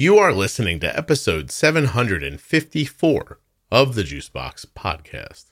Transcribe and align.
You 0.00 0.16
are 0.16 0.32
listening 0.32 0.80
to 0.80 0.96
episode 0.96 1.50
754 1.50 3.38
of 3.70 3.94
the 3.94 4.02
Juicebox 4.02 4.64
podcast. 4.74 5.50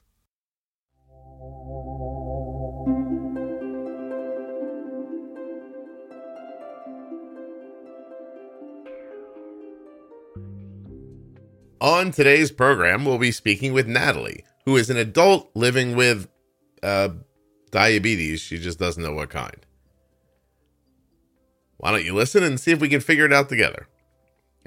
On 11.83 12.10
today's 12.10 12.51
program, 12.51 13.04
we'll 13.04 13.19
be 13.19 13.30
speaking 13.30 13.74
with 13.74 13.87
Natalie, 13.87 14.46
who 14.65 14.78
is 14.78 14.88
an 14.88 14.96
adult 14.96 15.51
living 15.54 15.94
with 15.94 16.27
uh, 16.83 17.10
diabetes. 17.70 18.41
She 18.41 18.56
just 18.56 18.78
doesn't 18.78 19.02
know 19.02 19.12
what 19.12 19.28
kind. 19.28 19.66
Why 21.77 21.91
don't 21.91 22.06
you 22.06 22.15
listen 22.15 22.42
and 22.42 22.59
see 22.59 22.70
if 22.70 22.80
we 22.80 22.88
can 22.88 23.01
figure 23.01 23.27
it 23.27 23.33
out 23.34 23.51
together? 23.51 23.88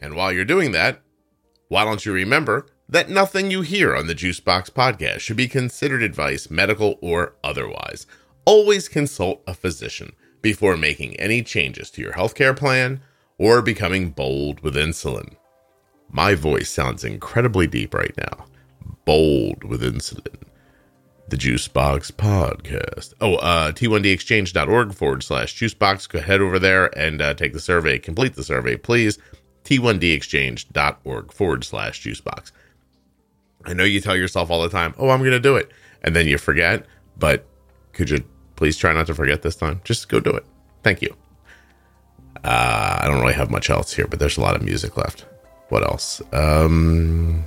And 0.02 0.16
while 0.16 0.32
you're 0.32 0.46
doing 0.46 0.72
that, 0.72 1.02
why 1.68 1.86
don't 1.86 2.06
you 2.06 2.12
remember 2.12 2.66
that 2.90 3.10
nothing 3.10 3.50
you 3.50 3.62
hear 3.62 3.96
on 3.96 4.08
the 4.08 4.16
Juicebox 4.16 4.72
podcast 4.72 5.20
should 5.20 5.38
be 5.38 5.48
considered 5.48 6.04
advice, 6.04 6.50
medical 6.50 6.98
or 7.02 7.36
otherwise. 7.44 8.06
Always 8.44 8.90
consult 8.90 9.42
a 9.48 9.54
physician 9.54 10.14
before 10.42 10.76
making 10.76 11.16
any 11.16 11.44
changes 11.44 11.90
to 11.92 12.02
your 12.02 12.14
healthcare 12.14 12.58
plan 12.58 13.02
or 13.38 13.62
becoming 13.62 14.10
bold 14.10 14.60
with 14.60 14.76
insulin. 14.76 15.36
My 16.10 16.36
voice 16.36 16.70
sounds 16.70 17.06
incredibly 17.06 17.68
deep 17.68 17.94
right 17.94 18.14
now. 18.18 18.46
Bold 19.06 19.64
with 19.64 19.82
insulin. 19.82 20.44
The 21.30 21.38
Juicebox 21.38 22.12
Podcast. 22.12 23.14
Oh, 23.22 23.36
uh, 23.36 23.72
t1dexchange.org 23.72 24.94
forward 24.94 25.24
slash 25.24 25.56
juicebox. 25.56 26.10
Go 26.10 26.20
head 26.20 26.42
over 26.42 26.60
there 26.60 26.88
and 27.00 27.22
uh, 27.22 27.34
take 27.34 27.54
the 27.54 27.62
survey. 27.62 27.98
Complete 28.00 28.36
the 28.36 28.44
survey, 28.44 28.76
please. 28.76 29.18
t1dexchange.org 29.64 31.32
forward 31.32 31.64
slash 31.64 32.02
juicebox. 32.02 32.52
I 33.66 33.74
know 33.74 33.84
you 33.84 34.02
tell 34.02 34.16
yourself 34.16 34.50
all 34.50 34.62
the 34.62 34.70
time, 34.70 34.94
oh, 34.98 35.10
I'm 35.10 35.20
going 35.20 35.32
to 35.32 35.40
do 35.40 35.56
it. 35.56 35.72
And 36.04 36.16
then 36.16 36.28
you 36.28 36.38
forget. 36.38 36.86
But 37.18 37.46
could 37.94 38.10
you 38.10 38.24
please 38.56 38.78
try 38.78 38.94
not 38.94 39.08
to 39.08 39.14
forget 39.14 39.42
this 39.42 39.56
time? 39.56 39.82
Just 39.84 40.10
go 40.10 40.20
do 40.20 40.32
it. 40.32 40.46
Thank 40.84 41.02
you. 41.02 41.16
Uh, 42.44 43.00
I 43.02 43.08
don't 43.08 43.22
really 43.22 43.34
have 43.34 43.52
much 43.52 43.70
else 43.70 43.94
here, 43.94 44.08
but 44.08 44.20
there's 44.20 44.38
a 44.38 44.42
lot 44.42 44.56
of 44.56 44.64
music 44.64 44.98
left. 44.98 45.26
What 45.70 45.84
else? 45.84 46.22
Um, 46.34 47.46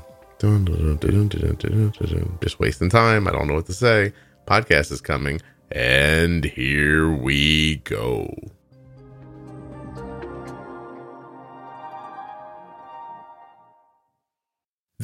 just 2.40 2.60
wasting 2.60 2.90
time. 2.90 3.26
I 3.26 3.32
don't 3.32 3.48
know 3.48 3.54
what 3.54 3.66
to 3.66 3.72
say. 3.72 4.12
Podcast 4.46 4.92
is 4.92 5.00
coming. 5.00 5.40
And 5.72 6.44
here 6.44 7.10
we 7.10 7.76
go. 7.76 8.32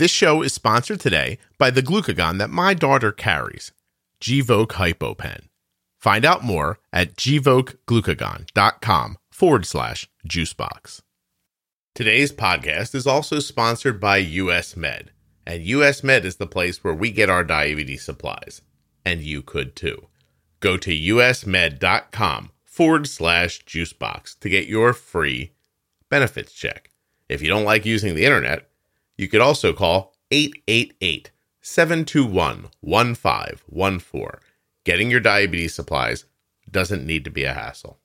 This 0.00 0.10
show 0.10 0.40
is 0.40 0.54
sponsored 0.54 0.98
today 0.98 1.36
by 1.58 1.70
the 1.70 1.82
glucagon 1.82 2.38
that 2.38 2.48
my 2.48 2.72
daughter 2.72 3.12
carries, 3.12 3.72
Gvoke 4.18 4.68
HypoPen. 4.68 5.48
Find 5.98 6.24
out 6.24 6.42
more 6.42 6.78
at 6.90 7.16
gvokeglucagon.com 7.16 9.18
forward 9.30 9.66
slash 9.66 10.08
juicebox. 10.26 11.02
Today's 11.94 12.32
podcast 12.32 12.94
is 12.94 13.06
also 13.06 13.40
sponsored 13.40 14.00
by 14.00 14.16
US 14.16 14.74
Med, 14.74 15.10
and 15.46 15.64
US 15.64 16.02
Med 16.02 16.24
is 16.24 16.36
the 16.36 16.46
place 16.46 16.82
where 16.82 16.94
we 16.94 17.10
get 17.10 17.28
our 17.28 17.44
diabetes 17.44 18.02
supplies. 18.02 18.62
And 19.04 19.20
you 19.20 19.42
could 19.42 19.76
too. 19.76 20.06
Go 20.60 20.78
to 20.78 20.90
usmed.com 20.90 22.52
forward 22.64 23.06
slash 23.06 23.66
juicebox 23.66 24.38
to 24.38 24.48
get 24.48 24.66
your 24.66 24.94
free 24.94 25.52
benefits 26.08 26.54
check. 26.54 26.88
If 27.28 27.42
you 27.42 27.48
don't 27.48 27.64
like 27.64 27.84
using 27.84 28.14
the 28.14 28.24
internet, 28.24 28.69
you 29.20 29.28
could 29.28 29.42
also 29.42 29.74
call 29.74 30.14
888 30.30 31.30
721 31.60 32.70
1514. 32.80 34.28
Getting 34.86 35.10
your 35.10 35.20
diabetes 35.20 35.74
supplies 35.74 36.24
doesn't 36.70 37.04
need 37.04 37.26
to 37.26 37.30
be 37.30 37.44
a 37.44 37.52
hassle. 37.52 37.98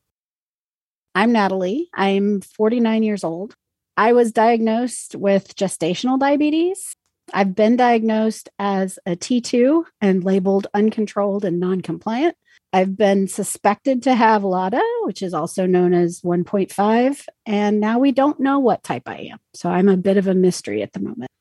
I'm 1.16 1.32
Natalie. 1.32 1.90
I'm 1.94 2.42
49 2.42 3.04
years 3.04 3.24
old. 3.24 3.56
I 3.96 4.12
was 4.12 4.34
diagnosed 4.34 5.16
with 5.16 5.56
gestational 5.56 6.20
diabetes. 6.20 6.98
I've 7.34 7.56
been 7.56 7.78
diagnosed 7.78 8.50
as 8.60 9.00
a 9.06 9.16
T2 9.16 9.86
and 10.02 10.22
labeled 10.22 10.68
uncontrolled 10.74 11.46
and 11.46 11.62
non 11.62 11.80
compliant. 11.80 12.36
I've 12.76 12.98
been 12.98 13.30
suspected 13.30 14.04
to 14.04 14.16
have 14.16 14.44
LADA, 14.44 14.82
which 15.04 15.22
is 15.22 15.34
also 15.34 15.66
known 15.66 15.94
as 15.94 16.20
1.5, 16.20 17.26
and 17.46 17.80
now 17.80 18.00
we 18.00 18.12
don't 18.12 18.38
know 18.38 18.60
what 18.60 18.84
type 18.84 19.04
I 19.08 19.30
am. 19.32 19.40
So 19.54 19.70
I'm 19.70 19.88
a 19.88 19.96
bit 19.96 20.18
of 20.18 20.28
a 20.28 20.34
mystery 20.34 20.82
at 20.82 20.92
the 20.92 21.00
moment. 21.00 21.32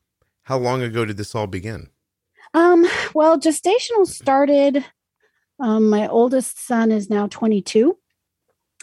How 0.45 0.59
long 0.59 0.81
ago 0.81 1.05
did 1.05 1.17
this 1.17 1.34
all 1.34 1.49
begin? 1.49 1.89
Um, 2.55 2.87
well, 3.15 3.37
gestational 3.37 4.06
started. 4.06 4.84
Um, 5.59 5.91
my 5.91 6.06
oldest 6.06 6.65
son 6.65 6.93
is 6.93 7.11
now 7.11 7.27
22. 7.27 7.99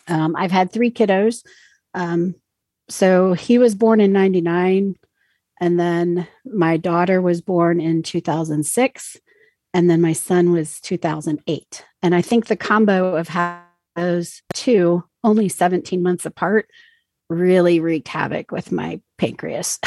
Um, 0.09 0.35
I've 0.37 0.51
had 0.51 0.73
three 0.73 0.91
kiddos. 0.91 1.45
Um, 1.93 2.35
so 2.89 3.31
he 3.31 3.59
was 3.59 3.75
born 3.75 4.01
in 4.01 4.11
99 4.11 4.97
and 5.61 5.79
then 5.79 6.27
my 6.43 6.75
daughter 6.75 7.21
was 7.21 7.39
born 7.39 7.79
in 7.79 8.03
2006 8.03 9.17
and 9.73 9.89
then 9.89 10.01
my 10.01 10.13
son 10.13 10.51
was 10.51 10.79
2008 10.81 11.85
and 12.01 12.15
i 12.15 12.21
think 12.21 12.47
the 12.47 12.55
combo 12.55 13.15
of 13.15 13.29
those 13.95 14.41
two 14.53 15.03
only 15.23 15.49
17 15.49 16.01
months 16.01 16.25
apart 16.25 16.67
really 17.31 17.79
wreaked 17.79 18.09
havoc 18.09 18.51
with 18.51 18.71
my 18.71 18.99
pancreas. 19.17 19.79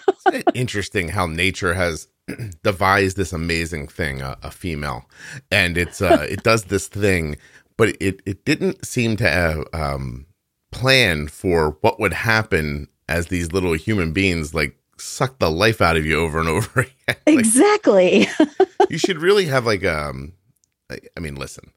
Interesting 0.54 1.08
how 1.08 1.26
nature 1.26 1.74
has 1.74 2.08
devised 2.62 3.16
this 3.16 3.32
amazing 3.32 3.88
thing 3.88 4.20
a, 4.20 4.36
a 4.42 4.50
female 4.50 5.08
and 5.50 5.78
it's 5.78 6.02
uh 6.02 6.26
it 6.28 6.42
does 6.42 6.64
this 6.64 6.86
thing 6.86 7.36
but 7.78 7.96
it 8.00 8.20
it 8.26 8.44
didn't 8.44 8.84
seem 8.84 9.16
to 9.16 9.26
have 9.26 9.64
um 9.72 10.26
plan 10.70 11.26
for 11.26 11.78
what 11.80 11.98
would 11.98 12.12
happen 12.12 12.86
as 13.08 13.28
these 13.28 13.52
little 13.52 13.72
human 13.72 14.12
beings 14.12 14.54
like 14.54 14.77
suck 14.98 15.38
the 15.38 15.50
life 15.50 15.80
out 15.80 15.96
of 15.96 16.04
you 16.04 16.18
over 16.18 16.38
and 16.38 16.48
over 16.48 16.80
again. 16.80 17.16
like, 17.26 17.38
exactly. 17.38 18.26
you 18.88 18.98
should 18.98 19.18
really 19.18 19.46
have 19.46 19.66
like 19.66 19.84
um 19.84 20.32
I 20.90 21.20
mean, 21.20 21.34
listen, 21.34 21.72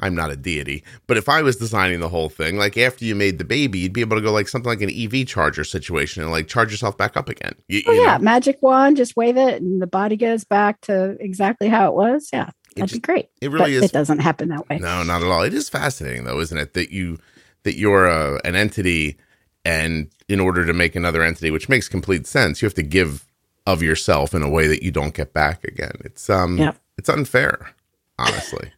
I'm 0.00 0.14
not 0.14 0.30
a 0.30 0.36
deity, 0.36 0.82
but 1.06 1.16
if 1.16 1.28
I 1.28 1.42
was 1.42 1.56
designing 1.56 2.00
the 2.00 2.08
whole 2.08 2.28
thing, 2.28 2.56
like 2.56 2.76
after 2.76 3.04
you 3.04 3.14
made 3.14 3.38
the 3.38 3.44
baby, 3.44 3.80
you'd 3.80 3.92
be 3.92 4.00
able 4.00 4.16
to 4.16 4.22
go 4.22 4.32
like 4.32 4.48
something 4.48 4.68
like 4.68 4.80
an 4.80 4.90
EV 4.90 5.26
charger 5.26 5.64
situation 5.64 6.22
and 6.22 6.32
like 6.32 6.48
charge 6.48 6.70
yourself 6.70 6.96
back 6.96 7.16
up 7.16 7.28
again. 7.28 7.54
You, 7.68 7.82
oh, 7.86 7.92
you 7.92 8.02
yeah, 8.02 8.16
know? 8.16 8.24
magic 8.24 8.60
wand, 8.62 8.96
just 8.96 9.16
wave 9.16 9.36
it 9.36 9.62
and 9.62 9.80
the 9.80 9.86
body 9.86 10.16
goes 10.16 10.44
back 10.44 10.80
to 10.82 11.16
exactly 11.20 11.68
how 11.68 11.88
it 11.88 11.94
was. 11.94 12.30
Yeah, 12.32 12.50
that'd 12.74 12.88
just, 12.88 12.94
be 12.94 13.00
great. 13.00 13.28
It 13.40 13.50
really 13.50 13.78
but 13.78 13.84
is. 13.84 13.84
It 13.84 13.92
doesn't 13.92 14.20
happen 14.20 14.48
that 14.48 14.68
way. 14.68 14.78
No, 14.78 15.02
not 15.04 15.22
at 15.22 15.28
all. 15.28 15.42
It 15.42 15.54
is 15.54 15.68
fascinating 15.68 16.24
though, 16.24 16.40
isn't 16.40 16.58
it? 16.58 16.74
That 16.74 16.90
you 16.90 17.18
that 17.62 17.76
you're 17.76 18.06
a, 18.06 18.40
an 18.44 18.56
entity 18.56 19.16
and 19.64 20.10
in 20.28 20.40
order 20.40 20.64
to 20.64 20.72
make 20.72 20.94
another 20.94 21.22
entity 21.22 21.50
which 21.50 21.68
makes 21.68 21.88
complete 21.88 22.26
sense 22.26 22.60
you 22.60 22.66
have 22.66 22.74
to 22.74 22.82
give 22.82 23.26
of 23.66 23.82
yourself 23.82 24.34
in 24.34 24.42
a 24.42 24.48
way 24.48 24.66
that 24.66 24.82
you 24.82 24.90
don't 24.90 25.14
get 25.14 25.32
back 25.32 25.64
again. 25.64 25.92
It's 26.04 26.28
um 26.28 26.58
yep. 26.58 26.78
it's 26.98 27.08
unfair 27.08 27.74
honestly. 28.18 28.72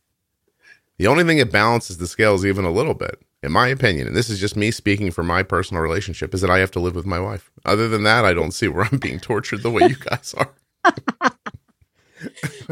The 0.99 1.07
only 1.07 1.25
thing 1.25 1.39
that 1.39 1.53
balances 1.53 1.99
the 1.99 2.07
scales 2.07 2.47
even 2.47 2.65
a 2.65 2.71
little 2.71 2.95
bit 2.95 3.21
in 3.43 3.53
my 3.53 3.69
opinion 3.69 4.07
and 4.07 4.17
this 4.17 4.31
is 4.31 4.41
just 4.41 4.57
me 4.57 4.71
speaking 4.71 5.11
for 5.11 5.23
my 5.23 5.43
personal 5.43 5.83
relationship 5.83 6.33
is 6.35 6.41
that 6.41 6.51
i 6.51 6.59
have 6.59 6.71
to 6.71 6.81
live 6.81 6.95
with 6.95 7.07
my 7.07 7.21
wife. 7.21 7.51
Other 7.65 7.89
than 7.89 8.05
that 8.05 8.25
i 8.25 8.33
don't 8.33 8.53
see 8.53 8.69
where 8.69 8.89
i'm 8.91 8.99
being 8.99 9.21
tortured 9.21 9.63
the 9.63 9.71
way 9.71 9.89
you 9.89 9.97
guys 9.97 10.35
are 10.37 10.53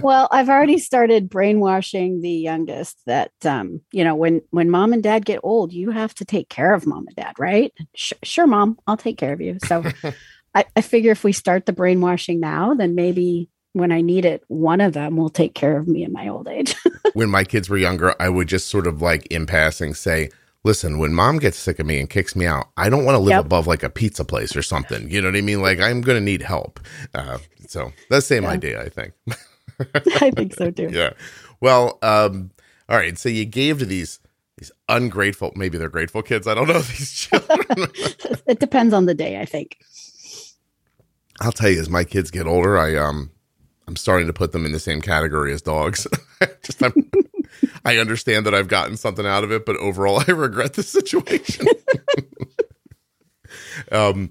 well, 0.03 0.28
I've 0.31 0.48
already 0.48 0.78
started 0.78 1.28
brainwashing 1.28 2.20
the 2.20 2.31
youngest 2.31 2.98
that 3.06 3.32
um, 3.44 3.81
you 3.92 4.04
know, 4.04 4.15
when 4.15 4.42
when 4.50 4.70
mom 4.70 4.92
and 4.92 5.03
dad 5.03 5.25
get 5.25 5.41
old, 5.42 5.72
you 5.72 5.91
have 5.91 6.15
to 6.16 6.25
take 6.25 6.48
care 6.48 6.75
of 6.75 6.87
mom 6.87 7.06
and 7.06 7.16
dad, 7.16 7.34
right? 7.38 7.72
Sh- 7.94 8.12
sure, 8.22 8.47
mom, 8.47 8.78
I'll 8.87 8.97
take 8.97 9.19
care 9.19 9.32
of 9.32 9.41
you. 9.41 9.59
So 9.66 9.84
I, 10.55 10.64
I 10.76 10.81
figure 10.81 11.12
if 11.12 11.25
we 11.25 11.32
start 11.32 11.67
the 11.67 11.73
brainwashing 11.73 12.40
now, 12.40 12.75
then 12.75 12.94
maybe 12.94 13.49
when 13.73 13.90
I 13.90 14.00
need 14.00 14.25
it, 14.25 14.44
one 14.46 14.81
of 14.81 14.93
them 14.93 15.17
will 15.17 15.31
take 15.31 15.55
care 15.55 15.76
of 15.76 15.88
me 15.88 16.05
in 16.05 16.12
my 16.12 16.29
old 16.29 16.49
age. 16.49 16.76
when 17.12 17.29
my 17.29 17.44
kids 17.44 17.69
were 17.69 17.76
younger, 17.76 18.14
I 18.20 18.29
would 18.29 18.49
just 18.49 18.69
sort 18.69 18.87
of 18.87 19.02
like 19.02 19.26
in 19.26 19.46
passing 19.46 19.94
say, 19.94 20.31
listen, 20.62 20.99
when 20.99 21.12
mom 21.12 21.38
gets 21.38 21.58
sick 21.58 21.81
of 21.81 21.87
me 21.87 21.99
and 21.99 22.08
kicks 22.08 22.37
me 22.37 22.46
out, 22.46 22.69
I 22.76 22.88
don't 22.88 23.05
want 23.05 23.17
to 23.17 23.20
live 23.20 23.32
yep. 23.32 23.44
above 23.44 23.67
like 23.67 23.82
a 23.82 23.90
pizza 23.90 24.25
place 24.25 24.55
or 24.56 24.62
something. 24.62 25.11
You 25.11 25.20
know 25.20 25.29
what 25.29 25.37
I 25.37 25.40
mean? 25.40 25.61
Like 25.61 25.81
I'm 25.81 26.00
going 26.00 26.19
to 26.19 26.25
need 26.25 26.43
help. 26.43 26.79
Uh, 27.14 27.38
so 27.69 27.93
the 28.11 28.20
same 28.20 28.44
yeah. 28.44 28.50
idea, 28.50 28.82
I 28.82 28.88
think. 28.88 29.12
I 30.20 30.31
think 30.31 30.55
so 30.55 30.70
too. 30.70 30.90
Yeah. 30.93 31.11
Well, 31.61 31.99
um, 32.02 32.50
all 32.88 32.96
right. 32.96 33.19
So 33.19 33.28
you 33.28 33.44
gave 33.44 33.78
to 33.78 33.87
these 33.87 34.20
these 34.56 34.70
ungrateful, 34.88 35.52
maybe 35.56 35.78
they're 35.78 35.88
grateful 35.88 36.22
kids. 36.22 36.46
I 36.46 36.55
don't 36.55 36.69
know 36.69 36.75
these 36.81 37.12
children. 37.12 37.66
it 38.46 38.61
depends 38.61 38.94
on 38.94 39.06
the 39.06 39.14
day, 39.14 39.40
I 39.40 39.44
think. 39.44 39.78
I'll 41.40 41.52
tell 41.52 41.70
you, 41.70 41.81
as 41.81 41.90
my 41.90 42.05
kids 42.05 42.31
get 42.31 42.46
older, 42.46 42.78
I 42.78 42.96
um 42.96 43.31
I'm 43.87 43.96
starting 43.96 44.26
to 44.28 44.32
put 44.32 44.52
them 44.52 44.64
in 44.64 44.72
the 44.72 44.81
same 44.81 45.00
category 45.00 45.52
as 45.52 45.60
dogs. 45.60 46.06
Just 46.62 46.82
I'm, 46.82 46.93
I 47.84 47.99
understand 47.99 48.46
that 48.46 48.55
I've 48.55 48.69
gotten 48.69 48.96
something 48.96 49.26
out 49.26 49.44
of 49.44 49.52
it, 49.52 49.67
but 49.67 49.76
overall, 49.76 50.22
I 50.26 50.31
regret 50.31 50.75
the 50.75 50.82
situation. 50.82 51.67
um, 53.93 54.31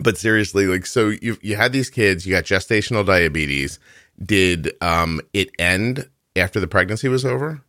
but 0.00 0.18
seriously, 0.18 0.66
like, 0.66 0.86
so 0.86 1.08
you 1.08 1.38
you 1.42 1.56
had 1.56 1.72
these 1.72 1.90
kids, 1.90 2.26
you 2.26 2.34
got 2.34 2.44
gestational 2.44 3.04
diabetes. 3.04 3.78
Did 4.22 4.72
um 4.80 5.20
it 5.32 5.50
end 5.58 6.08
after 6.36 6.60
the 6.60 6.68
pregnancy 6.68 7.08
was 7.08 7.24
over? 7.24 7.62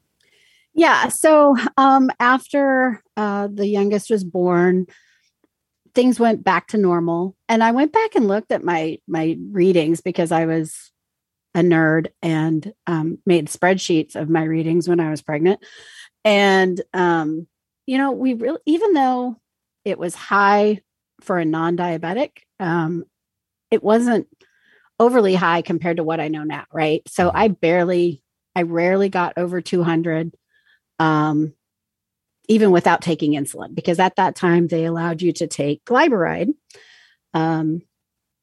Yeah. 0.74 1.10
So 1.10 1.56
um, 1.78 2.10
after 2.20 3.04
uh, 3.18 3.50
the 3.52 3.68
youngest 3.68 4.10
was 4.10 4.24
born, 4.24 4.88
things 5.94 6.20
went 6.20 6.44
back 6.44 6.68
to 6.70 6.78
normal, 6.78 7.36
and 7.50 7.64
I 7.64 7.72
went 7.72 7.92
back 7.92 8.16
and 8.16 8.28
looked 8.28 8.52
at 8.52 8.64
my 8.64 8.98
my 9.08 9.38
readings 9.52 10.02
because 10.02 10.32
I 10.32 10.46
was 10.46 10.92
a 11.54 11.60
nerd 11.60 12.08
and 12.22 12.74
um, 12.88 13.18
made 13.26 13.48
spreadsheets 13.48 14.16
of 14.16 14.30
my 14.30 14.44
readings 14.44 14.88
when 14.88 15.02
I 15.02 15.10
was 15.10 15.22
pregnant. 15.22 15.60
And 16.24 16.82
um, 16.94 17.48
you 17.86 17.98
know, 17.98 18.12
we 18.12 18.36
really, 18.36 18.60
even 18.66 18.94
though 18.94 19.36
it 19.84 19.98
was 19.98 20.16
high 20.16 20.82
for 21.22 21.38
a 21.38 21.46
non-diabetic, 21.46 22.32
um, 22.60 23.06
it 23.70 23.84
wasn't 23.84 24.28
overly 25.00 25.36
high 25.36 25.62
compared 25.62 25.98
to 25.98 26.04
what 26.04 26.20
I 26.20 26.28
know 26.28 26.44
now, 26.44 26.66
right? 26.72 27.02
So 27.08 27.32
I 27.34 27.48
barely, 27.48 28.22
I 28.56 28.64
rarely 28.64 29.10
got 29.10 29.34
over 29.38 29.62
200 29.62 30.36
um, 31.00 31.54
even 32.48 32.72
without 32.72 33.02
taking 33.02 33.32
insulin, 33.32 33.74
because 33.74 33.98
at 34.00 34.18
that 34.18 34.36
time 34.36 34.68
they 34.68 34.86
allowed 34.86 35.22
you 35.22 35.32
to 35.34 35.48
take 35.48 35.84
glyburide 35.86 36.54
um, 37.34 37.82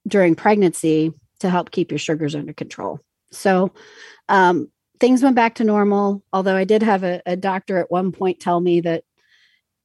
during 0.07 0.35
pregnancy 0.35 1.13
to 1.41 1.51
help 1.51 1.71
keep 1.71 1.93
your 1.93 1.99
sugars 1.99 2.35
under 2.35 2.53
control. 2.53 3.01
So 3.31 3.73
um, 4.29 4.71
things 4.99 5.23
went 5.23 5.37
back 5.37 5.57
to 5.57 5.65
normal. 5.65 6.23
Although 6.33 6.57
I 6.57 6.65
did 6.65 6.83
have 6.83 7.05
a, 7.05 7.23
a 7.27 7.37
doctor 7.37 7.79
at 7.79 7.91
one 7.91 8.13
point 8.13 8.41
tell 8.41 8.61
me 8.61 8.81
that, 8.81 9.05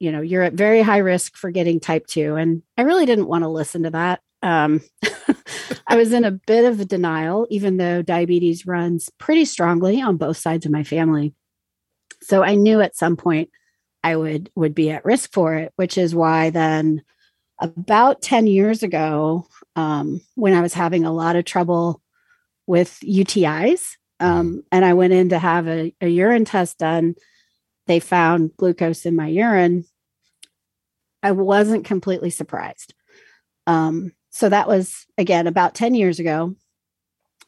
you 0.04 0.12
know, 0.12 0.20
you're 0.20 0.44
at 0.44 0.52
very 0.52 0.82
high 0.82 0.98
risk 0.98 1.38
for 1.38 1.50
getting 1.50 1.80
type 1.80 2.06
2. 2.08 2.36
And 2.36 2.62
I 2.78 2.82
really 2.82 3.06
didn't 3.06 3.30
want 3.30 3.46
to 3.46 3.48
listen 3.48 3.84
to 3.84 3.90
that. 3.92 4.20
Um, 4.42 4.82
I 5.88 5.96
was 5.96 6.12
in 6.12 6.26
a 6.26 6.32
bit 6.32 6.66
of 6.66 6.82
a 6.82 6.86
denial, 6.86 7.48
even 7.50 7.78
though 7.78 8.02
diabetes 8.02 8.68
runs 8.68 9.10
pretty 9.18 9.46
strongly 9.46 10.02
on 10.02 10.18
both 10.18 10.36
sides 10.36 10.66
of 10.66 10.74
my 10.74 10.84
family. 10.84 11.34
So 12.22 12.44
I 12.44 12.56
knew 12.56 12.82
at 12.82 12.98
some 12.98 13.16
point 13.16 13.50
I 14.04 14.18
would 14.18 14.52
would 14.56 14.76
be 14.76 14.92
at 14.92 15.06
risk 15.06 15.32
for 15.32 15.56
it, 15.56 15.72
which 15.78 15.98
is 15.98 16.14
why 16.14 16.50
then 16.50 17.02
about 17.62 18.22
10 18.22 18.46
years 18.46 18.84
ago, 18.84 19.48
um, 19.78 20.20
when 20.36 20.54
I 20.54 20.62
was 20.62 20.74
having 20.74 21.06
a 21.06 21.14
lot 21.14 21.38
of 21.38 21.46
trouble 21.46 22.02
with 22.68 23.00
UTIs, 23.02 23.96
um, 24.20 24.64
and 24.70 24.84
I 24.84 24.96
went 24.96 25.14
in 25.14 25.30
to 25.30 25.40
have 25.40 25.70
a, 25.70 25.96
a 26.02 26.10
urine 26.10 26.44
test 26.44 26.80
done, 26.80 27.16
they 27.88 28.02
found 28.02 28.56
glucose 28.58 29.06
in 29.06 29.16
my 29.16 29.28
urine. 29.28 29.86
I 31.24 31.32
wasn't 31.32 31.86
completely 31.86 32.30
surprised. 32.30 32.94
Um, 33.66 34.12
so 34.30 34.50
that 34.50 34.68
was 34.68 35.06
again 35.18 35.48
about 35.48 35.74
10 35.74 35.96
years 35.96 36.20
ago 36.20 36.56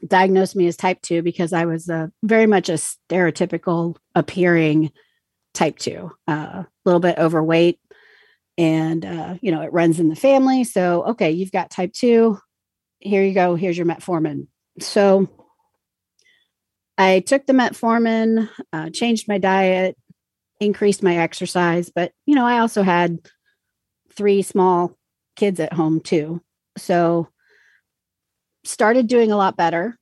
diagnosed 0.06 0.56
me 0.56 0.68
as 0.68 0.78
type 0.78 1.02
2 1.02 1.22
because 1.22 1.54
I 1.54 1.66
was 1.66 1.90
a, 1.90 2.12
very 2.24 2.48
much 2.48 2.70
a 2.70 2.74
stereotypical 2.74 3.96
appearing 4.14 4.92
type 5.54 5.78
2, 5.78 6.12
uh, 6.28 6.32
a 6.32 6.68
little 6.84 7.00
bit 7.00 7.18
overweight. 7.18 7.80
And, 8.58 9.06
uh, 9.06 9.36
you 9.42 9.52
know, 9.52 9.62
it 9.62 9.74
runs 9.74 10.00
in 10.00 10.10
the 10.10 10.16
family. 10.16 10.64
So, 10.64 11.04
okay, 11.08 11.32
you've 11.32 11.52
got 11.52 11.70
type 11.70 11.94
2. 11.94 12.38
Here 13.00 13.24
you 13.24 13.34
go. 13.34 13.56
Here's 13.56 13.78
your 13.78 13.88
metformin. 13.88 14.48
So 14.80 15.30
I 16.98 17.20
took 17.20 17.46
the 17.46 17.54
metformin, 17.54 18.50
uh, 18.72 18.90
changed 18.92 19.28
my 19.28 19.38
diet, 19.38 19.98
increased 20.60 21.04
my 21.04 21.18
exercise. 21.18 21.90
But, 21.94 22.14
you 22.26 22.36
know, 22.36 22.46
I 22.46 22.60
also 22.60 22.84
had 22.84 23.20
three 24.16 24.42
small 24.42 24.96
kids 25.36 25.60
at 25.60 25.74
home 25.74 26.00
too. 26.00 26.42
So 26.78 27.28
started 28.64 29.08
doing 29.08 29.32
a 29.32 29.38
lot 29.38 29.58
better. 29.58 29.98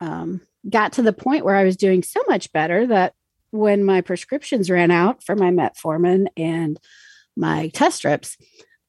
Um, 0.00 0.40
got 0.68 0.94
to 0.94 1.02
the 1.02 1.12
point 1.12 1.44
where 1.44 1.56
I 1.56 1.64
was 1.64 1.76
doing 1.76 2.02
so 2.02 2.20
much 2.28 2.52
better 2.52 2.86
that 2.86 3.14
when 3.50 3.84
my 3.84 4.00
prescriptions 4.00 4.70
ran 4.70 4.90
out 4.90 5.22
for 5.22 5.36
my 5.36 5.50
metformin 5.50 6.26
and 6.36 6.78
my 7.36 7.68
test 7.68 7.98
strips, 7.98 8.36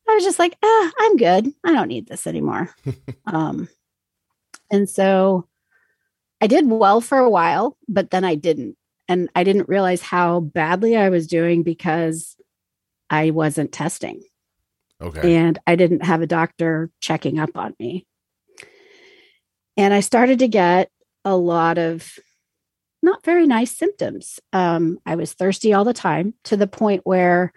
I 0.10 0.16
was 0.16 0.24
just 0.24 0.40
like, 0.40 0.58
ah, 0.64 0.92
I'm 1.00 1.18
good. 1.18 1.52
I 1.64 1.74
don't 1.74 1.90
need 1.90 2.08
this 2.08 2.28
anymore. 2.28 2.74
um, 3.26 3.68
and 4.72 4.90
so 4.90 5.48
I 6.42 6.48
did 6.48 6.70
well 6.70 7.02
for 7.02 7.18
a 7.18 7.30
while, 7.30 7.78
but 7.88 8.10
then 8.10 8.24
I 8.24 8.36
didn't. 8.36 8.78
And 9.10 9.30
I 9.36 9.44
didn't 9.44 9.70
realize 9.70 10.02
how 10.02 10.42
badly 10.42 10.98
I 10.98 11.10
was 11.10 11.28
doing 11.28 11.64
because 11.64 12.36
I 13.10 13.32
wasn't 13.32 13.72
testing. 13.72 14.22
Okay. 15.02 15.36
And 15.36 15.60
I 15.68 15.76
didn't 15.76 16.04
have 16.04 16.22
a 16.22 16.28
doctor 16.28 16.90
checking 17.00 17.40
up 17.40 17.52
on 17.56 17.76
me. 17.80 18.06
And 19.76 19.94
I 19.94 20.00
started 20.00 20.40
to 20.40 20.48
get 20.48 20.90
a 21.24 21.36
lot 21.36 21.78
of 21.78 22.18
not 23.04 23.24
very 23.24 23.46
nice 23.46 23.76
symptoms. 23.76 24.40
Um, 24.54 24.98
I 25.06 25.16
was 25.16 25.34
thirsty 25.34 25.74
all 25.74 25.86
the 25.86 25.94
time 25.94 26.34
to 26.46 26.58
the 26.58 26.68
point 26.68 27.02
where 27.04 27.54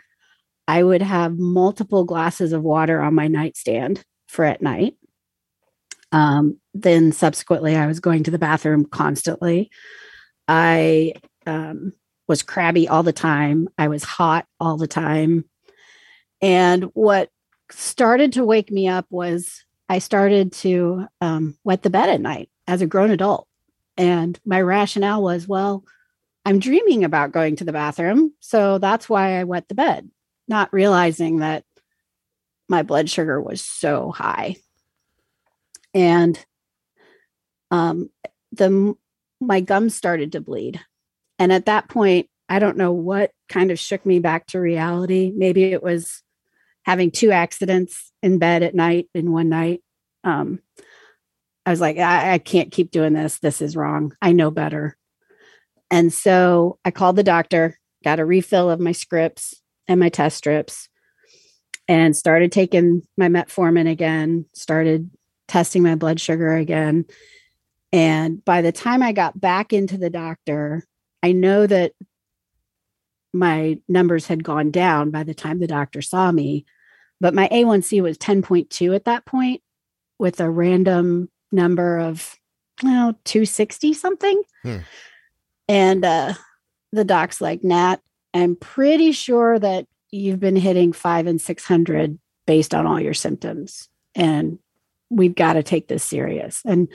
I 0.68 0.82
would 0.82 1.02
have 1.02 1.38
multiple 1.38 2.04
glasses 2.04 2.52
of 2.52 2.62
water 2.62 3.00
on 3.00 3.14
my 3.14 3.26
nightstand 3.26 4.04
for 4.28 4.44
at 4.44 4.62
night. 4.62 4.94
Um, 6.12 6.58
then 6.74 7.12
subsequently, 7.12 7.74
I 7.74 7.86
was 7.86 8.00
going 8.00 8.24
to 8.24 8.30
the 8.30 8.38
bathroom 8.38 8.84
constantly. 8.84 9.70
I 10.46 11.14
um, 11.46 11.92
was 12.28 12.42
crabby 12.42 12.88
all 12.88 13.02
the 13.02 13.12
time. 13.12 13.68
I 13.78 13.88
was 13.88 14.04
hot 14.04 14.46
all 14.60 14.76
the 14.76 14.86
time. 14.86 15.44
And 16.42 16.84
what 16.94 17.30
started 17.70 18.32
to 18.34 18.44
wake 18.44 18.70
me 18.70 18.88
up 18.88 19.06
was 19.10 19.64
I 19.88 19.98
started 19.98 20.52
to 20.52 21.06
um, 21.20 21.56
wet 21.64 21.82
the 21.82 21.90
bed 21.90 22.08
at 22.08 22.20
night 22.20 22.48
as 22.66 22.82
a 22.82 22.86
grown 22.86 23.10
adult. 23.10 23.46
And 23.96 24.38
my 24.44 24.60
rationale 24.60 25.22
was, 25.22 25.46
well, 25.46 25.84
I'm 26.44 26.58
dreaming 26.58 27.04
about 27.04 27.32
going 27.32 27.56
to 27.56 27.64
the 27.64 27.72
bathroom. 27.72 28.32
So 28.40 28.78
that's 28.78 29.08
why 29.08 29.38
I 29.38 29.44
wet 29.44 29.68
the 29.68 29.74
bed, 29.74 30.10
not 30.48 30.72
realizing 30.72 31.38
that 31.38 31.64
my 32.68 32.82
blood 32.82 33.10
sugar 33.10 33.40
was 33.42 33.62
so 33.62 34.10
high. 34.10 34.56
And 35.92 36.42
um, 37.70 38.10
the 38.52 38.94
my 39.40 39.60
gums 39.60 39.94
started 39.94 40.32
to 40.32 40.40
bleed. 40.40 40.80
And 41.38 41.52
at 41.52 41.66
that 41.66 41.88
point, 41.88 42.28
I 42.48 42.58
don't 42.58 42.76
know 42.76 42.92
what 42.92 43.32
kind 43.48 43.70
of 43.70 43.78
shook 43.78 44.04
me 44.04 44.18
back 44.18 44.46
to 44.48 44.60
reality. 44.60 45.32
Maybe 45.34 45.64
it 45.64 45.82
was 45.82 46.22
having 46.84 47.10
two 47.10 47.30
accidents 47.30 48.12
in 48.22 48.38
bed 48.38 48.62
at 48.62 48.74
night 48.74 49.08
in 49.14 49.32
one 49.32 49.48
night. 49.48 49.82
Um, 50.24 50.60
I 51.66 51.70
was 51.70 51.80
like, 51.80 51.98
I, 51.98 52.34
I 52.34 52.38
can't 52.38 52.72
keep 52.72 52.90
doing 52.90 53.12
this. 53.12 53.38
This 53.38 53.62
is 53.62 53.76
wrong. 53.76 54.14
I 54.22 54.32
know 54.32 54.50
better. 54.50 54.96
And 55.90 56.12
so 56.12 56.78
I 56.84 56.90
called 56.90 57.16
the 57.16 57.22
doctor, 57.22 57.78
got 58.04 58.20
a 58.20 58.24
refill 58.24 58.70
of 58.70 58.80
my 58.80 58.92
scripts 58.92 59.60
and 59.88 60.00
my 60.00 60.08
test 60.08 60.36
strips, 60.36 60.88
and 61.88 62.16
started 62.16 62.52
taking 62.52 63.02
my 63.16 63.28
metformin 63.28 63.90
again, 63.90 64.46
started 64.54 65.10
testing 65.48 65.82
my 65.82 65.96
blood 65.96 66.20
sugar 66.20 66.54
again. 66.54 67.04
And 67.92 68.44
by 68.44 68.62
the 68.62 68.72
time 68.72 69.02
I 69.02 69.12
got 69.12 69.40
back 69.40 69.72
into 69.72 69.98
the 69.98 70.10
doctor, 70.10 70.84
I 71.22 71.32
know 71.32 71.66
that 71.66 71.92
my 73.32 73.78
numbers 73.88 74.26
had 74.26 74.44
gone 74.44 74.70
down 74.70 75.10
by 75.10 75.22
the 75.22 75.34
time 75.34 75.60
the 75.60 75.66
doctor 75.66 76.02
saw 76.02 76.32
me, 76.32 76.64
but 77.20 77.34
my 77.34 77.48
A1C 77.48 78.02
was 78.02 78.18
10.2 78.18 78.94
at 78.94 79.04
that 79.04 79.24
point 79.24 79.62
with 80.18 80.40
a 80.40 80.50
random 80.50 81.30
number 81.52 81.98
of, 81.98 82.36
well, 82.82 83.18
260 83.24 83.94
something. 83.94 84.42
Hmm. 84.62 84.78
And 85.68 86.04
uh, 86.04 86.34
the 86.92 87.04
doc's 87.04 87.40
like, 87.40 87.62
Nat, 87.62 88.00
I'm 88.34 88.56
pretty 88.56 89.12
sure 89.12 89.58
that 89.58 89.86
you've 90.10 90.40
been 90.40 90.56
hitting 90.56 90.92
five 90.92 91.26
and 91.26 91.40
600 91.40 92.18
based 92.46 92.74
on 92.74 92.86
all 92.86 93.00
your 93.00 93.14
symptoms. 93.14 93.88
And 94.14 94.58
we've 95.08 95.34
got 95.34 95.54
to 95.54 95.62
take 95.62 95.88
this 95.88 96.02
serious. 96.02 96.62
And 96.64 96.88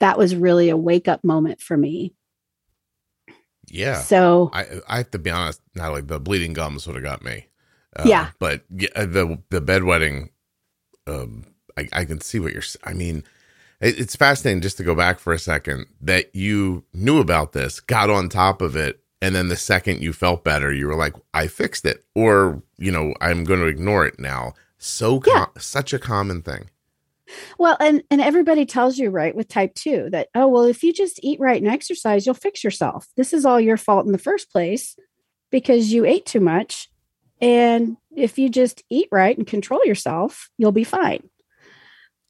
that 0.00 0.18
was 0.18 0.36
really 0.36 0.70
a 0.70 0.76
wake 0.76 1.08
up 1.08 1.24
moment 1.24 1.60
for 1.60 1.76
me 1.76 2.14
yeah. 3.68 4.00
So 4.00 4.50
I 4.52 4.66
I 4.88 4.96
have 4.98 5.10
to 5.12 5.18
be 5.18 5.30
honest, 5.30 5.60
Natalie, 5.74 6.02
the 6.02 6.20
bleeding 6.20 6.52
gums 6.52 6.86
would 6.86 6.96
have 6.96 7.04
got 7.04 7.24
me. 7.24 7.48
Uh, 7.96 8.04
yeah. 8.06 8.30
But 8.38 8.62
uh, 8.94 9.06
the 9.06 9.38
the 9.50 9.60
bedwetting, 9.60 10.30
um, 11.06 11.44
I, 11.76 11.88
I 11.92 12.04
can 12.04 12.20
see 12.20 12.38
what 12.38 12.52
you're. 12.52 12.62
I 12.84 12.92
mean, 12.92 13.24
it, 13.80 13.98
it's 13.98 14.16
fascinating 14.16 14.62
just 14.62 14.76
to 14.78 14.84
go 14.84 14.94
back 14.94 15.18
for 15.18 15.32
a 15.32 15.38
second 15.38 15.86
that 16.00 16.34
you 16.34 16.84
knew 16.92 17.20
about 17.20 17.52
this, 17.52 17.80
got 17.80 18.10
on 18.10 18.28
top 18.28 18.60
of 18.60 18.76
it, 18.76 19.00
and 19.22 19.34
then 19.34 19.48
the 19.48 19.56
second 19.56 20.02
you 20.02 20.12
felt 20.12 20.44
better, 20.44 20.72
you 20.72 20.86
were 20.86 20.96
like, 20.96 21.14
I 21.32 21.46
fixed 21.46 21.84
it, 21.84 22.04
or 22.14 22.62
you 22.78 22.90
know, 22.90 23.14
I'm 23.20 23.44
going 23.44 23.60
to 23.60 23.66
ignore 23.66 24.06
it 24.06 24.18
now. 24.18 24.54
So 24.78 25.20
com- 25.20 25.50
yeah. 25.54 25.60
such 25.60 25.92
a 25.92 25.98
common 25.98 26.42
thing. 26.42 26.68
Well, 27.58 27.76
and 27.80 28.02
and 28.10 28.20
everybody 28.20 28.66
tells 28.66 28.98
you 28.98 29.10
right 29.10 29.34
with 29.34 29.48
type 29.48 29.74
2 29.74 30.10
that 30.10 30.28
oh 30.34 30.48
well 30.48 30.64
if 30.64 30.82
you 30.82 30.92
just 30.92 31.20
eat 31.22 31.40
right 31.40 31.60
and 31.60 31.70
exercise 31.70 32.26
you'll 32.26 32.34
fix 32.34 32.64
yourself. 32.64 33.06
This 33.16 33.32
is 33.32 33.44
all 33.44 33.60
your 33.60 33.76
fault 33.76 34.06
in 34.06 34.12
the 34.12 34.18
first 34.18 34.50
place 34.50 34.96
because 35.50 35.92
you 35.92 36.04
ate 36.04 36.26
too 36.26 36.40
much 36.40 36.88
and 37.40 37.96
if 38.16 38.38
you 38.38 38.48
just 38.48 38.82
eat 38.88 39.08
right 39.10 39.36
and 39.36 39.46
control 39.46 39.84
yourself, 39.84 40.48
you'll 40.56 40.72
be 40.72 40.84
fine. 40.84 41.28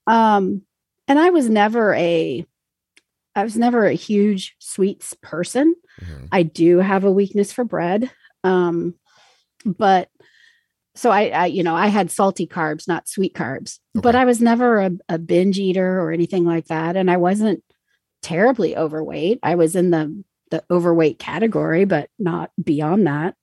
Um, 0.06 0.62
and 1.06 1.18
I 1.18 1.30
was 1.30 1.48
never 1.48 1.94
a, 1.94 2.44
I 3.36 3.44
was 3.44 3.56
never 3.56 3.86
a 3.86 3.92
huge 3.94 4.56
sweets 4.58 5.14
person. 5.22 5.74
Mm-hmm. 6.00 6.26
I 6.32 6.42
do 6.42 6.78
have 6.78 7.04
a 7.04 7.12
weakness 7.12 7.52
for 7.52 7.64
bread. 7.64 8.10
Um, 8.42 8.94
but 9.64 10.08
so 10.94 11.10
I, 11.10 11.28
I, 11.28 11.46
you 11.46 11.62
know, 11.62 11.74
I 11.74 11.88
had 11.88 12.10
salty 12.10 12.46
carbs, 12.46 12.86
not 12.86 13.08
sweet 13.08 13.34
carbs, 13.34 13.80
okay. 13.96 14.02
but 14.02 14.14
I 14.14 14.24
was 14.24 14.40
never 14.40 14.80
a, 14.80 14.90
a 15.08 15.18
binge 15.18 15.58
eater 15.58 16.00
or 16.00 16.12
anything 16.12 16.44
like 16.44 16.66
that. 16.66 16.96
And 16.96 17.10
I 17.10 17.16
wasn't 17.16 17.64
terribly 18.22 18.76
overweight. 18.76 19.40
I 19.42 19.56
was 19.56 19.74
in 19.76 19.90
the 19.90 20.24
the 20.50 20.62
overweight 20.70 21.18
category, 21.18 21.84
but 21.84 22.10
not 22.18 22.50
beyond 22.62 23.06
that. 23.06 23.34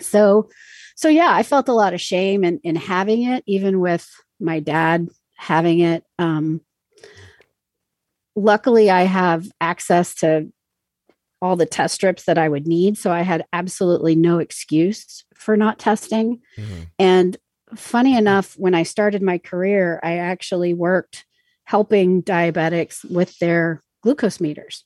So, 0.00 0.48
so 0.96 1.08
yeah, 1.08 1.30
I 1.30 1.42
felt 1.42 1.68
a 1.68 1.74
lot 1.74 1.94
of 1.94 2.00
shame 2.00 2.42
in, 2.42 2.58
in 2.64 2.74
having 2.74 3.24
it, 3.24 3.44
even 3.46 3.80
with 3.80 4.08
my 4.40 4.58
dad 4.58 5.08
having 5.36 5.80
it. 5.80 6.04
Um, 6.18 6.62
luckily, 8.34 8.90
I 8.90 9.02
have 9.02 9.48
access 9.60 10.14
to 10.16 10.50
all 11.40 11.54
the 11.54 11.66
test 11.66 11.94
strips 11.94 12.24
that 12.24 12.38
I 12.38 12.48
would 12.48 12.66
need. 12.66 12.98
So 12.98 13.12
I 13.12 13.22
had 13.22 13.44
absolutely 13.52 14.16
no 14.16 14.38
excuse 14.38 15.25
for 15.38 15.56
not 15.56 15.78
testing. 15.78 16.40
Mm-hmm. 16.56 16.82
And 16.98 17.36
funny 17.74 18.16
enough, 18.16 18.54
when 18.56 18.74
I 18.74 18.82
started 18.82 19.22
my 19.22 19.38
career, 19.38 20.00
I 20.02 20.18
actually 20.18 20.74
worked 20.74 21.24
helping 21.64 22.22
diabetics 22.22 23.08
with 23.10 23.38
their 23.38 23.82
glucose 24.02 24.40
meters. 24.40 24.84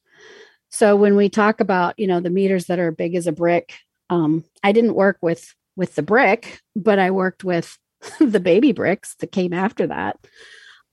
So 0.70 0.96
when 0.96 1.16
we 1.16 1.28
talk 1.28 1.60
about, 1.60 1.98
you 1.98 2.06
know, 2.06 2.20
the 2.20 2.30
meters 2.30 2.66
that 2.66 2.78
are 2.78 2.92
big 2.92 3.14
as 3.14 3.26
a 3.26 3.32
brick, 3.32 3.74
um, 4.08 4.44
I 4.62 4.72
didn't 4.72 4.94
work 4.94 5.18
with 5.20 5.54
with 5.76 5.94
the 5.94 6.02
brick, 6.02 6.60
but 6.76 6.98
I 6.98 7.10
worked 7.10 7.44
with 7.44 7.78
the 8.20 8.40
baby 8.40 8.72
bricks 8.72 9.14
that 9.16 9.32
came 9.32 9.52
after 9.52 9.86
that. 9.88 10.18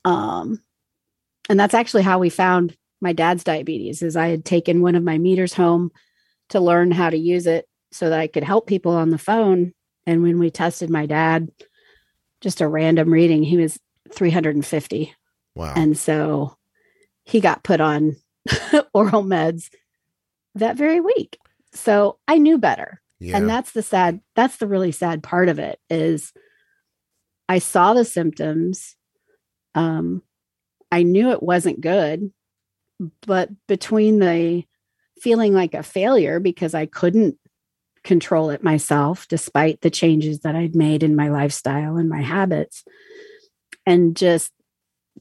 Um, 0.06 0.62
and 1.50 1.60
that's 1.60 1.74
actually 1.74 2.04
how 2.04 2.20
we 2.20 2.30
found 2.30 2.76
my 3.02 3.14
dad's 3.14 3.44
diabetes 3.44 4.02
is 4.02 4.16
I 4.16 4.28
had 4.28 4.46
taken 4.46 4.82
one 4.82 4.96
of 4.96 5.04
my 5.04 5.18
meters 5.18 5.54
home 5.54 5.92
to 6.50 6.60
learn 6.60 6.92
how 6.92 7.10
to 7.10 7.18
use 7.18 7.48
it 7.48 7.68
so 7.92 8.10
that 8.10 8.20
I 8.20 8.28
could 8.28 8.44
help 8.44 8.68
people 8.68 8.94
on 8.94 9.10
the 9.10 9.18
phone. 9.18 9.74
And 10.06 10.24
when 10.24 10.40
we 10.40 10.50
tested 10.50 10.90
my 10.90 11.06
dad, 11.06 11.50
just 12.42 12.62
a 12.62 12.68
random 12.68 13.12
reading, 13.12 13.44
he 13.44 13.58
was 13.58 13.80
350. 14.12 15.14
Wow. 15.56 15.74
And 15.76 15.98
so 15.98 16.56
he 17.24 17.40
got 17.40 17.64
put 17.64 17.82
on 17.82 18.16
oral 18.94 19.24
meds 19.24 19.70
that 20.56 20.78
very 20.78 21.00
week. 21.00 21.40
So 21.74 22.20
I 22.28 22.38
knew 22.38 22.58
better. 22.58 23.02
Yeah. 23.20 23.38
And 23.38 23.50
that's 23.50 23.72
the 23.72 23.82
sad, 23.82 24.22
that's 24.36 24.58
the 24.58 24.68
really 24.68 24.92
sad 24.92 25.24
part 25.24 25.50
of 25.50 25.60
it 25.60 25.80
is 25.90 26.34
I 27.50 27.60
saw 27.60 27.94
the 27.94 28.06
symptoms. 28.06 28.96
Um, 29.76 30.22
I 30.92 31.04
knew 31.04 31.32
it 31.32 31.44
wasn't 31.44 31.82
good, 31.82 32.32
but 33.26 33.50
between 33.68 34.20
the 34.20 34.64
feeling 35.20 35.54
like 35.54 35.74
a 35.74 35.84
failure 35.84 36.40
because 36.40 36.74
I 36.74 36.86
couldn't 36.86 37.38
control 38.08 38.50
it 38.50 38.64
myself, 38.64 39.28
despite 39.28 39.82
the 39.82 39.92
changes 39.92 40.40
that 40.40 40.56
I'd 40.56 40.76
made 40.76 41.04
in 41.04 41.16
my 41.16 41.30
lifestyle 41.30 41.98
and 41.98 42.10
my 42.10 42.22
habits, 42.22 42.84
and 43.86 44.16
just 44.16 44.52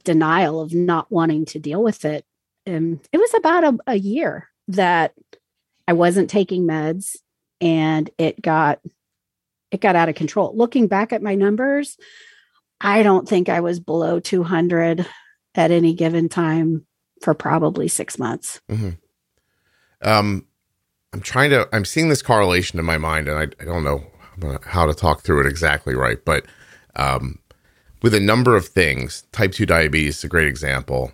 denial 0.04 0.60
of 0.60 0.72
not 0.72 1.10
wanting 1.10 1.44
to 1.46 1.58
deal 1.58 1.82
with 1.82 2.04
it. 2.04 2.24
And 2.64 3.00
it 3.12 3.18
was 3.18 3.34
about 3.34 3.64
a, 3.64 3.78
a 3.88 3.94
year 3.96 4.48
that 4.68 5.12
I 5.86 5.92
wasn't 5.92 6.30
taking 6.30 6.66
meds 6.66 7.16
and 7.60 8.08
it 8.18 8.40
got 8.40 8.80
it 9.70 9.80
got 9.80 9.96
out 9.96 10.08
of 10.08 10.14
control. 10.14 10.56
Looking 10.56 10.86
back 10.86 11.12
at 11.12 11.22
my 11.22 11.34
numbers, 11.34 11.96
I 12.80 13.02
don't 13.02 13.28
think 13.28 13.48
I 13.48 13.60
was 13.60 13.80
below 13.80 14.20
200 14.20 15.06
at 15.54 15.70
any 15.70 15.94
given 15.94 16.28
time 16.28 16.86
for 17.22 17.34
probably 17.34 17.88
six 17.88 18.18
months. 18.18 18.60
Mm-hmm. 18.70 18.90
Um, 20.02 20.46
I'm 21.16 21.22
trying 21.22 21.48
to, 21.48 21.66
I'm 21.72 21.86
seeing 21.86 22.10
this 22.10 22.20
correlation 22.20 22.78
in 22.78 22.84
my 22.84 22.98
mind, 22.98 23.26
and 23.26 23.38
I, 23.38 23.62
I 23.62 23.64
don't 23.64 23.84
know 23.84 24.04
how 24.62 24.84
to 24.84 24.92
talk 24.92 25.22
through 25.22 25.40
it 25.40 25.46
exactly 25.46 25.94
right, 25.94 26.22
but 26.22 26.44
um, 26.96 27.38
with 28.02 28.12
a 28.12 28.20
number 28.20 28.54
of 28.54 28.66
things, 28.66 29.22
type 29.32 29.52
2 29.52 29.64
diabetes 29.64 30.18
is 30.18 30.24
a 30.24 30.28
great 30.28 30.46
example. 30.46 31.12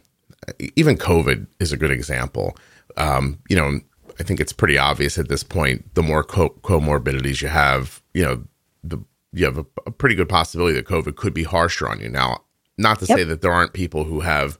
Even 0.75 0.97
COVID 0.97 1.47
is 1.61 1.71
a 1.71 1.76
good 1.76 1.92
example. 1.92 2.56
Um, 2.97 3.38
you 3.49 3.54
know, 3.54 3.78
I 4.18 4.25
think 4.25 4.40
it's 4.40 4.52
pretty 4.52 4.76
obvious 4.76 5.18
at 5.18 5.28
this 5.28 5.44
point. 5.44 5.94
The 5.94 6.02
more 6.02 6.25
co- 6.25 6.59
comorbidities 6.62 7.40
you 7.40 7.47
have, 7.47 8.02
you 8.12 8.25
know, 8.25 8.42
the 8.82 8.99
you 9.32 9.44
have 9.44 9.56
a, 9.56 9.66
a, 9.87 9.92
pretty 9.92 10.16
good 10.16 10.28
possibility 10.28 10.75
that 10.75 10.85
COVID 10.85 11.14
could 11.14 11.32
be 11.32 11.44
harsher 11.44 11.88
on 11.88 12.00
you. 12.00 12.09
Now, 12.09 12.42
not 12.76 12.99
to 12.99 13.06
yep. 13.06 13.18
say 13.18 13.25
that 13.25 13.40
there 13.40 13.52
aren't 13.52 13.73
people 13.73 14.02
who 14.02 14.21
have, 14.21 14.59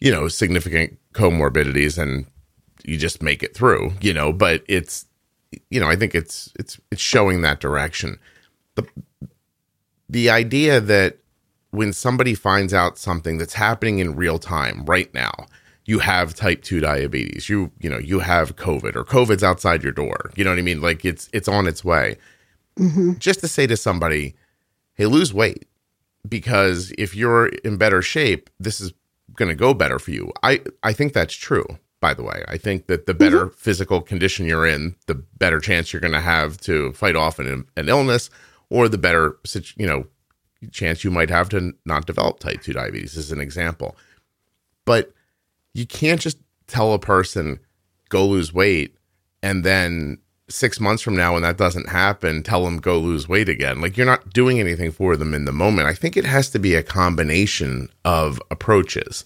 you 0.00 0.12
know, 0.12 0.28
significant 0.28 0.98
comorbidities 1.14 1.96
and 1.96 2.26
you 2.84 2.96
just 2.96 3.22
make 3.22 3.42
it 3.42 3.54
through, 3.54 3.92
you 4.00 4.12
know, 4.12 4.32
but 4.32 4.62
it's, 4.68 5.06
you 5.70 5.80
know, 5.80 5.88
I 5.88 5.96
think 5.96 6.14
it's 6.14 6.52
it's 6.58 6.80
it's 6.90 7.00
showing 7.00 7.42
that 7.42 7.60
direction. 7.60 8.18
The 8.74 8.86
the 10.08 10.30
idea 10.30 10.80
that 10.80 11.18
when 11.70 11.92
somebody 11.92 12.34
finds 12.34 12.74
out 12.74 12.98
something 12.98 13.38
that's 13.38 13.54
happening 13.54 14.00
in 14.00 14.16
real 14.16 14.38
time 14.38 14.84
right 14.84 15.12
now, 15.14 15.46
you 15.90 15.98
have 15.98 16.34
type 16.34 16.62
2 16.62 16.80
diabetes 16.80 17.48
you 17.48 17.72
you 17.80 17.90
know 17.90 17.98
you 17.98 18.20
have 18.20 18.56
covid 18.56 18.94
or 18.94 19.02
covid's 19.02 19.42
outside 19.42 19.82
your 19.82 19.92
door 19.92 20.30
you 20.36 20.44
know 20.44 20.50
what 20.50 20.58
i 20.58 20.62
mean 20.62 20.80
like 20.80 21.04
it's 21.04 21.28
it's 21.32 21.48
on 21.48 21.66
its 21.66 21.84
way 21.84 22.16
mm-hmm. 22.78 23.14
just 23.18 23.40
to 23.40 23.48
say 23.48 23.66
to 23.66 23.76
somebody 23.76 24.34
hey 24.94 25.06
lose 25.06 25.34
weight 25.34 25.66
because 26.28 26.92
if 26.96 27.16
you're 27.16 27.46
in 27.64 27.76
better 27.76 28.02
shape 28.02 28.48
this 28.60 28.80
is 28.80 28.92
going 29.34 29.48
to 29.48 29.54
go 29.54 29.74
better 29.74 29.98
for 29.98 30.12
you 30.12 30.32
i 30.42 30.60
i 30.82 30.92
think 30.92 31.12
that's 31.12 31.34
true 31.34 31.66
by 32.00 32.14
the 32.14 32.22
way. 32.22 32.44
I 32.48 32.56
think 32.56 32.86
that 32.86 33.06
the 33.06 33.14
better 33.14 33.46
mm-hmm. 33.46 33.54
physical 33.54 34.00
condition 34.00 34.46
you're 34.46 34.66
in 34.66 34.96
the 35.06 35.14
better 35.14 35.60
chance 35.60 35.92
you're 35.92 36.00
going 36.00 36.12
to 36.12 36.20
have 36.20 36.58
to 36.62 36.92
fight 36.92 37.14
off 37.14 37.38
an, 37.38 37.66
an 37.76 37.88
illness 37.88 38.30
or 38.70 38.88
the 38.88 38.98
better 38.98 39.38
you 39.76 39.86
know 39.86 40.06
chance 40.72 41.04
you 41.04 41.10
might 41.10 41.30
have 41.30 41.48
to 41.50 41.72
not 41.84 42.06
develop 42.06 42.38
type 42.38 42.62
2 42.62 42.72
diabetes 42.72 43.16
as 43.16 43.32
an 43.32 43.40
example. 43.40 43.96
But 44.84 45.12
you 45.74 45.86
can't 45.86 46.20
just 46.20 46.38
tell 46.66 46.92
a 46.92 46.98
person 46.98 47.60
go 48.08 48.26
lose 48.26 48.52
weight 48.52 48.96
and 49.42 49.64
then 49.64 50.18
six 50.48 50.80
months 50.80 51.00
from 51.00 51.14
now 51.14 51.34
when 51.34 51.42
that 51.42 51.56
doesn't 51.56 51.88
happen 51.88 52.42
tell 52.42 52.64
them 52.64 52.78
go 52.78 52.98
lose 52.98 53.28
weight 53.28 53.48
again. 53.48 53.80
Like 53.80 53.96
you're 53.96 54.06
not 54.06 54.30
doing 54.30 54.58
anything 54.58 54.90
for 54.90 55.16
them 55.16 55.34
in 55.34 55.44
the 55.44 55.52
moment. 55.52 55.86
I 55.86 55.94
think 55.94 56.16
it 56.16 56.24
has 56.24 56.50
to 56.50 56.58
be 56.58 56.74
a 56.74 56.82
combination 56.82 57.88
of 58.04 58.42
approaches. 58.50 59.24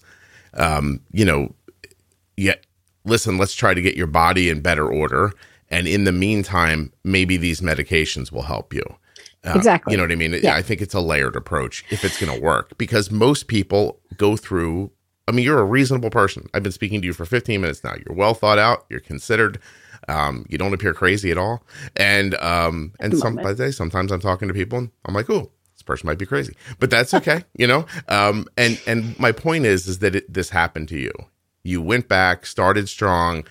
Um, 0.53 1.01
you 1.11 1.25
know 1.25 1.53
yet 2.37 2.65
listen 3.03 3.37
let's 3.37 3.53
try 3.53 3.73
to 3.73 3.81
get 3.81 3.95
your 3.95 4.07
body 4.07 4.49
in 4.49 4.61
better 4.61 4.87
order 4.87 5.31
and 5.69 5.87
in 5.87 6.03
the 6.03 6.11
meantime 6.11 6.91
maybe 7.03 7.37
these 7.37 7.61
medications 7.61 8.31
will 8.31 8.43
help 8.43 8.73
you 8.73 8.83
uh, 9.45 9.53
exactly 9.55 9.91
you 9.91 9.97
know 9.97 10.03
what 10.03 10.11
i 10.11 10.15
mean 10.15 10.33
yeah. 10.41 10.55
i 10.55 10.61
think 10.61 10.81
it's 10.81 10.93
a 10.93 11.01
layered 11.01 11.35
approach 11.35 11.83
if 11.89 12.03
it's 12.03 12.19
going 12.19 12.33
to 12.33 12.43
work 12.43 12.77
because 12.77 13.11
most 13.11 13.47
people 13.47 13.99
go 14.17 14.35
through 14.35 14.91
I 15.27 15.31
mean, 15.31 15.43
you're 15.43 15.59
a 15.59 15.65
reasonable 15.65 16.09
person. 16.09 16.47
I've 16.53 16.63
been 16.63 16.71
speaking 16.71 17.01
to 17.01 17.07
you 17.07 17.13
for 17.13 17.25
15 17.25 17.59
minutes 17.59 17.83
now. 17.83 17.95
You're 17.95 18.15
well 18.15 18.33
thought 18.33 18.59
out. 18.59 18.85
You're 18.89 18.99
considered. 18.99 19.59
Um, 20.07 20.45
you 20.49 20.57
don't 20.57 20.73
appear 20.73 20.93
crazy 20.93 21.31
at 21.31 21.37
all. 21.37 21.63
And 21.95 22.35
um, 22.35 22.93
and 22.99 23.17
some 23.17 23.35
by 23.35 23.53
the 23.53 23.65
day, 23.65 23.71
sometimes 23.71 24.11
I'm 24.11 24.19
talking 24.19 24.47
to 24.47 24.53
people 24.53 24.77
and 24.77 24.91
I'm 25.05 25.15
like, 25.15 25.29
oh, 25.29 25.51
this 25.73 25.81
person 25.81 26.05
might 26.05 26.19
be 26.19 26.27
crazy, 26.27 26.55
but 26.79 26.91
that's 26.91 27.13
okay, 27.13 27.43
you 27.57 27.65
know. 27.65 27.85
Um, 28.07 28.47
and 28.55 28.79
and 28.85 29.17
my 29.19 29.31
point 29.31 29.65
is, 29.65 29.87
is 29.87 29.99
that 29.99 30.15
it, 30.15 30.31
this 30.31 30.51
happened 30.51 30.89
to 30.89 30.97
you. 30.99 31.11
You 31.65 31.81
went 31.81 32.07
back, 32.07 32.45
started 32.45 32.87
strong, 32.87 33.45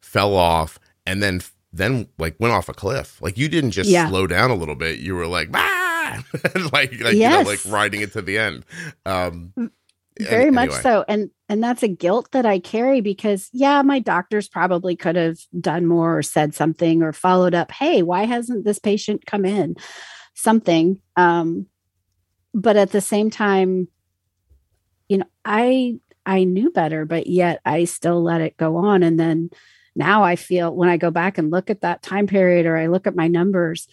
fell 0.00 0.36
off, 0.36 0.78
and 1.06 1.22
then 1.22 1.40
then 1.72 2.08
like 2.18 2.36
went 2.38 2.54
off 2.54 2.68
a 2.68 2.74
cliff. 2.74 3.20
Like 3.20 3.36
you 3.36 3.48
didn't 3.48 3.72
just 3.72 3.90
yeah. 3.90 4.08
slow 4.08 4.26
down 4.26 4.50
a 4.50 4.54
little 4.54 4.76
bit. 4.76 5.00
You 5.00 5.16
were 5.16 5.26
like, 5.26 5.48
ah! 5.54 6.24
like 6.72 7.00
like 7.00 7.14
yes. 7.14 7.14
you 7.14 7.28
know, 7.28 7.42
like 7.42 7.60
riding 7.66 8.02
it 8.02 8.12
to 8.12 8.22
the 8.22 8.38
end. 8.38 8.64
Um, 9.04 9.52
very 10.20 10.50
much 10.50 10.70
so 10.70 11.04
and 11.08 11.30
and 11.48 11.62
that's 11.62 11.82
a 11.82 11.88
guilt 11.88 12.28
that 12.30 12.46
i 12.46 12.58
carry 12.58 13.00
because 13.00 13.50
yeah 13.52 13.82
my 13.82 13.98
doctors 13.98 14.48
probably 14.48 14.94
could 14.94 15.16
have 15.16 15.38
done 15.60 15.86
more 15.86 16.18
or 16.18 16.22
said 16.22 16.54
something 16.54 17.02
or 17.02 17.12
followed 17.12 17.54
up 17.54 17.72
hey 17.72 18.00
why 18.02 18.24
hasn't 18.24 18.64
this 18.64 18.78
patient 18.78 19.26
come 19.26 19.44
in 19.44 19.74
something 20.34 21.00
um 21.16 21.66
but 22.52 22.76
at 22.76 22.92
the 22.92 23.00
same 23.00 23.28
time 23.28 23.88
you 25.08 25.18
know 25.18 25.26
i 25.44 25.98
i 26.26 26.44
knew 26.44 26.70
better 26.70 27.04
but 27.04 27.26
yet 27.26 27.60
i 27.64 27.84
still 27.84 28.22
let 28.22 28.40
it 28.40 28.56
go 28.56 28.76
on 28.76 29.02
and 29.02 29.18
then 29.18 29.50
now 29.96 30.22
i 30.22 30.36
feel 30.36 30.74
when 30.74 30.88
i 30.88 30.96
go 30.96 31.10
back 31.10 31.38
and 31.38 31.50
look 31.50 31.70
at 31.70 31.82
that 31.82 32.02
time 32.02 32.26
period 32.26 32.66
or 32.66 32.76
i 32.76 32.86
look 32.86 33.06
at 33.06 33.16
my 33.16 33.28
numbers 33.28 33.88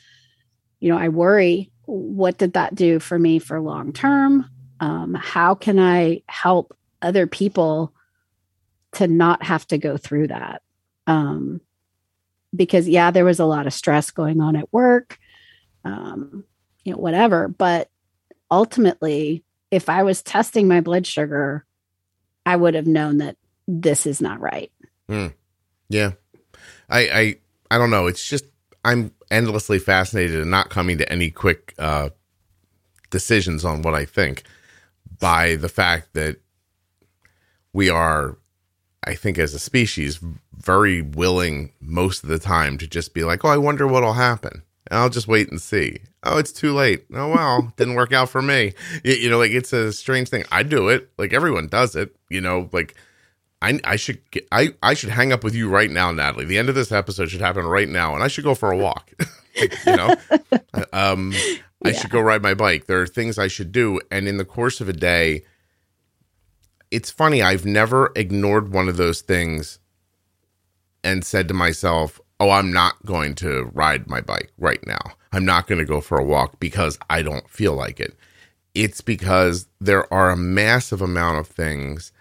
you 0.79 0.89
know 0.89 0.97
i 0.97 1.09
worry 1.09 1.71
what 1.85 2.37
did 2.37 2.53
that 2.53 2.73
do 2.75 2.99
for 2.99 3.17
me 3.19 3.39
for 3.39 3.59
long 3.59 3.91
term 3.93 4.49
um, 4.81 5.13
how 5.13 5.53
can 5.53 5.79
I 5.79 6.23
help 6.27 6.75
other 7.03 7.27
people 7.27 7.93
to 8.93 9.07
not 9.07 9.43
have 9.43 9.65
to 9.67 9.77
go 9.77 9.95
through 9.95 10.27
that? 10.27 10.63
Um, 11.05 11.61
because 12.53 12.89
yeah, 12.89 13.11
there 13.11 13.23
was 13.23 13.39
a 13.39 13.45
lot 13.45 13.67
of 13.67 13.73
stress 13.73 14.09
going 14.09 14.41
on 14.41 14.55
at 14.55 14.73
work, 14.73 15.19
um, 15.85 16.43
you 16.83 16.93
know, 16.93 16.97
whatever. 16.97 17.47
But 17.47 17.89
ultimately, 18.49 19.43
if 19.69 19.87
I 19.87 20.01
was 20.01 20.23
testing 20.23 20.67
my 20.67 20.81
blood 20.81 21.05
sugar, 21.05 21.63
I 22.45 22.55
would 22.55 22.73
have 22.73 22.87
known 22.87 23.17
that 23.17 23.37
this 23.67 24.05
is 24.05 24.21
not 24.21 24.39
right. 24.39 24.71
Yeah. 25.89 26.11
I 26.89 26.99
I 26.99 27.35
I 27.69 27.77
don't 27.77 27.89
know. 27.89 28.07
It's 28.07 28.27
just 28.27 28.45
I'm 28.83 29.11
endlessly 29.29 29.79
fascinated 29.79 30.41
and 30.41 30.51
not 30.51 30.69
coming 30.69 30.97
to 30.97 31.11
any 31.11 31.29
quick 31.31 31.73
uh 31.77 32.09
decisions 33.09 33.65
on 33.65 33.81
what 33.81 33.93
I 33.93 34.05
think 34.05 34.43
by 35.19 35.55
the 35.55 35.69
fact 35.69 36.13
that 36.13 36.37
we 37.73 37.89
are 37.89 38.37
I 39.03 39.15
think 39.15 39.37
as 39.37 39.53
a 39.53 39.59
species 39.59 40.19
very 40.55 41.01
willing 41.01 41.73
most 41.81 42.23
of 42.23 42.29
the 42.29 42.39
time 42.39 42.77
to 42.77 42.87
just 42.87 43.13
be 43.13 43.23
like, 43.23 43.43
"Oh, 43.43 43.49
I 43.49 43.57
wonder 43.57 43.87
what'll 43.87 44.13
happen." 44.13 44.63
I'll 44.89 45.09
just 45.09 45.27
wait 45.27 45.49
and 45.49 45.61
see. 45.61 45.99
Oh, 46.23 46.37
it's 46.37 46.51
too 46.51 46.73
late. 46.73 47.05
Oh 47.13 47.29
well, 47.29 47.73
didn't 47.77 47.95
work 47.95 48.11
out 48.13 48.29
for 48.29 48.41
me. 48.41 48.73
You, 49.03 49.13
you 49.13 49.29
know, 49.29 49.37
like 49.37 49.51
it's 49.51 49.73
a 49.73 49.93
strange 49.93 50.29
thing. 50.29 50.43
I 50.51 50.63
do 50.63 50.89
it. 50.89 51.09
Like 51.17 51.33
everyone 51.33 51.67
does 51.67 51.95
it. 51.95 52.15
You 52.29 52.41
know, 52.41 52.69
like 52.71 52.95
I, 53.61 53.79
I 53.83 53.95
should 53.95 54.19
get, 54.31 54.47
I, 54.51 54.73
I 54.81 54.95
should 54.95 55.09
hang 55.11 55.31
up 55.31 55.43
with 55.43 55.53
you 55.53 55.69
right 55.69 55.89
now, 55.91 56.11
Natalie. 56.11 56.45
The 56.45 56.57
end 56.57 56.69
of 56.69 56.75
this 56.75 56.91
episode 56.91 57.29
should 57.29 57.41
happen 57.41 57.65
right 57.65 57.87
now, 57.89 58.15
and 58.15 58.23
I 58.23 58.27
should 58.27 58.43
go 58.43 58.55
for 58.55 58.71
a 58.71 58.77
walk. 58.77 59.11
like, 59.59 59.73
you 59.85 59.95
know, 59.95 60.15
um, 60.93 61.31
I 61.85 61.89
Yeah. 61.89 61.91
should 61.93 62.09
go 62.09 62.21
ride 62.21 62.41
my 62.41 62.55
bike. 62.55 62.87
There 62.87 62.99
are 63.01 63.07
things 63.07 63.37
I 63.37 63.47
should 63.47 63.71
do, 63.71 63.99
and 64.09 64.27
in 64.27 64.37
the 64.37 64.45
course 64.45 64.81
of 64.81 64.89
a 64.89 64.93
day, 64.93 65.43
it's 66.89 67.11
funny. 67.11 67.41
I've 67.43 67.65
never 67.65 68.11
ignored 68.15 68.73
one 68.73 68.89
of 68.89 68.97
those 68.97 69.21
things 69.21 69.77
and 71.03 71.23
said 71.23 71.47
to 71.47 71.53
myself, 71.53 72.19
"Oh, 72.41 72.49
I'm 72.49 72.73
not 72.73 73.05
going 73.05 73.35
to 73.35 73.69
ride 73.73 74.09
my 74.09 74.19
bike 74.19 74.51
right 74.57 74.85
now. 74.85 75.13
I'm 75.31 75.45
not 75.45 75.67
going 75.67 75.79
to 75.79 75.85
go 75.85 76.01
for 76.01 76.17
a 76.17 76.25
walk 76.25 76.59
because 76.59 76.97
I 77.09 77.21
don't 77.21 77.49
feel 77.49 77.73
like 77.73 77.99
it." 77.99 78.15
It's 78.73 79.01
because 79.01 79.67
there 79.79 80.11
are 80.13 80.29
a 80.29 80.37
massive 80.37 81.01
amount 81.01 81.39
of 81.39 81.47
things 81.47 82.11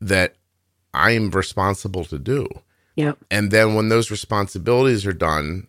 that 0.00 0.34
I 0.94 1.12
am 1.12 1.30
responsible 1.30 2.04
to 2.06 2.18
do. 2.18 2.48
Yep. 2.96 3.18
And 3.30 3.50
then 3.50 3.74
when 3.74 3.88
those 3.88 4.10
responsibilities 4.10 5.06
are 5.06 5.12
done, 5.12 5.68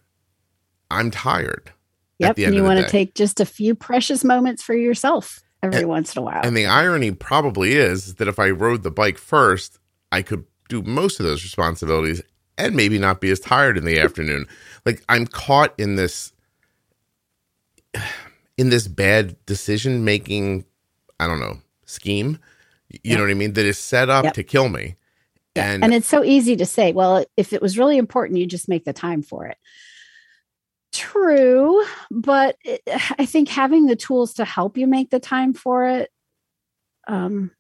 I'm 0.90 1.12
tired. 1.12 1.72
Yep. 2.20 2.38
And 2.40 2.56
you 2.56 2.64
want 2.64 2.80
to 2.80 2.88
take 2.88 3.16
just 3.16 3.40
a 3.40 3.46
few 3.46 3.76
precious 3.76 4.24
moments 4.24 4.62
for 4.64 4.74
yourself 4.74 5.44
every 5.64 5.86
once 5.86 6.16
in 6.16 6.22
a 6.22 6.26
while. 6.26 6.42
And 6.44 6.56
the 6.56 6.66
irony 6.66 7.12
probably 7.12 7.74
is 7.74 8.16
that 8.16 8.28
if 8.28 8.40
I 8.40 8.50
rode 8.50 8.84
the 8.84 8.92
bike 8.92 9.18
first, 9.18 9.80
I 10.12 10.22
could 10.22 10.46
do 10.68 10.82
most 10.82 11.20
of 11.20 11.26
those 11.26 11.44
responsibilities 11.44 12.22
and 12.60 12.76
maybe 12.76 13.00
not 13.00 13.22
be 13.22 13.32
as 13.32 13.40
tired 13.40 13.78
in 13.78 13.86
the 13.86 14.00
afternoon. 14.00 14.46
Like 14.86 15.04
I'm 15.10 15.26
caught 15.26 15.74
in 15.80 15.96
this 15.96 16.34
in 18.58 18.70
this 18.70 18.88
bad 18.88 19.36
decision 19.46 20.04
making, 20.04 20.66
I 21.20 21.28
don't 21.28 21.40
know, 21.40 21.60
scheme. 21.86 22.38
You 23.04 23.16
know 23.16 23.24
what 23.24 23.32
I 23.32 23.36
mean? 23.36 23.54
That 23.54 23.66
is 23.66 23.80
set 23.80 24.10
up 24.10 24.26
Yep. 24.26 24.34
to 24.34 24.44
kill 24.44 24.70
me. 24.70 24.96
Yeah. 25.56 25.72
And, 25.72 25.84
And, 25.84 25.94
it's 25.94 26.08
so 26.08 26.24
easy 26.24 26.56
to 26.58 26.66
say, 26.66 26.92
well, 26.92 27.26
if 27.38 27.54
it 27.54 27.62
was 27.62 27.78
really 27.78 27.98
important, 27.98 28.38
you 28.40 28.46
just 28.46 28.68
make 28.68 28.86
the 28.86 28.94
time 28.94 29.22
for 29.22 29.46
it. 29.46 29.58
True, 30.92 31.84
but 32.10 32.58
it, 32.64 32.82
I 32.88 33.26
think 33.26 33.48
having 33.48 33.86
the 33.86 33.96
tools 33.96 34.34
to 34.36 34.46
help 34.46 34.78
you 34.78 34.88
make 34.88 35.12
the 35.12 35.20
time 35.20 35.54
for 35.54 35.86
it 35.86 36.12
um, 37.08 37.52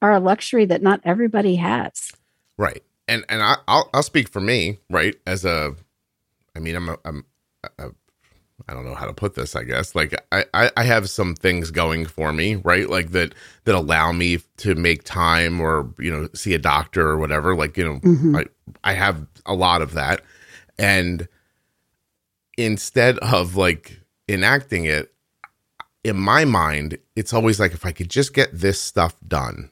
are 0.00 0.12
a 0.12 0.20
luxury 0.20 0.64
that 0.66 0.82
not 0.82 1.00
everybody 1.04 1.56
has. 1.56 2.12
Right. 2.56 2.82
And 3.10 3.24
and 3.28 3.42
I, 3.42 3.56
I'll 3.68 3.90
I'll 3.92 4.02
speak 4.04 4.28
for 4.28 4.40
me, 4.40 4.78
right? 4.88 5.16
As 5.26 5.44
a, 5.44 5.74
I 6.56 6.60
mean, 6.60 6.76
I'm 6.76 6.88
a, 6.90 6.96
I'm 7.04 7.24
a, 7.78 7.90
I 8.68 8.72
don't 8.72 8.84
know 8.84 8.94
how 8.94 9.06
to 9.06 9.12
put 9.12 9.34
this. 9.34 9.56
I 9.56 9.64
guess 9.64 9.96
like 9.96 10.14
I, 10.30 10.44
I 10.54 10.70
I 10.76 10.84
have 10.84 11.10
some 11.10 11.34
things 11.34 11.72
going 11.72 12.06
for 12.06 12.32
me, 12.32 12.54
right? 12.54 12.88
Like 12.88 13.10
that 13.10 13.34
that 13.64 13.74
allow 13.74 14.12
me 14.12 14.38
to 14.58 14.76
make 14.76 15.02
time 15.02 15.60
or 15.60 15.92
you 15.98 16.10
know 16.12 16.28
see 16.34 16.54
a 16.54 16.58
doctor 16.58 17.08
or 17.08 17.18
whatever. 17.18 17.56
Like 17.56 17.76
you 17.76 17.84
know, 17.84 17.98
Mhm. 17.98 18.38
I 18.38 18.90
I 18.90 18.92
have 18.94 19.26
a 19.44 19.54
lot 19.54 19.82
of 19.82 19.94
that, 19.94 20.22
and 20.78 21.26
instead 22.56 23.18
of 23.18 23.56
like 23.56 24.00
enacting 24.28 24.84
it, 24.84 25.12
in 26.04 26.16
my 26.16 26.44
mind, 26.44 26.98
it's 27.16 27.32
always 27.32 27.58
like 27.58 27.72
if 27.72 27.84
I 27.84 27.90
could 27.90 28.08
just 28.08 28.34
get 28.34 28.50
this 28.52 28.80
stuff 28.80 29.16
done, 29.26 29.70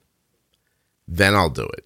then 1.07 1.37
I'll 1.37 1.51
do 1.51 1.65
it. 1.67 1.85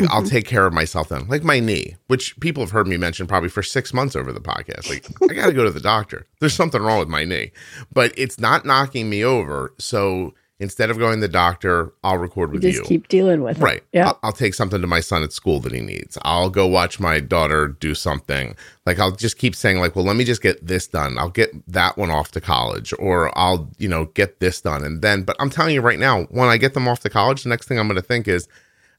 Like 0.00 0.10
I'll 0.10 0.22
Mhm. 0.22 0.28
take 0.30 0.46
care 0.46 0.66
of 0.66 0.72
myself 0.72 1.08
then. 1.08 1.26
Like 1.28 1.42
my 1.44 1.60
knee, 1.60 1.96
which 2.08 2.38
people 2.40 2.62
have 2.62 2.70
heard 2.72 2.86
me 2.86 2.96
mention 2.96 3.26
probably 3.26 3.48
for 3.48 3.62
six 3.62 3.94
months 3.94 4.14
over 4.16 4.32
the 4.32 4.40
podcast. 4.40 4.88
Like 4.88 5.06
I 5.30 5.34
got 5.34 5.46
to 5.46 5.52
go 5.52 5.64
to 5.64 5.70
the 5.70 5.80
doctor. 5.80 6.26
There's 6.40 6.54
something 6.54 6.82
wrong 6.82 6.98
with 6.98 7.08
my 7.08 7.24
knee, 7.24 7.52
but 7.92 8.12
it's 8.16 8.38
not 8.38 8.64
knocking 8.66 9.08
me 9.08 9.24
over. 9.24 9.72
So 9.78 10.34
instead 10.60 10.88
of 10.88 10.98
going 10.98 11.16
to 11.16 11.20
the 11.20 11.28
doctor, 11.28 11.92
I'll 12.04 12.16
record 12.16 12.50
You 12.50 12.54
with 12.54 12.62
just 12.62 12.78
you. 12.78 12.84
keep 12.84 13.08
dealing 13.08 13.42
with 13.42 13.58
Right. 13.58 13.78
it. 13.78 13.84
Yeah. 13.92 14.06
I'll, 14.08 14.18
I'll 14.22 14.32
take 14.32 14.54
something 14.54 14.80
to 14.80 14.86
my 14.86 15.00
son 15.00 15.22
at 15.24 15.32
school 15.32 15.58
that 15.60 15.72
he 15.72 15.80
needs. 15.80 16.16
I'll 16.22 16.48
go 16.48 16.66
watch 16.66 17.00
my 17.00 17.18
daughter 17.18 17.68
do 17.68 17.92
something. 17.94 18.54
Like 18.86 18.98
I'll 19.00 19.10
just 19.10 19.36
keep 19.36 19.56
saying 19.56 19.78
like, 19.80 19.96
well, 19.96 20.04
let 20.04 20.14
me 20.16 20.24
just 20.24 20.42
get 20.42 20.64
this 20.64 20.86
done. 20.86 21.18
I'll 21.18 21.28
get 21.28 21.50
that 21.72 21.96
one 21.98 22.10
off 22.10 22.30
to 22.32 22.40
college 22.40 22.94
or 23.00 23.36
I'll, 23.36 23.68
you 23.78 23.88
know, 23.88 24.06
get 24.14 24.38
this 24.40 24.60
done. 24.60 24.84
And 24.84 25.02
then, 25.02 25.22
but 25.24 25.34
I'm 25.40 25.50
telling 25.50 25.74
you 25.74 25.80
right 25.80 25.98
now, 25.98 26.22
when 26.30 26.48
I 26.48 26.56
get 26.56 26.74
them 26.74 26.86
off 26.88 27.00
to 27.00 27.10
college, 27.10 27.42
the 27.42 27.48
next 27.48 27.66
thing 27.66 27.78
I'm 27.78 27.88
going 27.88 27.96
to 28.00 28.02
think 28.02 28.28
is 28.28 28.46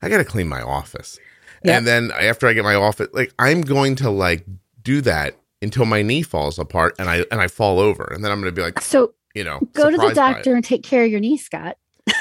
I 0.01 0.10
got 0.10 0.17
to 0.17 0.25
clean 0.25 0.47
my 0.47 0.62
office. 0.62 1.19
Yep. 1.63 1.77
And 1.77 1.88
then 1.88 2.12
after 2.12 2.47
I 2.47 2.53
get 2.53 2.63
my 2.63 2.75
office, 2.75 3.08
like 3.13 3.34
I'm 3.39 3.62
going 3.62 3.95
to 3.97 4.10
like 4.10 4.45
do 4.84 5.01
that 5.01 5.36
until 5.62 5.86
my 5.86 6.01
knee 6.01 6.21
falls 6.21 6.60
apart 6.60 6.95
and 6.99 7.10
I, 7.10 7.25
and 7.31 7.41
I 7.41 7.47
fall 7.47 7.79
over. 7.79 8.03
And 8.13 8.23
then 8.23 8.31
I'm 8.31 8.39
going 8.41 8.53
to 8.53 8.55
be 8.55 8.62
like, 8.62 8.81
So 8.81 9.13
you 9.34 9.43
know, 9.43 9.60
go 9.73 9.89
to 9.89 9.97
the 9.97 10.10
surprised 10.10 10.15
by 10.15 10.29
it. 10.29 10.34
doctor 10.36 10.55
and 10.55 10.63
take 10.63 10.84
care 10.84 11.03
of 11.05 11.12
your 11.12 11.19
knee, 11.19 11.38
Scott. 11.38 11.77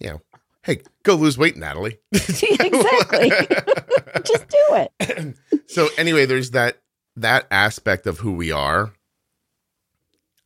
Yeah. 0.00 0.16
Hey, 0.64 0.82
go 1.02 1.14
lose 1.14 1.38
weight, 1.38 1.56
Natalie. 1.56 1.98
exactly. 2.12 3.30
just 4.24 4.48
do 4.48 4.88
it. 5.00 5.36
so 5.70 5.88
anyway, 5.96 6.26
there's 6.26 6.50
that 6.50 6.80
that 7.16 7.46
aspect 7.50 8.06
of 8.06 8.18
who 8.18 8.32
we 8.32 8.50
are. 8.52 8.92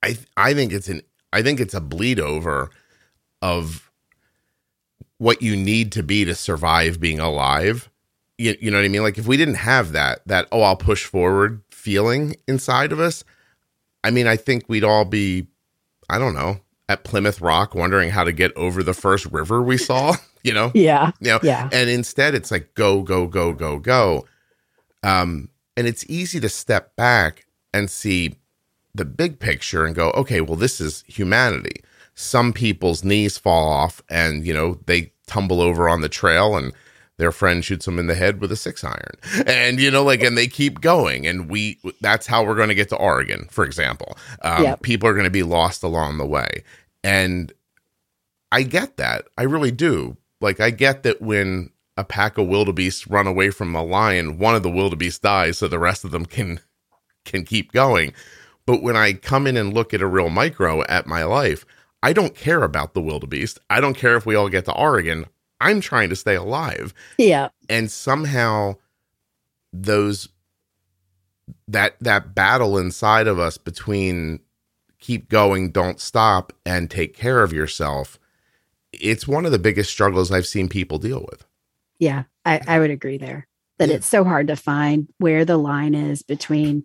I 0.02 0.16
I 0.37 0.54
think 0.54 0.72
it's 0.72 0.88
an 0.88 1.02
I 1.33 1.42
think 1.42 1.59
it's 1.61 1.74
a 1.74 1.81
bleed 1.81 2.20
over 2.20 2.70
of 3.42 3.88
what 5.18 5.42
you 5.42 5.57
need 5.57 5.92
to 5.92 6.02
be 6.02 6.24
to 6.24 6.35
survive 6.35 7.00
being 7.00 7.20
alive. 7.20 7.90
You, 8.38 8.57
you 8.61 8.70
know 8.70 8.78
what 8.78 8.85
I 8.85 8.88
mean? 8.88 9.02
Like 9.02 9.18
if 9.18 9.26
we 9.26 9.37
didn't 9.37 9.54
have 9.54 9.92
that 9.92 10.20
that 10.26 10.46
oh 10.52 10.62
I'll 10.62 10.76
push 10.76 11.04
forward 11.04 11.62
feeling 11.70 12.37
inside 12.46 12.92
of 12.92 13.00
us, 13.00 13.24
I 14.04 14.11
mean 14.11 14.26
I 14.26 14.37
think 14.37 14.64
we'd 14.68 14.85
all 14.85 15.04
be 15.04 15.46
I 16.09 16.18
don't 16.18 16.35
know 16.35 16.61
at 16.88 17.04
Plymouth 17.04 17.40
Rock 17.40 17.74
wondering 17.74 18.11
how 18.11 18.24
to 18.24 18.33
get 18.33 18.57
over 18.57 18.83
the 18.83 18.94
first 18.94 19.26
river 19.26 19.61
we 19.62 19.76
saw. 19.76 20.14
You 20.44 20.54
know, 20.54 20.70
Yeah. 20.72 21.11
you 21.20 21.31
know 21.33 21.40
Yeah. 21.42 21.68
and 21.72 21.90
instead 21.90 22.33
it's 22.37 22.52
like 22.52 22.72
go 22.74 23.02
go 23.02 23.26
go 23.26 23.52
go 23.52 23.78
go 23.81 24.24
um 25.02 25.48
and 25.76 25.87
it's 25.88 26.04
easy 26.09 26.38
to 26.40 26.48
step 26.48 26.94
back 26.94 27.46
and 27.74 27.90
see 27.90 28.37
the 28.94 29.04
big 29.04 29.40
picture 29.40 29.85
and 29.85 29.96
go 29.96 30.11
okay 30.12 30.40
well 30.40 30.54
this 30.57 30.81
is 30.81 31.02
humanity 31.09 31.83
some 32.20 32.52
people's 32.52 33.04
knees 33.04 33.38
fall 33.38 33.68
off 33.68 34.02
and 34.11 34.44
you 34.44 34.52
know 34.52 34.76
they 34.87 35.12
tumble 35.28 35.61
over 35.61 35.88
on 35.88 36.00
the 36.00 36.09
trail 36.09 36.57
and 36.57 36.72
their 37.16 37.31
friend 37.31 37.64
shoots 37.64 37.85
them 37.85 37.96
in 37.96 38.09
the 38.09 38.14
head 38.16 38.40
with 38.40 38.50
a 38.50 38.57
six 38.57 38.83
iron 38.83 39.44
and 39.46 39.78
you 39.78 39.88
know 39.88 40.02
like 40.02 40.20
and 40.20 40.37
they 40.37 40.48
keep 40.48 40.81
going 40.81 41.28
and 41.28 41.48
we 41.48 41.78
that's 42.00 42.26
how 42.26 42.44
we're 42.44 42.57
going 42.57 42.68
to 42.70 42.74
get 42.74 42.88
to 42.88 42.96
oregon 42.96 43.46
for 43.52 43.64
example 43.64 44.16
um, 44.42 44.64
Yep. 44.64 44.83
people 44.83 45.09
are 45.09 45.12
going 45.14 45.24
to 45.24 45.31
be 45.31 45.44
lost 45.44 45.85
along 45.85 46.18
the 46.18 46.26
way 46.26 46.64
and 47.04 47.52
I 48.50 48.62
get 48.62 48.96
that. 48.96 49.26
I 49.37 49.42
really 49.42 49.70
do. 49.70 50.16
Like 50.40 50.59
I 50.59 50.70
get 50.70 51.02
that 51.02 51.20
when 51.20 51.70
a 51.96 52.04
pack 52.04 52.38
of 52.38 52.48
wildebeest 52.48 53.07
run 53.07 53.26
away 53.26 53.50
from 53.50 53.74
a 53.74 53.83
lion, 53.85 54.38
one 54.38 54.54
of 54.54 54.62
the 54.62 54.70
wildebeest 54.70 55.20
dies 55.22 55.59
so 55.59 55.68
the 55.68 55.78
rest 55.78 56.04
of 56.04 56.11
them 56.11 56.24
can 56.24 56.61
can 57.24 57.44
keep 57.44 57.72
going. 57.72 58.12
But 58.66 58.83
when 58.83 58.96
I 58.96 59.12
come 59.12 59.46
in 59.46 59.57
and 59.57 59.74
look 59.74 59.92
at 59.92 60.00
a 60.00 60.07
real 60.07 60.31
micro 60.31 60.83
at 60.85 61.07
my 61.07 61.24
life, 61.24 61.66
I 62.02 62.12
don't 62.12 62.34
care 62.34 62.62
about 62.62 62.94
the 62.94 63.00
wildebeest. 63.00 63.58
I 63.68 63.80
don't 63.80 63.96
care 63.96 64.16
if 64.16 64.24
we 64.26 64.34
all 64.34 64.48
get 64.48 64.64
to 64.66 64.72
Oregon. 64.72 65.26
I'm 65.61 65.80
trying 65.80 66.08
to 66.11 66.16
stay 66.16 66.37
alive. 66.37 66.94
Yeah. 67.18 67.48
And 67.68 67.90
somehow 67.90 68.76
those 69.72 70.28
that 71.66 71.96
that 72.00 72.34
battle 72.34 72.78
inside 72.78 73.26
of 73.26 73.38
us 73.38 73.58
between 73.58 74.40
keep 75.00 75.28
going, 75.28 75.70
don't 75.70 76.00
stop, 76.00 76.52
and 76.66 76.90
take 76.90 77.14
care 77.16 77.42
of 77.42 77.52
yourself, 77.52 78.18
it's 78.92 79.28
one 79.28 79.46
of 79.46 79.52
the 79.52 79.58
biggest 79.58 79.90
struggles 79.90 80.30
I've 80.32 80.46
seen 80.46 80.68
people 80.68 80.98
deal 80.98 81.24
with. 81.30 81.44
Yeah. 81.98 82.24
I, 82.44 82.61
I 82.66 82.78
would 82.78 82.90
agree 82.90 83.18
there 83.18 83.46
that 83.78 83.88
Yeah. 83.88 83.96
it's 83.96 84.06
so 84.06 84.24
hard 84.24 84.48
to 84.48 84.56
find 84.56 85.08
where 85.18 85.44
the 85.44 85.56
line 85.56 85.94
is 85.94 86.22
between 86.22 86.84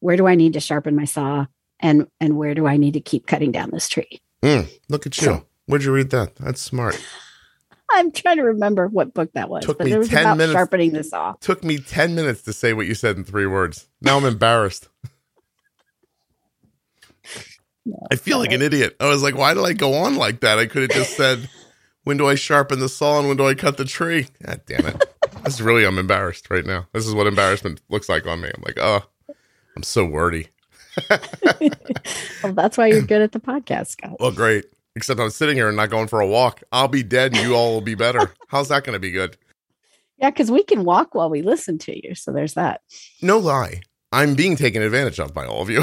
where 0.00 0.16
do 0.16 0.26
I 0.26 0.34
need 0.34 0.54
to 0.54 0.60
sharpen 0.60 0.94
my 0.96 1.04
saw 1.04 1.46
and 1.80 2.06
and 2.20 2.36
where 2.36 2.54
do 2.54 2.66
I 2.66 2.76
need 2.76 2.94
to 2.94 3.00
keep 3.00 3.26
cutting 3.26 3.52
down 3.52 3.70
this 3.70 3.88
tree. 3.88 4.20
Mm, 4.44 4.70
look 4.88 5.06
at 5.06 5.16
you. 5.18 5.24
So- 5.24 5.46
Where'd 5.66 5.82
you 5.82 5.92
read 5.92 6.10
that? 6.10 6.36
That's 6.36 6.60
smart. 6.60 7.02
I'm 7.90 8.12
trying 8.12 8.36
to 8.36 8.42
remember 8.42 8.86
what 8.86 9.14
book 9.14 9.32
that 9.32 9.48
was, 9.48 9.64
Took 9.64 9.78
but 9.78 9.86
me 9.86 9.92
it 9.92 9.98
was 9.98 10.08
10 10.10 10.24
about 10.24 10.36
minutes. 10.36 10.52
sharpening 10.52 10.92
the 10.92 11.02
saw. 11.04 11.34
Took 11.40 11.64
me 11.64 11.78
10 11.78 12.14
minutes 12.14 12.42
to 12.42 12.52
say 12.52 12.74
what 12.74 12.86
you 12.86 12.94
said 12.94 13.16
in 13.16 13.24
three 13.24 13.46
words. 13.46 13.88
Now 14.02 14.18
I'm 14.18 14.24
embarrassed. 14.26 14.88
I 18.10 18.16
feel 18.16 18.38
like 18.38 18.52
an 18.52 18.62
idiot. 18.62 18.96
I 19.00 19.08
was 19.08 19.22
like, 19.22 19.36
why 19.36 19.54
did 19.54 19.64
I 19.64 19.72
go 19.74 19.94
on 19.94 20.16
like 20.16 20.40
that? 20.40 20.58
I 20.58 20.66
could 20.66 20.82
have 20.82 20.90
just 20.90 21.16
said, 21.16 21.48
when 22.04 22.16
do 22.16 22.26
I 22.26 22.34
sharpen 22.34 22.78
the 22.80 22.88
saw 22.88 23.18
and 23.18 23.28
when 23.28 23.36
do 23.36 23.46
I 23.46 23.54
cut 23.54 23.76
the 23.76 23.84
tree? 23.84 24.26
God 24.44 24.60
damn 24.66 24.86
it. 24.86 25.04
this 25.44 25.54
is 25.54 25.62
really, 25.62 25.84
I'm 25.86 25.98
embarrassed 25.98 26.50
right 26.50 26.64
now. 26.66 26.86
This 26.92 27.06
is 27.06 27.14
what 27.14 27.26
embarrassment 27.26 27.80
looks 27.90 28.08
like 28.08 28.26
on 28.26 28.40
me. 28.40 28.50
I'm 28.54 28.62
like, 28.62 28.78
oh, 28.78 29.02
I'm 29.76 29.82
so 29.82 30.04
wordy. 30.04 30.48
Well, 32.42 32.52
that's 32.52 32.78
why 32.78 32.86
you're 32.86 33.02
good 33.02 33.22
at 33.22 33.32
the 33.32 33.40
podcast, 33.40 33.88
Scott. 33.88 34.16
Well, 34.20 34.32
great. 34.32 34.66
Except 34.96 35.18
I'm 35.18 35.30
sitting 35.30 35.56
here 35.56 35.68
and 35.68 35.76
not 35.76 35.90
going 35.90 36.06
for 36.06 36.20
a 36.20 36.26
walk. 36.26 36.62
I'll 36.70 36.88
be 36.88 37.02
dead 37.02 37.34
and 37.34 37.44
you 37.44 37.54
all 37.54 37.72
will 37.72 37.80
be 37.80 37.94
better. 37.96 38.32
How's 38.48 38.68
that 38.68 38.84
going 38.84 38.94
to 38.94 39.00
be 39.00 39.10
good? 39.10 39.36
Yeah, 40.18 40.30
because 40.30 40.50
we 40.50 40.62
can 40.62 40.84
walk 40.84 41.14
while 41.14 41.28
we 41.28 41.42
listen 41.42 41.78
to 41.78 42.08
you. 42.08 42.14
So 42.14 42.32
there's 42.32 42.54
that. 42.54 42.82
No 43.20 43.38
lie. 43.38 43.80
I'm 44.12 44.34
being 44.34 44.54
taken 44.54 44.80
advantage 44.82 45.18
of 45.18 45.34
by 45.34 45.44
all 45.44 45.62
of 45.62 45.70
you. 45.70 45.82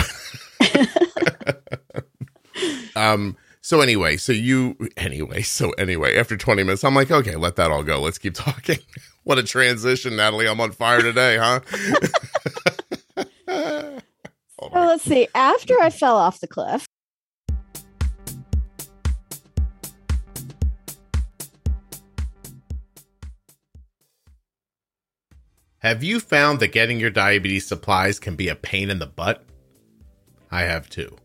um, 2.96 3.36
so 3.60 3.82
anyway, 3.82 4.16
so 4.16 4.32
you 4.32 4.78
anyway, 4.96 5.42
so 5.42 5.72
anyway, 5.72 6.18
after 6.18 6.38
20 6.38 6.64
minutes, 6.64 6.84
I'm 6.86 6.96
like, 6.96 7.12
okay, 7.12 7.36
let 7.36 7.58
that 7.58 7.72
all 7.72 7.84
go. 7.84 8.00
Let's 8.00 8.18
keep 8.18 8.34
talking. 8.36 8.80
what 9.24 9.38
a 9.38 9.44
transition, 9.44 10.16
Natalie. 10.16 10.48
I'm 10.48 10.62
on 10.62 10.72
fire 10.72 11.02
today, 11.02 11.38
huh? 11.38 11.60
Oh 14.62 14.70
well, 14.72 14.88
let's 14.88 15.04
see. 15.04 15.28
After 15.36 15.80
I 15.82 15.90
fell 15.90 16.18
off 16.18 16.40
the 16.40 16.48
cliff, 16.48 16.86
Have 25.82 26.04
you 26.04 26.20
found 26.20 26.60
that 26.60 26.72
getting 26.72 27.00
your 27.00 27.10
diabetes 27.10 27.66
supplies 27.66 28.20
can 28.20 28.36
be 28.36 28.50
a 28.50 28.56
pain 28.56 28.92
in 28.92 29.00
the 29.00 29.08
butt? 29.08 29.44
I 30.52 30.62
have 30.62 30.88
too. 30.90 31.18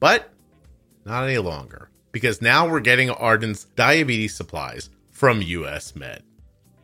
But 0.00 0.32
not 1.04 1.24
any 1.24 1.36
longer, 1.36 1.90
because 2.10 2.40
now 2.40 2.66
we're 2.66 2.80
getting 2.80 3.10
Arden's 3.10 3.64
diabetes 3.76 4.34
supplies 4.34 4.88
from 5.10 5.42
US 5.42 5.94
Med. 5.94 6.22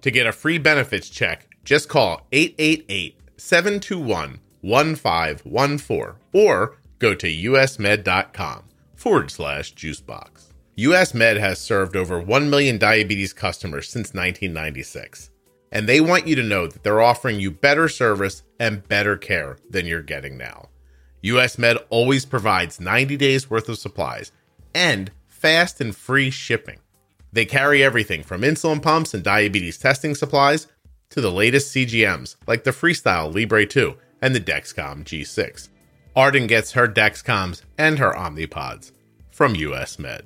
To 0.03 0.11
get 0.11 0.27
a 0.27 0.33
free 0.33 0.59
benefits 0.59 1.09
check, 1.09 1.49
just 1.65 1.89
call 1.89 2.27
888 2.33 3.19
721 3.39 4.41
1514 4.63 6.17
or 6.33 6.77
go 6.99 7.15
to 7.15 7.27
usmed.com 7.27 8.65
forward 8.95 9.31
slash 9.31 9.75
juicebox. 9.75 10.53
US 10.77 11.15
Med 11.15 11.37
has 11.37 11.59
served 11.59 11.97
over 11.97 12.21
1 12.21 12.51
million 12.51 12.79
diabetes 12.79 13.33
customers 13.33 13.89
since 13.89 14.15
1996 14.15 15.31
and 15.73 15.89
they 15.89 16.01
want 16.01 16.27
you 16.27 16.35
to 16.35 16.43
know 16.43 16.67
that 16.67 16.83
they're 16.83 17.01
offering 17.01 17.39
you 17.39 17.51
better 17.51 17.89
service 17.89 18.43
and 18.59 18.87
better 18.89 19.17
care 19.17 19.57
than 19.69 19.87
you're 19.87 20.03
getting 20.03 20.37
now. 20.37 20.69
US 21.23 21.59
Med 21.59 21.77
always 21.91 22.25
provides 22.25 22.81
90 22.81 23.17
days 23.17 23.51
worth 23.51 23.69
of 23.69 23.79
supplies 23.79 24.33
and 24.75 25.11
fast 25.27 25.81
and 25.81 25.95
free 25.95 26.31
shipping. 26.31 26.79
They 27.33 27.45
carry 27.45 27.83
everything 27.83 28.23
from 28.23 28.43
insulin 28.43 28.83
pumps 28.83 29.15
and 29.15 29.23
diabetes 29.23 29.79
testing 29.79 30.15
supplies 30.15 30.67
to 31.11 31.21
the 31.21 31.31
latest 31.31 31.75
CGMs 31.75 32.37
like 32.47 32.65
the 32.65 32.71
Freestyle 32.71 33.33
Libre 33.33 33.67
2 33.67 33.97
and 34.23 34.35
the 34.35 34.41
Dexcom 34.41 35.05
G6. 35.05 35.69
Arden 36.15 36.47
gets 36.47 36.73
her 36.73 36.89
Dexcoms 36.89 37.63
and 37.79 37.99
her 37.99 38.13
Omnipods 38.13 38.93
from 39.31 39.55
US 39.55 39.99
Med. 39.99 40.25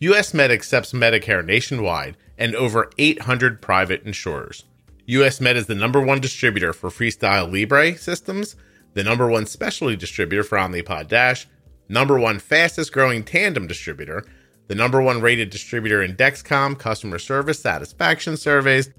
US 0.00 0.32
Med 0.32 0.50
accepts 0.50 0.92
Medicare 0.92 1.44
nationwide 1.44 2.16
and 2.38 2.54
over 2.54 2.90
800 2.98 3.60
private 3.60 4.02
insurers. 4.04 4.64
US 5.06 5.40
Med 5.40 5.56
is 5.56 5.66
the 5.66 5.74
number 5.74 6.00
one 6.00 6.20
distributor 6.20 6.72
for 6.72 6.90
Freestyle 6.90 7.50
Libre 7.50 7.96
systems, 7.96 8.56
the 8.94 9.04
number 9.04 9.28
one 9.28 9.46
specialty 9.46 9.96
distributor 9.96 10.42
for 10.42 10.58
Omnipod 10.58 11.08
Dash, 11.08 11.46
number 11.88 12.18
one 12.18 12.38
fastest 12.38 12.92
growing 12.92 13.24
tandem 13.24 13.66
distributor, 13.66 14.24
the 14.68 14.74
number 14.74 15.02
one 15.02 15.20
rated 15.20 15.50
distributor 15.50 16.02
in 16.02 16.14
Dexcom 16.14 16.78
customer 16.78 17.18
service 17.18 17.60
satisfaction 17.60 18.36
surveys, 18.36 18.90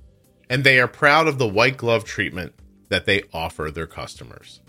and 0.49 0.63
they 0.63 0.79
are 0.79 0.87
proud 0.87 1.27
of 1.27 1.37
the 1.37 1.47
white 1.47 1.77
glove 1.77 2.03
treatment 2.03 2.53
that 2.91 3.05
they 3.05 3.23
offer 3.33 3.71
their 3.71 3.87
customers. 3.87 4.61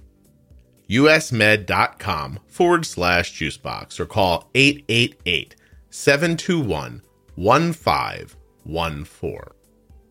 usmed.com 0.88 2.40
forward 2.46 2.86
slash 2.86 3.34
juicebox 3.34 4.00
or 4.00 4.06
call 4.06 4.48
888 4.54 5.56
721 5.90 7.02
1514. 7.34 9.40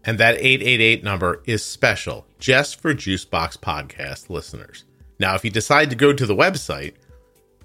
And 0.03 0.17
that 0.17 0.35
888 0.35 1.03
number 1.03 1.41
is 1.45 1.63
special 1.63 2.27
just 2.37 2.81
for 2.81 2.93
Juicebox 2.93 3.57
podcast 3.57 4.29
listeners. 4.29 4.83
Now, 5.19 5.35
if 5.35 5.45
you 5.45 5.51
decide 5.51 5.89
to 5.91 5.95
go 5.95 6.11
to 6.11 6.25
the 6.25 6.35
website, 6.35 6.95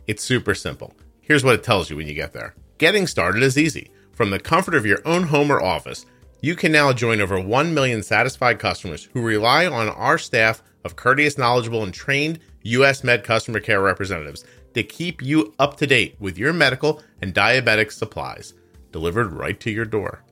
it's 0.06 0.22
super 0.22 0.54
simple. 0.54 0.94
Here's 1.22 1.42
what 1.42 1.54
it 1.54 1.64
tells 1.64 1.90
you 1.90 1.96
when 1.96 2.06
you 2.06 2.14
get 2.14 2.35
there. 2.35 2.54
Getting 2.78 3.06
started 3.06 3.42
is 3.42 3.59
easy. 3.59 3.90
From 4.12 4.30
the 4.30 4.38
comfort 4.38 4.74
of 4.74 4.87
your 4.87 5.00
own 5.04 5.24
home 5.24 5.50
or 5.50 5.62
office, 5.62 6.06
you 6.40 6.55
can 6.55 6.72
now 6.72 6.92
join 6.92 7.20
over 7.20 7.40
1 7.40 7.75
million 7.75 8.03
satisfied 8.03 8.59
customers 8.59 9.09
who 9.12 9.22
rely 9.22 9.66
on 9.66 9.88
our 9.88 10.18
staff 10.18 10.62
of 10.85 10.96
courteous, 10.96 11.38
knowledgeable, 11.38 11.83
and 11.83 11.92
trained 11.92 12.38
US 12.62 13.03
Med 13.03 13.25
customer 13.25 13.61
care 13.61 13.81
representatives 13.81 14.44
to 14.75 14.83
keep 14.83 15.22
you 15.22 15.55
up 15.59 15.77
to 15.79 15.87
date 15.87 16.16
with 16.20 16.38
your 16.38 16.53
medical 16.53 17.03
and 17.22 17.35
diabetic 17.35 17.90
supplies 17.90 18.55
delivered 18.92 19.33
right 19.33 19.59
to 19.61 19.70
your 19.70 19.85
door. 19.85 20.22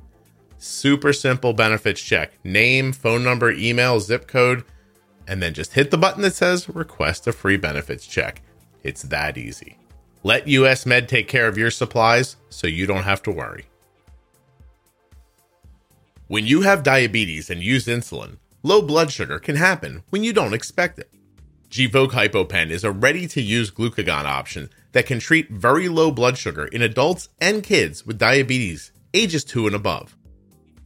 Super 0.59 1.13
simple 1.13 1.53
benefits 1.53 2.01
check 2.01 2.33
name, 2.45 2.93
phone 2.93 3.25
number, 3.25 3.51
email, 3.51 4.01
zip 4.01 4.27
code, 4.27 4.65
and 5.27 5.43
then 5.43 5.55
just 5.55 5.73
hit 5.73 5.91
the 5.91 5.99
button 5.99 6.23
that 6.23 6.35
says 6.35 6.69
request 6.69 7.27
a 7.27 7.33
free 7.33 7.57
benefits 7.57 8.07
check. 8.07 8.43
It's 8.83 9.03
that 9.03 9.39
easy. 9.39 9.79
Let 10.23 10.49
US 10.49 10.87
Med 10.87 11.09
take 11.09 11.29
care 11.29 11.49
of 11.49 11.59
your 11.59 11.71
supplies 11.71 12.37
so 12.49 12.67
you 12.67 12.87
don't 12.87 13.03
have 13.03 13.23
to 13.25 13.31
worry. 13.31 13.67
When 16.27 16.47
you 16.47 16.63
have 16.63 16.83
diabetes 16.83 17.51
and 17.51 17.63
use 17.63 17.87
insulin, 17.87 18.39
low 18.63 18.81
blood 18.81 19.11
sugar 19.11 19.39
can 19.39 19.57
happen 19.57 20.05
when 20.09 20.25
you 20.25 20.33
don't 20.33 20.55
expect 20.55 20.99
it. 20.99 21.11
Gvoke 21.69 22.13
HypoPen 22.13 22.71
is 22.71 22.83
a 22.83 22.91
ready 22.91 23.29
to 23.29 23.43
use 23.43 23.71
glucagon 23.71 24.25
option 24.25 24.71
that 24.93 25.05
can 25.05 25.19
treat 25.19 25.51
very 25.51 25.87
low 25.87 26.11
blood 26.11 26.39
sugar 26.39 26.65
in 26.67 26.81
adults 26.81 27.29
and 27.41 27.63
kids 27.63 28.07
with 28.07 28.17
diabetes 28.17 28.91
ages 29.13 29.45
2 29.45 29.67
and 29.67 29.77
above. 29.77 30.17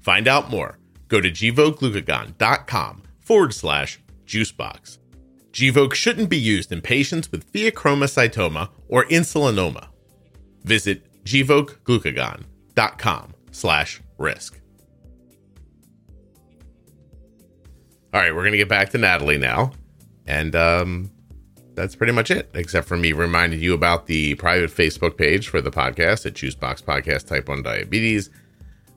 Find 0.00 0.26
out 0.26 0.50
more. 0.50 0.80
Go 1.06 1.20
to 1.20 1.30
gvokeglucagon.com 1.30 3.02
forward 3.20 3.54
slash 3.54 4.00
juicebox. 4.26 4.98
Gvoke 5.52 5.94
shouldn't 5.94 6.30
be 6.30 6.36
used 6.36 6.72
in 6.72 6.80
patients 6.80 7.30
with 7.30 7.52
pheochromocytoma 7.52 8.70
or 8.88 9.04
insulinoma. 9.04 9.86
Visit 10.64 11.24
gvokeglucagon.com 11.24 13.34
slash 13.52 14.00
risk. 14.18 14.58
All 18.12 18.20
right, 18.20 18.34
we're 18.34 18.42
going 18.42 18.52
to 18.52 18.58
get 18.58 18.68
back 18.68 18.90
to 18.90 18.98
Natalie 18.98 19.38
now. 19.38 19.72
And 20.26 20.54
um, 20.54 21.10
that's 21.74 21.94
pretty 21.94 22.12
much 22.12 22.30
it, 22.30 22.50
except 22.54 22.86
for 22.86 22.96
me 22.96 23.12
reminding 23.12 23.60
you 23.60 23.74
about 23.74 24.06
the 24.06 24.34
private 24.36 24.70
Facebook 24.70 25.16
page 25.16 25.48
for 25.48 25.60
the 25.60 25.70
podcast 25.70 26.26
at 26.26 26.34
Juicebox 26.34 26.82
Podcast 26.82 27.26
Type 27.26 27.48
1 27.48 27.62
Diabetes 27.62 28.30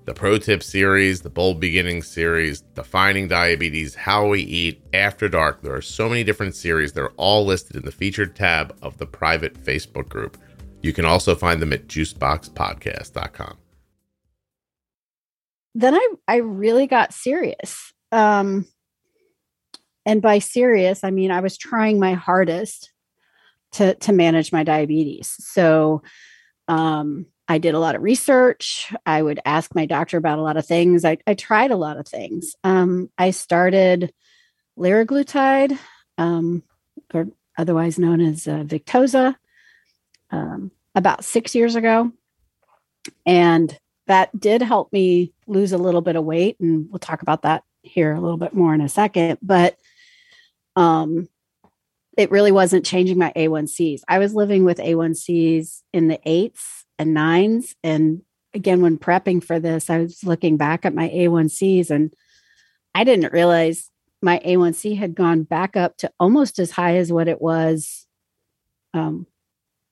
the 0.06 0.14
Pro 0.14 0.38
Tip 0.38 0.64
series, 0.64 1.22
the 1.22 1.30
Bold 1.30 1.60
Beginnings 1.60 2.08
series, 2.08 2.62
Defining 2.62 3.28
Diabetes, 3.28 3.96
How 3.96 4.28
We 4.28 4.42
Eat, 4.42 4.82
After 4.94 5.30
Dark. 5.30 5.62
There 5.62 5.76
are 5.76 5.82
so 5.82 6.10
many 6.10 6.24
different 6.24 6.56
series. 6.56 6.94
They're 6.94 7.12
all 7.12 7.46
listed 7.46 7.76
in 7.76 7.84
the 7.84 7.92
featured 7.92 8.36
tab 8.36 8.76
of 8.82 8.98
the 8.98 9.06
private 9.06 9.54
Facebook 9.54 10.10
group. 10.10 10.38
You 10.82 10.94
can 10.94 11.06
also 11.06 11.36
find 11.36 11.62
them 11.62 11.74
at 11.74 11.88
juiceboxpodcast.com. 11.88 13.58
Then 15.76 15.96
I, 15.96 16.08
I 16.28 16.36
really 16.38 16.88
got 16.88 17.14
serious. 17.14 17.94
Um, 18.12 18.66
and 20.06 20.22
by 20.22 20.40
serious, 20.40 21.04
I 21.04 21.12
mean 21.12 21.32
I 21.32 21.42
was 21.42 21.58
trying 21.58 22.00
my 22.00 22.14
hardest 22.14 22.92
to 23.74 23.96
to 23.96 24.12
manage 24.14 24.52
my 24.52 24.64
diabetes. 24.64 25.36
So 25.40 26.04
um, 26.68 27.26
I 27.48 27.58
did 27.58 27.74
a 27.74 27.80
lot 27.80 27.96
of 27.96 28.02
research. 28.02 28.94
I 29.06 29.22
would 29.22 29.42
ask 29.44 29.76
my 29.76 29.86
doctor 29.86 30.18
about 30.18 30.40
a 30.40 30.42
lot 30.42 30.56
of 30.56 30.66
things. 30.66 31.04
I, 31.04 31.18
I 31.28 31.34
tried 31.34 31.72
a 31.72 31.76
lot 31.76 31.98
of 31.98 32.08
things. 32.08 32.56
Um, 32.64 33.10
I 33.18 33.32
started 33.32 34.14
liraglutide, 34.80 35.78
um, 36.18 36.64
or 37.14 37.28
otherwise 37.58 38.00
known 38.00 38.22
as 38.22 38.48
uh, 38.48 38.64
Victoza, 38.64 39.36
um, 40.32 40.72
about 40.96 41.26
six 41.26 41.54
years 41.54 41.76
ago. 41.76 42.14
And 43.26 43.78
that 44.08 44.38
did 44.40 44.62
help 44.62 44.94
me 44.94 45.34
lose 45.46 45.74
a 45.74 45.78
little 45.78 46.02
bit 46.02 46.16
of 46.16 46.24
weight. 46.24 46.58
And 46.60 46.88
we'll 46.90 47.00
talk 47.00 47.22
about 47.22 47.42
that 47.42 47.64
here 47.84 48.14
a 48.14 48.22
little 48.22 48.38
bit 48.38 48.54
more 48.54 48.74
in 48.74 48.80
a 48.80 48.88
second. 48.88 49.40
But 49.42 49.76
um, 50.82 51.30
it 52.18 52.32
really 52.32 52.52
wasn't 52.52 52.86
changing 52.86 53.20
my 53.20 53.32
A1Cs. 53.36 54.02
I 54.08 54.18
was 54.18 54.34
living 54.34 54.66
with 54.66 54.80
A1Cs 54.80 55.84
in 55.94 56.08
the 56.08 56.20
eights 56.26 56.86
and 56.98 57.14
nines. 57.14 57.76
And 57.84 58.24
again, 58.56 58.82
when 58.82 58.98
prepping 58.98 59.44
for 59.44 59.60
this, 59.60 59.92
I 59.92 60.00
was 60.00 60.24
looking 60.24 60.58
back 60.58 60.84
at 60.84 60.96
my 60.96 61.08
A1Cs 61.10 61.92
and 61.92 62.14
I 62.96 63.04
didn't 63.04 63.32
realize 63.32 63.92
my 64.24 64.42
A1C 64.44 64.98
had 64.98 65.14
gone 65.14 65.44
back 65.44 65.78
up 65.78 65.98
to 65.98 66.12
almost 66.20 66.58
as 66.58 66.72
high 66.72 66.98
as 66.98 67.14
what 67.14 67.28
it 67.28 67.42
was 67.42 68.08
um, 68.96 69.28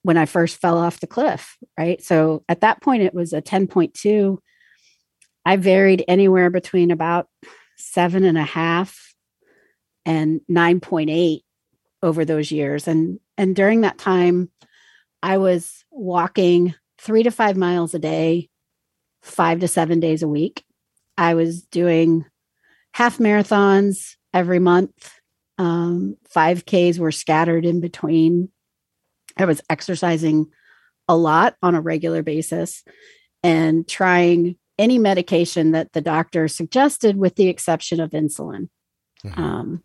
when 0.01 0.17
I 0.17 0.25
first 0.25 0.59
fell 0.59 0.77
off 0.79 0.99
the 0.99 1.07
cliff, 1.07 1.55
right? 1.77 2.01
So 2.03 2.43
at 2.49 2.61
that 2.61 2.81
point, 2.81 3.03
it 3.03 3.13
was 3.13 3.31
a 3.31 3.43
10.2. 3.43 4.39
I 5.45 5.55
varied 5.55 6.03
anywhere 6.07 6.49
between 6.49 6.89
about 6.89 7.27
seven 7.77 8.23
and 8.23 8.39
a 8.39 8.43
half 8.43 9.09
and 10.05 10.41
9.8 10.49 11.41
over 12.01 12.25
those 12.25 12.51
years. 12.51 12.87
And, 12.87 13.19
and 13.37 13.55
during 13.55 13.81
that 13.81 13.97
time, 13.97 14.49
I 15.21 15.37
was 15.37 15.83
walking 15.91 16.73
three 16.97 17.23
to 17.23 17.31
five 17.31 17.57
miles 17.57 17.93
a 17.93 17.99
day, 17.99 18.49
five 19.21 19.59
to 19.59 19.67
seven 19.67 19.99
days 19.99 20.23
a 20.23 20.27
week. 20.27 20.63
I 21.17 21.33
was 21.33 21.63
doing 21.63 22.25
half 22.93 23.17
marathons 23.17 24.15
every 24.33 24.59
month. 24.59 25.11
Um, 25.57 26.17
5Ks 26.33 26.99
were 26.99 27.11
scattered 27.11 27.65
in 27.65 27.81
between. 27.81 28.49
I 29.37 29.45
was 29.45 29.61
exercising 29.69 30.47
a 31.07 31.17
lot 31.17 31.55
on 31.61 31.75
a 31.75 31.81
regular 31.81 32.23
basis 32.23 32.83
and 33.43 33.87
trying 33.87 34.55
any 34.77 34.97
medication 34.97 35.71
that 35.71 35.91
the 35.91 36.01
doctor 36.01 36.47
suggested, 36.47 37.17
with 37.17 37.35
the 37.35 37.49
exception 37.49 37.99
of 37.99 38.11
insulin. 38.11 38.69
Mm-hmm. 39.25 39.41
Um, 39.41 39.83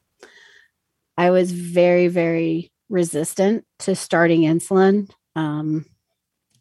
I 1.17 1.31
was 1.31 1.53
very, 1.53 2.09
very 2.09 2.73
resistant 2.89 3.65
to 3.81 3.95
starting 3.95 4.43
insulin. 4.43 5.11
Um, 5.37 5.87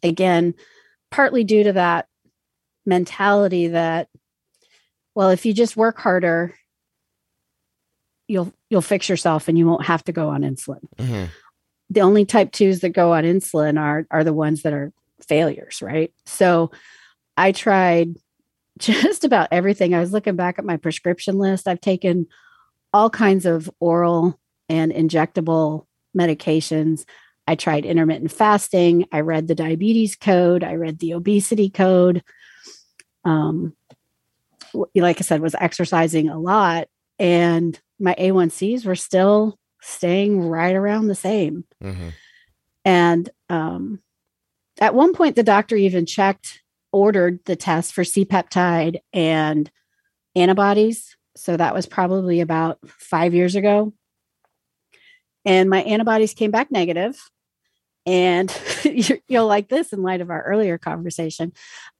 again, 0.02 0.54
partly 1.10 1.44
due 1.44 1.64
to 1.64 1.72
that 1.72 2.06
mentality 2.86 3.68
that, 3.68 4.08
well, 5.14 5.30
if 5.30 5.46
you 5.46 5.52
just 5.52 5.76
work 5.76 5.98
harder, 5.98 6.54
you'll 8.26 8.52
you'll 8.70 8.80
fix 8.80 9.08
yourself 9.08 9.48
and 9.48 9.58
you 9.58 9.66
won't 9.66 9.84
have 9.84 10.02
to 10.04 10.12
go 10.12 10.28
on 10.28 10.42
insulin. 10.42 10.80
Mm-hmm. 10.96 11.26
The 11.90 12.00
only 12.00 12.24
type 12.24 12.52
twos 12.52 12.80
that 12.80 12.90
go 12.90 13.12
on 13.12 13.24
insulin 13.24 13.78
are 13.78 14.06
are 14.10 14.24
the 14.24 14.32
ones 14.32 14.62
that 14.62 14.72
are 14.72 14.92
failures, 15.26 15.82
right? 15.82 16.12
So 16.26 16.70
I 17.36 17.52
tried 17.52 18.16
just 18.78 19.24
about 19.24 19.48
everything. 19.52 19.94
I 19.94 20.00
was 20.00 20.12
looking 20.12 20.36
back 20.36 20.58
at 20.58 20.64
my 20.64 20.76
prescription 20.76 21.38
list. 21.38 21.68
I've 21.68 21.80
taken 21.80 22.26
all 22.92 23.10
kinds 23.10 23.46
of 23.46 23.70
oral 23.80 24.38
and 24.68 24.92
injectable 24.92 25.86
medications. 26.16 27.04
I 27.46 27.54
tried 27.54 27.84
intermittent 27.84 28.32
fasting. 28.32 29.06
I 29.12 29.20
read 29.20 29.48
the 29.48 29.54
diabetes 29.54 30.16
code. 30.16 30.64
I 30.64 30.74
read 30.74 30.98
the 30.98 31.12
obesity 31.12 31.68
code. 31.68 32.22
Um, 33.24 33.74
like 34.94 35.18
I 35.18 35.22
said, 35.22 35.40
was 35.40 35.54
exercising 35.58 36.28
a 36.28 36.38
lot, 36.38 36.88
and 37.18 37.78
my 38.00 38.14
A1Cs 38.18 38.84
were 38.84 38.96
still 38.96 39.58
staying 39.80 40.40
right 40.40 40.74
around 40.74 41.06
the 41.06 41.14
same. 41.14 41.64
Mm-hmm. 41.82 42.08
And 42.84 43.30
um, 43.48 44.00
at 44.80 44.94
one 44.94 45.14
point, 45.14 45.36
the 45.36 45.42
doctor 45.42 45.76
even 45.76 46.06
checked, 46.06 46.62
ordered 46.92 47.40
the 47.44 47.56
test 47.56 47.92
for 47.92 48.04
C 48.04 48.24
peptide 48.24 48.98
and 49.12 49.70
antibodies. 50.34 51.16
So 51.36 51.56
that 51.56 51.74
was 51.74 51.86
probably 51.86 52.40
about 52.40 52.78
five 52.86 53.34
years 53.34 53.56
ago. 53.56 53.92
And 55.44 55.68
my 55.68 55.82
antibodies 55.82 56.34
came 56.34 56.50
back 56.50 56.70
negative 56.70 57.18
and 58.06 58.54
you'll 59.28 59.46
like 59.46 59.68
this 59.68 59.92
in 59.92 60.02
light 60.02 60.20
of 60.20 60.30
our 60.30 60.42
earlier 60.42 60.78
conversation. 60.78 61.52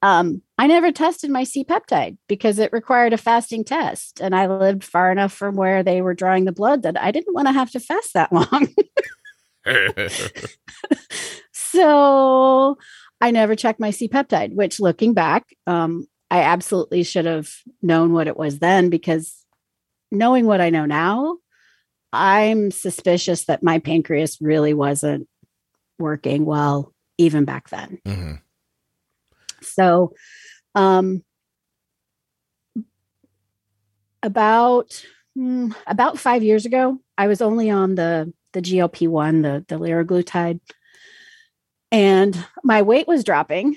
Um, 0.02 0.42
I 0.58 0.66
never 0.66 0.92
tested 0.92 1.30
my 1.30 1.44
C 1.44 1.64
peptide 1.64 2.18
because 2.28 2.58
it 2.58 2.72
required 2.72 3.12
a 3.12 3.18
fasting 3.18 3.64
test, 3.64 4.20
and 4.20 4.34
I 4.34 4.46
lived 4.46 4.84
far 4.84 5.10
enough 5.10 5.32
from 5.32 5.56
where 5.56 5.82
they 5.82 6.02
were 6.02 6.14
drawing 6.14 6.44
the 6.44 6.52
blood 6.52 6.82
that 6.82 7.00
I 7.00 7.10
didn't 7.10 7.34
want 7.34 7.48
to 7.48 7.52
have 7.52 7.70
to 7.72 7.80
fast 7.80 8.12
that 8.14 8.32
long. 8.32 8.68
so 11.52 12.76
I 13.20 13.30
never 13.30 13.56
checked 13.56 13.80
my 13.80 13.90
C 13.90 14.08
peptide, 14.08 14.54
which 14.54 14.80
looking 14.80 15.14
back, 15.14 15.44
um, 15.66 16.06
I 16.30 16.42
absolutely 16.42 17.02
should 17.02 17.24
have 17.26 17.50
known 17.80 18.12
what 18.12 18.26
it 18.26 18.36
was 18.36 18.58
then 18.58 18.90
because 18.90 19.34
knowing 20.10 20.46
what 20.46 20.60
I 20.60 20.70
know 20.70 20.84
now, 20.84 21.38
I'm 22.14 22.70
suspicious 22.70 23.44
that 23.46 23.62
my 23.62 23.78
pancreas 23.78 24.38
really 24.40 24.72
wasn't 24.74 25.28
working 25.98 26.44
well 26.44 26.92
even 27.18 27.44
back 27.44 27.68
then. 27.68 27.98
Mm-hmm. 28.04 28.34
So, 29.62 30.14
um, 30.74 31.22
about 34.22 35.04
mm, 35.36 35.74
about 35.86 36.18
five 36.18 36.42
years 36.42 36.66
ago, 36.66 36.98
I 37.16 37.26
was 37.28 37.42
only 37.42 37.70
on 37.70 37.94
the 37.94 38.32
the 38.52 38.62
GLP 38.62 39.08
one, 39.08 39.42
the 39.42 39.64
the 39.68 39.76
liraglutide, 39.76 40.60
and 41.92 42.46
my 42.62 42.82
weight 42.82 43.06
was 43.06 43.24
dropping, 43.24 43.76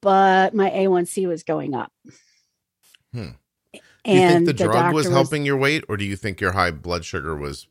but 0.00 0.54
my 0.54 0.70
A1C 0.70 1.26
was 1.26 1.42
going 1.42 1.74
up. 1.74 1.92
Hmm. 3.12 3.30
Do 4.04 4.12
you 4.12 4.28
think 4.28 4.46
the, 4.46 4.52
the 4.52 4.64
drug 4.64 4.94
was 4.94 5.08
helping 5.08 5.42
was, 5.42 5.46
your 5.46 5.56
weight, 5.56 5.84
or 5.88 5.96
do 5.96 6.04
you 6.04 6.16
think 6.16 6.40
your 6.40 6.52
high 6.52 6.70
blood 6.70 7.04
sugar 7.04 7.36
was? 7.36 7.66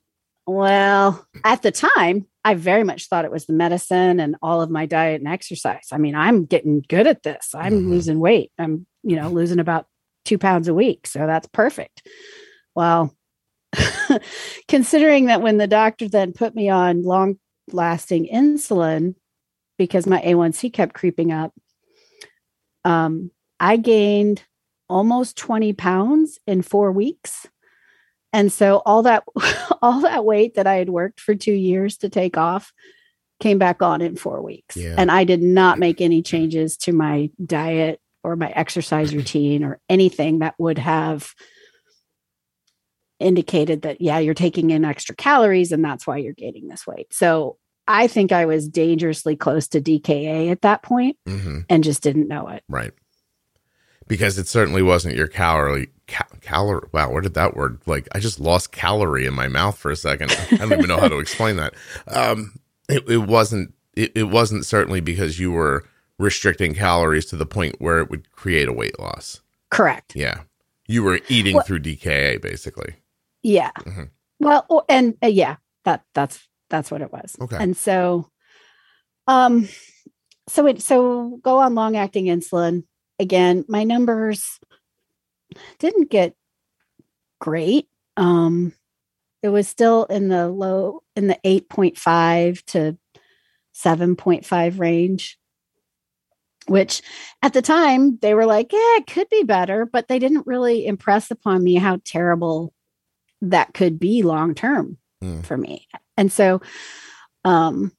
Well, 0.46 1.28
at 1.44 1.62
the 1.62 1.72
time, 1.72 2.26
I 2.44 2.56
very 2.56 2.84
much 2.84 3.08
thought 3.08 3.26
it 3.26 3.32
was 3.32 3.46
the 3.46 3.54
medicine 3.54 4.20
and 4.20 4.36
all 4.42 4.62
of 4.62 4.70
my 4.70 4.86
diet 4.86 5.22
and 5.22 5.28
exercise. 5.28 5.89
I 5.92 5.98
mean, 5.98 6.15
I'm 6.15 6.46
getting 6.46 6.84
good 6.88 7.08
at 7.08 7.24
this. 7.24 7.52
I'm 7.54 7.74
mm-hmm. 7.74 7.89
losing 7.89 8.20
weight. 8.20 8.52
I'm, 8.58 8.88
you 9.04 9.15
know, 9.15 9.30
losing 9.30 9.60
about 9.60 9.88
two 10.26 10.38
pounds 10.38 10.68
a 10.68 10.74
week. 10.74 11.06
So 11.08 11.28
that's 11.28 11.48
perfect. 11.48 12.08
Well, 12.76 13.15
considering 14.68 15.26
that 15.26 15.42
when 15.42 15.58
the 15.58 15.68
doctor 15.68 16.08
then 16.08 16.34
put 16.34 16.56
me 16.56 16.70
on 16.70 17.04
long 17.04 17.38
lasting 17.72 18.28
insulin 18.34 19.15
because 19.78 20.08
my 20.08 20.22
A1C 20.22 20.74
kept 20.74 20.96
creeping 20.96 21.32
up, 21.32 21.54
um, 22.86 23.32
I 23.60 23.78
gained 23.78 24.44
almost 24.89 25.38
20 25.38 25.73
pounds 25.73 26.39
in 26.47 26.62
four 26.62 26.91
weeks. 26.91 27.47
And 28.34 28.52
so 28.52 28.82
all 28.86 29.04
that 29.04 29.23
all 29.82 30.02
that 30.02 30.25
weight 30.25 30.56
that 30.56 30.67
I 30.67 30.75
had 30.75 30.89
worked 30.89 31.19
for 31.19 31.36
2 31.36 31.52
years 31.52 31.97
to 31.97 32.10
take 32.10 32.38
off 32.38 32.73
came 33.39 33.58
back 33.58 33.82
on 33.82 34.02
in 34.02 34.15
4 34.15 34.41
weeks. 34.41 34.75
Yeah. 34.75 34.95
And 34.97 35.10
I 35.10 35.23
did 35.23 35.41
not 35.41 35.80
make 35.80 36.02
any 36.02 36.21
changes 36.21 36.75
to 36.78 36.91
my 36.93 37.30
diet 37.43 38.02
or 38.23 38.36
my 38.36 38.49
exercise 38.49 39.15
routine 39.15 39.63
or 39.63 39.80
anything 39.89 40.39
that 40.39 40.56
would 40.58 40.78
have 40.78 41.34
indicated 43.19 43.84
that 43.84 44.02
yeah, 44.02 44.19
you're 44.19 44.34
taking 44.34 44.71
in 44.71 44.86
extra 44.86 45.15
calories 45.15 45.71
and 45.71 45.84
that's 45.84 46.08
why 46.08 46.17
you're 46.17 46.34
gaining 46.34 46.67
this 46.67 46.88
weight. 46.88 47.13
So 47.13 47.58
I 47.88 48.08
think 48.08 48.32
I 48.32 48.45
was 48.45 48.67
dangerously 48.67 49.36
close 49.36 49.67
to 49.69 49.82
DKA 49.82 50.52
at 50.52 50.62
that 50.62 50.84
point 50.84 51.17
mm-hmm. 51.28 51.62
and 51.69 51.84
just 51.84 52.04
didn't 52.04 52.28
know 52.28 52.47
it. 52.47 52.63
Right. 52.69 52.91
Because 54.10 54.38
it 54.38 54.48
certainly 54.48 54.82
wasn't 54.82 55.15
your 55.15 55.28
calorie 55.28 55.89
ca- 56.08 56.28
calorie. 56.41 56.89
Wow, 56.91 57.12
where 57.12 57.22
did 57.22 57.36
that 57.36 57.56
word? 57.56 57.80
Like, 57.86 58.10
I 58.12 58.19
just 58.19 58.39
lost 58.39 58.74
calorie 58.74 59.26
in 59.26 59.34
my 59.34 59.48
mouth 59.48 59.78
for 59.78 59.91
a 59.91 59.95
second. 59.95 60.36
I 60.52 60.58
don't 60.58 60.74
even 60.74 60.88
know 60.88 61.00
how 61.00 61.08
to 61.08 61.19
explain 61.19 61.56
that. 61.56 61.74
Um, 62.08 62.60
it, 62.89 63.08
it 63.08 63.19
wasn't. 63.19 63.74
It, 63.95 64.12
it 64.15 64.24
wasn't 64.24 64.65
certainly 64.65 65.00
because 65.00 65.39
you 65.39 65.52
were 65.52 65.86
restricting 66.17 66.74
calories 66.74 67.26
to 67.28 67.38
the 67.38 67.45
point 67.45 67.76
where 67.80 68.00
it 68.00 68.10
would 68.10 68.32
create 68.32 68.67
a 68.67 68.74
weight 68.74 69.00
loss. 69.00 69.39
Correct. 69.69 70.15
Yeah, 70.15 70.41
you 70.88 71.04
were 71.04 71.22
eating 71.30 71.56
well, 71.56 71.63
through 71.63 71.80
DKA 71.80 72.41
basically. 72.41 72.95
Yeah. 73.43 73.72
Mm-hmm. 73.80 74.04
Well, 74.39 74.86
and 74.89 75.15
uh, 75.24 75.28
yeah, 75.28 75.58
that 75.86 76.04
that's 76.13 76.48
that's 76.69 76.91
what 76.91 77.02
it 77.02 77.12
was. 77.12 77.36
Okay. 77.39 77.58
And 77.60 77.78
so, 77.78 78.30
um, 79.28 79.69
so 80.48 80.65
it 80.65 80.82
so 80.82 81.39
go 81.43 81.60
on 81.60 81.76
long 81.76 81.95
acting 81.95 82.26
insulin 82.26 82.84
again. 83.19 83.65
My 83.67 83.84
numbers 83.84 84.60
didn't 85.77 86.10
get 86.10 86.36
great. 87.39 87.88
Um, 88.17 88.73
it 89.41 89.49
was 89.49 89.67
still 89.67 90.05
in 90.05 90.27
the 90.29 90.47
low 90.49 91.03
in 91.15 91.27
the 91.27 91.38
8.5 91.45 92.63
to 92.67 92.97
7.5 93.75 94.79
range 94.79 95.38
which 96.67 97.01
at 97.41 97.53
the 97.53 97.62
time 97.62 98.17
they 98.17 98.34
were 98.34 98.45
like 98.45 98.71
yeah 98.73 98.97
it 98.97 99.08
could 99.08 99.29
be 99.29 99.43
better 99.43 99.86
but 99.86 100.08
they 100.08 100.19
didn't 100.19 100.45
really 100.45 100.86
impress 100.86 101.32
upon 101.32 101.63
me 101.63 101.75
how 101.75 101.99
terrible 102.03 102.73
that 103.41 103.73
could 103.73 103.99
be 103.99 104.21
long 104.21 104.53
term 104.53 104.97
mm. 105.23 105.43
for 105.45 105.58
me 105.58 105.88
and 106.17 106.32
so 106.32 106.62
um 107.45 107.91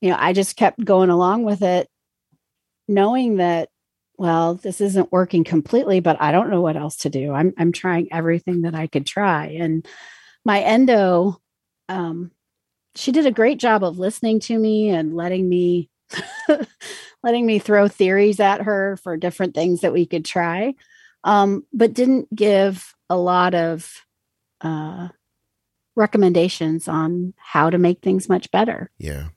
you 0.00 0.10
know 0.10 0.16
i 0.18 0.32
just 0.32 0.56
kept 0.56 0.82
going 0.84 1.10
along 1.10 1.42
with 1.42 1.62
it 1.62 1.88
knowing 2.86 3.36
that 3.36 3.68
well, 4.18 4.54
this 4.54 4.80
isn't 4.80 5.12
working 5.12 5.44
completely, 5.44 6.00
but 6.00 6.20
I 6.20 6.32
don't 6.32 6.50
know 6.50 6.60
what 6.60 6.76
else 6.76 6.96
to 6.98 7.10
do. 7.10 7.32
I'm 7.32 7.54
I'm 7.56 7.72
trying 7.72 8.08
everything 8.12 8.62
that 8.62 8.74
I 8.74 8.88
could 8.88 9.06
try. 9.06 9.46
And 9.46 9.86
my 10.44 10.60
endo, 10.60 11.40
um, 11.88 12.32
she 12.96 13.12
did 13.12 13.26
a 13.26 13.30
great 13.30 13.58
job 13.58 13.84
of 13.84 13.98
listening 13.98 14.40
to 14.40 14.58
me 14.58 14.90
and 14.90 15.14
letting 15.14 15.48
me 15.48 15.88
letting 17.22 17.46
me 17.46 17.60
throw 17.60 17.86
theories 17.86 18.40
at 18.40 18.62
her 18.62 18.96
for 18.98 19.16
different 19.16 19.54
things 19.54 19.82
that 19.82 19.92
we 19.92 20.04
could 20.04 20.24
try. 20.24 20.74
Um, 21.22 21.64
but 21.72 21.94
didn't 21.94 22.34
give 22.34 22.94
a 23.08 23.16
lot 23.16 23.54
of 23.54 24.04
uh, 24.60 25.08
recommendations 25.94 26.88
on 26.88 27.34
how 27.36 27.70
to 27.70 27.78
make 27.78 28.00
things 28.00 28.28
much 28.28 28.50
better. 28.50 28.90
Yeah. 28.98 29.28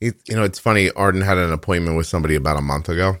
It, 0.00 0.16
you 0.26 0.34
know, 0.34 0.42
it's 0.42 0.58
funny. 0.58 0.90
Arden 0.90 1.20
had 1.22 1.38
an 1.38 1.52
appointment 1.52 1.96
with 1.96 2.06
somebody 2.06 2.34
about 2.34 2.58
a 2.58 2.62
month 2.62 2.88
ago, 2.88 3.18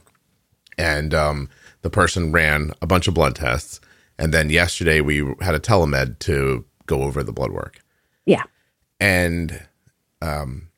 and 0.78 1.14
um, 1.14 1.48
the 1.82 1.90
person 1.90 2.32
ran 2.32 2.72
a 2.82 2.86
bunch 2.86 3.08
of 3.08 3.14
blood 3.14 3.36
tests, 3.36 3.80
and 4.18 4.32
then 4.32 4.50
yesterday 4.50 5.00
we 5.00 5.18
had 5.40 5.54
a 5.54 5.60
telemed 5.60 6.18
to 6.20 6.64
go 6.86 7.02
over 7.02 7.22
the 7.22 7.32
blood 7.32 7.52
work. 7.52 7.80
Yeah. 8.26 8.44
And 9.00 9.66
um, 10.22 10.68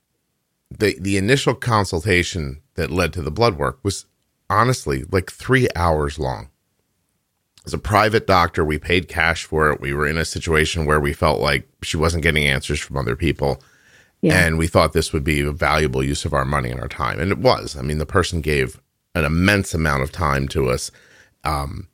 the 0.70 0.96
the 1.00 1.16
initial 1.16 1.54
consultation 1.54 2.62
that 2.74 2.90
led 2.90 3.12
to 3.14 3.22
the 3.22 3.30
blood 3.30 3.58
work 3.58 3.78
was 3.82 4.06
honestly 4.48 5.04
like 5.10 5.30
three 5.30 5.68
hours 5.76 6.18
long. 6.18 6.48
As 7.64 7.74
a 7.74 7.78
private 7.78 8.26
doctor, 8.26 8.64
we 8.64 8.78
paid 8.78 9.08
cash 9.08 9.44
for 9.44 9.72
it. 9.72 9.80
We 9.80 9.92
were 9.92 10.06
in 10.06 10.18
a 10.18 10.24
situation 10.24 10.86
where 10.86 11.00
we 11.00 11.12
felt 11.12 11.40
like 11.40 11.68
she 11.82 11.96
wasn't 11.96 12.22
getting 12.22 12.44
answers 12.44 12.78
from 12.78 12.96
other 12.96 13.16
people. 13.16 13.60
Yeah. 14.22 14.38
And 14.38 14.56
we 14.56 14.68
thought 14.68 14.92
this 14.92 15.12
would 15.12 15.24
be 15.24 15.40
a 15.40 15.50
valuable 15.50 16.02
use 16.02 16.24
of 16.24 16.32
our 16.32 16.44
money 16.44 16.70
and 16.70 16.80
our 16.80 16.88
time. 16.88 17.18
And 17.18 17.32
it 17.32 17.38
was. 17.38 17.76
I 17.76 17.82
mean, 17.82 17.98
the 17.98 18.06
person 18.06 18.40
gave 18.40 18.80
an 19.16 19.24
immense 19.24 19.72
amount 19.72 20.02
of 20.02 20.12
time 20.12 20.46
to 20.46 20.68
us, 20.68 20.90
um, 21.42 21.88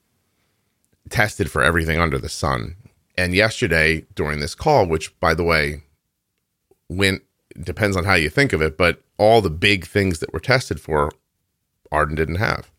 tested 1.09 1.51
for 1.51 1.63
everything 1.63 2.01
under 2.01 2.19
the 2.19 2.29
sun. 2.29 2.75
And 3.17 3.33
yesterday, 3.33 4.05
during 4.15 4.41
this 4.41 4.57
call, 4.57 4.87
which 4.87 5.19
by 5.21 5.33
the 5.33 5.45
way, 5.45 5.85
went 6.89 7.23
depends 7.63 7.97
on 7.97 8.05
how 8.05 8.15
you 8.15 8.29
think 8.29 8.53
of 8.53 8.61
it, 8.61 8.77
but 8.77 9.03
all 9.19 9.41
the 9.41 9.51
big 9.51 9.87
things 9.87 10.19
that 10.19 10.33
were 10.33 10.41
tested 10.41 10.81
for, 10.81 11.11
Arden 11.93 12.17
didn't 12.17 12.37
have, 12.37 12.71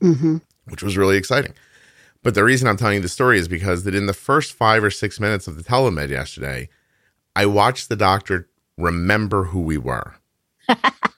hmm 0.00 0.38
which 0.66 0.82
was 0.84 0.96
really 0.96 1.16
exciting. 1.16 1.52
But 2.22 2.34
the 2.34 2.44
reason 2.44 2.68
I'm 2.68 2.76
telling 2.76 2.96
you 2.96 3.00
the 3.00 3.08
story 3.08 3.38
is 3.38 3.48
because 3.48 3.82
that 3.84 3.94
in 3.94 4.06
the 4.06 4.12
first 4.12 4.52
five 4.52 4.84
or 4.84 4.90
six 4.90 5.18
minutes 5.18 5.48
of 5.48 5.56
the 5.56 5.64
telemed 5.64 6.10
yesterday, 6.10 6.68
I 7.34 7.46
watched 7.46 7.88
the 7.88 7.96
doctor 7.96 8.48
remember 8.76 9.44
who 9.44 9.60
we 9.62 9.78
were. 9.78 10.14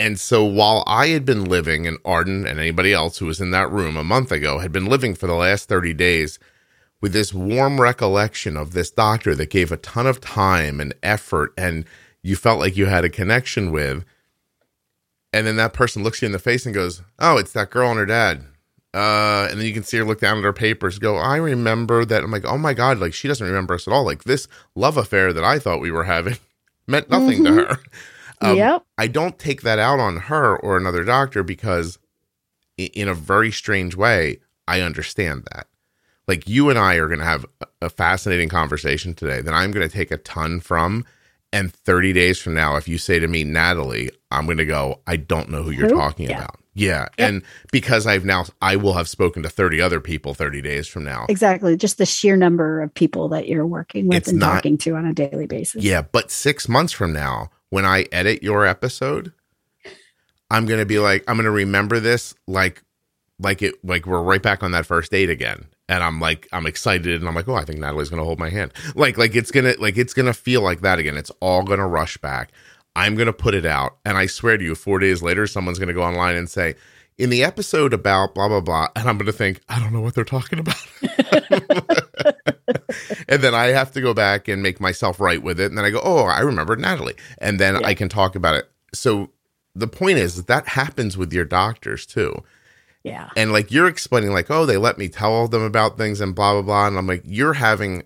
And 0.00 0.18
so 0.18 0.42
while 0.42 0.82
I 0.86 1.08
had 1.08 1.24
been 1.26 1.44
living, 1.44 1.86
and 1.86 1.98
Arden 2.06 2.46
and 2.46 2.58
anybody 2.58 2.92
else 2.92 3.18
who 3.18 3.26
was 3.26 3.40
in 3.40 3.50
that 3.50 3.70
room 3.70 3.96
a 3.96 4.02
month 4.02 4.32
ago 4.32 4.58
had 4.58 4.72
been 4.72 4.86
living 4.86 5.14
for 5.14 5.26
the 5.26 5.34
last 5.34 5.68
30 5.68 5.92
days 5.92 6.38
with 7.02 7.12
this 7.12 7.34
warm 7.34 7.78
recollection 7.80 8.56
of 8.56 8.72
this 8.72 8.90
doctor 8.90 9.34
that 9.34 9.50
gave 9.50 9.70
a 9.70 9.76
ton 9.76 10.06
of 10.06 10.20
time 10.20 10.80
and 10.80 10.94
effort 11.02 11.52
and 11.58 11.84
you 12.22 12.34
felt 12.34 12.58
like 12.60 12.76
you 12.78 12.86
had 12.86 13.04
a 13.04 13.10
connection 13.10 13.70
with. 13.72 14.04
And 15.34 15.46
then 15.46 15.56
that 15.56 15.74
person 15.74 16.02
looks 16.02 16.22
you 16.22 16.26
in 16.26 16.32
the 16.32 16.38
face 16.38 16.64
and 16.64 16.74
goes, 16.74 17.02
Oh, 17.18 17.36
it's 17.36 17.52
that 17.52 17.70
girl 17.70 17.90
and 17.90 17.98
her 17.98 18.06
dad. 18.06 18.44
Uh, 18.92 19.46
and 19.50 19.60
then 19.60 19.66
you 19.66 19.72
can 19.74 19.84
see 19.84 19.98
her 19.98 20.04
look 20.04 20.20
down 20.20 20.38
at 20.38 20.44
her 20.44 20.52
papers, 20.52 20.98
go, 20.98 21.16
I 21.16 21.36
remember 21.36 22.04
that. 22.04 22.24
I'm 22.24 22.30
like, 22.32 22.44
oh 22.44 22.58
my 22.58 22.74
God, 22.74 22.98
like 22.98 23.14
she 23.14 23.28
doesn't 23.28 23.46
remember 23.46 23.74
us 23.74 23.86
at 23.86 23.92
all. 23.92 24.04
Like 24.04 24.24
this 24.24 24.48
love 24.74 24.96
affair 24.96 25.32
that 25.32 25.44
I 25.44 25.58
thought 25.58 25.80
we 25.80 25.92
were 25.92 26.04
having 26.04 26.38
meant 26.86 27.08
nothing 27.10 27.44
to 27.44 27.50
Mhm. 27.50 27.68
her. 27.68 27.78
Um, 28.40 28.56
yep. 28.56 28.84
I 28.98 29.06
don't 29.06 29.38
take 29.38 29.62
that 29.62 29.78
out 29.78 30.00
on 30.00 30.16
her 30.16 30.56
or 30.56 30.76
another 30.76 31.04
doctor 31.04 31.42
because, 31.42 31.98
in 32.78 33.08
a 33.08 33.14
very 33.14 33.50
strange 33.50 33.94
way, 33.94 34.40
I 34.66 34.80
understand 34.80 35.46
that. 35.52 35.66
Like 36.26 36.48
you 36.48 36.70
and 36.70 36.78
I 36.78 36.94
are 36.94 37.08
going 37.08 37.18
to 37.18 37.24
have 37.24 37.44
a- 37.82 37.90
fascinating 37.90 38.48
conversation 38.48 39.14
today 39.14 39.40
that 39.40 39.52
I'm 39.52 39.72
going 39.72 39.86
to 39.86 39.92
take 39.94 40.10
a 40.10 40.16
ton 40.16 40.60
from. 40.60 41.04
And 41.52 41.72
30 41.72 42.12
days 42.12 42.38
from 42.38 42.54
now, 42.54 42.76
if 42.76 42.86
you 42.86 42.96
say 42.96 43.18
to 43.18 43.26
me, 43.26 43.42
Natalie, 43.42 44.10
I'm 44.30 44.44
going 44.46 44.58
to 44.58 44.64
go, 44.64 45.00
I 45.08 45.16
don't 45.16 45.48
know 45.50 45.64
who 45.64 45.72
you're 45.72 45.88
Who? 45.88 45.96
talking 45.96 46.30
Yeah. 46.30 46.38
about. 46.38 46.60
Yeah. 46.74 47.00
Yep. 47.00 47.14
And 47.18 47.42
because 47.72 48.06
I've 48.06 48.24
now, 48.24 48.44
I 48.62 48.76
will 48.76 48.92
have 48.92 49.08
spoken 49.08 49.42
to 49.42 49.48
30 49.50 49.80
other 49.80 49.98
people 50.00 50.32
30 50.32 50.62
days 50.62 50.86
from 50.86 51.04
now. 51.04 51.26
Exactly. 51.28 51.76
Just 51.76 51.98
the 51.98 52.06
sheer 52.06 52.36
number 52.36 52.80
of 52.80 52.94
people 52.94 53.28
that 53.30 53.48
you're 53.48 53.66
working 53.66 54.06
with 54.06 54.18
It's 54.18 54.28
and 54.28 54.38
not- 54.38 54.52
talking 54.54 54.78
to 54.78 54.94
on 54.94 55.04
a 55.06 55.12
daily 55.12 55.46
basis. 55.46 55.82
Yeah, 55.82 56.02
but 56.02 56.30
six 56.30 56.68
months 56.68 56.92
from 56.92 57.12
now, 57.12 57.50
when 57.70 57.84
I 57.86 58.06
edit 58.12 58.42
your 58.42 58.66
episode, 58.66 59.32
I'm 60.50 60.66
gonna 60.66 60.84
be 60.84 60.98
like, 60.98 61.24
I'm 61.26 61.36
gonna 61.36 61.50
remember 61.50 62.00
this 62.00 62.34
like, 62.46 62.82
like 63.38 63.62
it, 63.62 63.74
like 63.84 64.06
we're 64.06 64.22
right 64.22 64.42
back 64.42 64.62
on 64.62 64.72
that 64.72 64.86
first 64.86 65.10
date 65.10 65.30
again, 65.30 65.66
and 65.88 66.04
I'm 66.04 66.20
like, 66.20 66.46
I'm 66.52 66.66
excited, 66.66 67.20
and 67.20 67.28
I'm 67.28 67.34
like, 67.34 67.48
oh, 67.48 67.54
I 67.54 67.64
think 67.64 67.78
Natalie's 67.78 68.10
gonna 68.10 68.24
hold 68.24 68.38
my 68.38 68.50
hand, 68.50 68.72
like, 68.94 69.16
like 69.16 69.34
it's 69.34 69.50
gonna, 69.50 69.74
like 69.78 69.96
it's 69.96 70.12
gonna 70.12 70.34
feel 70.34 70.60
like 70.60 70.82
that 70.82 70.98
again. 70.98 71.16
It's 71.16 71.30
all 71.40 71.62
gonna 71.62 71.88
rush 71.88 72.16
back. 72.18 72.50
I'm 72.96 73.14
gonna 73.14 73.32
put 73.32 73.54
it 73.54 73.64
out, 73.64 73.96
and 74.04 74.18
I 74.18 74.26
swear 74.26 74.58
to 74.58 74.64
you, 74.64 74.74
four 74.74 74.98
days 74.98 75.22
later, 75.22 75.46
someone's 75.46 75.78
gonna 75.78 75.94
go 75.94 76.02
online 76.02 76.36
and 76.36 76.50
say. 76.50 76.74
In 77.18 77.28
the 77.28 77.44
episode 77.44 77.92
about 77.92 78.34
blah 78.34 78.48
blah 78.48 78.62
blah, 78.62 78.88
and 78.96 79.06
I'm 79.06 79.18
gonna 79.18 79.30
think 79.30 79.60
I 79.68 79.78
don't 79.78 79.92
know 79.92 80.00
what 80.00 80.14
they're 80.14 80.24
talking 80.24 80.58
about. 80.58 80.74
and 83.28 83.42
then 83.42 83.54
I 83.54 83.68
have 83.68 83.92
to 83.92 84.00
go 84.00 84.14
back 84.14 84.48
and 84.48 84.62
make 84.62 84.80
myself 84.80 85.20
right 85.20 85.42
with 85.42 85.60
it. 85.60 85.66
And 85.66 85.78
then 85.78 85.84
I 85.84 85.90
go, 85.90 86.00
oh, 86.02 86.24
I 86.24 86.40
remember 86.40 86.76
Natalie. 86.76 87.16
And 87.38 87.58
then 87.58 87.74
Yeah. 87.80 87.86
I 87.86 87.94
can 87.94 88.08
talk 88.08 88.34
about 88.34 88.54
it. 88.56 88.70
So 88.92 89.30
the 89.74 89.86
point 89.88 90.18
is 90.18 90.36
that, 90.36 90.46
that 90.48 90.68
happens 90.68 91.16
with 91.16 91.32
your 91.32 91.44
doctors 91.44 92.06
too. 92.06 92.42
Yeah. 93.04 93.30
And 93.36 93.52
like 93.52 93.70
you're 93.70 93.86
explaining, 93.88 94.32
like, 94.32 94.50
oh, 94.50 94.66
they 94.66 94.76
let 94.76 94.98
me 94.98 95.08
tell 95.08 95.48
them 95.48 95.62
about 95.62 95.96
things 95.96 96.20
and 96.20 96.34
blah, 96.34 96.52
blah, 96.54 96.62
blah. 96.62 96.86
And 96.86 96.98
I'm 96.98 97.06
like, 97.06 97.22
you're 97.24 97.54
having, 97.54 98.02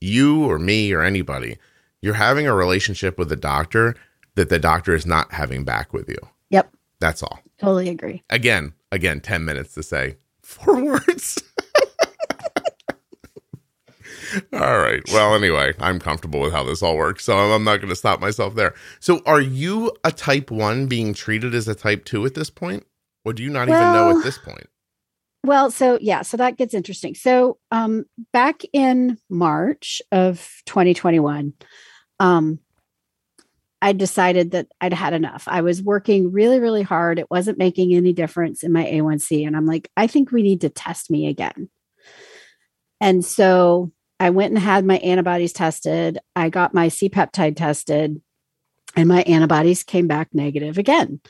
you 0.00 0.44
or 0.50 0.58
me 0.58 0.92
or 0.92 1.02
anybody, 1.02 1.58
you're 2.00 2.14
having 2.14 2.46
a 2.48 2.54
relationship 2.54 3.18
with 3.18 3.30
a 3.30 3.36
doctor 3.36 3.94
that 4.34 4.48
the 4.48 4.58
doctor 4.58 4.94
is 4.94 5.06
not 5.06 5.32
having 5.32 5.62
back 5.64 5.92
with 5.92 6.08
you. 6.08 6.18
Yep. 6.50 6.74
That's 6.98 7.22
all. 7.22 7.38
Totally 7.58 7.88
agree. 7.90 8.22
Again, 8.30 8.72
again, 8.90 9.20
10 9.20 9.44
minutes 9.44 9.74
to 9.74 9.82
say 9.84 10.16
four 10.42 10.82
words. 10.92 11.40
All 14.52 14.78
right. 14.78 15.02
Well, 15.12 15.34
anyway, 15.34 15.74
I'm 15.78 15.98
comfortable 15.98 16.40
with 16.40 16.52
how 16.52 16.64
this 16.64 16.82
all 16.82 16.96
works. 16.96 17.24
So 17.24 17.36
I'm 17.36 17.64
not 17.64 17.78
going 17.78 17.88
to 17.88 17.96
stop 17.96 18.20
myself 18.20 18.54
there. 18.54 18.74
So 19.00 19.20
are 19.26 19.40
you 19.40 19.92
a 20.04 20.12
type 20.12 20.50
one 20.50 20.86
being 20.86 21.14
treated 21.14 21.54
as 21.54 21.68
a 21.68 21.74
type 21.74 22.04
two 22.04 22.24
at 22.26 22.34
this 22.34 22.50
point? 22.50 22.86
Or 23.24 23.32
do 23.32 23.42
you 23.42 23.50
not 23.50 23.68
even 23.68 23.92
know 23.92 24.10
at 24.10 24.24
this 24.24 24.38
point? 24.38 24.68
Well, 25.44 25.70
so 25.70 25.98
yeah, 26.00 26.22
so 26.22 26.36
that 26.36 26.56
gets 26.56 26.74
interesting. 26.74 27.14
So 27.14 27.58
um 27.70 28.04
back 28.32 28.62
in 28.72 29.18
March 29.28 30.00
of 30.12 30.48
2021, 30.66 31.52
um 32.20 32.58
I 33.80 33.92
decided 33.92 34.52
that 34.52 34.68
I'd 34.80 34.92
had 34.92 35.12
enough. 35.12 35.48
I 35.48 35.62
was 35.62 35.82
working 35.82 36.30
really, 36.30 36.60
really 36.60 36.82
hard. 36.82 37.18
It 37.18 37.28
wasn't 37.28 37.58
making 37.58 37.92
any 37.94 38.12
difference 38.12 38.62
in 38.62 38.72
my 38.72 38.84
A1C. 38.84 39.44
And 39.44 39.56
I'm 39.56 39.66
like, 39.66 39.90
I 39.96 40.06
think 40.06 40.30
we 40.30 40.42
need 40.42 40.60
to 40.60 40.68
test 40.68 41.10
me 41.10 41.26
again. 41.26 41.68
And 43.00 43.24
so 43.24 43.90
I 44.22 44.30
went 44.30 44.52
and 44.52 44.62
had 44.62 44.84
my 44.84 44.98
antibodies 44.98 45.52
tested. 45.52 46.20
I 46.36 46.48
got 46.48 46.72
my 46.72 46.86
C 46.86 47.08
peptide 47.08 47.56
tested, 47.56 48.22
and 48.94 49.08
my 49.08 49.22
antibodies 49.22 49.82
came 49.82 50.06
back 50.06 50.28
negative 50.32 50.78
again. 50.78 51.20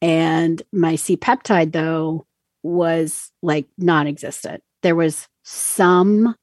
And 0.00 0.62
my 0.72 0.96
C 0.96 1.18
peptide, 1.18 1.72
though, 1.72 2.26
was 2.62 3.30
like 3.42 3.66
non 3.76 4.06
existent. 4.06 4.62
There 4.80 4.96
was 4.96 5.28
some 5.42 6.34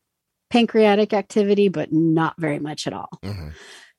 pancreatic 0.51 1.13
activity, 1.13 1.67
but 1.67 1.91
not 1.91 2.35
very 2.37 2.59
much 2.59 2.85
at 2.85 2.93
all. 2.93 3.09
Mhm. 3.23 3.53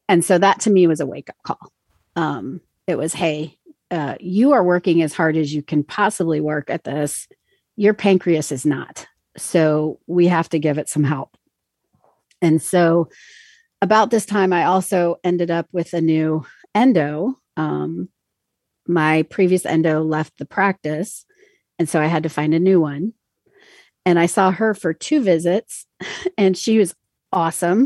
And 0.09 0.25
so 0.25 0.39
that 0.39 0.61
to 0.61 0.71
me 0.71 0.87
was 0.87 1.01
a 1.01 1.07
wake 1.07 1.29
up 1.29 1.37
call. 1.43 1.73
Um, 2.15 2.61
it 2.87 2.97
was, 2.97 3.13
hey, 3.13 3.59
uh, 3.91 4.15
you 4.21 4.53
are 4.53 4.63
working 4.63 5.03
as 5.03 5.15
hard 5.15 5.37
as 5.37 5.53
you 5.53 5.65
can 5.65 5.83
possibly 5.83 6.41
work 6.41 6.71
at 6.71 6.85
this. 6.85 7.27
Your 7.75 7.93
pancreas 7.93 8.53
is 8.53 8.65
not. 8.65 9.09
So 9.37 9.99
we 10.07 10.29
have 10.29 10.49
to 10.51 10.61
give 10.61 10.79
it 10.79 10.89
some 10.89 11.03
help. 11.03 11.37
And 12.41 12.63
so 12.63 13.09
about 13.81 14.11
this 14.11 14.27
time, 14.27 14.53
I 14.53 14.65
also 14.65 15.17
ended 15.23 15.51
up 15.51 15.67
with 15.73 15.95
a 15.95 16.01
new 16.01 16.45
endo. 16.75 17.39
Um, 17.57 18.09
my 18.87 19.23
previous 19.25 19.67
endo 19.67 20.03
left 20.03 20.39
the 20.39 20.47
practice. 20.47 21.25
And 21.79 21.89
so 21.89 22.01
I 22.01 22.07
had 22.07 22.25
to 22.25 22.29
find 22.29 22.55
a 22.55 22.59
new 22.59 22.81
one. 22.81 23.13
And 24.05 24.19
I 24.19 24.27
saw 24.27 24.51
her 24.51 24.75
for 24.75 24.95
two 24.95 25.23
visits, 25.23 25.87
and 26.39 26.57
she 26.57 26.79
was 26.79 26.95
awesome. 27.33 27.79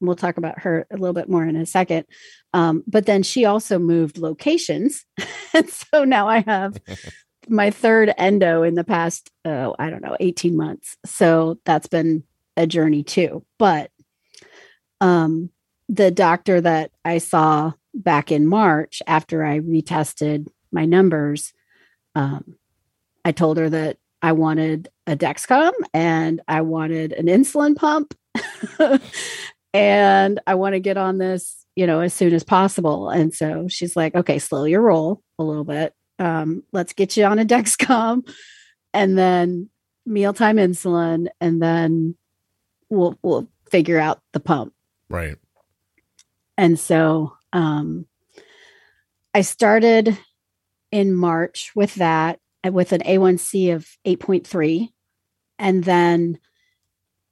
And 0.00 0.06
we'll 0.06 0.16
talk 0.16 0.36
about 0.36 0.60
her 0.60 0.86
a 0.92 0.96
little 0.96 1.14
bit 1.14 1.28
more 1.28 1.44
in 1.44 1.56
a 1.56 1.66
second. 1.66 2.06
Um, 2.52 2.82
but 2.86 3.06
then 3.06 3.22
she 3.22 3.44
also 3.44 3.78
moved 3.78 4.18
locations. 4.18 5.04
and 5.54 5.68
so 5.68 6.04
now 6.04 6.28
I 6.28 6.40
have 6.40 6.78
my 7.48 7.70
third 7.70 8.12
endo 8.18 8.62
in 8.62 8.74
the 8.74 8.84
past, 8.84 9.30
oh, 9.44 9.74
I 9.78 9.90
don't 9.90 10.02
know, 10.02 10.16
18 10.18 10.56
months. 10.56 10.96
So 11.06 11.58
that's 11.64 11.88
been 11.88 12.24
a 12.56 12.66
journey 12.66 13.04
too. 13.04 13.44
But 13.58 13.90
um, 15.00 15.50
the 15.88 16.10
doctor 16.10 16.60
that 16.60 16.90
I 17.04 17.18
saw 17.18 17.72
back 17.94 18.30
in 18.30 18.46
March 18.46 19.02
after 19.06 19.44
I 19.44 19.60
retested 19.60 20.48
my 20.70 20.84
numbers, 20.84 21.52
um, 22.14 22.56
I 23.24 23.32
told 23.32 23.56
her 23.58 23.68
that 23.70 23.98
I 24.22 24.32
wanted 24.32 24.88
a 25.06 25.16
Dexcom 25.16 25.72
and 25.94 26.40
I 26.48 26.60
wanted 26.62 27.12
an 27.12 27.26
insulin 27.26 27.76
pump 27.76 28.14
and 29.72 30.40
I 30.46 30.54
want 30.54 30.74
to 30.74 30.80
get 30.80 30.96
on 30.96 31.18
this, 31.18 31.64
you 31.76 31.86
know, 31.86 32.00
as 32.00 32.12
soon 32.14 32.34
as 32.34 32.44
possible. 32.44 33.10
And 33.10 33.34
so 33.34 33.68
she's 33.68 33.96
like, 33.96 34.14
okay, 34.14 34.38
slow 34.38 34.64
your 34.64 34.82
roll 34.82 35.22
a 35.38 35.44
little 35.44 35.64
bit. 35.64 35.94
Um, 36.18 36.64
let's 36.72 36.92
get 36.92 37.16
you 37.16 37.24
on 37.24 37.38
a 37.38 37.44
Dexcom 37.44 38.28
and 38.92 39.16
then 39.16 39.70
mealtime 40.04 40.56
insulin 40.56 41.28
and 41.40 41.62
then 41.62 42.16
we'll 42.88 43.18
we'll 43.22 43.48
figure 43.70 43.98
out 43.98 44.20
the 44.32 44.40
pump. 44.40 44.72
Right. 45.08 45.36
And 46.56 46.78
so 46.78 47.34
um 47.52 48.06
I 49.34 49.42
started 49.42 50.18
in 50.90 51.14
March 51.14 51.72
with 51.74 51.94
that 51.96 52.40
uh, 52.66 52.72
with 52.72 52.92
an 52.92 53.02
A1C 53.02 53.74
of 53.74 53.86
8.3 54.06 54.88
and 55.58 55.84
then 55.84 56.38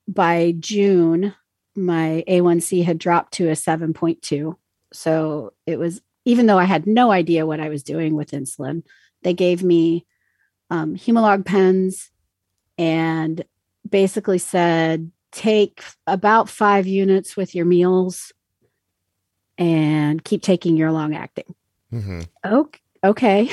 by 0.08 0.54
June 0.58 1.34
my 1.74 2.24
A1C 2.26 2.84
had 2.84 2.98
dropped 2.98 3.34
to 3.34 3.48
a 3.48 3.52
7.2. 3.52 4.56
So 4.92 5.52
it 5.66 5.78
was 5.78 6.00
even 6.24 6.46
though 6.46 6.58
I 6.58 6.64
had 6.64 6.86
no 6.86 7.10
idea 7.10 7.46
what 7.46 7.60
I 7.60 7.68
was 7.68 7.82
doing 7.82 8.16
with 8.16 8.32
insulin, 8.32 8.82
they 9.22 9.32
gave 9.32 9.62
me 9.62 10.06
um, 10.70 10.96
Humalog 10.96 11.44
pens 11.46 12.10
and 12.76 13.44
basically 13.88 14.38
said 14.38 15.10
take 15.36 15.84
about 16.06 16.48
five 16.48 16.86
units 16.86 17.36
with 17.36 17.54
your 17.54 17.66
meals 17.66 18.32
and 19.58 20.24
keep 20.24 20.40
taking 20.40 20.76
your 20.76 20.90
long 20.90 21.14
acting. 21.14 21.54
Mm-hmm. 21.92 22.22
Okay. 22.44 22.80
okay. 23.04 23.50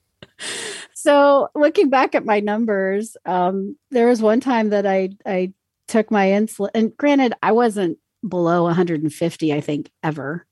so 0.94 1.48
looking 1.54 1.88
back 1.88 2.14
at 2.14 2.26
my 2.26 2.40
numbers, 2.40 3.16
um, 3.24 3.76
there 3.90 4.08
was 4.08 4.20
one 4.20 4.40
time 4.40 4.70
that 4.70 4.86
I 4.86 5.10
I 5.24 5.54
took 5.88 6.10
my 6.10 6.26
insulin, 6.26 6.70
and 6.74 6.96
granted, 6.96 7.32
I 7.42 7.52
wasn't 7.52 7.98
below 8.26 8.64
150, 8.64 9.54
I 9.54 9.60
think, 9.60 9.90
ever. 10.02 10.46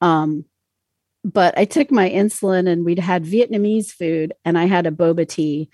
Um, 0.00 0.46
but 1.22 1.56
I 1.56 1.66
took 1.66 1.90
my 1.90 2.08
insulin 2.08 2.68
and 2.68 2.84
we'd 2.84 2.98
had 2.98 3.24
Vietnamese 3.24 3.92
food 3.92 4.32
and 4.44 4.58
I 4.58 4.64
had 4.64 4.86
a 4.86 4.90
boba 4.90 5.28
tea 5.28 5.68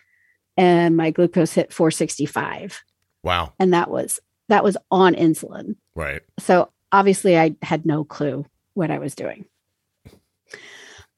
and 0.59 0.97
my 0.97 1.11
glucose 1.11 1.53
hit 1.53 1.73
465. 1.73 2.83
Wow. 3.23 3.53
And 3.59 3.73
that 3.73 3.91
was 3.91 4.21
that 4.49 4.65
was 4.65 4.77
on 4.91 5.15
insulin. 5.15 5.77
Right. 5.95 6.23
So 6.39 6.71
obviously 6.93 7.39
I 7.39 7.57
had 7.63 7.85
no 7.85 8.05
clue 8.05 8.47
what 8.75 8.91
I 8.91 8.99
was 8.99 9.15
doing. 9.15 9.45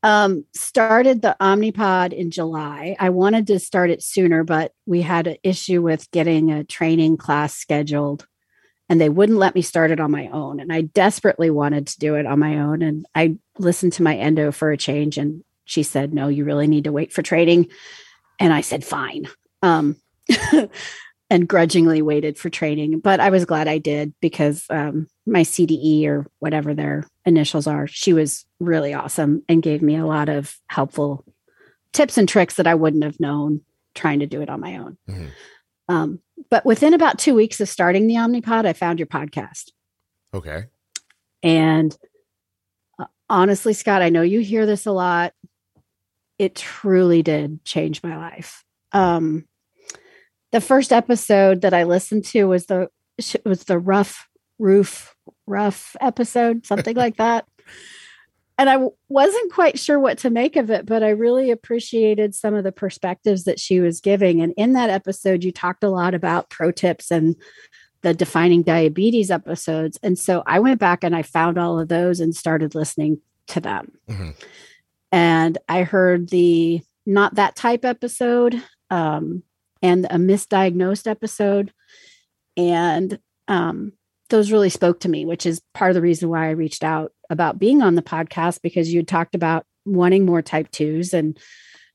Um, 0.02 0.46
started 0.54 1.20
the 1.20 1.36
Omnipod 1.40 2.14
in 2.14 2.30
July. 2.30 2.96
I 2.98 3.10
wanted 3.10 3.46
to 3.48 3.58
start 3.58 3.90
it 3.90 4.02
sooner, 4.02 4.44
but 4.44 4.72
we 4.86 5.02
had 5.02 5.26
an 5.26 5.36
issue 5.42 5.82
with 5.82 6.10
getting 6.10 6.50
a 6.50 6.64
training 6.64 7.18
class 7.18 7.54
scheduled 7.54 8.26
and 8.90 9.00
they 9.00 9.08
wouldn't 9.08 9.38
let 9.38 9.54
me 9.54 9.62
start 9.62 9.92
it 9.92 10.00
on 10.00 10.10
my 10.10 10.26
own. 10.28 10.58
And 10.58 10.72
I 10.72 10.80
desperately 10.80 11.48
wanted 11.48 11.86
to 11.86 11.98
do 12.00 12.16
it 12.16 12.26
on 12.26 12.40
my 12.40 12.58
own. 12.58 12.82
And 12.82 13.06
I 13.14 13.36
listened 13.56 13.92
to 13.94 14.02
my 14.02 14.16
endo 14.16 14.50
for 14.50 14.72
a 14.72 14.76
change, 14.76 15.16
and 15.16 15.44
she 15.64 15.84
said, 15.84 16.12
No, 16.12 16.26
you 16.26 16.44
really 16.44 16.66
need 16.66 16.84
to 16.84 16.92
wait 16.92 17.12
for 17.12 17.22
training. 17.22 17.68
And 18.40 18.52
I 18.52 18.62
said, 18.62 18.84
Fine. 18.84 19.28
Um, 19.62 19.96
and 21.30 21.48
grudgingly 21.48 22.02
waited 22.02 22.36
for 22.36 22.50
training. 22.50 22.98
But 22.98 23.20
I 23.20 23.30
was 23.30 23.44
glad 23.44 23.68
I 23.68 23.78
did 23.78 24.12
because 24.20 24.66
um, 24.68 25.06
my 25.24 25.42
CDE 25.42 26.06
or 26.06 26.26
whatever 26.40 26.74
their 26.74 27.06
initials 27.24 27.68
are, 27.68 27.86
she 27.86 28.12
was 28.12 28.44
really 28.58 28.92
awesome 28.92 29.44
and 29.48 29.62
gave 29.62 29.80
me 29.80 29.96
a 29.96 30.06
lot 30.06 30.28
of 30.28 30.58
helpful 30.66 31.24
tips 31.92 32.18
and 32.18 32.28
tricks 32.28 32.56
that 32.56 32.66
I 32.66 32.74
wouldn't 32.74 33.04
have 33.04 33.20
known 33.20 33.62
trying 33.94 34.20
to 34.20 34.26
do 34.26 34.42
it 34.42 34.50
on 34.50 34.60
my 34.60 34.76
own. 34.76 34.98
Mm-hmm. 35.08 35.26
Um, 35.88 36.20
but 36.50 36.64
within 36.64 36.94
about 36.94 37.18
two 37.18 37.34
weeks 37.34 37.60
of 37.60 37.68
starting 37.68 38.06
the 38.06 38.14
Omnipod, 38.14 38.66
I 38.66 38.72
found 38.72 38.98
your 38.98 39.06
podcast. 39.06 39.70
Okay. 40.34 40.64
And 41.42 41.96
uh, 42.98 43.06
honestly, 43.28 43.72
Scott, 43.72 44.02
I 44.02 44.08
know 44.08 44.22
you 44.22 44.40
hear 44.40 44.66
this 44.66 44.86
a 44.86 44.92
lot. 44.92 45.32
It 46.38 46.54
truly 46.54 47.22
did 47.22 47.64
change 47.64 48.02
my 48.02 48.16
life. 48.16 48.64
Um, 48.92 49.46
the 50.52 50.60
first 50.60 50.92
episode 50.92 51.60
that 51.62 51.74
I 51.74 51.84
listened 51.84 52.24
to 52.26 52.44
was 52.44 52.66
the 52.66 52.88
was 53.44 53.64
the 53.64 53.78
rough 53.78 54.28
roof 54.58 55.14
rough 55.46 55.96
episode, 56.00 56.66
something 56.66 56.96
like 56.96 57.16
that 57.18 57.46
and 58.60 58.68
I 58.68 58.76
wasn't 59.08 59.54
quite 59.54 59.78
sure 59.78 59.98
what 59.98 60.18
to 60.18 60.28
make 60.28 60.54
of 60.56 60.70
it, 60.70 60.84
but 60.84 61.02
I 61.02 61.08
really 61.08 61.50
appreciated 61.50 62.34
some 62.34 62.52
of 62.52 62.62
the 62.62 62.70
perspectives 62.70 63.44
that 63.44 63.58
she 63.58 63.80
was 63.80 64.02
giving. 64.02 64.42
And 64.42 64.52
in 64.54 64.74
that 64.74 64.90
episode, 64.90 65.42
you 65.42 65.50
talked 65.50 65.82
a 65.82 65.88
lot 65.88 66.12
about 66.12 66.50
pro 66.50 66.70
tips 66.70 67.10
and 67.10 67.36
the 68.02 68.12
defining 68.12 68.62
diabetes 68.62 69.30
episodes. 69.30 69.98
And 70.02 70.18
so 70.18 70.42
I 70.46 70.58
went 70.58 70.78
back 70.78 71.02
and 71.02 71.16
I 71.16 71.22
found 71.22 71.56
all 71.56 71.80
of 71.80 71.88
those 71.88 72.20
and 72.20 72.36
started 72.36 72.74
listening 72.74 73.22
to 73.46 73.60
them. 73.60 73.92
Mm-hmm. 74.10 74.30
And 75.10 75.56
I 75.66 75.82
heard 75.82 76.28
the 76.28 76.82
not 77.06 77.36
that 77.36 77.56
type 77.56 77.86
episode 77.86 78.62
um, 78.90 79.42
and 79.82 80.04
a 80.06 80.16
misdiagnosed 80.16 81.06
episode. 81.06 81.72
And 82.56 83.18
um, 83.48 83.92
those 84.28 84.52
really 84.52 84.70
spoke 84.70 85.00
to 85.00 85.08
me, 85.08 85.24
which 85.24 85.46
is 85.46 85.62
part 85.74 85.90
of 85.90 85.94
the 85.94 86.02
reason 86.02 86.28
why 86.28 86.46
I 86.46 86.50
reached 86.50 86.84
out 86.84 87.12
about 87.28 87.58
being 87.58 87.82
on 87.82 87.94
the 87.94 88.02
podcast 88.02 88.60
because 88.62 88.92
you 88.92 89.02
talked 89.02 89.34
about 89.34 89.64
wanting 89.84 90.24
more 90.24 90.42
type 90.42 90.70
twos. 90.70 91.14
And 91.14 91.38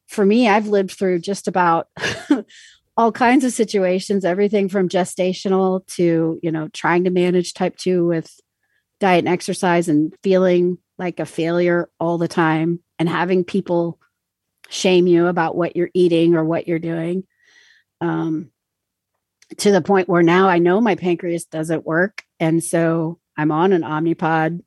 for 0.07 0.25
me, 0.25 0.47
I've 0.47 0.67
lived 0.67 0.91
through 0.91 1.19
just 1.19 1.47
about 1.47 1.87
all 2.97 3.11
kinds 3.11 3.43
of 3.43 3.51
situations, 3.51 4.25
everything 4.25 4.69
from 4.69 4.89
gestational 4.89 5.85
to, 5.87 6.39
you 6.41 6.51
know, 6.51 6.67
trying 6.69 7.03
to 7.05 7.09
manage 7.09 7.53
type 7.53 7.75
two 7.75 8.05
with 8.05 8.31
diet 8.99 9.19
and 9.19 9.27
exercise 9.27 9.89
and 9.89 10.13
feeling 10.23 10.77
like 10.97 11.19
a 11.19 11.25
failure 11.25 11.89
all 11.99 12.17
the 12.17 12.27
time 12.27 12.79
and 12.97 13.09
having 13.09 13.43
people 13.43 13.99
shame 14.69 15.07
you 15.07 15.27
about 15.27 15.55
what 15.55 15.75
you're 15.75 15.89
eating 15.93 16.35
or 16.35 16.43
what 16.43 16.67
you're 16.67 16.79
doing. 16.79 17.23
Um, 18.05 18.51
to 19.57 19.71
the 19.71 19.81
point 19.81 20.09
where 20.09 20.23
now 20.23 20.47
I 20.49 20.57
know 20.57 20.81
my 20.81 20.95
pancreas 20.95 21.45
doesn't 21.45 21.85
work. 21.85 22.23
And 22.39 22.63
so 22.63 23.19
I'm 23.37 23.51
on 23.51 23.73
an 23.73 23.83
Omnipod 23.83 24.61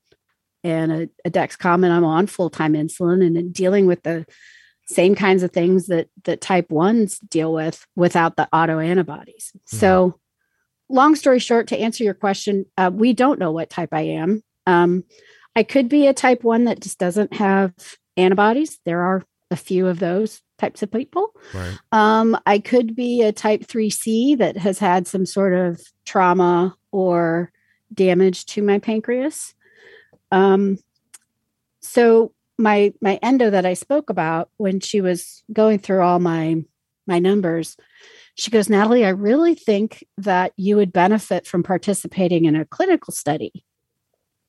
and 0.65 0.93
a, 0.93 1.09
a 1.25 1.31
Dexcom 1.31 1.85
and 1.85 1.93
I'm 1.93 2.05
on 2.05 2.27
full-time 2.27 2.75
insulin 2.75 3.25
and 3.27 3.53
dealing 3.53 3.87
with 3.87 4.03
the 4.03 4.27
same 4.87 5.15
kinds 5.15 5.43
of 5.43 5.53
things 5.53 5.89
that 5.89 6.09
that 6.25 6.41
type 6.41 6.71
ones 6.71 7.19
deal 7.19 7.53
with 7.53 7.87
without 7.95 8.37
the 8.37 8.49
autoantibodies. 8.53 9.51
Mm-hmm. 9.51 9.77
So 9.77 10.19
long 10.89 11.15
story 11.15 11.41
short, 11.41 11.69
to 11.69 11.79
answer 11.79 12.05
your 12.05 12.15
question, 12.15 12.65
uh, 12.77 12.91
we 12.93 13.13
don't 13.13 13.39
know 13.39 13.53
what 13.53 13.71
type 13.71 13.91
I 13.93 14.03
am. 14.03 14.43
Um, 14.67 15.05
I 15.55 15.63
could 15.63 15.89
be 15.89 16.07
a 16.07 16.15
type 16.15 16.45
one 16.45 16.65
that 16.65 16.81
just 16.81 16.99
doesn't 16.99 17.35
have 17.35 17.75
antibodies. 18.17 18.79
There 18.85 19.03
are 19.03 19.25
a 19.51 19.57
few 19.57 19.87
of 19.87 19.99
those 19.99 20.41
types 20.59 20.83
of 20.83 20.91
people. 20.91 21.35
Right. 21.55 21.79
Um, 21.93 22.37
I 22.47 22.59
could 22.59 22.95
be 22.95 23.23
a 23.23 23.33
type 23.33 23.63
3C 23.63 24.39
that 24.39 24.57
has 24.57 24.79
had 24.79 25.07
some 25.07 25.25
sort 25.25 25.55
of 25.55 25.81
trauma 26.05 26.77
or 26.91 27.53
damage 27.93 28.47
to 28.47 28.63
my 28.63 28.79
pancreas. 28.79 29.55
Um, 30.31 30.79
so 31.81 32.33
my 32.59 32.93
my 33.01 33.19
endo 33.23 33.51
that 33.51 33.65
I 33.65 33.75
spoke 33.75 34.11
about 34.11 34.51
when 34.57 34.81
she 34.81 35.01
was 35.01 35.45
going 35.53 35.79
through 35.79 36.03
all 36.03 36.19
my 36.19 36.63
my 37.07 37.19
numbers, 37.19 37.77
she 38.35 38.51
goes, 38.51 38.69
Natalie, 38.69 39.07
I 39.07 39.11
really 39.11 39.55
think 39.55 40.05
that 40.19 40.53
you 40.57 40.77
would 40.77 40.93
benefit 40.93 41.47
from 41.47 41.63
participating 41.63 42.45
in 42.45 42.57
a 42.57 42.67
clinical 42.67 43.13
study. 43.13 43.65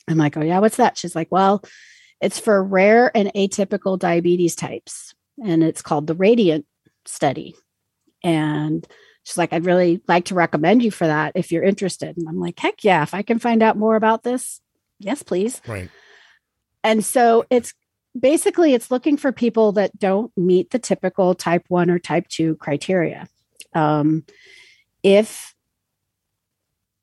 I'm 0.10 0.18
like, 0.18 0.36
oh 0.36 0.42
yeah, 0.42 0.60
what's 0.60 0.78
that? 0.78 0.98
She's 0.98 1.16
like, 1.16 1.32
well, 1.32 1.64
it's 2.20 2.40
for 2.40 2.62
rare 2.62 3.16
and 3.16 3.32
atypical 3.34 3.98
diabetes 3.98 4.56
types 4.56 5.14
and 5.44 5.64
it's 5.64 5.82
called 5.82 6.08
the 6.08 6.16
Radiant 6.16 6.66
Study. 7.06 7.56
And 8.24 8.86
she's 9.24 9.38
like, 9.38 9.54
I'd 9.54 9.66
really 9.66 10.02
like 10.08 10.26
to 10.26 10.36
recommend 10.36 10.84
you 10.84 10.92
for 10.92 11.08
that 11.08 11.34
if 11.36 11.52
you're 11.52 11.64
interested. 11.64 12.18
And 12.18 12.28
I'm 12.28 12.40
like, 12.40 12.60
heck 12.60 12.84
yeah, 12.84 13.04
if 13.04 13.14
I 13.14 13.22
can 13.22 13.40
find 13.40 13.64
out 13.64 13.78
more 13.78 13.96
about 13.96 14.24
this, 14.24 14.62
yes, 15.00 15.24
please. 15.24 15.62
Right. 15.68 15.90
And 16.84 17.04
so 17.04 17.46
it's 17.50 17.74
basically 18.18 18.74
it's 18.74 18.92
looking 18.92 19.18
for 19.18 19.32
people 19.32 19.74
that 19.74 19.98
don't 19.98 20.32
meet 20.38 20.72
the 20.72 20.80
typical 20.80 21.36
type 21.36 21.64
one 21.68 21.90
or 21.90 22.00
type 22.00 22.28
two 22.28 22.56
criteria. 22.56 23.28
Um, 23.74 24.26
if 25.04 25.54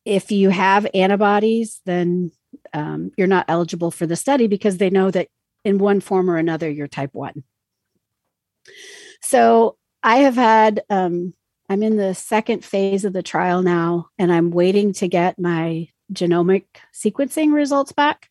if 0.04 0.30
you 0.30 0.50
have 0.50 0.86
antibodies, 0.94 1.80
then 1.84 2.30
um, 2.72 3.10
you're 3.16 3.26
not 3.26 3.46
eligible 3.48 3.90
for 3.90 4.06
the 4.06 4.16
study 4.16 4.46
because 4.46 4.78
they 4.78 4.90
know 4.90 5.10
that 5.10 5.28
in 5.64 5.78
one 5.78 6.00
form 6.00 6.30
or 6.30 6.36
another 6.36 6.70
you're 6.70 6.86
type 6.86 7.10
one. 7.12 7.42
So 9.20 9.76
I 10.02 10.18
have 10.18 10.36
had, 10.36 10.82
um, 10.90 11.34
I'm 11.68 11.82
in 11.82 11.96
the 11.96 12.14
second 12.14 12.64
phase 12.64 13.04
of 13.04 13.12
the 13.12 13.22
trial 13.22 13.62
now, 13.62 14.08
and 14.18 14.32
I'm 14.32 14.50
waiting 14.50 14.92
to 14.94 15.08
get 15.08 15.38
my 15.38 15.88
genomic 16.12 16.64
sequencing 16.94 17.52
results 17.52 17.92
back. 17.92 18.30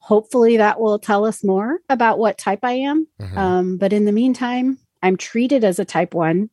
Hopefully, 0.00 0.58
that 0.58 0.80
will 0.80 0.98
tell 0.98 1.24
us 1.24 1.42
more 1.42 1.78
about 1.88 2.18
what 2.18 2.38
type 2.38 2.60
I 2.62 2.72
am. 2.72 3.06
Mm-hmm. 3.20 3.38
Um, 3.38 3.76
but 3.78 3.92
in 3.92 4.04
the 4.04 4.12
meantime, 4.12 4.78
I'm 5.02 5.16
treated 5.16 5.64
as 5.64 5.78
a 5.78 5.84
type 5.84 6.14
one. 6.14 6.50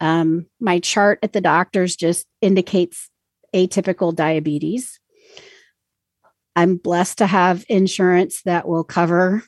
Um, 0.00 0.46
my 0.60 0.80
chart 0.80 1.18
at 1.22 1.32
the 1.32 1.40
doctor's 1.40 1.96
just 1.96 2.26
indicates 2.40 3.08
atypical 3.54 4.14
diabetes. 4.14 4.98
I'm 6.56 6.76
blessed 6.76 7.18
to 7.18 7.26
have 7.26 7.64
insurance 7.68 8.42
that 8.42 8.66
will 8.66 8.84
cover 8.84 9.42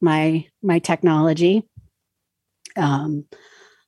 my 0.00 0.46
my 0.62 0.78
technology. 0.78 1.66
Um, 2.76 3.24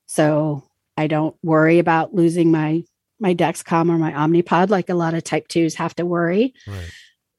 so 0.06 0.62
I 0.96 1.06
don't 1.06 1.36
worry 1.42 1.78
about 1.78 2.14
losing 2.14 2.50
my 2.50 2.82
my 3.18 3.34
Dexcom 3.34 3.88
or 3.90 3.96
my 3.98 4.12
Omnipod 4.12 4.68
like 4.68 4.88
a 4.90 4.94
lot 4.94 5.14
of 5.14 5.24
type 5.24 5.48
twos 5.48 5.74
have 5.76 5.94
to 5.96 6.04
worry. 6.04 6.52
Right. 6.66 6.90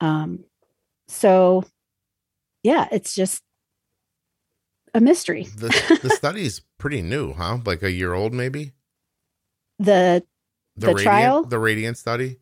Um, 0.01 0.43
so 1.07 1.63
yeah, 2.63 2.87
it's 2.91 3.13
just 3.15 3.43
a 4.93 4.99
mystery. 4.99 5.43
The, 5.43 5.99
the 6.01 6.09
study's 6.15 6.61
pretty 6.77 7.01
new, 7.01 7.33
huh? 7.33 7.59
Like 7.65 7.83
a 7.83 7.91
year 7.91 8.13
old, 8.13 8.33
maybe. 8.33 8.73
The 9.79 10.23
The 10.75 10.87
radiant, 10.87 11.03
trial? 11.03 11.43
the 11.43 11.59
radiant 11.59 11.97
study. 11.97 12.37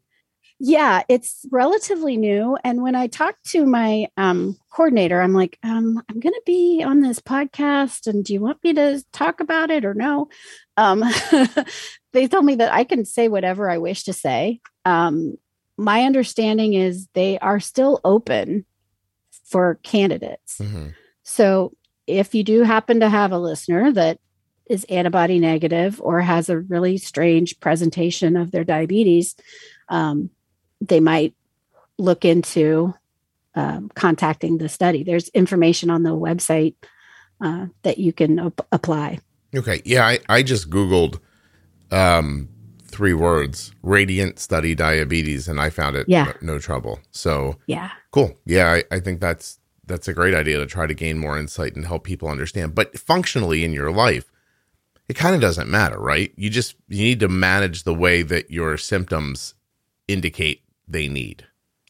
Yeah, 0.60 1.04
it's 1.10 1.46
relatively 1.52 2.16
new. 2.16 2.58
And 2.64 2.82
when 2.82 2.96
I 2.96 3.08
talked 3.08 3.44
to 3.52 3.66
my 3.66 4.08
um, 4.16 4.58
coordinator, 4.72 5.22
I'm 5.22 5.34
like, 5.34 5.60
um, 5.64 6.02
I'm 6.10 6.20
going 6.20 6.34
to 6.34 6.42
be 6.46 6.82
on 6.86 7.02
this 7.02 7.20
podcast, 7.20 8.08
and 8.08 8.24
do 8.24 8.34
you 8.34 8.40
want 8.40 8.64
me 8.64 8.74
to 8.74 9.04
talk 9.12 9.42
about 9.42 9.70
it 9.70 9.84
or 9.84 9.94
no? 9.94 10.30
Um, 10.78 11.04
they 12.14 12.28
told 12.28 12.46
me 12.46 12.56
that 12.56 12.74
I 12.74 12.86
can 12.86 13.06
say 13.06 13.28
whatever 13.28 13.70
I 13.70 13.78
wish 13.80 14.04
to 14.04 14.14
say. 14.14 14.62
Um, 14.86 15.38
my 15.78 16.04
understanding 16.04 16.74
is 16.74 17.08
they 17.14 17.38
are 17.40 17.60
still 17.60 18.00
open 18.06 18.66
for 19.44 19.80
candidates. 19.84 20.58
hmm 20.58 20.88
So 21.24 21.74
if 22.08 22.34
you 22.34 22.44
do 22.44 22.64
happen 22.64 23.00
to 23.02 23.10
have 23.10 23.32
a 23.32 23.40
listener 23.40 23.92
that 23.92 24.20
is 24.70 24.86
antibody 24.86 25.40
negative 25.40 26.02
or 26.02 26.22
has 26.22 26.50
a 26.50 26.60
really 26.60 26.98
strange 26.98 27.60
presentation 27.60 28.36
of 28.36 28.52
their 28.52 28.64
diabetes, 28.64 29.36
um, 29.90 30.30
they 30.82 31.00
might 31.00 31.34
look 31.98 32.26
into 32.26 32.94
um, 33.56 33.90
contacting 33.96 34.58
the 34.58 34.68
study. 34.70 35.04
There's 35.04 35.30
information 35.30 35.90
on 35.90 36.04
the 36.04 36.10
website 36.12 36.76
uh, 37.42 37.68
that 37.84 37.98
you 37.98 38.12
can 38.14 38.40
ap- 38.40 38.68
apply. 38.72 39.20
Okay. 39.56 39.82
Yeah, 39.86 40.06
I, 40.06 40.20
I 40.28 40.44
just 40.44 40.70
Googled 40.70 41.20
um 41.92 42.50
three 42.88 43.14
words, 43.14 43.72
radiant 43.84 44.40
study 44.40 44.74
diabetes, 44.74 45.48
and 45.50 45.60
I 45.60 45.70
found 45.70 45.96
it 45.98 46.08
Yeah. 46.08 46.34
no, 46.42 46.54
no 46.54 46.60
trouble. 46.60 47.00
So 47.12 47.58
Yeah. 47.68 47.92
cool. 48.12 48.38
Yeah, 48.46 48.72
I, 48.72 48.84
I 48.96 49.00
think 49.00 49.20
that's 49.20 49.60
that's 49.86 50.08
a 50.08 50.14
great 50.14 50.34
idea 50.34 50.58
to 50.58 50.66
try 50.66 50.88
to 50.88 50.94
gain 50.94 51.20
more 51.20 51.38
insight 51.38 51.76
and 51.76 51.86
help 51.86 52.04
people 52.04 52.28
understand. 52.28 52.74
But 52.74 52.98
functionally 52.98 53.64
in 53.64 53.72
your 53.72 53.92
life, 53.92 54.32
it 55.08 55.14
kind 55.16 55.36
of 55.36 55.42
doesn't 55.42 55.70
matter, 55.70 56.00
right? 56.00 56.32
You 56.36 56.50
just 56.50 56.76
you 56.90 57.04
need 57.04 57.20
to 57.20 57.28
manage 57.28 57.84
the 57.84 57.94
way 57.94 58.22
that 58.24 58.50
your 58.50 58.78
symptoms 58.78 59.54
indicate 60.08 60.62
they 60.88 61.08
need. 61.08 61.46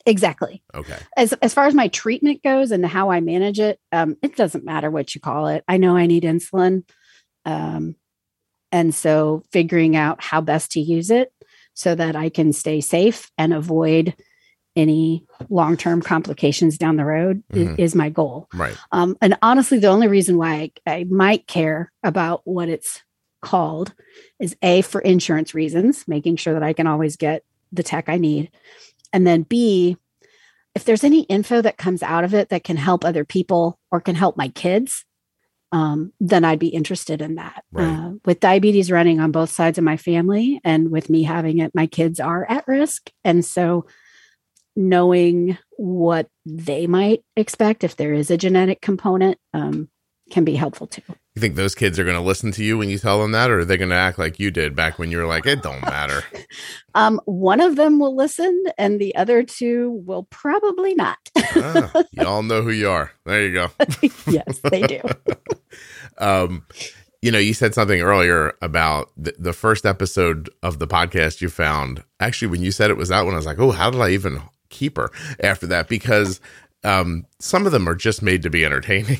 Exactly. 0.06 0.62
Okay. 0.74 0.98
As 1.18 1.34
as 1.34 1.54
far 1.54 1.66
as 1.66 1.74
my 1.74 1.88
treatment 1.88 2.44
goes 2.44 2.72
and 2.72 2.86
how 2.86 3.10
I 3.10 3.22
manage 3.22 3.60
it, 3.60 3.80
um, 3.92 4.18
it 4.22 4.36
doesn't 4.36 4.64
matter 4.64 4.92
what 4.92 5.16
you 5.16 5.22
call 5.22 5.48
it. 5.48 5.64
I 5.68 5.78
know 5.78 5.98
I 5.98 6.06
need 6.06 6.24
insulin, 6.24 6.84
um, 7.44 7.96
and 8.72 8.94
so 8.94 9.44
figuring 9.52 9.96
out 9.96 10.22
how 10.22 10.42
best 10.42 10.72
to 10.74 10.80
use 10.80 11.10
it 11.10 11.34
so 11.74 11.96
that 11.96 12.16
I 12.16 12.30
can 12.30 12.54
stay 12.54 12.82
safe 12.82 13.32
and 13.38 13.54
avoid 13.54 14.16
any 14.76 15.26
long 15.50 15.76
term 15.78 16.02
complications 16.02 16.78
down 16.78 16.98
the 16.98 17.06
road 17.06 17.42
Mhm. 17.52 17.80
is, 17.80 17.96
my 17.96 18.10
goal. 18.10 18.48
Right. 18.54 18.78
Um, 18.92 19.18
and 19.22 19.38
honestly, 19.42 19.80
the 19.80 19.88
only 19.88 20.08
reason 20.08 20.38
why 20.38 20.72
I, 20.86 20.92
I 21.00 21.04
might 21.06 21.48
care 21.48 21.92
about 22.04 22.42
what 22.44 22.70
it's 22.70 23.02
called 23.42 23.94
is 24.40 24.56
A, 24.62 24.82
for 24.82 25.00
insurance 25.02 25.54
reasons, 25.56 26.04
making 26.08 26.36
sure 26.36 26.54
that 26.54 26.64
I 26.64 26.74
can 26.74 26.88
always 26.88 27.16
get 27.16 27.44
the 27.76 27.84
tech 27.84 28.10
I 28.10 28.18
need. 28.18 28.52
And 29.14 29.26
then 29.26 29.44
B, 29.44 29.98
if 30.74 30.84
there's 30.84 31.04
any 31.04 31.22
info 31.24 31.62
that 31.62 31.78
comes 31.78 32.04
out 32.04 32.24
of 32.24 32.34
it 32.34 32.50
that 32.50 32.64
can 32.64 32.78
help 32.78 33.06
other 33.06 33.24
people 33.26 33.80
or 33.92 34.02
can 34.02 34.16
help 34.16 34.36
my 34.36 34.50
kids, 34.50 35.06
um, 35.72 36.14
then 36.20 36.44
I'd 36.44 36.60
be 36.60 36.68
interested 36.68 37.22
in 37.22 37.36
that. 37.36 37.64
Right. 37.72 37.86
Uh, 37.86 38.12
with 38.26 38.40
diabetes 38.40 38.92
running 38.92 39.20
on 39.20 39.32
both 39.32 39.50
sides 39.50 39.78
of 39.78 39.84
my 39.84 39.98
family 39.98 40.60
and 40.64 40.92
with 40.92 41.10
me 41.10 41.24
having 41.24 41.60
it, 41.60 41.74
my 41.74 41.88
kids 41.88 42.20
are 42.20 42.46
at 42.50 42.68
risk. 42.68 43.10
And 43.24 43.44
so 43.44 43.86
knowing 44.76 45.58
what 45.78 46.28
they 46.46 46.88
might 46.88 47.24
expect 47.36 47.84
if 47.84 47.96
there 47.96 48.14
is 48.14 48.30
a 48.30 48.38
genetic 48.38 48.82
component 48.82 49.38
um, 49.54 49.90
can 50.32 50.44
be 50.44 50.56
helpful 50.56 50.88
too. 50.88 51.02
You 51.36 51.42
think 51.42 51.56
those 51.56 51.76
kids 51.76 52.00
are 52.00 52.06
going 52.06 52.16
to 52.16 52.22
listen 52.22 52.54
to 52.54 52.64
you 52.64 52.78
when 52.78 52.90
you 52.90 52.98
tell 52.98 53.22
them 53.22 53.34
that, 53.34 53.52
or 53.52 53.60
are 53.60 53.66
they 53.66 53.76
going 53.76 53.90
to 53.90 53.96
act 53.96 54.18
like 54.18 54.40
you 54.40 54.52
did 54.52 54.74
back 54.74 54.98
when 54.98 55.12
you 55.12 55.18
were 55.18 55.26
like, 55.26 55.46
it 55.46 55.62
don't 55.62 55.82
matter? 55.82 56.24
Um, 56.98 57.20
one 57.26 57.60
of 57.60 57.76
them 57.76 58.00
will 58.00 58.16
listen, 58.16 58.64
and 58.78 59.02
the 59.02 59.14
other 59.18 59.44
two 59.44 60.02
will 60.06 60.24
probably 60.30 60.96
not. 60.96 61.18
ah, 61.38 61.92
you 62.14 62.26
all 62.26 62.42
know 62.42 62.62
who 62.62 62.72
you 62.72 62.88
are. 62.90 63.12
There 63.26 63.46
you 63.46 63.54
go. 63.54 63.70
yes, 64.28 64.62
they 64.64 64.82
do. 64.84 65.02
um, 66.18 66.66
you 67.22 67.32
know, 67.34 67.38
you 67.38 67.54
said 67.54 67.74
something 67.74 68.00
earlier 68.00 68.54
about 68.62 69.12
the, 69.18 69.36
the 69.38 69.52
first 69.52 69.86
episode 69.86 70.50
of 70.64 70.80
the 70.80 70.88
podcast 70.88 71.42
you 71.42 71.50
found. 71.50 72.02
Actually, 72.22 72.48
when 72.48 72.62
you 72.62 72.72
said 72.72 72.90
it 72.90 72.96
was 72.96 73.10
that 73.10 73.26
one, 73.26 73.34
I 73.34 73.38
was 73.38 73.46
like, 73.46 73.60
oh, 73.60 73.72
how 73.72 73.90
did 73.90 74.00
I 74.00 74.12
even 74.12 74.42
keep 74.70 74.96
her 74.96 75.12
after 75.42 75.68
that? 75.68 75.90
Because 75.90 76.40
um, 76.86 77.26
some 77.40 77.66
of 77.66 77.74
them 77.74 77.90
are 77.90 77.96
just 77.96 78.22
made 78.22 78.44
to 78.44 78.50
be 78.50 78.64
entertaining. 78.64 79.20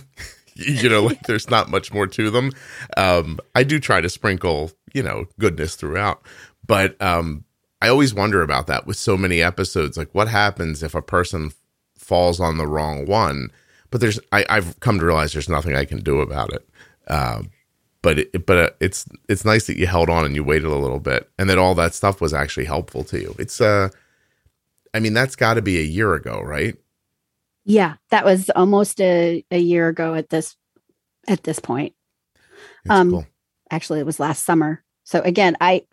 you 0.66 0.90
know, 0.90 1.04
like 1.04 1.24
there's 1.24 1.50
not 1.50 1.70
much 1.70 1.94
more 1.94 2.08
to 2.08 2.30
them. 2.30 2.52
Um, 2.98 3.40
I 3.54 3.64
do 3.64 3.80
try 3.80 4.02
to 4.02 4.10
sprinkle, 4.10 4.72
you 4.94 5.04
know, 5.04 5.26
goodness 5.40 5.76
throughout, 5.76 6.22
but 6.66 7.00
um, 7.02 7.44
I 7.82 7.90
always 7.90 8.14
wonder 8.14 8.42
about 8.42 8.68
that 8.68 8.88
with 8.88 8.98
so 8.98 9.18
many 9.18 9.42
episodes. 9.42 9.98
Like, 9.98 10.14
what 10.16 10.28
happens 10.30 10.82
if 10.82 10.96
a 10.96 11.02
person 11.02 11.52
falls 11.98 12.40
on 12.40 12.58
the 12.58 12.68
wrong 12.68 13.06
one? 13.06 13.52
But 13.92 14.02
there's, 14.02 14.20
I, 14.32 14.46
I've 14.50 14.80
come 14.80 14.98
to 15.00 15.06
realize 15.06 15.34
there's 15.34 15.50
nothing 15.50 15.76
I 15.76 15.86
can 15.86 16.00
do 16.00 16.22
about 16.22 16.54
it. 16.54 16.68
Um, 17.08 17.52
but 18.02 18.20
it, 18.20 18.46
but 18.46 18.58
uh, 18.58 18.70
it's 18.80 19.06
it's 19.28 19.46
nice 19.46 19.66
that 19.66 19.78
you 19.78 19.88
held 19.88 20.12
on 20.12 20.26
and 20.26 20.36
you 20.36 20.44
waited 20.44 20.66
a 20.66 20.76
little 20.76 21.00
bit, 21.00 21.30
and 21.40 21.50
that 21.50 21.58
all 21.58 21.74
that 21.76 21.96
stuff 21.96 22.22
was 22.22 22.34
actually 22.36 22.66
helpful 22.66 23.04
to 23.06 23.20
you. 23.20 23.36
It's 23.40 23.60
uh, 23.60 23.90
I 24.94 25.00
mean, 25.00 25.14
that's 25.14 25.36
got 25.36 25.56
to 25.56 25.62
be 25.64 25.80
a 25.80 25.84
year 25.84 26.14
ago, 26.14 26.40
right? 26.42 26.78
Yeah, 27.66 27.96
that 28.12 28.26
was 28.26 28.50
almost 28.52 29.02
a, 29.02 29.44
a 29.52 29.58
year 29.58 29.88
ago 29.88 30.14
at 30.14 30.30
this 30.30 30.56
at 31.28 31.44
this 31.44 31.60
point. 31.60 31.94
That's 32.86 33.00
Um, 33.00 33.10
cool. 33.12 33.26
Actually, 33.72 34.00
it 34.00 34.06
was 34.06 34.20
last 34.20 34.46
summer. 34.46 34.84
So 35.04 35.22
again, 35.22 35.58
I 35.60 35.86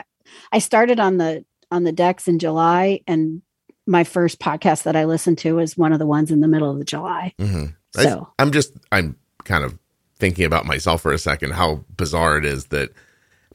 I 0.52 0.58
started 0.58 1.00
on 1.00 1.16
the 1.16 1.44
on 1.70 1.84
the 1.84 1.92
Dex 1.92 2.28
in 2.28 2.38
July, 2.38 3.00
and 3.06 3.42
my 3.86 4.04
first 4.04 4.38
podcast 4.38 4.84
that 4.84 4.94
I 4.96 5.04
listened 5.06 5.38
to 5.38 5.56
was 5.56 5.76
one 5.76 5.92
of 5.92 5.98
the 5.98 6.06
ones 6.06 6.30
in 6.30 6.40
the 6.40 6.48
middle 6.48 6.70
of 6.70 6.78
the 6.78 6.84
July. 6.84 7.34
hmm 7.38 7.66
I, 7.96 8.04
So 8.04 8.28
I'm 8.38 8.52
just 8.52 8.74
I'm 8.92 9.16
kind 9.44 9.64
of 9.64 9.78
thinking 10.16 10.44
about 10.44 10.66
myself 10.66 11.02
for 11.02 11.12
a 11.12 11.18
second. 11.18 11.52
How 11.52 11.84
bizarre 11.96 12.38
it 12.38 12.44
is 12.44 12.66
that 12.66 12.90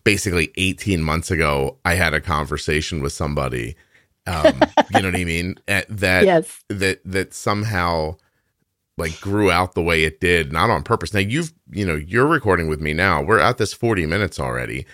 basically 0.04 0.52
18 0.58 1.02
months 1.02 1.32
ago 1.32 1.78
I 1.86 1.94
had 1.96 2.14
a 2.14 2.22
conversation 2.22 3.02
with 3.02 3.14
somebody. 3.14 3.76
Um, 4.28 4.60
you 4.94 5.02
know 5.02 5.10
what 5.10 5.20
I 5.20 5.24
mean? 5.24 5.56
That 5.68 6.26
yes, 6.26 6.64
that 6.70 7.00
that 7.06 7.34
somehow 7.34 8.18
like 8.98 9.20
grew 9.22 9.52
out 9.52 9.76
the 9.76 9.82
way 9.82 10.04
it 10.04 10.20
did, 10.20 10.52
not 10.52 10.70
on 10.70 10.84
purpose. 10.84 11.14
Now 11.14 11.20
you've 11.20 11.54
you 11.72 11.86
know 11.86 11.96
you're 11.96 12.28
recording 12.28 12.68
with 12.68 12.82
me 12.82 12.94
now. 12.94 13.22
We're 13.22 13.40
at 13.40 13.58
this 13.58 13.74
40 13.74 14.06
minutes 14.06 14.40
already, 14.40 14.86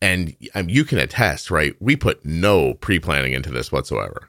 and 0.00 0.36
um, 0.54 0.68
you 0.68 0.84
can 0.84 0.98
attest, 0.98 1.50
right? 1.50 1.74
We 1.80 1.96
put 1.96 2.24
no 2.24 2.74
pre 2.74 2.98
planning 2.98 3.32
into 3.32 3.50
this 3.50 3.72
whatsoever. 3.72 4.28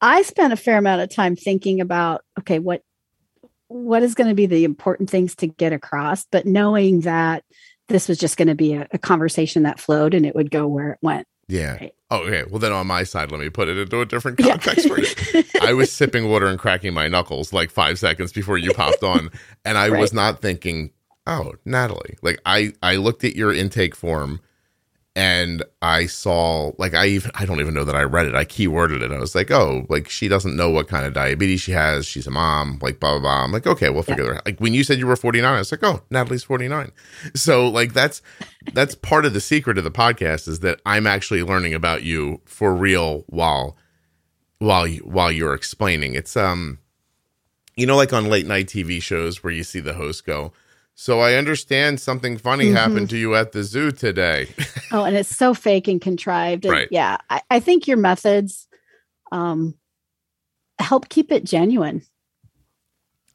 I 0.00 0.22
spent 0.22 0.52
a 0.52 0.56
fair 0.56 0.78
amount 0.78 1.02
of 1.02 1.10
time 1.10 1.36
thinking 1.36 1.80
about 1.80 2.24
okay, 2.38 2.58
what 2.58 2.82
what 3.68 4.02
is 4.02 4.14
going 4.14 4.28
to 4.28 4.34
be 4.34 4.46
the 4.46 4.64
important 4.64 5.10
things 5.10 5.34
to 5.36 5.46
get 5.46 5.72
across, 5.72 6.26
but 6.30 6.46
knowing 6.46 7.02
that 7.02 7.44
this 7.88 8.08
was 8.08 8.18
just 8.18 8.36
going 8.36 8.48
to 8.48 8.54
be 8.54 8.74
a, 8.74 8.86
a 8.92 8.98
conversation 8.98 9.62
that 9.62 9.80
flowed 9.80 10.14
and 10.14 10.26
it 10.26 10.34
would 10.34 10.50
go 10.50 10.66
where 10.66 10.90
it 10.90 10.98
went. 11.02 11.26
Yeah. 11.48 11.72
Right. 11.78 11.94
Oh, 12.10 12.18
okay. 12.26 12.44
Well, 12.48 12.58
then 12.58 12.72
on 12.72 12.86
my 12.86 13.02
side, 13.04 13.30
let 13.30 13.40
me 13.40 13.48
put 13.50 13.68
it 13.68 13.76
into 13.78 14.00
a 14.00 14.06
different 14.06 14.38
Yeah. 14.40 14.56
context 14.56 14.86
for 14.88 14.98
you. 15.00 15.44
I 15.62 15.72
was 15.72 15.90
sipping 15.92 16.28
water 16.28 16.46
and 16.46 16.58
cracking 16.58 16.94
my 16.94 17.08
knuckles 17.08 17.52
like 17.52 17.70
five 17.70 17.98
seconds 17.98 18.32
before 18.32 18.58
you 18.58 18.72
popped 18.72 19.02
on, 19.02 19.30
and 19.64 19.76
I 19.78 19.88
was 19.90 20.12
not 20.12 20.40
thinking, 20.40 20.90
"Oh, 21.26 21.54
Natalie." 21.64 22.16
Like 22.22 22.40
I, 22.46 22.72
I 22.82 22.96
looked 22.96 23.24
at 23.24 23.34
your 23.36 23.52
intake 23.52 23.94
form, 23.96 24.40
and 25.18 25.64
I 25.82 26.06
saw, 26.06 26.70
like, 26.78 26.94
I 26.94 27.06
even, 27.06 27.32
I 27.34 27.44
don't 27.44 27.58
even 27.58 27.74
know 27.74 27.82
that 27.82 27.96
I 27.96 28.04
read 28.04 28.26
it. 28.26 28.36
I 28.36 28.44
keyworded 28.44 29.02
it. 29.02 29.10
I 29.10 29.18
was 29.18 29.34
like, 29.34 29.50
"Oh, 29.50 29.84
like 29.88 30.08
she 30.08 30.28
doesn't 30.28 30.54
know 30.54 30.70
what 30.70 30.86
kind 30.86 31.04
of 31.04 31.12
diabetes 31.12 31.60
she 31.60 31.72
has. 31.72 32.06
She's 32.06 32.28
a 32.28 32.30
mom." 32.30 32.78
Like 32.80 33.00
blah 33.00 33.14
blah 33.14 33.20
blah. 33.22 33.42
I'm 33.42 33.50
like, 33.50 33.66
okay, 33.66 33.90
we'll 33.90 34.04
figure 34.04 34.26
that 34.26 34.36
out. 34.36 34.46
Like 34.46 34.60
when 34.60 34.74
you 34.74 34.84
said 34.84 35.00
you 35.00 35.08
were 35.08 35.16
49, 35.16 35.52
I 35.52 35.58
was 35.58 35.72
like, 35.72 35.82
"Oh, 35.82 36.02
Natalie's 36.08 36.44
49." 36.44 36.92
So 37.34 37.68
like 37.68 37.94
that's 37.94 38.22
that's 38.72 38.94
part 38.94 39.24
of 39.24 39.34
the 39.34 39.40
secret 39.40 39.76
of 39.76 39.82
the 39.82 39.90
podcast 39.90 40.46
is 40.46 40.60
that 40.60 40.80
I'm 40.86 41.04
actually 41.04 41.42
learning 41.42 41.74
about 41.74 42.04
you 42.04 42.40
for 42.44 42.72
real 42.72 43.24
while 43.26 43.76
while 44.60 44.86
you 44.86 45.00
while 45.00 45.32
you're 45.32 45.54
explaining. 45.54 46.14
It's 46.14 46.36
um 46.36 46.78
you 47.74 47.86
know 47.86 47.96
like 47.96 48.12
on 48.12 48.28
late 48.28 48.46
night 48.46 48.68
TV 48.68 49.02
shows 49.02 49.42
where 49.42 49.52
you 49.52 49.64
see 49.64 49.80
the 49.80 49.94
host 49.94 50.24
go, 50.24 50.52
"So 51.00 51.20
I 51.20 51.34
understand 51.34 52.00
something 52.00 52.36
funny 52.38 52.66
Mhm. 52.70 52.74
happened 52.74 53.10
to 53.10 53.16
you 53.16 53.36
at 53.36 53.52
the 53.52 53.62
zoo 53.62 53.92
today." 53.92 54.48
Oh, 54.90 55.04
and 55.04 55.14
it's 55.16 55.36
so 55.36 55.52
fake 55.54 55.86
and 55.86 56.00
contrived. 56.00 56.64
And 56.64 56.72
Right. 56.72 56.88
Yeah, 56.90 57.18
I, 57.28 57.42
I 57.50 57.60
think 57.60 57.86
your 57.86 57.98
methods 57.98 58.66
um, 59.30 59.74
help 60.78 61.08
keep 61.10 61.30
it 61.30 61.44
genuine. 61.44 62.02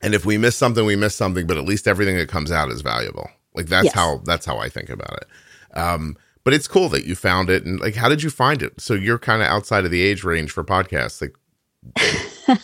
and 0.02 0.14
if 0.16 0.26
we 0.26 0.38
miss 0.38 0.56
something, 0.56 0.84
we 0.86 0.96
miss 0.96 1.16
something, 1.16 1.46
but 1.48 1.58
at 1.58 1.64
least 1.64 1.88
everything 1.88 2.18
that 2.18 2.28
comes 2.28 2.52
out 2.52 2.70
is 2.72 2.82
valuable. 2.82 3.30
Like 3.54 3.68
that's 3.68 3.86
Yes. 3.86 3.94
how 3.94 4.22
that's 4.26 4.46
how 4.48 4.58
I 4.58 4.68
think 4.68 4.90
about 4.90 5.14
it. 5.22 5.28
Um 5.78 6.18
but 6.44 6.54
it's 6.56 6.68
cool 6.68 6.90
that 6.90 7.06
you 7.06 7.16
found 7.16 7.50
it 7.52 7.64
and 7.66 7.80
like 7.80 7.96
how 7.96 8.10
did 8.10 8.24
you 8.24 8.30
find 8.32 8.62
it? 8.64 8.82
So 8.82 8.96
you're 8.96 9.20
kind 9.20 9.42
of 9.44 9.48
outside 9.48 9.86
of 9.86 9.92
the 9.92 10.02
age 10.02 10.24
range 10.24 10.52
for 10.52 10.64
podcasts. 10.64 11.22
Like 11.22 11.36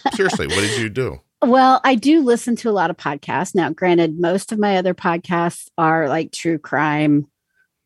seriously, 0.15 0.47
what 0.47 0.61
did 0.61 0.75
you 0.77 0.89
do? 0.89 1.21
Well, 1.41 1.79
I 1.83 1.95
do 1.95 2.21
listen 2.21 2.55
to 2.57 2.69
a 2.69 2.71
lot 2.71 2.89
of 2.89 2.97
podcasts. 2.97 3.55
Now, 3.55 3.69
granted, 3.69 4.19
most 4.19 4.51
of 4.51 4.59
my 4.59 4.77
other 4.77 4.93
podcasts 4.93 5.69
are 5.77 6.09
like 6.09 6.31
true 6.31 6.57
crime 6.57 7.27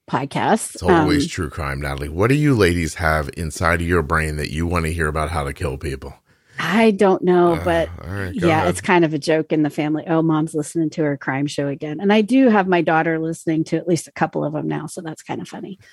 podcasts. 0.10 0.76
It's 0.76 0.84
always 0.84 1.26
um, 1.26 1.30
true 1.30 1.50
crime, 1.50 1.82
Natalie. 1.82 2.10
What 2.10 2.30
do 2.30 2.36
you 2.36 2.56
ladies 2.56 2.96
have 2.96 3.30
inside 3.38 3.82
of 3.82 3.88
your 3.88 4.02
brain 4.02 4.38
that 4.38 4.52
you 4.52 4.66
want 4.66 4.86
to 4.86 4.94
hear 4.94 5.08
about 5.08 5.30
how 5.30 5.44
to 5.44 5.54
kill 5.54 5.78
people? 5.78 6.16
I 6.60 6.92
don't 6.92 7.24
know, 7.24 7.54
uh, 7.54 7.64
but 7.64 7.90
right, 8.04 8.34
yeah, 8.34 8.60
ahead. 8.60 8.68
it's 8.70 8.82
kind 8.82 9.04
of 9.04 9.14
a 9.14 9.18
joke 9.18 9.52
in 9.52 9.64
the 9.64 9.70
family. 9.70 10.04
Oh, 10.08 10.22
mom's 10.22 10.54
listening 10.54 10.92
to 10.92 11.04
her 11.04 11.18
crime 11.18 11.48
show 11.48 11.68
again. 11.68 12.00
And 12.00 12.14
I 12.14 12.22
do 12.22 12.48
have 12.50 12.68
my 12.68 12.82
daughter 12.82 13.18
listening 13.18 13.64
to 13.66 13.78
at 13.78 13.88
least 13.88 14.08
a 14.08 14.12
couple 14.12 14.46
of 14.46 14.54
them 14.54 14.68
now. 14.68 14.86
So 14.86 15.02
that's 15.02 15.24
kind 15.24 15.42
of 15.42 15.48
funny. 15.48 15.80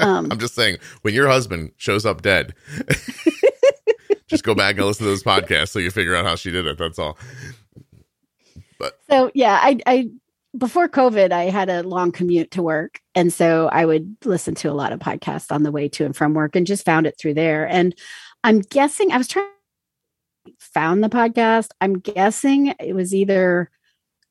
Um, 0.00 0.28
I'm 0.30 0.38
just 0.38 0.54
saying, 0.54 0.78
when 1.02 1.12
your 1.12 1.28
husband 1.28 1.72
shows 1.76 2.06
up 2.06 2.22
dead, 2.22 2.54
just 4.30 4.44
go 4.44 4.54
back 4.54 4.76
and 4.76 4.86
listen 4.86 5.04
to 5.04 5.10
this 5.10 5.22
podcast 5.22 5.68
so 5.68 5.78
you 5.78 5.90
figure 5.90 6.14
out 6.14 6.24
how 6.24 6.36
she 6.36 6.50
did 6.50 6.66
it. 6.66 6.78
That's 6.78 6.98
all. 6.98 7.18
But 8.78 8.98
so, 9.10 9.30
yeah, 9.34 9.58
I, 9.60 9.78
I, 9.86 10.10
before 10.56 10.88
COVID, 10.88 11.32
I 11.32 11.44
had 11.44 11.68
a 11.68 11.82
long 11.82 12.12
commute 12.12 12.52
to 12.52 12.62
work. 12.62 13.00
And 13.14 13.32
so 13.32 13.68
I 13.72 13.84
would 13.84 14.16
listen 14.24 14.54
to 14.56 14.70
a 14.70 14.72
lot 14.72 14.92
of 14.92 15.00
podcasts 15.00 15.52
on 15.52 15.64
the 15.64 15.72
way 15.72 15.88
to 15.90 16.06
and 16.06 16.16
from 16.16 16.32
work 16.32 16.56
and 16.56 16.66
just 16.66 16.84
found 16.84 17.06
it 17.06 17.18
through 17.18 17.34
there. 17.34 17.68
And 17.68 17.94
I'm 18.42 18.60
guessing 18.60 19.12
I 19.12 19.18
was 19.18 19.28
trying 19.28 19.48
found 20.58 21.02
the 21.02 21.08
podcast. 21.08 21.70
I'm 21.80 21.98
guessing 21.98 22.74
it 22.78 22.94
was 22.94 23.14
either 23.14 23.70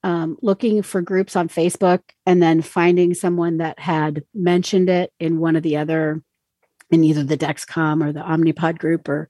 um, 0.04 0.38
looking 0.42 0.82
for 0.82 1.02
groups 1.02 1.36
on 1.36 1.50
Facebook 1.50 2.02
and 2.26 2.42
then 2.42 2.62
finding 2.62 3.14
someone 3.14 3.58
that 3.58 3.80
had 3.80 4.24
mentioned 4.34 4.90
it 4.90 5.12
in 5.20 5.40
one 5.40 5.56
of 5.56 5.64
the 5.64 5.78
other, 5.78 6.24
in 6.90 7.04
either 7.04 7.24
the 7.24 7.38
Dexcom 7.38 8.04
or 8.04 8.12
the 8.12 8.22
Omnipod 8.22 8.80
group 8.80 9.10
or 9.10 9.28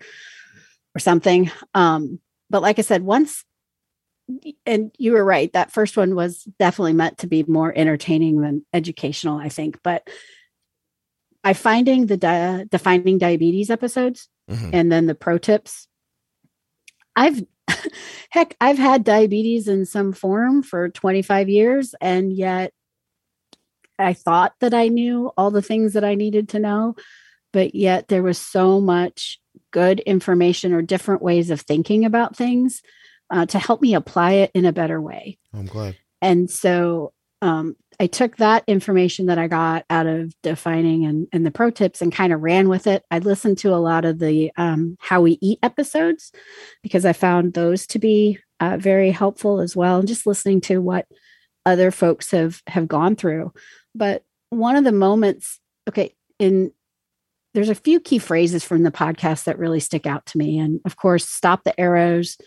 or 0.95 0.99
something. 0.99 1.51
Um, 1.73 2.19
but 2.49 2.61
like 2.61 2.79
I 2.79 2.83
said, 2.83 3.03
once 3.03 3.43
and 4.65 4.91
you 4.97 5.13
were 5.13 5.25
right, 5.25 5.51
that 5.53 5.71
first 5.71 5.97
one 5.97 6.15
was 6.15 6.43
definitely 6.59 6.93
meant 6.93 7.19
to 7.19 7.27
be 7.27 7.43
more 7.43 7.73
entertaining 7.75 8.41
than 8.41 8.65
educational, 8.73 9.39
I 9.39 9.49
think. 9.49 9.79
But 9.83 10.07
by 11.43 11.53
finding 11.53 12.05
the 12.05 12.17
di- 12.17 12.65
defining 12.69 13.17
diabetes 13.17 13.71
episodes 13.71 14.29
mm-hmm. 14.49 14.69
and 14.71 14.91
then 14.91 15.07
the 15.07 15.15
pro 15.15 15.37
tips 15.37 15.87
I've 17.15 17.43
heck, 18.29 18.55
I've 18.61 18.77
had 18.77 19.03
diabetes 19.03 19.67
in 19.67 19.85
some 19.85 20.13
form 20.13 20.63
for 20.63 20.89
25 20.89 21.49
years, 21.49 21.93
and 21.99 22.31
yet 22.31 22.71
I 23.97 24.13
thought 24.13 24.53
that 24.61 24.73
I 24.73 24.87
knew 24.87 25.31
all 25.37 25.51
the 25.51 25.61
things 25.61 25.93
that 25.93 26.03
I 26.05 26.15
needed 26.15 26.49
to 26.49 26.59
know, 26.59 26.95
but 27.51 27.75
yet 27.75 28.07
there 28.07 28.23
was 28.23 28.37
so 28.37 28.79
much 28.79 29.39
good 29.71 29.99
information 30.01 30.73
or 30.73 30.81
different 30.81 31.21
ways 31.21 31.49
of 31.49 31.61
thinking 31.61 32.05
about 32.05 32.35
things 32.35 32.81
uh, 33.31 33.45
to 33.47 33.59
help 33.59 33.81
me 33.81 33.93
apply 33.93 34.33
it 34.33 34.51
in 34.53 34.65
a 34.65 34.73
better 34.73 34.99
way. 35.01 35.37
I'm 35.53 35.65
glad. 35.65 35.97
And 36.21 36.49
so 36.49 37.13
um, 37.41 37.75
I 37.99 38.07
took 38.07 38.37
that 38.37 38.63
information 38.67 39.27
that 39.27 39.37
I 39.37 39.47
got 39.47 39.85
out 39.89 40.07
of 40.07 40.33
defining 40.41 41.05
and, 41.05 41.27
and 41.31 41.45
the 41.45 41.51
pro 41.51 41.69
tips 41.69 42.01
and 42.01 42.11
kind 42.11 42.33
of 42.33 42.41
ran 42.41 42.69
with 42.69 42.87
it. 42.87 43.03
I 43.11 43.19
listened 43.19 43.57
to 43.59 43.73
a 43.73 43.77
lot 43.77 44.05
of 44.05 44.19
the 44.19 44.51
um, 44.57 44.97
how 44.99 45.21
we 45.21 45.37
eat 45.41 45.59
episodes 45.63 46.31
because 46.83 47.05
I 47.05 47.13
found 47.13 47.53
those 47.53 47.85
to 47.87 47.99
be 47.99 48.39
uh, 48.59 48.77
very 48.77 49.11
helpful 49.11 49.61
as 49.61 49.75
well. 49.75 49.99
And 49.99 50.07
just 50.07 50.27
listening 50.27 50.61
to 50.61 50.79
what 50.79 51.07
other 51.65 51.91
folks 51.91 52.31
have 52.31 52.61
have 52.67 52.87
gone 52.87 53.15
through. 53.15 53.53
But 53.95 54.23
one 54.49 54.75
of 54.75 54.83
the 54.83 54.91
moments, 54.91 55.59
okay, 55.87 56.15
in 56.39 56.71
there's 57.53 57.69
a 57.69 57.75
few 57.75 57.99
key 57.99 58.19
phrases 58.19 58.63
from 58.63 58.83
the 58.83 58.91
podcast 58.91 59.45
that 59.45 59.57
really 59.57 59.79
stick 59.79 60.05
out 60.05 60.25
to 60.27 60.37
me. 60.37 60.59
And 60.59 60.81
of 60.85 60.95
course, 60.95 61.27
stop 61.27 61.63
the 61.63 61.79
arrows 61.79 62.37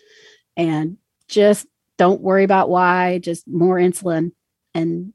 and 0.55 0.97
just 1.27 1.67
don't 1.97 2.21
worry 2.21 2.43
about 2.43 2.69
why, 2.69 3.19
just 3.19 3.47
more 3.47 3.77
insulin 3.77 4.31
and 4.73 5.13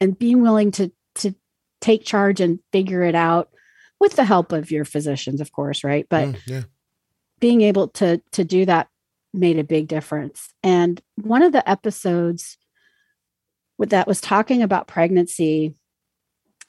and 0.00 0.18
being 0.18 0.42
willing 0.42 0.70
to 0.72 0.92
to 1.16 1.34
take 1.80 2.04
charge 2.04 2.40
and 2.40 2.60
figure 2.72 3.02
it 3.02 3.14
out 3.14 3.50
with 4.00 4.16
the 4.16 4.24
help 4.24 4.52
of 4.52 4.70
your 4.70 4.84
physicians 4.84 5.40
of 5.40 5.52
course 5.52 5.84
right 5.84 6.06
but 6.08 6.28
mm, 6.28 6.38
yeah. 6.46 6.62
being 7.40 7.62
able 7.62 7.88
to 7.88 8.20
to 8.32 8.44
do 8.44 8.64
that 8.64 8.88
made 9.32 9.58
a 9.58 9.64
big 9.64 9.88
difference 9.88 10.52
and 10.62 11.00
one 11.16 11.42
of 11.42 11.52
the 11.52 11.68
episodes 11.68 12.58
with 13.76 13.90
that 13.90 14.08
was 14.08 14.20
talking 14.20 14.62
about 14.62 14.88
pregnancy 14.88 15.74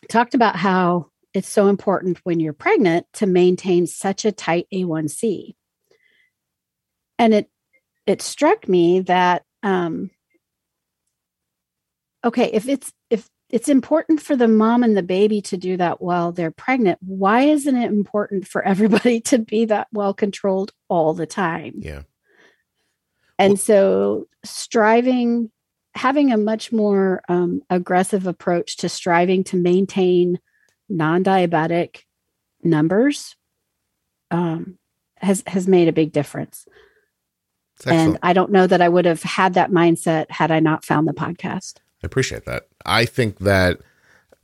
talked 0.07 0.33
about 0.33 0.55
how 0.55 1.07
it's 1.33 1.49
so 1.49 1.67
important 1.67 2.19
when 2.23 2.39
you're 2.39 2.53
pregnant 2.53 3.05
to 3.13 3.25
maintain 3.25 3.85
such 3.87 4.25
a 4.25 4.31
tight 4.31 4.67
a1c 4.73 5.55
and 7.17 7.33
it 7.33 7.49
it 8.07 8.21
struck 8.21 8.67
me 8.67 9.01
that 9.01 9.43
um 9.63 10.09
okay 12.23 12.49
if 12.53 12.67
it's 12.67 12.91
if 13.09 13.29
it's 13.49 13.69
important 13.69 14.21
for 14.21 14.35
the 14.35 14.47
mom 14.47 14.83
and 14.83 14.95
the 14.95 15.03
baby 15.03 15.41
to 15.41 15.57
do 15.57 15.75
that 15.77 16.01
while 16.01 16.31
they're 16.31 16.51
pregnant 16.51 16.97
why 17.01 17.41
isn't 17.41 17.75
it 17.75 17.91
important 17.91 18.47
for 18.47 18.63
everybody 18.63 19.19
to 19.21 19.37
be 19.37 19.65
that 19.65 19.87
well 19.91 20.13
controlled 20.13 20.71
all 20.89 21.13
the 21.13 21.27
time? 21.27 21.73
Yeah. 21.77 22.03
And 23.37 23.51
well, 23.51 23.57
so 23.57 24.27
striving 24.43 25.51
having 25.99 26.31
a 26.31 26.37
much 26.37 26.71
more 26.71 27.21
um, 27.27 27.61
aggressive 27.69 28.25
approach 28.25 28.77
to 28.77 28.87
striving 28.87 29.43
to 29.43 29.57
maintain 29.57 30.39
non-diabetic 30.87 32.03
numbers 32.63 33.35
um, 34.31 34.77
has 35.17 35.43
has 35.45 35.67
made 35.67 35.89
a 35.89 35.93
big 35.93 36.13
difference. 36.13 36.65
And 37.85 38.17
i 38.23 38.33
don't 38.33 38.51
know 38.51 38.67
that 38.67 38.81
i 38.81 38.89
would 38.89 39.05
have 39.05 39.23
had 39.23 39.53
that 39.53 39.71
mindset 39.71 40.29
had 40.29 40.51
i 40.51 40.59
not 40.59 40.85
found 40.85 41.07
the 41.07 41.13
podcast. 41.13 41.75
I 42.01 42.07
appreciate 42.07 42.45
that. 42.45 42.67
I 42.85 43.03
think 43.05 43.39
that 43.39 43.79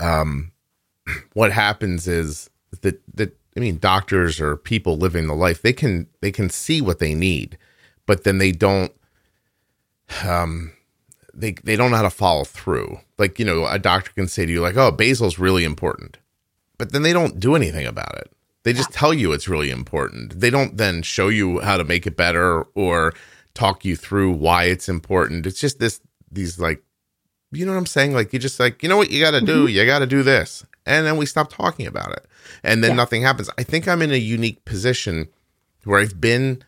um, 0.02 0.52
what 1.34 1.54
happens 1.54 2.06
is 2.06 2.50
that 2.82 3.02
that 3.16 3.38
I 3.56 3.62
mean, 3.62 3.78
doctors 3.78 4.42
or 4.42 4.58
people 4.58 4.98
living 4.98 5.28
the 5.28 5.36
life 5.36 5.62
they 5.62 5.74
can 5.74 6.08
they 6.22 6.32
can 6.32 6.50
see 6.50 6.82
what 6.82 7.00
they 7.00 7.16
need, 7.16 7.58
but 8.06 8.26
then 8.26 8.40
they 8.40 8.52
don't 8.52 8.92
um 10.26 10.74
they 11.36 11.52
they 11.64 11.76
don't 11.76 11.92
know 11.92 11.98
how 11.98 12.04
to 12.04 12.10
follow 12.10 12.44
through. 12.44 13.00
Like 13.18 13.40
you 13.40 13.46
know, 13.46 13.66
a 13.66 13.80
doctor 13.80 14.12
can 14.12 14.28
say 14.28 14.46
to 14.46 14.52
you 14.52 14.62
like, 14.62 14.78
"Oh, 14.78 14.92
basal's 14.92 15.40
really 15.40 15.64
important," 15.64 16.18
but 16.78 16.92
then 16.92 17.04
they 17.04 17.14
don't 17.14 17.40
do 17.40 17.56
anything 17.56 17.86
about 17.86 18.16
it. 18.18 18.32
They 18.64 18.74
just 18.74 18.92
tell 18.92 19.14
you 19.14 19.32
it's 19.32 19.48
really 19.48 19.70
important. 19.70 20.40
They 20.40 20.50
don't 20.50 20.78
then 20.78 21.04
show 21.04 21.28
you 21.28 21.60
how 21.60 21.78
to 21.78 21.84
make 21.84 22.08
it 22.08 22.18
better 22.18 22.64
or 22.74 23.14
talk 23.54 23.86
you 23.86 23.96
through 23.96 24.32
why 24.32 24.64
it's 24.66 24.90
important. 24.90 25.46
It's 25.46 25.60
just 25.60 25.80
this 25.80 26.02
these 26.32 26.60
like 26.60 26.82
you 27.52 27.66
know 27.66 27.72
what 27.72 27.78
I'm 27.78 27.86
saying? 27.86 28.14
Like 28.14 28.34
you 28.34 28.40
just 28.40 28.60
like, 28.60 28.84
you 28.84 28.90
know 28.90 28.98
what 28.98 29.12
you 29.12 29.22
got 29.22 29.32
to 29.32 29.42
do? 29.42 29.66
Mm-hmm. 29.66 29.76
You 29.76 29.86
got 29.86 30.00
to 30.00 30.08
do 30.08 30.24
this. 30.24 30.66
And 30.86 31.06
then 31.06 31.18
we 31.18 31.26
stop 31.26 31.52
talking 31.52 31.88
about 31.88 32.12
it. 32.12 32.26
And 32.64 32.84
then 32.84 32.92
yeah. 32.92 32.98
nothing 32.98 33.22
happens. 33.24 33.50
I 33.58 33.64
think 33.64 33.88
I'm 33.88 34.02
in 34.02 34.12
a 34.12 34.18
unique 34.18 34.66
position 34.66 35.30
where 35.84 36.00
I've 36.00 36.20
been 36.20 36.64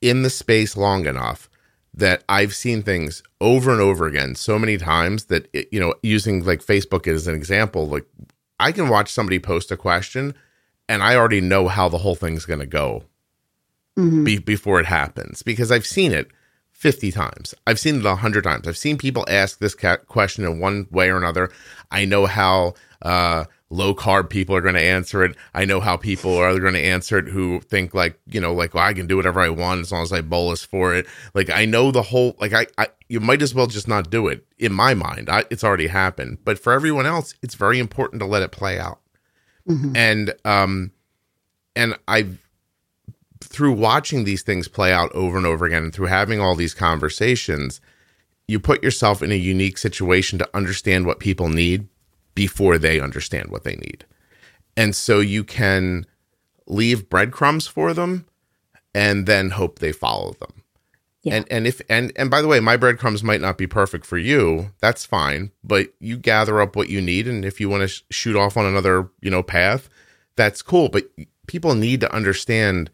in 0.00 0.22
the 0.22 0.30
space 0.30 0.76
long 0.76 1.06
enough 1.06 1.48
that 1.96 2.24
I've 2.28 2.54
seen 2.54 2.82
things 2.82 3.22
over 3.40 3.70
and 3.70 3.80
over 3.80 4.06
again 4.06 4.34
so 4.34 4.58
many 4.58 4.76
times 4.76 5.26
that 5.26 5.48
it, 5.52 5.68
you 5.70 5.78
know, 5.78 5.94
using 6.02 6.44
like 6.44 6.60
Facebook 6.60 7.06
as 7.06 7.26
an 7.26 7.34
example, 7.34 7.86
like 7.86 8.04
I 8.58 8.72
can 8.72 8.88
watch 8.88 9.12
somebody 9.12 9.38
post 9.38 9.70
a 9.70 9.76
question 9.76 10.34
and 10.88 11.02
I 11.02 11.14
already 11.16 11.40
know 11.40 11.68
how 11.68 11.88
the 11.88 11.98
whole 11.98 12.16
thing's 12.16 12.46
going 12.46 12.60
to 12.60 12.66
go 12.66 13.04
mm-hmm. 13.96 14.24
be- 14.24 14.38
before 14.38 14.80
it 14.80 14.86
happens 14.86 15.42
because 15.42 15.70
I've 15.70 15.86
seen 15.86 16.12
it 16.12 16.28
50 16.72 17.12
times. 17.12 17.54
I've 17.66 17.78
seen 17.78 18.00
it 18.00 18.04
100 18.04 18.44
times. 18.44 18.66
I've 18.66 18.76
seen 18.76 18.98
people 18.98 19.24
ask 19.28 19.58
this 19.58 19.74
question 19.74 20.44
in 20.44 20.58
one 20.58 20.88
way 20.90 21.10
or 21.10 21.16
another. 21.16 21.50
I 21.90 22.04
know 22.04 22.26
how 22.26 22.74
uh, 23.02 23.44
low 23.70 23.94
carb 23.94 24.30
people 24.30 24.54
are 24.54 24.60
going 24.60 24.74
to 24.74 24.80
answer 24.80 25.24
it. 25.24 25.36
I 25.54 25.64
know 25.64 25.80
how 25.80 25.96
people 25.96 26.36
are 26.36 26.58
going 26.58 26.74
to 26.74 26.84
answer 26.84 27.18
it 27.18 27.28
who 27.28 27.60
think 27.60 27.94
like, 27.94 28.18
you 28.26 28.40
know, 28.40 28.54
like, 28.54 28.74
well, 28.74 28.84
I 28.84 28.92
can 28.92 29.06
do 29.06 29.16
whatever 29.16 29.40
I 29.40 29.48
want 29.48 29.80
as 29.80 29.90
long 29.90 30.02
as 30.02 30.12
I 30.12 30.20
bolus 30.20 30.64
for 30.64 30.94
it. 30.94 31.06
Like, 31.34 31.50
I 31.50 31.64
know 31.64 31.90
the 31.90 32.02
whole, 32.02 32.36
like, 32.38 32.52
I, 32.52 32.66
I 32.78 32.88
you 33.08 33.20
might 33.20 33.42
as 33.42 33.54
well 33.54 33.66
just 33.66 33.88
not 33.88 34.10
do 34.10 34.28
it. 34.28 34.46
In 34.58 34.72
my 34.72 34.94
mind, 34.94 35.28
I, 35.28 35.44
it's 35.50 35.64
already 35.64 35.88
happened. 35.88 36.38
But 36.44 36.58
for 36.58 36.72
everyone 36.72 37.06
else, 37.06 37.34
it's 37.42 37.54
very 37.54 37.78
important 37.78 38.20
to 38.20 38.26
let 38.26 38.42
it 38.42 38.52
play 38.52 38.78
out. 38.78 39.00
Mm-hmm. 39.68 39.96
And, 39.96 40.34
um, 40.44 40.92
and 41.74 41.98
I've, 42.06 42.38
through 43.42 43.72
watching 43.72 44.24
these 44.24 44.42
things 44.42 44.68
play 44.68 44.92
out 44.92 45.12
over 45.12 45.36
and 45.36 45.46
over 45.46 45.66
again 45.66 45.84
and 45.84 45.92
through 45.92 46.06
having 46.06 46.40
all 46.40 46.54
these 46.54 46.74
conversations, 46.74 47.80
you 48.46 48.60
put 48.60 48.82
yourself 48.82 49.22
in 49.22 49.32
a 49.32 49.36
unique 49.36 49.78
situation 49.78 50.38
to 50.38 50.48
understand 50.54 51.06
what 51.06 51.18
people 51.18 51.48
need 51.48 51.88
before 52.34 52.78
they 52.78 53.00
understand 53.00 53.50
what 53.50 53.64
they 53.64 53.76
need. 53.76 54.04
And 54.76 54.94
so 54.94 55.20
you 55.20 55.44
can 55.44 56.06
leave 56.66 57.08
breadcrumbs 57.08 57.66
for 57.66 57.94
them 57.94 58.26
and 58.94 59.26
then 59.26 59.50
hope 59.50 59.78
they 59.78 59.92
follow 59.92 60.32
them. 60.32 60.62
Yeah. 61.22 61.36
And 61.36 61.46
and 61.50 61.66
if 61.66 61.80
and 61.88 62.12
and 62.16 62.30
by 62.30 62.42
the 62.42 62.48
way, 62.48 62.60
my 62.60 62.76
breadcrumbs 62.76 63.22
might 63.22 63.40
not 63.40 63.56
be 63.56 63.66
perfect 63.66 64.04
for 64.04 64.18
you. 64.18 64.72
That's 64.80 65.06
fine, 65.06 65.52
but 65.62 65.88
you 65.98 66.18
gather 66.18 66.60
up 66.60 66.76
what 66.76 66.90
you 66.90 67.00
need 67.00 67.26
and 67.26 67.44
if 67.44 67.60
you 67.60 67.68
want 67.70 67.82
to 67.82 67.88
sh- 67.88 68.02
shoot 68.10 68.36
off 68.36 68.56
on 68.58 68.66
another, 68.66 69.08
you 69.22 69.30
know, 69.30 69.42
path, 69.42 69.88
that's 70.36 70.60
cool, 70.60 70.88
but 70.90 71.04
people 71.46 71.74
need 71.74 72.00
to 72.00 72.12
understand 72.12 72.90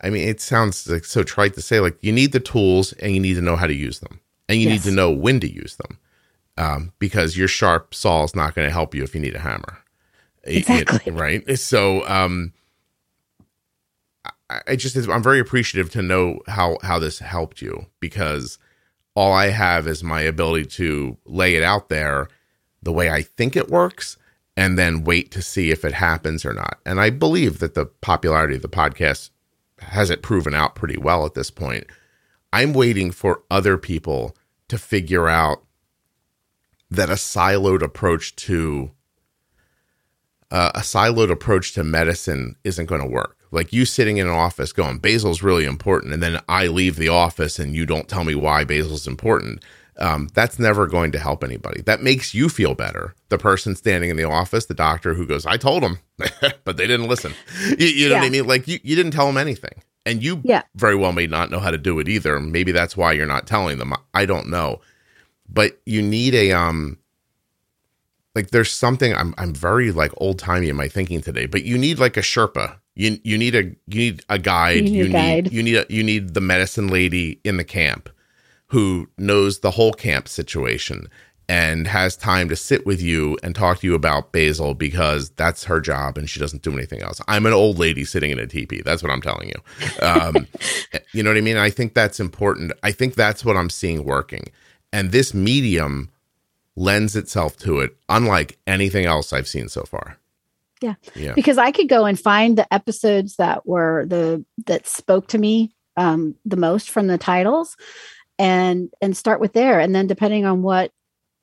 I 0.00 0.10
mean, 0.10 0.28
it 0.28 0.40
sounds 0.40 0.86
like 0.86 1.04
so 1.06 1.22
trite 1.22 1.54
to 1.54 1.62
say, 1.62 1.80
like 1.80 1.96
you 2.02 2.12
need 2.12 2.32
the 2.32 2.40
tools 2.40 2.92
and 2.94 3.12
you 3.14 3.20
need 3.20 3.34
to 3.34 3.40
know 3.40 3.56
how 3.56 3.66
to 3.66 3.74
use 3.74 4.00
them, 4.00 4.20
and 4.48 4.60
you 4.60 4.68
Yes. 4.68 4.84
need 4.84 4.90
to 4.90 4.94
know 4.96 5.10
when 5.10 5.40
to 5.40 5.50
use 5.50 5.76
them, 5.76 5.98
um, 6.56 6.92
because 6.98 7.36
your 7.36 7.48
sharp 7.48 7.94
saw 7.94 8.24
is 8.24 8.34
not 8.36 8.54
going 8.54 8.66
to 8.66 8.72
help 8.72 8.94
you 8.94 9.02
if 9.02 9.14
you 9.14 9.20
need 9.20 9.34
a 9.36 9.40
hammer. 9.40 9.78
It- 10.42 10.68
it- 10.68 10.82
Exactly. 10.82 11.12
right. 11.12 11.58
So, 11.58 12.06
um, 12.08 12.52
I, 14.50 14.60
I 14.68 14.76
just 14.76 14.96
I'm 15.08 15.22
very 15.22 15.40
appreciative 15.40 15.90
to 15.92 16.02
know 16.02 16.40
how 16.46 16.78
how 16.82 16.98
this 16.98 17.18
helped 17.18 17.62
you 17.62 17.86
because 18.00 18.58
all 19.14 19.32
I 19.32 19.48
have 19.48 19.86
is 19.86 20.02
my 20.02 20.20
ability 20.22 20.66
to 20.66 21.16
lay 21.24 21.54
it 21.54 21.62
out 21.62 21.88
there 21.88 22.28
the 22.82 22.92
way 22.92 23.10
I 23.10 23.22
think 23.22 23.56
it 23.56 23.70
works 23.70 24.16
and 24.56 24.78
then 24.78 25.04
wait 25.04 25.30
to 25.32 25.42
see 25.42 25.70
if 25.70 25.84
it 25.84 25.92
happens 25.92 26.44
or 26.44 26.52
not. 26.52 26.78
And 26.84 27.00
I 27.00 27.10
believe 27.10 27.58
that 27.60 27.74
the 27.74 27.86
popularity 27.86 28.56
of 28.56 28.62
the 28.62 28.68
podcast 28.68 29.30
has 29.78 30.10
it 30.10 30.22
proven 30.22 30.54
out 30.54 30.74
pretty 30.74 30.96
well 30.96 31.24
at 31.26 31.34
this 31.34 31.50
point. 31.50 31.86
I'm 32.52 32.72
waiting 32.72 33.10
for 33.10 33.42
other 33.50 33.76
people 33.78 34.36
to 34.68 34.78
figure 34.78 35.28
out 35.28 35.63
that 36.94 37.10
a 37.10 37.14
siloed 37.14 37.82
approach 37.82 38.34
to 38.36 38.90
uh, 40.50 40.72
a 40.74 40.80
siloed 40.80 41.30
approach 41.30 41.72
to 41.72 41.82
medicine 41.84 42.56
isn't 42.64 42.86
going 42.86 43.00
to 43.00 43.06
work. 43.06 43.36
Like 43.50 43.72
you 43.72 43.84
sitting 43.84 44.18
in 44.18 44.26
an 44.26 44.32
office 44.32 44.72
going, 44.72 44.98
basal's 44.98 45.42
really 45.42 45.64
important, 45.64 46.12
and 46.12 46.22
then 46.22 46.40
I 46.48 46.66
leave 46.66 46.96
the 46.96 47.08
office 47.08 47.58
and 47.58 47.74
you 47.74 47.86
don't 47.86 48.08
tell 48.08 48.24
me 48.24 48.34
why 48.34 48.64
basal's 48.64 49.06
important. 49.06 49.64
Um, 49.96 50.28
that's 50.34 50.58
never 50.58 50.88
going 50.88 51.12
to 51.12 51.20
help 51.20 51.44
anybody. 51.44 51.80
That 51.82 52.02
makes 52.02 52.34
you 52.34 52.48
feel 52.48 52.74
better. 52.74 53.14
The 53.28 53.38
person 53.38 53.76
standing 53.76 54.10
in 54.10 54.16
the 54.16 54.24
office, 54.24 54.66
the 54.66 54.74
doctor 54.74 55.14
who 55.14 55.24
goes, 55.24 55.46
I 55.46 55.56
told 55.56 55.84
them, 55.84 55.98
but 56.64 56.76
they 56.76 56.88
didn't 56.88 57.06
listen. 57.06 57.32
You, 57.78 57.86
you 57.86 58.08
know 58.08 58.16
what 58.16 58.24
I 58.24 58.30
mean? 58.30 58.46
Like 58.48 58.66
you, 58.66 58.80
you 58.82 58.96
didn't 58.96 59.12
tell 59.12 59.26
them 59.28 59.36
anything. 59.36 59.82
And 60.04 60.20
you 60.22 60.40
Yeah. 60.44 60.62
very 60.74 60.96
well 60.96 61.12
may 61.12 61.28
not 61.28 61.50
know 61.50 61.60
how 61.60 61.70
to 61.70 61.78
do 61.78 62.00
it 62.00 62.08
either. 62.08 62.40
Maybe 62.40 62.72
that's 62.72 62.96
why 62.96 63.12
you're 63.12 63.24
not 63.24 63.46
telling 63.46 63.78
them. 63.78 63.92
I 64.12 64.26
don't 64.26 64.48
know. 64.50 64.80
But 65.48 65.80
you 65.86 66.02
need 66.02 66.34
a 66.34 66.52
um 66.52 66.98
like 68.34 68.50
there's 68.50 68.72
something 68.72 69.14
I'm 69.14 69.34
I'm 69.38 69.54
very 69.54 69.92
like 69.92 70.12
old 70.16 70.38
timey 70.38 70.68
in 70.68 70.76
my 70.76 70.88
thinking 70.88 71.20
today, 71.20 71.46
but 71.46 71.64
you 71.64 71.78
need 71.78 71.98
like 71.98 72.16
a 72.16 72.20
Sherpa. 72.20 72.76
You 72.94 73.18
you 73.24 73.38
need 73.38 73.54
a 73.54 73.64
you 73.86 73.98
need 73.98 74.24
a 74.28 74.38
guide. 74.38 74.88
You 74.88 75.04
need 75.04 75.06
a 75.06 75.12
guide. 75.12 75.52
you 75.52 75.62
need 75.62 75.76
a, 75.76 75.86
you 75.88 76.02
need 76.02 76.34
the 76.34 76.40
medicine 76.40 76.88
lady 76.88 77.40
in 77.44 77.56
the 77.56 77.64
camp 77.64 78.08
who 78.68 79.08
knows 79.18 79.60
the 79.60 79.72
whole 79.72 79.92
camp 79.92 80.26
situation 80.26 81.08
and 81.48 81.86
has 81.86 82.16
time 82.16 82.48
to 82.48 82.56
sit 82.56 82.86
with 82.86 83.02
you 83.02 83.38
and 83.42 83.54
talk 83.54 83.80
to 83.80 83.86
you 83.86 83.94
about 83.94 84.32
basal 84.32 84.74
because 84.74 85.30
that's 85.30 85.64
her 85.64 85.80
job 85.80 86.16
and 86.16 86.30
she 86.30 86.40
doesn't 86.40 86.62
do 86.62 86.72
anything 86.72 87.02
else. 87.02 87.20
I'm 87.28 87.44
an 87.44 87.52
old 87.52 87.78
lady 87.78 88.04
sitting 88.04 88.30
in 88.30 88.38
a 88.38 88.46
teepee. 88.46 88.80
That's 88.82 89.02
what 89.02 89.12
I'm 89.12 89.20
telling 89.20 89.48
you. 89.50 90.06
Um, 90.06 90.46
you 91.12 91.22
know 91.22 91.30
what 91.30 91.36
I 91.36 91.42
mean? 91.42 91.58
I 91.58 91.68
think 91.68 91.94
that's 91.94 92.18
important. 92.18 92.72
I 92.82 92.92
think 92.92 93.14
that's 93.14 93.44
what 93.44 93.56
I'm 93.56 93.68
seeing 93.68 94.04
working. 94.04 94.44
And 94.94 95.10
this 95.10 95.34
medium 95.34 96.12
lends 96.76 97.16
itself 97.16 97.56
to 97.58 97.80
it, 97.80 97.96
unlike 98.08 98.58
anything 98.64 99.06
else 99.06 99.32
I've 99.32 99.48
seen 99.48 99.68
so 99.68 99.82
far. 99.82 100.18
Yeah. 100.80 100.94
Yeah. 101.16 101.32
because 101.34 101.58
I 101.58 101.72
could 101.72 101.88
go 101.88 102.04
and 102.04 102.18
find 102.18 102.56
the 102.58 102.72
episodes 102.72 103.36
that 103.36 103.66
were 103.66 104.06
the 104.06 104.44
that 104.66 104.86
spoke 104.86 105.28
to 105.28 105.38
me 105.38 105.74
um, 105.96 106.36
the 106.44 106.56
most 106.56 106.90
from 106.90 107.08
the 107.08 107.18
titles, 107.18 107.76
and 108.38 108.90
and 109.00 109.16
start 109.16 109.40
with 109.40 109.52
there, 109.52 109.80
and 109.80 109.94
then 109.94 110.06
depending 110.06 110.44
on 110.44 110.62
what 110.62 110.92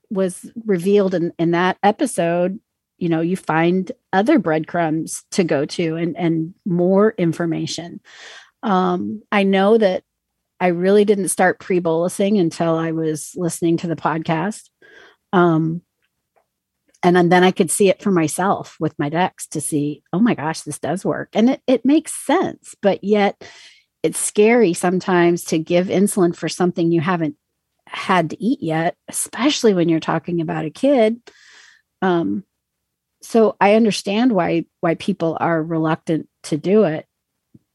was 0.10 0.50
revealed 0.66 1.14
in 1.14 1.34
in 1.40 1.52
that 1.52 1.78
episode, 1.84 2.60
you 3.00 3.10
know, 3.10 3.22
you 3.22 3.36
find 3.36 3.92
other 4.14 4.40
breadcrumbs 4.40 5.26
to 5.32 5.44
go 5.44 5.66
to 5.66 5.96
and 5.96 6.16
and 6.16 6.54
more 6.66 7.16
information. 7.18 8.00
Um, 8.64 9.24
I 9.32 9.44
know 9.44 9.78
that 9.78 10.04
I 10.62 10.68
really 10.68 11.06
didn't 11.06 11.30
start 11.30 11.60
pre 11.60 11.82
bolusing 11.82 12.40
until 12.40 12.76
I 12.76 12.92
was 12.92 13.34
listening 13.36 13.78
to 13.78 13.88
the 13.88 13.96
podcast. 13.96 14.70
Um, 15.34 15.82
and 17.04 17.32
then, 17.32 17.44
I 17.44 17.50
could 17.50 17.72
see 17.72 17.90
it 17.90 18.00
for 18.00 18.12
myself 18.12 18.78
with 18.80 18.98
my 19.00 19.10
Dex 19.10 19.48
to 19.48 19.60
see, 19.60 20.04
oh 20.14 20.20
my 20.20 20.36
gosh, 20.36 20.62
this 20.62 20.78
does 20.78 21.04
work. 21.04 21.30
And 21.34 21.50
it, 21.50 21.62
it 21.66 21.84
makes 21.84 22.14
sense, 22.14 22.76
but 22.80 23.04
yet 23.04 23.44
it's 24.04 24.20
scary 24.20 24.74
sometimes 24.74 25.46
to 25.46 25.58
give 25.58 25.88
insulin 25.88 26.36
for 26.36 26.48
something 26.48 26.92
you 26.92 27.02
haven't 27.02 27.38
had 27.88 28.30
to 28.30 28.44
eat 28.44 28.62
yet, 28.62 28.96
especially 29.08 29.74
when 29.74 29.90
you're 29.90 30.00
talking 30.00 30.42
about 30.42 30.66
a 30.66 30.70
kid. 30.70 31.20
Um, 32.04 32.44
so 33.22 33.56
I 33.60 33.76
understand 33.76 34.32
why 34.32 34.66
why 34.80 34.96
people 34.96 35.38
are 35.40 35.62
reluctant 35.62 36.28
to 36.44 36.58
do 36.58 36.84
it, 36.84 37.06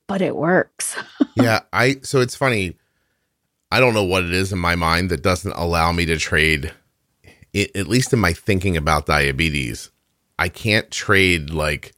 but 0.06 0.22
it 0.22 0.36
works. 0.36 0.96
yeah, 1.36 1.60
I 1.72 2.00
so 2.02 2.20
it's 2.20 2.36
funny. 2.36 2.76
I 3.70 3.80
don't 3.80 3.94
know 3.94 4.04
what 4.04 4.24
it 4.24 4.32
is 4.32 4.52
in 4.52 4.58
my 4.58 4.76
mind 4.76 5.10
that 5.10 5.22
doesn't 5.22 5.52
allow 5.52 5.92
me 5.92 6.06
to 6.06 6.16
trade 6.18 6.72
it, 7.52 7.74
at 7.74 7.88
least 7.88 8.12
in 8.12 8.18
my 8.18 8.32
thinking 8.32 8.76
about 8.76 9.06
diabetes. 9.06 9.90
I 10.38 10.48
can't 10.48 10.90
trade 10.90 11.50
like 11.50 11.92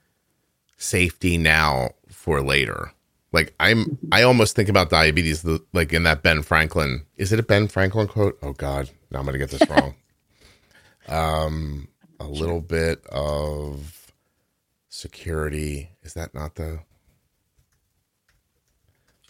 safety 0.76 1.36
now 1.36 1.90
for 2.08 2.40
later. 2.40 2.92
Like 3.32 3.54
I'm 3.60 3.98
I 4.12 4.22
almost 4.22 4.56
think 4.56 4.68
about 4.68 4.90
diabetes 4.90 5.42
the, 5.42 5.62
like 5.72 5.92
in 5.92 6.04
that 6.04 6.22
Ben 6.22 6.42
Franklin. 6.42 7.04
Is 7.16 7.32
it 7.32 7.40
a 7.40 7.42
Ben 7.42 7.68
Franklin 7.68 8.06
quote? 8.06 8.38
Oh 8.42 8.52
god, 8.52 8.90
now 9.10 9.18
I'm 9.18 9.26
going 9.26 9.34
to 9.34 9.38
get 9.38 9.50
this 9.50 9.68
wrong. 9.68 9.94
um 11.08 11.88
a 12.20 12.26
little 12.26 12.60
bit 12.60 13.04
of 13.06 14.12
security. 14.88 15.90
Is 16.02 16.14
that 16.14 16.34
not 16.34 16.54
the 16.54 16.80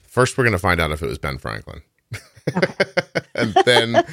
First, 0.08 0.36
we're 0.36 0.44
going 0.44 0.52
to 0.52 0.58
find 0.58 0.80
out 0.80 0.90
if 0.90 1.02
it 1.02 1.06
was 1.06 1.18
Ben 1.18 1.38
Franklin, 1.38 1.82
and 3.34 3.54
then, 3.64 4.04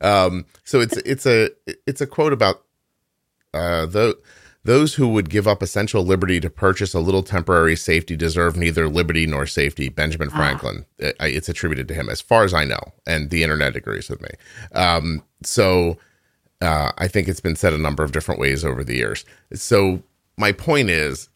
um, 0.00 0.44
so 0.64 0.80
it's 0.80 0.96
it's 0.98 1.26
a 1.26 1.50
it's 1.86 2.00
a 2.00 2.06
quote 2.06 2.32
about 2.32 2.62
uh, 3.54 3.86
the, 3.86 4.18
those 4.64 4.94
who 4.94 5.06
would 5.08 5.30
give 5.30 5.46
up 5.46 5.62
essential 5.62 6.04
liberty 6.04 6.40
to 6.40 6.50
purchase 6.50 6.92
a 6.94 7.00
little 7.00 7.22
temporary 7.22 7.76
safety 7.76 8.16
deserve 8.16 8.56
neither 8.56 8.88
liberty 8.88 9.26
nor 9.26 9.46
safety. 9.46 9.88
Benjamin 9.88 10.30
Franklin. 10.30 10.84
It- 10.98 11.16
it's 11.20 11.48
attributed 11.48 11.86
to 11.88 11.94
him, 11.94 12.08
as 12.08 12.20
far 12.20 12.44
as 12.44 12.52
I 12.52 12.64
know, 12.64 12.80
and 13.06 13.30
the 13.30 13.42
internet 13.42 13.76
agrees 13.76 14.08
with 14.10 14.20
me. 14.22 14.30
Um, 14.72 15.22
so 15.42 15.98
uh, 16.60 16.90
I 16.98 17.06
think 17.08 17.28
it's 17.28 17.40
been 17.40 17.56
said 17.56 17.72
a 17.74 17.78
number 17.78 18.02
of 18.02 18.10
different 18.12 18.40
ways 18.40 18.64
over 18.64 18.82
the 18.82 18.96
years. 18.96 19.24
So 19.52 20.02
my 20.36 20.50
point 20.52 20.90
is, 20.90 21.28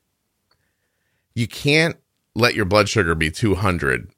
you 1.35 1.47
can't 1.47 1.97
let 2.39 2.55
your 2.55 2.65
blood 2.65 2.89
sugar 2.89 3.15
be 3.15 3.31
200 3.31 4.11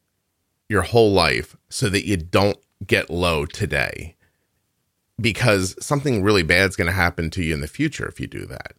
your 0.69 0.83
whole 0.83 1.13
life 1.13 1.57
so 1.69 1.89
that 1.89 2.07
you 2.07 2.17
don't 2.17 2.59
get 2.87 3.11
low 3.11 3.47
today 3.47 4.15
because 5.21 5.75
something 5.85 6.23
really 6.23 6.43
bad's 6.43 6.77
going 6.77 6.87
to 6.87 6.93
happen 6.93 7.31
to 7.31 7.43
you 7.43 7.53
in 7.55 7.61
the 7.61 7.67
future 7.67 8.07
if 8.07 8.21
you 8.21 8.27
do 8.27 8.47
that. 8.47 8.73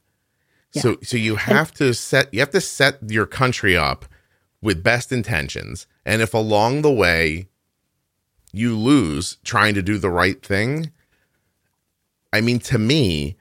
So 0.74 0.98
so 1.04 1.18
you 1.18 1.36
have 1.36 1.74
to 1.74 1.94
set 1.94 2.34
you 2.34 2.40
have 2.40 2.52
to 2.52 2.62
set 2.62 3.00
your 3.12 3.26
country 3.26 3.76
up 3.76 4.06
with 4.62 4.84
best 4.84 5.12
intentions 5.12 5.86
and 6.06 6.22
if 6.22 6.34
along 6.34 6.82
the 6.82 6.92
way 6.92 7.50
you 8.54 8.78
lose 8.78 9.38
trying 9.44 9.74
to 9.74 9.82
do 9.82 9.98
the 9.98 10.10
right 10.10 10.42
thing 10.46 10.92
I 12.32 12.40
mean 12.40 12.60
to 12.60 12.78
me 12.78 13.36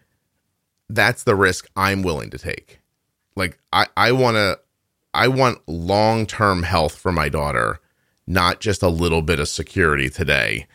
that's 0.89 1.23
the 1.23 1.37
risk 1.37 1.69
I'm 1.77 2.03
willing 2.03 2.31
to 2.31 2.39
take. 2.39 2.81
Like 3.37 3.59
I 3.73 3.87
I 3.97 4.11
want 4.11 4.37
to 4.37 4.59
I 5.13 5.29
want 5.29 5.61
long-term 5.67 6.63
health 6.63 6.97
for 6.97 7.13
my 7.13 7.29
daughter, 7.29 7.81
not 8.27 8.61
just 8.61 8.83
a 8.83 8.89
little 8.89 9.23
bit 9.23 9.41
of 9.41 9.49
security 9.49 10.09
today. 10.09 10.67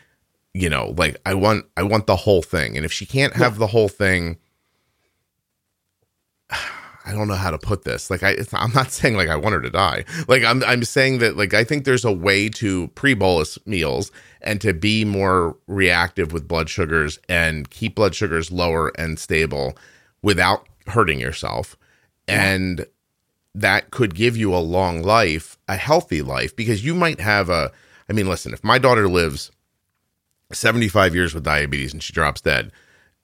You 0.52 0.70
know, 0.70 0.94
like 0.96 1.16
I 1.26 1.34
want 1.34 1.66
I 1.76 1.82
want 1.82 2.06
the 2.06 2.16
whole 2.16 2.42
thing. 2.42 2.76
And 2.76 2.86
if 2.86 2.92
she 2.92 3.04
can't 3.04 3.34
have 3.34 3.58
the 3.58 3.66
whole 3.66 3.88
thing, 3.88 4.38
I 6.50 7.12
don't 7.12 7.28
know 7.28 7.34
how 7.34 7.50
to 7.50 7.58
put 7.58 7.84
this. 7.84 8.10
Like 8.10 8.22
I 8.22 8.30
it's, 8.30 8.52
I'm 8.54 8.72
not 8.72 8.90
saying 8.92 9.16
like 9.16 9.28
I 9.28 9.36
want 9.36 9.54
her 9.54 9.60
to 9.60 9.70
die. 9.70 10.04
Like 10.28 10.44
I'm 10.44 10.64
I'm 10.64 10.82
saying 10.84 11.18
that 11.18 11.36
like 11.36 11.52
I 11.52 11.62
think 11.62 11.84
there's 11.84 12.04
a 12.04 12.12
way 12.12 12.48
to 12.50 12.88
pre-bolus 12.88 13.58
meals 13.66 14.10
and 14.40 14.60
to 14.62 14.72
be 14.72 15.04
more 15.04 15.56
reactive 15.66 16.32
with 16.32 16.48
blood 16.48 16.70
sugars 16.70 17.18
and 17.28 17.68
keep 17.70 17.94
blood 17.94 18.14
sugars 18.14 18.50
lower 18.50 18.92
and 18.98 19.18
stable 19.18 19.76
without 20.22 20.66
hurting 20.86 21.20
yourself. 21.20 21.76
And 22.28 22.86
that 23.56 23.90
could 23.90 24.14
give 24.14 24.36
you 24.36 24.54
a 24.54 24.58
long 24.58 25.02
life, 25.02 25.58
a 25.66 25.76
healthy 25.76 26.22
life, 26.22 26.54
because 26.54 26.84
you 26.84 26.94
might 26.94 27.20
have 27.20 27.48
a. 27.48 27.72
I 28.08 28.12
mean, 28.12 28.28
listen, 28.28 28.52
if 28.52 28.62
my 28.62 28.78
daughter 28.78 29.08
lives 29.08 29.50
75 30.52 31.14
years 31.14 31.34
with 31.34 31.42
diabetes 31.42 31.92
and 31.92 32.02
she 32.02 32.12
drops 32.12 32.40
dead, 32.40 32.70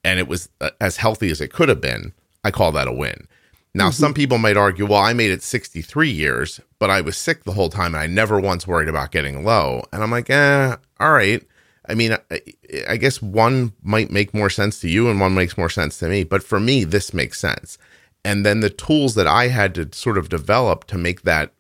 and 0.03 0.19
it 0.19 0.27
was 0.27 0.49
uh, 0.61 0.71
as 0.81 0.97
healthy 0.97 1.31
as 1.31 1.41
it 1.41 1.53
could 1.53 1.69
have 1.69 1.81
been, 1.81 2.13
I 2.43 2.51
call 2.51 2.73
that 2.73 2.89
a 2.89 2.93
win. 2.93 3.29
Now, 3.75 3.89
some 3.89 4.13
people 4.13 4.37
might 4.37 4.59
argue, 4.59 4.85
well, 4.85 5.01
I 5.01 5.15
made 5.15 5.31
it 5.31 5.43
63 5.43 6.11
years, 6.11 6.61
but 6.79 6.91
I 6.91 7.01
was 7.01 7.17
sick 7.17 7.45
the 7.45 7.53
whole 7.53 7.71
time 7.71 7.95
and 7.95 8.03
I 8.03 8.07
never 8.07 8.39
once 8.39 8.67
worried 8.67 8.89
about 8.89 9.13
getting 9.13 9.45
low. 9.45 9.83
And 9.93 10.03
I'm 10.03 10.11
like, 10.11 10.29
eh, 10.29 10.77
all 11.01 11.13
right. 11.13 11.43
I 11.89 11.95
mean, 11.95 12.17
I, 12.31 12.41
I 12.87 12.97
guess 12.99 13.23
one 13.23 13.73
might 13.83 14.11
make 14.11 14.35
more 14.35 14.51
sense 14.51 14.79
to 14.81 14.91
you 14.91 15.09
and 15.09 15.19
one 15.21 15.35
makes 15.35 15.57
more 15.57 15.71
sense 15.71 15.99
to 16.01 16.09
me. 16.09 16.23
But 16.23 16.43
for 16.43 16.61
me, 16.61 16.85
this 16.85 17.15
makes 17.15 17.41
sense. 17.41 17.79
And 18.25 18.47
then 18.47 18.61
the 18.61 18.71
tools 18.71 19.15
that 19.15 19.27
I 19.27 19.49
had 19.49 19.75
to 19.75 19.89
sort 19.93 20.17
of 20.17 20.29
develop 20.29 20.85
to 20.85 20.99
make 20.99 21.23
that 21.23 21.53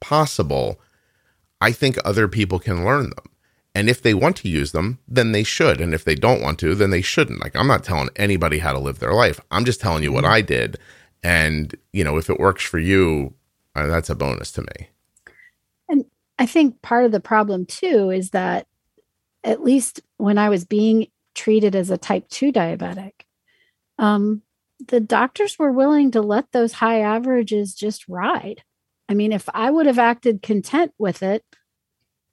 possible 0.00 0.78
I 1.64 1.72
think 1.72 1.96
other 2.04 2.28
people 2.28 2.58
can 2.58 2.84
learn 2.84 3.04
them. 3.04 3.24
And 3.74 3.88
if 3.88 4.02
they 4.02 4.12
want 4.12 4.36
to 4.36 4.50
use 4.50 4.72
them, 4.72 4.98
then 5.08 5.32
they 5.32 5.42
should. 5.42 5.80
And 5.80 5.94
if 5.94 6.04
they 6.04 6.14
don't 6.14 6.42
want 6.42 6.58
to, 6.58 6.74
then 6.74 6.90
they 6.90 7.00
shouldn't. 7.00 7.40
Like, 7.40 7.56
I'm 7.56 7.66
not 7.66 7.82
telling 7.82 8.10
anybody 8.16 8.58
how 8.58 8.74
to 8.74 8.78
live 8.78 8.98
their 8.98 9.14
life. 9.14 9.40
I'm 9.50 9.64
just 9.64 9.80
telling 9.80 10.02
you 10.02 10.12
what 10.12 10.26
I 10.26 10.42
did. 10.42 10.76
And, 11.22 11.74
you 11.94 12.04
know, 12.04 12.18
if 12.18 12.28
it 12.28 12.38
works 12.38 12.62
for 12.62 12.78
you, 12.78 13.32
uh, 13.74 13.86
that's 13.86 14.10
a 14.10 14.14
bonus 14.14 14.52
to 14.52 14.60
me. 14.60 14.90
And 15.88 16.04
I 16.38 16.44
think 16.44 16.82
part 16.82 17.06
of 17.06 17.12
the 17.12 17.20
problem 17.20 17.64
too 17.64 18.10
is 18.10 18.30
that 18.30 18.66
at 19.42 19.62
least 19.62 20.00
when 20.18 20.36
I 20.36 20.50
was 20.50 20.66
being 20.66 21.06
treated 21.34 21.74
as 21.74 21.88
a 21.88 21.96
type 21.96 22.28
2 22.28 22.52
diabetic, 22.52 23.12
um, 23.98 24.42
the 24.86 25.00
doctors 25.00 25.58
were 25.58 25.72
willing 25.72 26.10
to 26.12 26.20
let 26.20 26.52
those 26.52 26.72
high 26.72 27.00
averages 27.00 27.74
just 27.74 28.08
ride. 28.08 28.62
I 29.08 29.14
mean, 29.14 29.32
if 29.32 29.48
I 29.52 29.70
would 29.70 29.86
have 29.86 29.98
acted 29.98 30.42
content 30.42 30.92
with 30.98 31.22
it, 31.22 31.44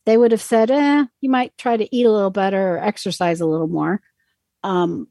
they 0.05 0.17
would 0.17 0.31
have 0.31 0.41
said, 0.41 0.71
eh, 0.71 1.05
you 1.19 1.29
might 1.29 1.57
try 1.57 1.77
to 1.77 1.95
eat 1.95 2.05
a 2.05 2.11
little 2.11 2.31
better 2.31 2.75
or 2.75 2.79
exercise 2.79 3.41
a 3.41 3.45
little 3.45 3.67
more. 3.67 4.01
Um, 4.63 5.07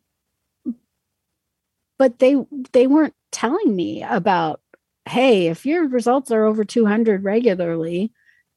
but 1.99 2.18
they 2.18 2.37
they 2.72 2.87
weren't 2.87 3.14
telling 3.31 3.76
me 3.76 4.03
about, 4.03 4.61
hey, 5.07 5.49
if 5.49 5.66
your 5.66 5.87
results 5.87 6.31
are 6.31 6.45
over 6.45 6.64
200 6.64 7.22
regularly, 7.24 8.12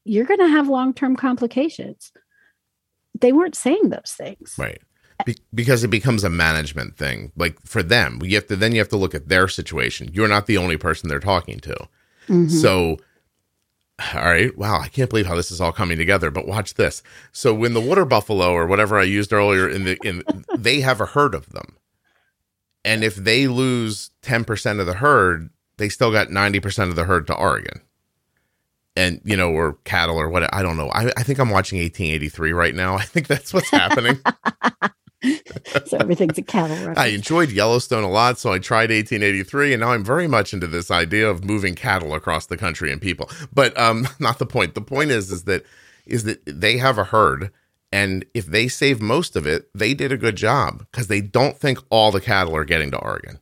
you're 0.06 0.26
going 0.26 0.40
to 0.40 0.48
have 0.48 0.70
long-term 0.70 1.16
complications. 1.16 2.12
They 3.20 3.32
weren't 3.32 3.56
saying 3.56 3.90
those 3.90 4.14
things. 4.18 4.56
Right. 4.58 4.82
Be- 5.26 5.38
because 5.54 5.84
it 5.84 5.90
becomes 5.90 6.24
a 6.24 6.30
management 6.30 6.98
thing. 6.98 7.32
Like 7.36 7.58
for 7.66 7.84
them, 7.84 8.20
you 8.24 8.36
have 8.36 8.48
to 8.48 8.56
then 8.56 8.72
you 8.72 8.80
have 8.80 8.90
to 8.90 8.98
look 8.98 9.16
at 9.16 9.30
their 9.30 9.48
situation. 9.48 10.10
You're 10.14 10.28
not 10.28 10.48
the 10.48 10.58
only 10.58 10.78
person 10.78 11.10
they're 11.10 11.20
talking 11.20 11.60
to. 11.62 11.76
Mm-hmm. 12.28 12.50
So 12.50 12.98
all 14.16 14.24
right, 14.24 14.58
wow, 14.58 14.80
I 14.80 14.88
can't 14.88 15.10
believe 15.10 15.28
how 15.28 15.36
this 15.36 15.52
is 15.52 15.62
all 15.62 15.72
coming 15.72 15.98
together. 15.98 16.32
But 16.32 16.48
watch 16.48 16.74
this. 16.74 17.04
So 17.32 17.54
when 17.54 17.74
the 17.74 17.82
water 17.82 18.06
buffalo 18.06 18.52
or 18.52 18.66
whatever 18.66 18.98
I 18.98 19.04
used 19.04 19.32
earlier 19.32 19.70
in 19.70 19.84
the 19.84 19.98
in 20.04 20.24
they 20.58 20.82
have 20.82 21.00
a 21.00 21.06
herd 21.06 21.36
of 21.36 21.50
them. 21.50 21.78
And 22.86 23.04
if 23.04 23.16
they 23.16 23.48
lose 23.48 24.12
10% 24.24 24.80
of 24.80 24.86
the 24.86 24.96
herd, 24.96 25.50
they 25.78 25.90
still 25.90 26.12
got 26.12 26.28
90% 26.28 26.90
of 26.90 26.96
the 26.96 27.06
herd 27.06 27.28
to 27.28 27.34
Oregon. 27.34 27.82
And, 28.96 29.22
you 29.24 29.38
know, 29.38 29.52
or 29.52 29.78
cattle 29.86 30.18
or 30.18 30.30
what, 30.30 30.54
I 30.54 30.62
don't 30.62 30.78
know. 30.78 30.90
I, 30.90 31.12
I 31.16 31.24
think 31.24 31.40
I'm 31.40 31.50
watching 31.50 31.80
1883 31.80 32.52
right 32.52 32.76
now. 32.76 32.96
I 32.98 33.04
think 33.04 33.28
that's 33.28 33.54
what's 33.54 33.70
happening. 33.70 34.20
so 35.86 35.98
everything's 35.98 36.38
a 36.38 36.42
cattle 36.42 36.76
reference. 36.76 37.00
I 37.00 37.08
enjoyed 37.08 37.52
Yellowstone 37.52 38.04
a 38.04 38.10
lot, 38.10 38.38
so 38.40 38.52
I 38.52 38.60
tried 38.60 38.90
1883, 38.90 39.74
and 39.74 39.82
now 39.82 39.92
I'm 39.92 40.04
very 40.04 40.28
much 40.28 40.54
into 40.54 40.68
this 40.68 40.92
idea 40.92 41.30
of 41.30 41.44
moving 41.44 41.76
cattle 41.76 42.14
across 42.14 42.46
the 42.48 42.58
country 42.58 42.92
and 42.92 43.02
people. 43.02 43.30
But 43.54 43.78
um, 43.78 44.08
not 44.20 44.40
the 44.40 44.46
point. 44.46 44.76
The 44.76 44.82
point 44.82 45.12
is, 45.12 45.32
is 45.32 45.44
that 45.44 45.66
is 46.06 46.26
that 46.26 46.42
they 46.46 46.78
have 46.78 46.98
a 46.98 47.06
herd, 47.06 47.52
and 47.92 48.26
if 48.34 48.46
they 48.48 48.68
save 48.68 49.02
most 49.02 49.36
of 49.36 49.48
it, 49.48 49.70
they 49.74 49.94
did 49.94 50.12
a 50.12 50.18
good 50.18 50.36
job 50.36 50.86
because 50.92 51.08
they 51.08 51.22
don't 51.22 51.58
think 51.58 51.80
all 51.90 52.12
the 52.12 52.22
cattle 52.22 52.56
are 52.56 52.66
getting 52.66 52.92
to 52.92 52.98
Oregon. 52.98 53.40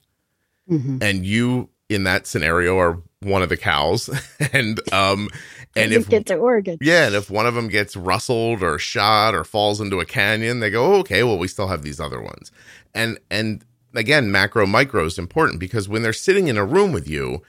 Mm-hmm. 0.70 0.98
And 1.02 1.26
you, 1.26 1.70
in 1.90 2.04
that 2.04 2.28
scenario, 2.28 2.78
are 2.78 3.02
one 3.22 3.42
of 3.42 3.50
the 3.50 3.58
cows, 3.58 4.10
and 4.54 4.80
um, 4.94 5.30
and 5.76 5.94
if 5.94 6.10
get 6.10 6.26
to 6.28 6.36
Oregon, 6.36 6.78
yeah, 6.82 7.08
and 7.08 7.16
if 7.16 7.30
one 7.30 7.46
of 7.46 7.54
them 7.54 7.68
gets 7.68 7.96
rustled 7.96 8.64
or 8.64 8.78
shot 8.78 9.34
or 9.36 9.44
falls 9.44 9.80
into 9.80 10.00
a 10.00 10.06
canyon, 10.06 10.60
they 10.60 10.70
go, 10.70 10.94
oh, 10.94 11.00
okay, 11.00 11.24
well, 11.24 11.38
we 11.38 11.48
still 11.48 11.68
have 11.68 11.84
these 11.84 12.00
other 12.00 12.22
ones, 12.22 12.52
and 12.94 13.20
and 13.30 13.64
again, 13.94 14.32
macro 14.32 14.66
micro 14.66 15.06
is 15.06 15.20
important 15.20 15.60
because 15.60 15.88
when 15.88 16.02
they're 16.02 16.14
sitting 16.14 16.48
in 16.48 16.58
a 16.58 16.66
room 16.66 16.92
with 16.92 17.08
you, 17.08 17.42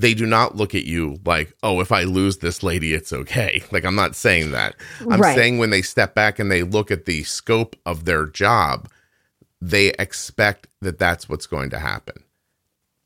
they 0.00 0.14
do 0.14 0.26
not 0.26 0.56
look 0.56 0.74
at 0.74 0.84
you 0.84 1.18
like, 1.24 1.54
oh, 1.62 1.80
if 1.80 1.92
I 1.92 2.04
lose 2.04 2.38
this 2.38 2.62
lady, 2.62 2.94
it's 2.94 3.12
okay. 3.12 3.62
Like 3.72 3.84
I'm 3.84 3.94
not 3.94 4.16
saying 4.16 4.50
that. 4.50 4.74
I'm 5.08 5.20
right. 5.20 5.34
saying 5.34 5.58
when 5.58 5.70
they 5.70 5.82
step 5.82 6.14
back 6.14 6.38
and 6.38 6.50
they 6.50 6.62
look 6.62 6.90
at 6.90 7.04
the 7.04 7.22
scope 7.22 7.76
of 7.86 8.04
their 8.04 8.26
job, 8.26 8.88
they 9.60 9.88
expect 9.98 10.66
that 10.80 10.98
that's 10.98 11.28
what's 11.28 11.46
going 11.46 11.70
to 11.70 11.78
happen. 11.78 12.24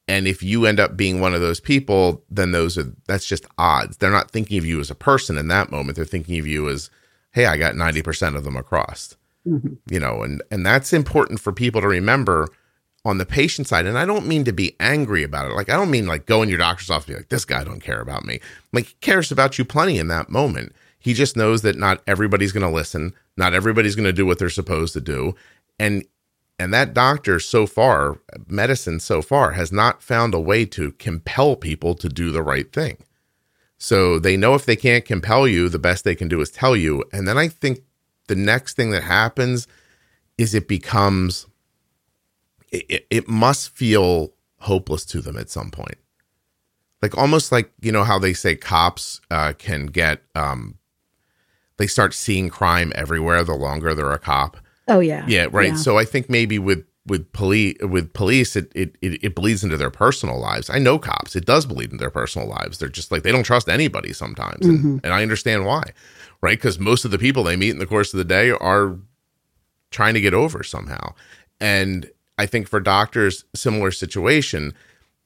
And 0.06 0.28
if 0.28 0.42
you 0.42 0.66
end 0.66 0.80
up 0.80 0.96
being 0.96 1.20
one 1.20 1.34
of 1.34 1.40
those 1.40 1.60
people, 1.60 2.22
then 2.28 2.52
those 2.52 2.76
are 2.76 2.92
that's 3.06 3.26
just 3.26 3.46
odds. 3.56 3.96
They're 3.96 4.10
not 4.10 4.30
thinking 4.30 4.58
of 4.58 4.66
you 4.66 4.80
as 4.80 4.90
a 4.90 4.94
person 4.94 5.38
in 5.38 5.48
that 5.48 5.70
moment. 5.70 5.96
They're 5.96 6.04
thinking 6.04 6.38
of 6.38 6.46
you 6.46 6.68
as, 6.68 6.90
hey, 7.32 7.46
I 7.46 7.56
got 7.56 7.74
90% 7.74 8.36
of 8.36 8.44
them 8.44 8.56
across. 8.56 9.16
Mm-hmm. 9.46 9.74
You 9.90 10.00
know, 10.00 10.22
and 10.22 10.42
and 10.50 10.64
that's 10.64 10.92
important 10.92 11.40
for 11.40 11.52
people 11.52 11.80
to 11.80 11.88
remember 11.88 12.48
on 13.04 13.18
the 13.18 13.26
patient 13.26 13.68
side. 13.68 13.86
And 13.86 13.98
I 13.98 14.06
don't 14.06 14.26
mean 14.26 14.44
to 14.44 14.52
be 14.52 14.74
angry 14.80 15.22
about 15.22 15.50
it. 15.50 15.54
Like 15.54 15.68
I 15.68 15.74
don't 15.74 15.90
mean 15.90 16.06
like 16.06 16.26
go 16.26 16.42
in 16.42 16.48
your 16.48 16.58
doctor's 16.58 16.90
office 16.90 17.08
and 17.08 17.16
be 17.16 17.20
like, 17.20 17.28
this 17.28 17.44
guy 17.44 17.64
don't 17.64 17.80
care 17.80 18.00
about 18.00 18.24
me. 18.24 18.40
Like 18.72 18.86
he 18.86 18.94
cares 19.00 19.30
about 19.30 19.58
you 19.58 19.64
plenty 19.64 19.98
in 19.98 20.08
that 20.08 20.30
moment. 20.30 20.74
He 20.98 21.12
just 21.12 21.36
knows 21.36 21.60
that 21.62 21.76
not 21.76 22.02
everybody's 22.06 22.52
gonna 22.52 22.70
listen, 22.70 23.12
not 23.36 23.52
everybody's 23.52 23.96
gonna 23.96 24.12
do 24.12 24.24
what 24.24 24.38
they're 24.38 24.48
supposed 24.48 24.94
to 24.94 25.00
do. 25.00 25.34
And 25.78 26.04
and 26.58 26.72
that 26.72 26.94
doctor, 26.94 27.40
so 27.40 27.66
far, 27.66 28.20
medicine 28.46 29.00
so 29.00 29.22
far, 29.22 29.52
has 29.52 29.72
not 29.72 30.02
found 30.02 30.34
a 30.34 30.40
way 30.40 30.64
to 30.66 30.92
compel 30.92 31.56
people 31.56 31.94
to 31.96 32.08
do 32.08 32.30
the 32.30 32.42
right 32.42 32.72
thing. 32.72 32.98
So 33.76 34.18
they 34.18 34.36
know 34.36 34.54
if 34.54 34.64
they 34.64 34.76
can't 34.76 35.04
compel 35.04 35.48
you, 35.48 35.68
the 35.68 35.80
best 35.80 36.04
they 36.04 36.14
can 36.14 36.28
do 36.28 36.40
is 36.40 36.50
tell 36.50 36.76
you. 36.76 37.02
And 37.12 37.26
then 37.26 37.36
I 37.36 37.48
think 37.48 37.80
the 38.28 38.36
next 38.36 38.76
thing 38.76 38.92
that 38.92 39.02
happens 39.02 39.66
is 40.38 40.54
it 40.54 40.68
becomes, 40.68 41.46
it, 42.70 43.06
it 43.10 43.28
must 43.28 43.76
feel 43.76 44.32
hopeless 44.58 45.04
to 45.06 45.20
them 45.20 45.36
at 45.36 45.50
some 45.50 45.70
point. 45.70 45.98
Like 47.02 47.18
almost 47.18 47.52
like, 47.52 47.72
you 47.80 47.92
know, 47.92 48.04
how 48.04 48.18
they 48.18 48.32
say 48.32 48.54
cops 48.54 49.20
uh, 49.30 49.52
can 49.58 49.86
get, 49.86 50.22
um, 50.34 50.78
they 51.76 51.88
start 51.88 52.14
seeing 52.14 52.48
crime 52.48 52.92
everywhere 52.94 53.42
the 53.42 53.54
longer 53.54 53.92
they're 53.92 54.12
a 54.12 54.18
cop 54.20 54.56
Oh 54.88 55.00
yeah. 55.00 55.24
Yeah, 55.26 55.46
right. 55.50 55.70
Yeah. 55.70 55.76
So 55.76 55.98
I 55.98 56.04
think 56.04 56.28
maybe 56.28 56.58
with 56.58 56.84
with 57.06 57.30
police 57.32 57.76
with 57.80 58.12
police 58.12 58.56
it, 58.56 58.72
it 58.74 58.96
it 59.02 59.22
it 59.24 59.34
bleeds 59.34 59.62
into 59.62 59.76
their 59.76 59.90
personal 59.90 60.38
lives. 60.38 60.70
I 60.70 60.78
know 60.78 60.98
cops. 60.98 61.36
It 61.36 61.44
does 61.44 61.66
bleed 61.66 61.92
into 61.92 62.02
their 62.02 62.10
personal 62.10 62.48
lives. 62.48 62.78
They're 62.78 62.88
just 62.88 63.12
like 63.12 63.22
they 63.22 63.32
don't 63.32 63.44
trust 63.44 63.68
anybody 63.68 64.12
sometimes. 64.12 64.66
And, 64.66 64.78
mm-hmm. 64.78 64.96
and 65.04 65.12
I 65.12 65.22
understand 65.22 65.66
why. 65.66 65.84
Right? 66.40 66.60
Cuz 66.60 66.78
most 66.78 67.04
of 67.04 67.10
the 67.10 67.18
people 67.18 67.44
they 67.44 67.56
meet 67.56 67.70
in 67.70 67.78
the 67.78 67.86
course 67.86 68.12
of 68.12 68.18
the 68.18 68.24
day 68.24 68.50
are 68.50 68.96
trying 69.90 70.14
to 70.14 70.20
get 70.20 70.34
over 70.34 70.62
somehow. 70.62 71.14
And 71.60 72.10
I 72.38 72.46
think 72.46 72.68
for 72.68 72.80
doctors 72.80 73.44
similar 73.54 73.90
situation. 73.90 74.74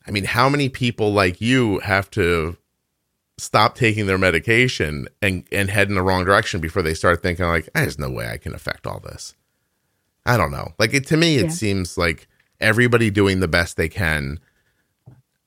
I 0.06 0.10
mean, 0.10 0.24
how 0.24 0.48
many 0.48 0.68
people 0.68 1.12
like 1.12 1.40
you 1.40 1.80
have 1.80 2.10
to 2.12 2.56
stop 3.38 3.76
taking 3.76 4.06
their 4.06 4.18
medication 4.18 5.08
and 5.22 5.44
and 5.52 5.70
head 5.70 5.88
in 5.88 5.94
the 5.94 6.02
wrong 6.02 6.24
direction 6.24 6.60
before 6.60 6.82
they 6.82 6.94
start 6.94 7.22
thinking 7.22 7.46
like, 7.46 7.68
"There's 7.74 7.98
no 7.98 8.10
way 8.10 8.28
I 8.28 8.36
can 8.36 8.54
affect 8.54 8.86
all 8.86 9.00
this." 9.00 9.34
I 10.28 10.36
don't 10.36 10.50
know. 10.50 10.74
Like 10.78 10.92
it, 10.92 11.06
to 11.06 11.16
me, 11.16 11.36
it 11.36 11.46
yeah. 11.46 11.50
seems 11.50 11.96
like 11.96 12.28
everybody 12.60 13.10
doing 13.10 13.40
the 13.40 13.48
best 13.48 13.78
they 13.78 13.88
can. 13.88 14.38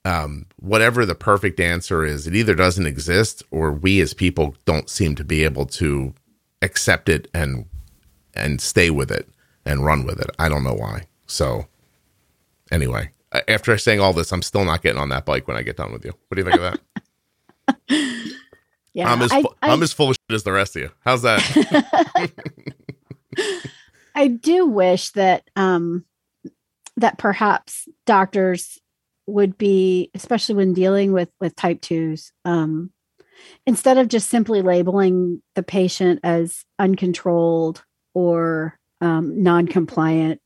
Um, 0.03 0.47
whatever 0.59 1.05
the 1.05 1.13
perfect 1.13 1.59
answer 1.59 2.03
is, 2.03 2.25
it 2.25 2.35
either 2.35 2.55
doesn't 2.55 2.87
exist 2.87 3.43
or 3.51 3.71
we 3.71 4.01
as 4.01 4.15
people 4.15 4.55
don't 4.65 4.89
seem 4.89 5.13
to 5.15 5.23
be 5.23 5.43
able 5.43 5.67
to 5.67 6.15
accept 6.63 7.09
it 7.09 7.29
and 7.31 7.65
and 8.33 8.59
stay 8.59 8.89
with 8.89 9.11
it 9.11 9.29
and 9.65 9.85
run 9.85 10.03
with 10.03 10.19
it. 10.19 10.31
I 10.39 10.49
don't 10.49 10.63
know 10.63 10.73
why. 10.73 11.03
So 11.27 11.67
anyway, 12.71 13.11
after 13.47 13.77
saying 13.77 13.99
all 13.99 14.13
this, 14.13 14.33
I'm 14.33 14.41
still 14.41 14.65
not 14.65 14.81
getting 14.81 14.99
on 14.99 15.09
that 15.09 15.25
bike 15.25 15.47
when 15.47 15.57
I 15.57 15.61
get 15.61 15.77
done 15.77 15.91
with 15.93 16.03
you. 16.03 16.13
What 16.27 16.35
do 16.35 16.41
you 16.41 16.49
think 16.49 16.59
of 16.59 16.79
that? 17.87 18.35
yeah, 18.93 19.11
I'm 19.11 19.21
as 19.21 19.31
I, 19.31 19.43
I, 19.61 19.71
I'm 19.71 19.83
as 19.83 19.93
full 19.93 20.09
of 20.09 20.15
shit 20.15 20.35
as 20.35 20.43
the 20.43 20.53
rest 20.53 20.75
of 20.75 20.81
you. 20.81 20.89
How's 21.05 21.21
that? 21.21 22.31
I 24.15 24.27
do 24.27 24.65
wish 24.65 25.11
that 25.11 25.43
um 25.55 26.05
that 26.97 27.17
perhaps 27.17 27.87
doctors 28.05 28.79
would 29.27 29.57
be 29.57 30.09
especially 30.13 30.55
when 30.55 30.73
dealing 30.73 31.11
with 31.13 31.29
with 31.39 31.55
type 31.55 31.81
2s 31.81 32.31
um 32.45 32.91
instead 33.65 33.97
of 33.97 34.07
just 34.07 34.29
simply 34.29 34.61
labeling 34.61 35.41
the 35.55 35.63
patient 35.63 36.19
as 36.23 36.63
uncontrolled 36.79 37.83
or 38.13 38.77
um, 38.99 39.41
non-compliant 39.41 40.41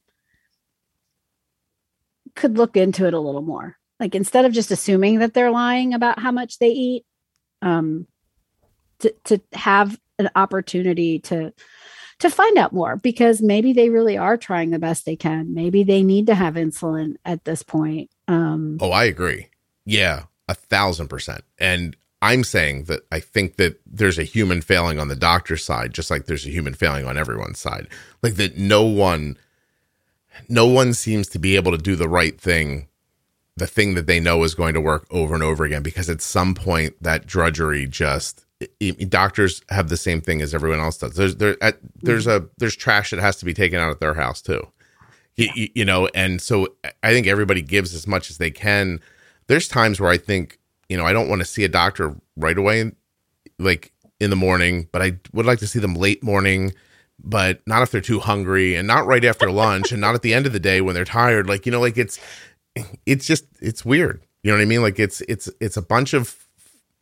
could 2.35 2.57
look 2.57 2.75
into 2.77 3.07
it 3.07 3.13
a 3.13 3.19
little 3.19 3.41
more. 3.41 3.77
Like 3.99 4.13
instead 4.13 4.45
of 4.45 4.51
just 4.51 4.71
assuming 4.71 5.19
that 5.19 5.33
they're 5.33 5.51
lying 5.51 5.93
about 5.93 6.19
how 6.19 6.31
much 6.31 6.59
they 6.59 6.69
eat 6.69 7.05
um 7.61 8.07
to 8.99 9.13
to 9.25 9.41
have 9.53 9.97
an 10.19 10.29
opportunity 10.35 11.19
to 11.19 11.53
to 12.19 12.29
find 12.29 12.57
out 12.57 12.73
more 12.73 12.95
because 12.95 13.41
maybe 13.41 13.73
they 13.73 13.89
really 13.89 14.17
are 14.17 14.37
trying 14.37 14.69
the 14.69 14.79
best 14.79 15.05
they 15.05 15.15
can. 15.15 15.53
Maybe 15.53 15.83
they 15.83 16.01
need 16.01 16.27
to 16.27 16.35
have 16.35 16.55
insulin 16.55 17.15
at 17.25 17.43
this 17.45 17.63
point. 17.63 18.09
Um, 18.27 18.77
oh, 18.79 18.91
I 18.91 19.05
agree. 19.05 19.49
Yeah, 19.85 20.23
a 20.47 20.53
thousand 20.53 21.09
percent. 21.09 21.43
And 21.59 21.95
I'm 22.21 22.43
saying 22.43 22.85
that 22.85 23.01
I 23.11 23.19
think 23.19 23.57
that 23.57 23.79
there's 23.85 24.17
a 24.17 24.23
human 24.23 24.61
failing 24.61 24.97
on 24.97 25.09
the 25.09 25.15
doctor's 25.15 25.63
side, 25.63 25.93
just 25.93 26.09
like 26.09 26.25
there's 26.25 26.45
a 26.45 26.51
human 26.51 26.73
failing 26.73 27.05
on 27.05 27.17
everyone's 27.17 27.59
side. 27.59 27.87
Like 28.23 28.35
that 28.35 28.57
no 28.57 28.83
one, 28.83 29.37
no 30.47 30.65
one 30.65 30.93
seems 30.93 31.27
to 31.29 31.39
be 31.39 31.55
able 31.55 31.71
to 31.71 31.77
do 31.77 31.95
the 31.95 32.09
right 32.09 32.39
thing, 32.39 32.87
the 33.57 33.67
thing 33.67 33.93
that 33.95 34.07
they 34.07 34.19
know 34.19 34.43
is 34.43 34.55
going 34.55 34.73
to 34.73 34.81
work 34.81 35.05
over 35.11 35.33
and 35.33 35.43
over 35.43 35.65
again, 35.65 35.83
because 35.83 36.09
at 36.09 36.21
some 36.21 36.55
point 36.55 36.95
that 37.01 37.27
drudgery 37.27 37.85
just 37.85 38.44
doctors 39.09 39.61
have 39.69 39.89
the 39.89 39.97
same 39.97 40.21
thing 40.21 40.41
as 40.41 40.53
everyone 40.53 40.79
else 40.79 40.97
does. 40.97 41.15
There's 41.15 41.35
there 41.35 41.57
at, 41.61 41.77
there's 42.01 42.27
a 42.27 42.47
there's 42.57 42.75
trash 42.75 43.11
that 43.11 43.19
has 43.19 43.37
to 43.37 43.45
be 43.45 43.53
taken 43.53 43.79
out 43.79 43.89
at 43.89 43.99
their 43.99 44.13
house 44.13 44.41
too. 44.41 44.67
You, 45.35 45.49
you, 45.55 45.69
you 45.75 45.85
know, 45.85 46.07
and 46.15 46.41
so 46.41 46.67
I 47.03 47.11
think 47.11 47.27
everybody 47.27 47.61
gives 47.61 47.93
as 47.93 48.07
much 48.07 48.29
as 48.29 48.37
they 48.37 48.51
can. 48.51 49.01
There's 49.47 49.67
times 49.67 49.99
where 49.99 50.09
I 50.09 50.17
think, 50.17 50.59
you 50.87 50.97
know, 50.97 51.05
I 51.05 51.11
don't 51.11 51.27
want 51.27 51.41
to 51.41 51.45
see 51.45 51.65
a 51.65 51.69
doctor 51.69 52.15
right 52.37 52.57
away, 52.57 52.93
like 53.59 53.91
in 54.21 54.29
the 54.29 54.37
morning, 54.37 54.87
but 54.93 55.01
I 55.01 55.19
would 55.33 55.45
like 55.45 55.59
to 55.59 55.67
see 55.67 55.79
them 55.79 55.93
late 55.93 56.23
morning, 56.23 56.73
but 57.21 57.61
not 57.67 57.83
if 57.83 57.91
they're 57.91 57.99
too 57.99 58.21
hungry 58.21 58.75
and 58.75 58.87
not 58.87 59.05
right 59.05 59.25
after 59.25 59.51
lunch 59.51 59.91
and 59.91 59.99
not 59.99 60.15
at 60.15 60.21
the 60.21 60.33
end 60.33 60.45
of 60.45 60.53
the 60.53 60.59
day 60.59 60.79
when 60.79 60.95
they're 60.95 61.03
tired. 61.03 61.49
Like, 61.49 61.65
you 61.65 61.71
know, 61.73 61.81
like 61.81 61.97
it's, 61.97 62.17
it's 63.05 63.25
just, 63.25 63.45
it's 63.59 63.83
weird. 63.83 64.23
You 64.41 64.51
know 64.51 64.57
what 64.57 64.63
I 64.63 64.65
mean? 64.65 64.81
Like 64.81 64.99
it's, 64.99 65.19
it's, 65.27 65.49
it's 65.59 65.75
a 65.75 65.81
bunch 65.81 66.13
of 66.13 66.47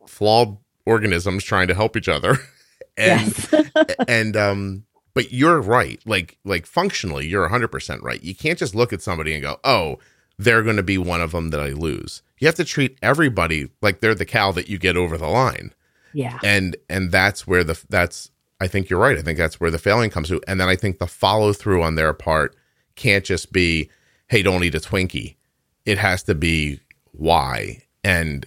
flawed 0.06 0.58
organisms 0.86 1.44
trying 1.44 1.68
to 1.68 1.74
help 1.74 1.96
each 1.96 2.08
other. 2.08 2.38
and, 2.96 3.22
yes. 3.52 3.70
and, 4.08 4.36
um, 4.36 4.84
but 5.14 5.32
you're 5.32 5.60
right. 5.60 6.00
Like, 6.04 6.38
like 6.44 6.66
functionally, 6.66 7.26
you're 7.26 7.48
100% 7.48 8.02
right. 8.02 8.22
You 8.22 8.34
can't 8.34 8.58
just 8.58 8.74
look 8.74 8.92
at 8.92 9.02
somebody 9.02 9.32
and 9.32 9.42
go, 9.42 9.58
oh, 9.64 9.98
they're 10.38 10.62
going 10.62 10.76
to 10.76 10.82
be 10.82 10.98
one 10.98 11.20
of 11.20 11.32
them 11.32 11.50
that 11.50 11.60
I 11.60 11.68
lose. 11.68 12.22
You 12.38 12.46
have 12.46 12.56
to 12.56 12.64
treat 12.64 12.98
everybody 13.00 13.70
like 13.80 14.00
they're 14.00 14.14
the 14.14 14.24
cow 14.24 14.52
that 14.52 14.68
you 14.68 14.78
get 14.78 14.96
over 14.96 15.16
the 15.16 15.28
line. 15.28 15.72
Yeah. 16.12 16.38
And 16.42 16.76
and 16.88 17.10
that's 17.10 17.46
where 17.46 17.64
the 17.64 17.80
that's 17.88 18.30
I 18.60 18.68
think 18.68 18.88
you're 18.88 19.00
right. 19.00 19.18
I 19.18 19.22
think 19.22 19.38
that's 19.38 19.60
where 19.60 19.70
the 19.70 19.78
failing 19.78 20.10
comes 20.10 20.28
to. 20.28 20.40
And 20.46 20.60
then 20.60 20.68
I 20.68 20.76
think 20.76 20.98
the 20.98 21.06
follow 21.06 21.52
through 21.52 21.82
on 21.82 21.96
their 21.96 22.12
part 22.12 22.56
can't 22.96 23.24
just 23.24 23.52
be, 23.52 23.90
hey, 24.28 24.42
don't 24.42 24.64
eat 24.64 24.74
a 24.74 24.80
Twinkie. 24.80 25.36
It 25.84 25.98
has 25.98 26.22
to 26.24 26.34
be 26.34 26.80
why. 27.12 27.82
And 28.02 28.46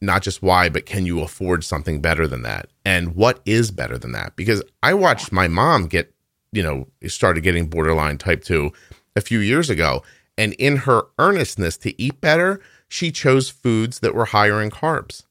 not 0.00 0.22
just 0.22 0.42
why, 0.42 0.68
but 0.68 0.86
can 0.86 1.06
you 1.06 1.20
afford 1.20 1.64
something 1.64 2.00
better 2.00 2.26
than 2.26 2.42
that? 2.42 2.68
And 2.84 3.14
what 3.14 3.40
is 3.44 3.70
better 3.70 3.98
than 3.98 4.12
that? 4.12 4.36
Because 4.36 4.62
I 4.82 4.94
watched 4.94 5.32
my 5.32 5.48
mom 5.48 5.86
get, 5.86 6.14
you 6.52 6.62
know, 6.62 6.86
started 7.06 7.42
getting 7.42 7.66
borderline 7.68 8.18
type 8.18 8.44
2 8.44 8.70
a 9.16 9.20
few 9.20 9.40
years 9.40 9.70
ago. 9.70 10.02
And 10.36 10.52
in 10.54 10.76
her 10.78 11.02
earnestness 11.18 11.76
to 11.78 12.00
eat 12.00 12.20
better, 12.20 12.60
she 12.88 13.10
chose 13.10 13.50
foods 13.50 14.00
that 14.00 14.14
were 14.14 14.26
higher 14.26 14.62
in 14.62 14.70
carbs. 14.70 15.24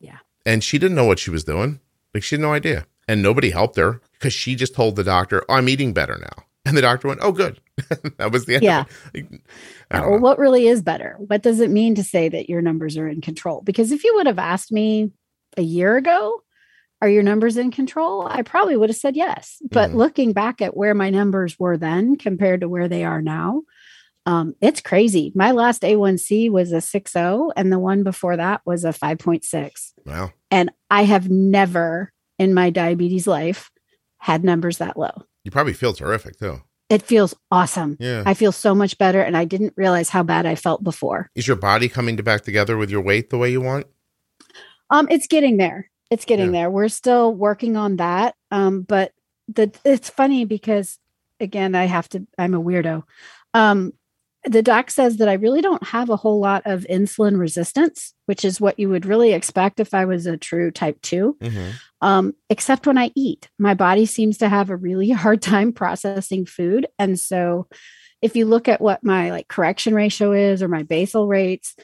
Yeah. 0.00 0.18
And 0.46 0.64
she 0.64 0.78
didn't 0.78 0.96
know 0.96 1.04
what 1.04 1.18
she 1.18 1.30
was 1.30 1.44
doing. 1.44 1.80
Like 2.14 2.22
she 2.22 2.36
had 2.36 2.42
no 2.42 2.52
idea. 2.52 2.86
And 3.06 3.22
nobody 3.22 3.50
helped 3.50 3.76
her 3.76 4.00
because 4.12 4.32
she 4.32 4.54
just 4.54 4.74
told 4.74 4.96
the 4.96 5.04
doctor, 5.04 5.44
oh, 5.48 5.54
I'm 5.54 5.68
eating 5.68 5.92
better 5.92 6.18
now. 6.18 6.44
And 6.64 6.76
the 6.76 6.82
doctor 6.82 7.08
went, 7.08 7.20
Oh, 7.22 7.32
good. 7.32 7.60
that 8.18 8.30
was 8.30 8.46
the 8.46 8.54
end. 8.54 8.62
Yeah. 8.62 8.84
Well, 10.00 10.18
what 10.18 10.38
really 10.38 10.66
is 10.66 10.82
better? 10.82 11.16
What 11.18 11.42
does 11.42 11.60
it 11.60 11.70
mean 11.70 11.94
to 11.96 12.04
say 12.04 12.28
that 12.28 12.48
your 12.48 12.62
numbers 12.62 12.96
are 12.96 13.08
in 13.08 13.20
control? 13.20 13.60
Because 13.62 13.92
if 13.92 14.04
you 14.04 14.14
would 14.16 14.26
have 14.26 14.38
asked 14.38 14.72
me 14.72 15.10
a 15.56 15.62
year 15.62 15.96
ago, 15.96 16.42
are 17.00 17.08
your 17.08 17.22
numbers 17.22 17.56
in 17.56 17.70
control? 17.70 18.26
I 18.26 18.42
probably 18.42 18.76
would 18.76 18.88
have 18.88 18.96
said 18.96 19.16
yes. 19.16 19.60
But 19.70 19.90
mm. 19.90 19.94
looking 19.94 20.32
back 20.32 20.62
at 20.62 20.76
where 20.76 20.94
my 20.94 21.10
numbers 21.10 21.58
were 21.58 21.76
then 21.76 22.16
compared 22.16 22.60
to 22.60 22.68
where 22.68 22.88
they 22.88 23.04
are 23.04 23.20
now, 23.20 23.62
um, 24.24 24.54
it's 24.60 24.80
crazy. 24.80 25.32
My 25.34 25.50
last 25.50 25.82
A1C 25.82 26.48
was 26.50 26.70
a 26.70 26.76
6.0, 26.76 27.52
and 27.56 27.72
the 27.72 27.78
one 27.78 28.04
before 28.04 28.36
that 28.36 28.60
was 28.64 28.84
a 28.84 28.90
5.6. 28.90 29.92
Wow. 30.06 30.30
And 30.50 30.70
I 30.90 31.02
have 31.02 31.28
never 31.28 32.12
in 32.38 32.54
my 32.54 32.70
diabetes 32.70 33.26
life 33.26 33.70
had 34.18 34.44
numbers 34.44 34.78
that 34.78 34.96
low. 34.96 35.24
You 35.42 35.50
probably 35.50 35.72
feel 35.72 35.92
terrific 35.92 36.38
too. 36.38 36.62
It 36.92 37.02
feels 37.02 37.34
awesome. 37.50 37.96
Yeah. 37.98 38.22
I 38.26 38.34
feel 38.34 38.52
so 38.52 38.74
much 38.74 38.98
better 38.98 39.22
and 39.22 39.34
I 39.34 39.46
didn't 39.46 39.72
realize 39.76 40.10
how 40.10 40.22
bad 40.22 40.44
I 40.44 40.56
felt 40.56 40.84
before. 40.84 41.30
Is 41.34 41.46
your 41.46 41.56
body 41.56 41.88
coming 41.88 42.18
to 42.18 42.22
back 42.22 42.42
together 42.42 42.76
with 42.76 42.90
your 42.90 43.00
weight 43.00 43.30
the 43.30 43.38
way 43.38 43.50
you 43.50 43.62
want? 43.62 43.86
Um 44.90 45.08
it's 45.10 45.26
getting 45.26 45.56
there. 45.56 45.90
It's 46.10 46.26
getting 46.26 46.52
yeah. 46.52 46.62
there. 46.62 46.70
We're 46.70 46.88
still 46.88 47.34
working 47.34 47.78
on 47.78 47.96
that. 47.96 48.34
Um 48.50 48.82
but 48.82 49.12
the 49.48 49.72
it's 49.86 50.10
funny 50.10 50.44
because 50.44 50.98
again 51.40 51.74
I 51.74 51.84
have 51.84 52.10
to 52.10 52.26
I'm 52.38 52.52
a 52.52 52.62
weirdo. 52.62 53.04
Um 53.54 53.94
the 54.44 54.62
doc 54.62 54.90
says 54.90 55.18
that 55.18 55.28
I 55.28 55.34
really 55.34 55.60
don't 55.60 55.84
have 55.84 56.10
a 56.10 56.16
whole 56.16 56.40
lot 56.40 56.62
of 56.64 56.86
insulin 56.90 57.38
resistance, 57.38 58.12
which 58.26 58.44
is 58.44 58.60
what 58.60 58.78
you 58.78 58.88
would 58.88 59.06
really 59.06 59.32
expect 59.32 59.78
if 59.78 59.94
I 59.94 60.04
was 60.04 60.26
a 60.26 60.36
true 60.36 60.70
type 60.70 61.00
2. 61.02 61.36
Mm-hmm. 61.40 61.70
Um, 62.00 62.34
except 62.50 62.86
when 62.86 62.98
I 62.98 63.12
eat, 63.14 63.48
my 63.58 63.74
body 63.74 64.04
seems 64.04 64.38
to 64.38 64.48
have 64.48 64.70
a 64.70 64.76
really 64.76 65.10
hard 65.10 65.42
time 65.42 65.72
processing 65.72 66.46
food. 66.46 66.86
And 66.98 67.18
so 67.18 67.68
if 68.20 68.34
you 68.34 68.46
look 68.46 68.68
at 68.68 68.80
what 68.80 69.04
my 69.04 69.30
like 69.30 69.48
correction 69.48 69.94
ratio 69.94 70.32
is 70.32 70.62
or 70.62 70.68
my 70.68 70.82
basal 70.82 71.28
rates, 71.28 71.76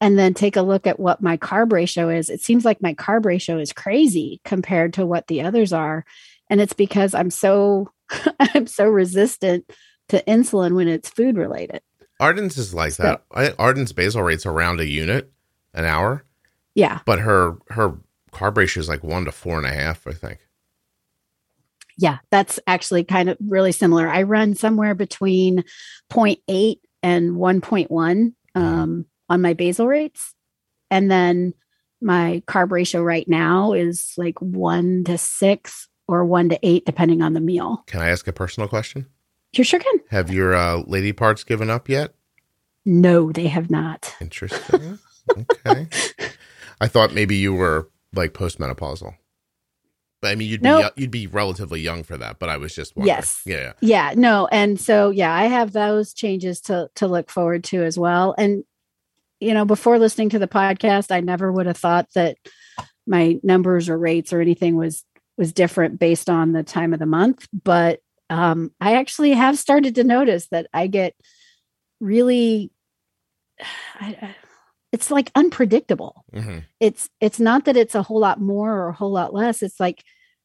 and 0.00 0.18
then 0.18 0.34
take 0.34 0.56
a 0.56 0.62
look 0.62 0.88
at 0.88 0.98
what 0.98 1.22
my 1.22 1.36
carb 1.36 1.72
ratio 1.72 2.08
is, 2.08 2.28
it 2.28 2.40
seems 2.40 2.64
like 2.64 2.82
my 2.82 2.92
carb 2.92 3.24
ratio 3.24 3.58
is 3.58 3.72
crazy 3.72 4.40
compared 4.44 4.94
to 4.94 5.06
what 5.06 5.28
the 5.28 5.42
others 5.42 5.72
are. 5.72 6.04
And 6.50 6.60
it's 6.60 6.72
because 6.72 7.14
I'm 7.14 7.30
so 7.30 7.92
I'm 8.40 8.66
so 8.66 8.88
resistant 8.88 9.70
to 10.08 10.22
insulin 10.26 10.74
when 10.74 10.88
it's 10.88 11.08
food 11.08 11.36
related. 11.36 11.82
Arden's 12.22 12.56
is 12.56 12.72
like 12.72 12.92
so, 12.92 13.02
that. 13.02 13.24
I, 13.32 13.50
Arden's 13.58 13.92
basal 13.92 14.22
rate's 14.22 14.46
around 14.46 14.80
a 14.80 14.86
unit 14.86 15.32
an 15.74 15.84
hour. 15.84 16.24
Yeah. 16.74 17.00
But 17.04 17.20
her 17.20 17.58
her 17.68 17.98
carb 18.32 18.56
ratio 18.56 18.80
is 18.80 18.88
like 18.88 19.02
one 19.02 19.24
to 19.26 19.32
four 19.32 19.58
and 19.58 19.66
a 19.66 19.72
half, 19.72 20.06
I 20.06 20.12
think. 20.12 20.38
Yeah, 21.98 22.18
that's 22.30 22.58
actually 22.66 23.04
kind 23.04 23.28
of 23.28 23.36
really 23.46 23.72
similar. 23.72 24.08
I 24.08 24.22
run 24.22 24.54
somewhere 24.54 24.94
between 24.94 25.64
0.8 26.10 26.76
and 27.02 27.32
1.1 27.32 27.88
mm-hmm. 27.88 28.60
um, 28.60 29.06
on 29.28 29.42
my 29.42 29.52
basal 29.52 29.86
rates. 29.86 30.34
And 30.90 31.10
then 31.10 31.54
my 32.00 32.42
carb 32.46 32.70
ratio 32.70 33.02
right 33.02 33.28
now 33.28 33.72
is 33.72 34.14
like 34.16 34.40
one 34.40 35.04
to 35.04 35.18
six 35.18 35.88
or 36.08 36.24
one 36.24 36.48
to 36.48 36.58
eight, 36.62 36.86
depending 36.86 37.22
on 37.22 37.34
the 37.34 37.40
meal. 37.40 37.84
Can 37.86 38.00
I 38.00 38.08
ask 38.08 38.26
a 38.26 38.32
personal 38.32 38.68
question? 38.68 39.06
You 39.54 39.64
sure 39.64 39.80
can. 39.80 40.00
Have 40.10 40.32
your 40.32 40.54
uh, 40.54 40.82
lady 40.86 41.12
parts 41.12 41.44
given 41.44 41.68
up 41.68 41.88
yet? 41.88 42.14
No, 42.84 43.30
they 43.32 43.46
have 43.48 43.70
not. 43.70 44.14
Interesting. 44.20 44.98
okay. 45.30 45.88
I 46.80 46.88
thought 46.88 47.12
maybe 47.14 47.36
you 47.36 47.54
were 47.54 47.88
like 48.14 48.32
postmenopausal. 48.32 49.14
But 50.20 50.30
I 50.30 50.34
mean, 50.36 50.48
you'd 50.48 50.62
nope. 50.62 50.94
be 50.94 51.02
you'd 51.02 51.10
be 51.10 51.26
relatively 51.26 51.80
young 51.80 52.04
for 52.04 52.16
that. 52.16 52.38
But 52.38 52.48
I 52.48 52.56
was 52.56 52.74
just 52.74 52.96
wondering. 52.96 53.16
yes, 53.16 53.42
yeah, 53.44 53.72
yeah, 53.80 54.14
no, 54.16 54.46
and 54.46 54.80
so 54.80 55.10
yeah, 55.10 55.34
I 55.34 55.46
have 55.46 55.72
those 55.72 56.14
changes 56.14 56.60
to 56.62 56.88
to 56.94 57.08
look 57.08 57.28
forward 57.28 57.64
to 57.64 57.82
as 57.82 57.98
well. 57.98 58.32
And 58.38 58.62
you 59.40 59.52
know, 59.52 59.64
before 59.64 59.98
listening 59.98 60.28
to 60.30 60.38
the 60.38 60.46
podcast, 60.46 61.10
I 61.10 61.20
never 61.20 61.50
would 61.50 61.66
have 61.66 61.76
thought 61.76 62.06
that 62.14 62.36
my 63.04 63.40
numbers 63.42 63.88
or 63.88 63.98
rates 63.98 64.32
or 64.32 64.40
anything 64.40 64.76
was 64.76 65.04
was 65.36 65.52
different 65.52 65.98
based 65.98 66.30
on 66.30 66.52
the 66.52 66.62
time 66.62 66.92
of 66.92 67.00
the 67.00 67.06
month. 67.06 67.48
But 67.52 68.00
um, 68.32 68.72
I 68.80 68.94
actually 68.94 69.32
have 69.32 69.58
started 69.58 69.94
to 69.96 70.04
notice 70.04 70.48
that 70.48 70.66
I 70.72 70.86
get 70.86 71.14
really. 72.00 72.70
I, 74.00 74.34
it's 74.90 75.10
like 75.10 75.30
unpredictable. 75.34 76.24
Mm-hmm. 76.34 76.58
It's 76.80 77.08
it's 77.20 77.40
not 77.40 77.64
that 77.66 77.76
it's 77.76 77.94
a 77.94 78.02
whole 78.02 78.20
lot 78.20 78.40
more 78.40 78.72
or 78.72 78.88
a 78.88 78.92
whole 78.92 79.12
lot 79.12 79.32
less. 79.32 79.62
It's 79.62 79.80
like 79.80 80.02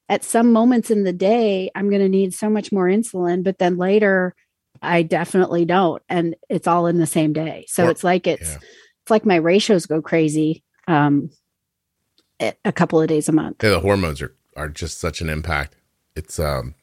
at 0.09 0.23
some 0.23 0.53
moments 0.53 0.89
in 0.89 1.03
the 1.03 1.13
day 1.13 1.69
I'm 1.75 1.89
going 1.89 2.01
to 2.01 2.09
need 2.09 2.33
so 2.33 2.49
much 2.49 2.71
more 2.71 2.85
insulin, 2.85 3.43
but 3.43 3.57
then 3.57 3.77
later 3.77 4.35
I 4.81 5.03
definitely 5.03 5.65
don't, 5.65 6.01
and 6.07 6.35
it's 6.49 6.67
all 6.67 6.88
in 6.88 6.97
the 6.97 7.07
same 7.07 7.33
day. 7.33 7.65
So 7.67 7.89
it's 7.89 8.03
like 8.03 8.27
it's 8.27 8.49
yeah. 8.49 8.57
it's 9.01 9.11
like 9.11 9.25
my 9.25 9.35
ratios 9.35 9.85
go 9.85 10.01
crazy 10.01 10.63
um, 10.88 11.29
a 12.39 12.71
couple 12.71 13.01
of 13.01 13.07
days 13.07 13.27
a 13.27 13.33
month. 13.33 13.63
Yeah, 13.63 13.71
the 13.71 13.79
hormones 13.81 14.21
are 14.21 14.33
are 14.55 14.69
just 14.69 14.99
such 14.99 15.19
an 15.19 15.29
impact. 15.29 15.75
It's 16.15 16.39
um 16.39 16.75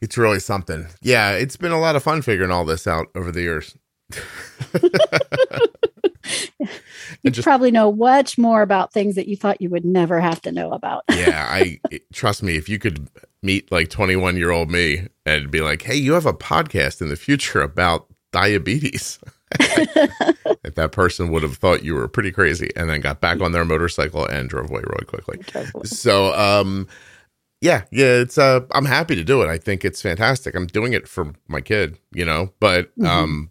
it's 0.00 0.16
really 0.16 0.40
something. 0.40 0.86
Yeah, 1.02 1.32
it's 1.32 1.56
been 1.56 1.72
a 1.72 1.80
lot 1.80 1.96
of 1.96 2.02
fun 2.02 2.22
figuring 2.22 2.50
all 2.50 2.64
this 2.64 2.86
out 2.86 3.08
over 3.14 3.30
the 3.30 3.42
years. 3.42 3.76
you 7.22 7.30
just, 7.30 7.44
probably 7.44 7.70
know 7.70 7.92
much 7.92 8.38
more 8.38 8.62
about 8.62 8.92
things 8.92 9.14
that 9.14 9.28
you 9.28 9.36
thought 9.36 9.60
you 9.60 9.70
would 9.70 9.84
never 9.84 10.20
have 10.20 10.40
to 10.42 10.52
know 10.52 10.72
about. 10.72 11.04
yeah, 11.10 11.46
I 11.48 11.80
trust 12.12 12.42
me. 12.42 12.56
If 12.56 12.68
you 12.68 12.78
could 12.78 13.08
meet 13.42 13.70
like 13.70 13.88
21 13.88 14.36
year 14.36 14.50
old 14.50 14.70
me 14.70 15.08
and 15.26 15.50
be 15.50 15.60
like, 15.60 15.82
"Hey, 15.82 15.96
you 15.96 16.14
have 16.14 16.26
a 16.26 16.32
podcast 16.32 17.00
in 17.00 17.08
the 17.08 17.16
future 17.16 17.60
about 17.60 18.06
diabetes," 18.32 19.18
if 19.60 20.74
that 20.74 20.92
person 20.92 21.30
would 21.30 21.42
have 21.42 21.56
thought 21.56 21.84
you 21.84 21.94
were 21.94 22.08
pretty 22.08 22.32
crazy, 22.32 22.70
and 22.74 22.88
then 22.88 23.00
got 23.00 23.20
back 23.20 23.40
on 23.40 23.52
their 23.52 23.64
motorcycle 23.64 24.26
and 24.26 24.48
drove 24.48 24.70
away 24.70 24.82
really 24.86 25.06
quickly. 25.06 25.38
So, 25.84 26.34
um, 26.34 26.88
yeah, 27.60 27.82
yeah, 27.90 28.20
it's 28.20 28.38
uh, 28.38 28.60
I'm 28.72 28.86
happy 28.86 29.14
to 29.16 29.24
do 29.24 29.42
it. 29.42 29.48
I 29.48 29.58
think 29.58 29.84
it's 29.84 30.00
fantastic. 30.00 30.54
I'm 30.54 30.66
doing 30.66 30.94
it 30.94 31.06
for 31.06 31.34
my 31.46 31.60
kid, 31.60 31.98
you 32.12 32.24
know, 32.24 32.52
but 32.58 32.86
mm-hmm. 32.96 33.06
um, 33.06 33.50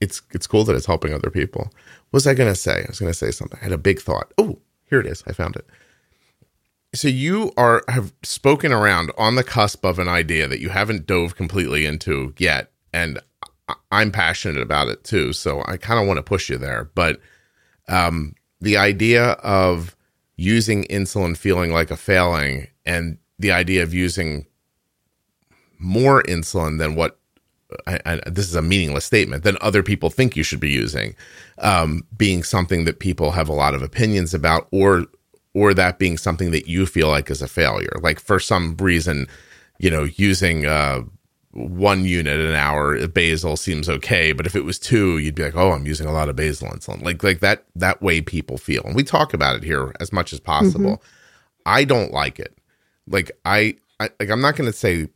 it's 0.00 0.20
it's 0.32 0.46
cool 0.46 0.64
that 0.64 0.76
it's 0.76 0.86
helping 0.86 1.14
other 1.14 1.30
people. 1.30 1.70
What 2.10 2.18
was 2.18 2.26
I 2.26 2.34
going 2.34 2.52
to 2.52 2.58
say? 2.58 2.82
I 2.82 2.86
was 2.88 3.00
going 3.00 3.10
to 3.10 3.18
say 3.18 3.30
something. 3.30 3.58
I 3.60 3.64
had 3.64 3.72
a 3.72 3.78
big 3.78 4.00
thought. 4.00 4.32
Oh, 4.36 4.58
here 4.88 5.00
it 5.00 5.06
is. 5.06 5.24
I 5.26 5.32
found 5.32 5.56
it. 5.56 5.66
So 6.94 7.08
you 7.08 7.52
are 7.56 7.82
have 7.88 8.12
spoken 8.22 8.72
around 8.72 9.10
on 9.16 9.36
the 9.36 9.44
cusp 9.44 9.84
of 9.84 9.98
an 9.98 10.08
idea 10.08 10.46
that 10.48 10.60
you 10.60 10.68
haven't 10.68 11.06
dove 11.06 11.34
completely 11.34 11.86
into 11.86 12.34
yet, 12.38 12.70
and 12.92 13.20
I'm 13.90 14.12
passionate 14.12 14.60
about 14.60 14.88
it 14.88 15.02
too. 15.02 15.32
So 15.32 15.62
I 15.66 15.78
kind 15.78 15.98
of 15.98 16.06
want 16.06 16.18
to 16.18 16.22
push 16.22 16.50
you 16.50 16.58
there. 16.58 16.90
But 16.94 17.20
um, 17.88 18.34
the 18.60 18.76
idea 18.76 19.32
of 19.32 19.96
using 20.36 20.84
insulin 20.84 21.36
feeling 21.36 21.72
like 21.72 21.90
a 21.90 21.96
failing 21.96 22.68
and 22.84 23.16
the 23.38 23.52
idea 23.52 23.82
of 23.82 23.92
using 23.92 24.46
more 25.78 26.22
insulin 26.22 26.78
than 26.78 26.94
what 26.94 27.18
I, 27.86 28.00
I, 28.06 28.20
this 28.26 28.48
is 28.48 28.54
a 28.54 28.62
meaningless 28.62 29.04
statement 29.04 29.42
than 29.42 29.58
other 29.60 29.82
people 29.82 30.08
think 30.10 30.36
you 30.36 30.42
should 30.42 30.60
be 30.60 30.70
using 30.70 31.14
um, 31.58 32.06
being 32.16 32.42
something 32.42 32.84
that 32.84 33.00
people 33.00 33.32
have 33.32 33.48
a 33.48 33.54
lot 33.54 33.74
of 33.74 33.82
opinions 33.82 34.32
about 34.32 34.68
or 34.70 35.06
or 35.52 35.72
that 35.74 35.98
being 35.98 36.18
something 36.18 36.50
that 36.50 36.68
you 36.68 36.86
feel 36.86 37.08
like 37.08 37.30
is 37.30 37.42
a 37.42 37.48
failure. 37.48 37.96
Like 38.02 38.20
for 38.20 38.38
some 38.38 38.76
reason 38.76 39.26
you 39.78 39.90
know 39.90 40.04
using 40.04 40.64
uh, 40.64 41.02
one 41.52 42.04
unit 42.04 42.38
an 42.38 42.54
hour 42.54 43.06
basal 43.08 43.56
seems 43.56 43.88
okay 43.88 44.32
but 44.32 44.46
if 44.46 44.54
it 44.54 44.64
was 44.64 44.78
two 44.78 45.18
you'd 45.18 45.34
be 45.34 45.42
like 45.42 45.56
oh 45.56 45.72
i'm 45.72 45.86
using 45.86 46.06
a 46.06 46.12
lot 46.12 46.28
of 46.28 46.36
basal 46.36 46.68
insulin. 46.68 47.02
Like 47.02 47.22
like 47.22 47.40
that 47.40 47.64
that 47.74 48.00
way 48.00 48.20
people 48.20 48.58
feel. 48.58 48.82
And 48.84 48.94
we 48.94 49.02
talk 49.02 49.34
about 49.34 49.56
it 49.56 49.64
here 49.64 49.92
as 50.00 50.12
much 50.12 50.32
as 50.32 50.40
possible. 50.40 50.92
Mm-hmm. 50.92 51.62
i 51.66 51.84
don't 51.84 52.12
like 52.12 52.38
it 52.38 52.55
like 53.08 53.30
I, 53.44 53.76
I 54.00 54.10
like 54.20 54.30
i'm 54.30 54.40
not 54.40 54.56
going 54.56 54.70
to 54.70 54.76
say 54.76 55.08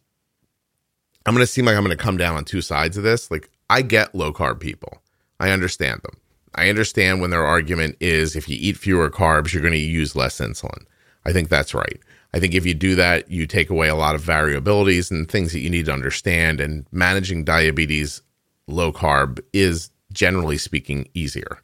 i'm 1.27 1.35
going 1.35 1.39
to 1.39 1.47
seem 1.47 1.65
like 1.65 1.77
i'm 1.77 1.85
going 1.85 1.97
to 1.97 2.03
come 2.03 2.17
down 2.17 2.37
on 2.37 2.45
two 2.45 2.63
sides 2.63 2.97
of 2.97 3.03
this 3.03 3.31
like 3.31 3.51
i 3.69 3.83
get 3.83 4.15
low 4.15 4.33
carb 4.33 4.61
people 4.61 5.03
i 5.39 5.51
understand 5.51 6.01
them 6.03 6.19
i 6.55 6.69
understand 6.69 7.21
when 7.21 7.31
their 7.31 7.45
argument 7.45 7.97
is 8.01 8.37
if 8.37 8.49
you 8.49 8.57
eat 8.61 8.77
fewer 8.77 9.11
carbs 9.11 9.53
you're 9.53 9.63
going 9.63 9.73
to 9.73 9.79
use 9.79 10.17
less 10.17 10.41
insulin 10.41 10.85
i 11.25 11.33
think 11.33 11.49
that's 11.49 11.75
right 11.75 12.01
I 12.33 12.39
think 12.39 12.55
if 12.55 12.65
you 12.65 12.75
do 12.75 12.95
that, 12.95 13.31
you 13.31 13.47
take 13.47 13.71
away 13.71 13.89
a 13.89 13.97
lot 13.97 14.15
of 14.15 14.23
variabilities 14.23 15.11
and 15.11 15.29
things 15.29 15.53
that 15.53 15.61
you 15.61 15.71
need 15.71 15.87
to 15.87 15.93
understand. 15.93 16.61
And 16.61 16.87
managing 16.93 17.45
diabetes 17.45 18.23
low 18.69 18.93
carb 18.93 19.41
is 19.53 19.91
generally 20.13 20.59
speaking 20.59 21.09
easier. 21.15 21.59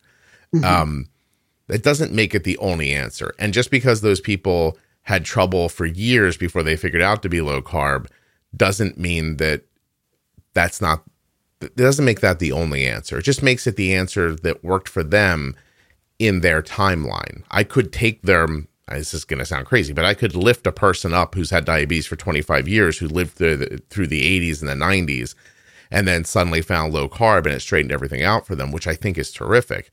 Mm-hmm. 0.55 0.65
Um, 0.65 1.09
it 1.69 1.83
doesn't 1.83 2.13
make 2.13 2.35
it 2.35 2.45
the 2.45 2.59
only 2.59 2.93
answer. 2.93 3.35
And 3.39 3.53
just 3.53 3.71
because 3.71 4.01
those 4.01 4.21
people 4.21 4.77
had 5.07 5.25
trouble 5.25 5.69
for 5.69 5.87
years 5.87 6.37
before 6.37 6.65
they 6.65 6.77
figured 6.77 7.03
out 7.03 7.23
to 7.23 7.29
be 7.29 7.41
low 7.41 7.63
carb 7.63 8.09
doesn't 8.57 8.99
mean 8.99 9.37
that 9.37 9.63
that's 10.53 10.81
not, 10.81 11.05
it 11.61 11.77
doesn't 11.77 12.05
make 12.05 12.21
that 12.21 12.41
the 12.41 12.51
only 12.51 12.85
answer. 12.85 13.19
It 13.19 13.23
just 13.23 13.43
makes 13.43 13.69
it 13.69 13.77
the 13.77 13.95
answer 13.95 14.35
that 14.35 14.65
worked 14.65 14.89
for 14.89 15.05
them 15.05 15.55
in 16.19 16.41
their 16.41 16.61
timeline. 16.61 17.45
I 17.53 17.63
could 17.63 17.93
take 17.93 18.23
them 18.23 18.67
this 18.89 19.15
is 19.15 19.25
going 19.25 19.39
to 19.39 19.47
sound 19.47 19.67
crazy, 19.67 19.93
but 19.93 20.05
I 20.05 20.15
could 20.15 20.37
lift 20.37 20.67
a 20.67 20.73
person 20.73 21.13
up 21.13 21.35
who's 21.35 21.51
had 21.51 21.65
diabetes 21.65 22.07
for 22.07 22.17
25 22.17 22.69
years, 22.69 22.99
who 22.99 23.09
lived 23.09 23.33
through 23.33 23.57
the, 23.57 23.83
through 23.91 24.07
the 24.07 24.41
80s 24.41 24.61
and 24.61 24.69
the 24.69 24.85
90s, 24.85 25.35
and 25.91 26.07
then 26.07 26.25
suddenly 26.25 26.63
found 26.63 26.93
low 26.93 27.09
carb 27.09 27.47
and 27.47 27.55
it 27.55 27.61
straightened 27.61 27.93
everything 27.93 28.23
out 28.23 28.47
for 28.47 28.55
them, 28.55 28.71
which 28.71 28.87
I 28.87 28.95
think 28.95 29.19
is 29.19 29.33
terrific. 29.33 29.87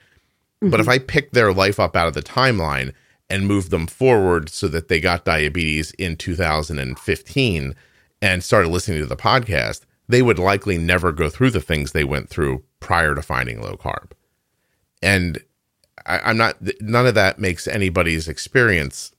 Mm-hmm. 0.61 0.69
But 0.69 0.79
if 0.79 0.87
I 0.87 0.99
pick 0.99 1.31
their 1.31 1.51
life 1.53 1.79
up 1.79 1.95
out 1.95 2.07
of 2.07 2.13
the 2.13 2.21
timeline 2.21 2.93
and 3.29 3.47
move 3.47 3.69
them 3.69 3.87
forward 3.87 4.49
so 4.49 4.67
that 4.67 4.87
they 4.87 4.99
got 4.99 5.25
diabetes 5.25 5.91
in 5.91 6.15
2015 6.15 7.75
and 8.21 8.43
started 8.43 8.69
listening 8.69 8.99
to 8.99 9.05
the 9.05 9.17
podcast, 9.17 9.81
they 10.07 10.21
would 10.21 10.39
likely 10.39 10.77
never 10.77 11.11
go 11.11 11.29
through 11.29 11.49
the 11.49 11.61
things 11.61 11.91
they 11.91 12.03
went 12.03 12.29
through 12.29 12.63
prior 12.79 13.15
to 13.15 13.21
finding 13.21 13.61
low 13.61 13.75
carb. 13.75 14.11
And 15.01 15.39
I, 16.05 16.29
am 16.31 16.37
not 16.37 16.57
none 16.81 17.07
of 17.07 17.15
that 17.15 17.39
makes 17.39 17.67
anybody's 17.67 18.27
experience, 18.27 19.13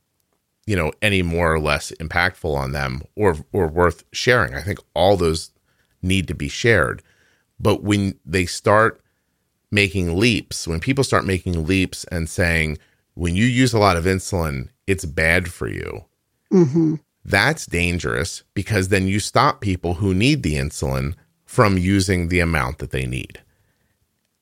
you 0.66 0.76
know, 0.76 0.92
any 1.02 1.22
more 1.22 1.52
or 1.52 1.60
less 1.60 1.92
impactful 2.00 2.54
on 2.54 2.72
them 2.72 3.02
or 3.16 3.36
or 3.52 3.68
worth 3.68 4.04
sharing. 4.12 4.54
I 4.54 4.62
think 4.62 4.78
all 4.94 5.16
those 5.16 5.50
need 6.02 6.28
to 6.28 6.34
be 6.34 6.48
shared. 6.48 7.02
But 7.58 7.82
when 7.82 8.18
they 8.24 8.46
start 8.46 9.00
making 9.70 10.16
leaps, 10.16 10.68
when 10.68 10.80
people 10.80 11.04
start 11.04 11.24
making 11.24 11.66
leaps 11.66 12.04
and 12.04 12.28
saying, 12.28 12.78
when 13.14 13.36
you 13.36 13.46
use 13.46 13.72
a 13.72 13.78
lot 13.78 13.96
of 13.96 14.04
insulin, 14.04 14.68
it's 14.86 15.04
bad 15.04 15.52
for 15.52 15.68
you. 15.68 16.04
Mm-hmm. 16.52 16.96
That's 17.24 17.66
dangerous 17.66 18.42
because 18.52 18.88
then 18.88 19.08
you 19.08 19.18
stop 19.18 19.60
people 19.60 19.94
who 19.94 20.12
need 20.12 20.42
the 20.42 20.56
insulin 20.56 21.14
from 21.46 21.78
using 21.78 22.28
the 22.28 22.40
amount 22.40 22.78
that 22.78 22.90
they 22.90 23.06
need. 23.06 23.40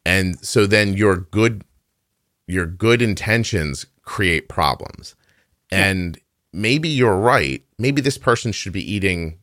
And 0.04 0.44
so 0.44 0.66
then 0.66 0.94
your 0.94 1.16
good 1.16 1.64
your 2.48 2.66
good 2.66 3.00
intentions 3.00 3.86
create 4.02 4.48
problems. 4.48 5.14
And 5.70 6.18
maybe 6.52 6.88
you're 6.88 7.16
right. 7.16 7.62
Maybe 7.78 8.02
this 8.02 8.18
person 8.18 8.52
should 8.52 8.72
be 8.72 8.92
eating, 8.92 9.38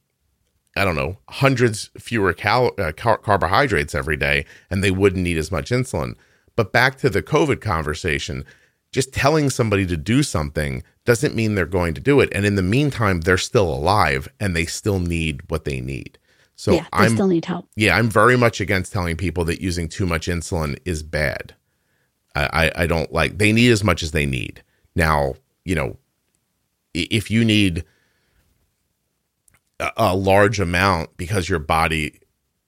I 0.76 0.84
don't 0.84 0.96
know, 0.96 1.18
hundreds 1.30 1.90
fewer 1.98 2.34
cal- 2.34 2.74
uh, 2.78 2.92
car- 2.92 3.18
carbohydrates 3.18 3.96
every 3.96 4.18
day 4.18 4.46
and 4.70 4.84
they 4.84 4.92
wouldn't 4.92 5.24
need 5.24 5.38
as 5.38 5.52
much 5.52 5.72
insulin. 5.72 6.16
But 6.56 6.74
back 6.74 6.98
to 7.00 7.10
the 7.10 7.24
COVID 7.24 7.62
conversation, 7.62 8.46
just 8.92 9.14
telling 9.14 9.50
somebody 9.50 9.86
to 9.86 9.98
do 9.98 10.24
something 10.24 10.84
doesn't 11.06 11.36
mean 11.36 11.56
they're 11.56 11.66
going 11.66 11.94
to 11.94 12.02
do 12.02 12.20
it. 12.20 12.30
And 12.34 12.46
in 12.46 12.56
the 12.56 12.64
meantime, 12.64 13.22
they're 13.22 13.38
still 13.38 13.72
alive 13.72 14.28
and 14.40 14.56
they 14.56 14.66
still 14.66 15.00
need 15.00 15.42
what 15.50 15.66
they 15.66 15.82
need. 15.82 16.18
So 16.56 16.74
yeah, 16.74 16.86
I 16.92 17.08
still 17.08 17.28
need 17.28 17.46
help. 17.46 17.68
Yeah, 17.76 17.98
I'm 17.98 18.10
very 18.10 18.38
much 18.38 18.60
against 18.60 18.92
telling 18.92 19.16
people 19.16 19.46
that 19.46 19.62
using 19.62 19.88
too 19.88 20.06
much 20.06 20.28
insulin 20.28 20.78
is 20.86 21.04
bad. 21.04 21.56
I, 22.36 22.72
I 22.76 22.88
don't 22.88 23.12
like 23.12 23.38
they 23.38 23.52
need 23.52 23.72
as 23.72 23.84
much 23.84 24.04
as 24.04 24.12
they 24.12 24.26
need. 24.26 24.64
Now, 24.96 25.34
you 25.66 25.76
know, 25.76 25.98
if 26.94 27.30
you 27.32 27.44
need 27.44 27.84
a, 29.80 29.92
a 29.98 30.16
large 30.16 30.60
amount 30.60 31.18
because 31.18 31.50
your 31.50 31.60
body 31.60 32.20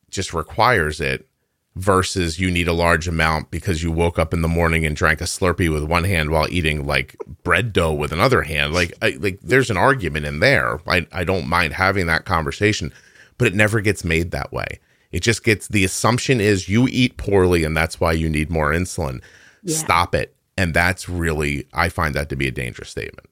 just 0.09 0.33
requires 0.33 0.99
it 0.99 1.27
versus 1.75 2.39
you 2.39 2.51
need 2.51 2.67
a 2.67 2.73
large 2.73 3.07
amount 3.07 3.49
because 3.49 3.81
you 3.81 3.91
woke 3.91 4.19
up 4.19 4.33
in 4.33 4.41
the 4.41 4.47
morning 4.47 4.85
and 4.85 4.95
drank 4.95 5.21
a 5.21 5.25
slurpee 5.25 5.71
with 5.71 5.83
one 5.83 6.03
hand 6.03 6.29
while 6.29 6.47
eating 6.49 6.85
like 6.85 7.15
bread 7.43 7.71
dough 7.71 7.93
with 7.93 8.11
another 8.11 8.41
hand 8.41 8.73
like 8.73 8.93
I, 9.01 9.11
like 9.21 9.39
there's 9.41 9.69
an 9.69 9.77
argument 9.77 10.25
in 10.25 10.41
there 10.41 10.81
I, 10.85 11.07
I 11.13 11.23
don't 11.23 11.47
mind 11.47 11.71
having 11.71 12.07
that 12.07 12.25
conversation 12.25 12.91
but 13.37 13.47
it 13.47 13.55
never 13.55 13.79
gets 13.79 14.03
made 14.03 14.31
that 14.31 14.51
way 14.51 14.81
it 15.13 15.21
just 15.21 15.45
gets 15.45 15.69
the 15.69 15.85
assumption 15.85 16.41
is 16.41 16.67
you 16.67 16.89
eat 16.89 17.15
poorly 17.15 17.63
and 17.63 17.75
that's 17.75 18.01
why 18.01 18.11
you 18.11 18.29
need 18.29 18.51
more 18.51 18.71
insulin 18.71 19.21
yeah. 19.63 19.77
stop 19.77 20.15
it. 20.15 20.35
And 20.57 20.73
that's 20.73 21.09
really, 21.09 21.67
I 21.73 21.89
find 21.89 22.13
that 22.15 22.29
to 22.29 22.35
be 22.35 22.47
a 22.47 22.51
dangerous 22.51 22.89
statement. 22.89 23.27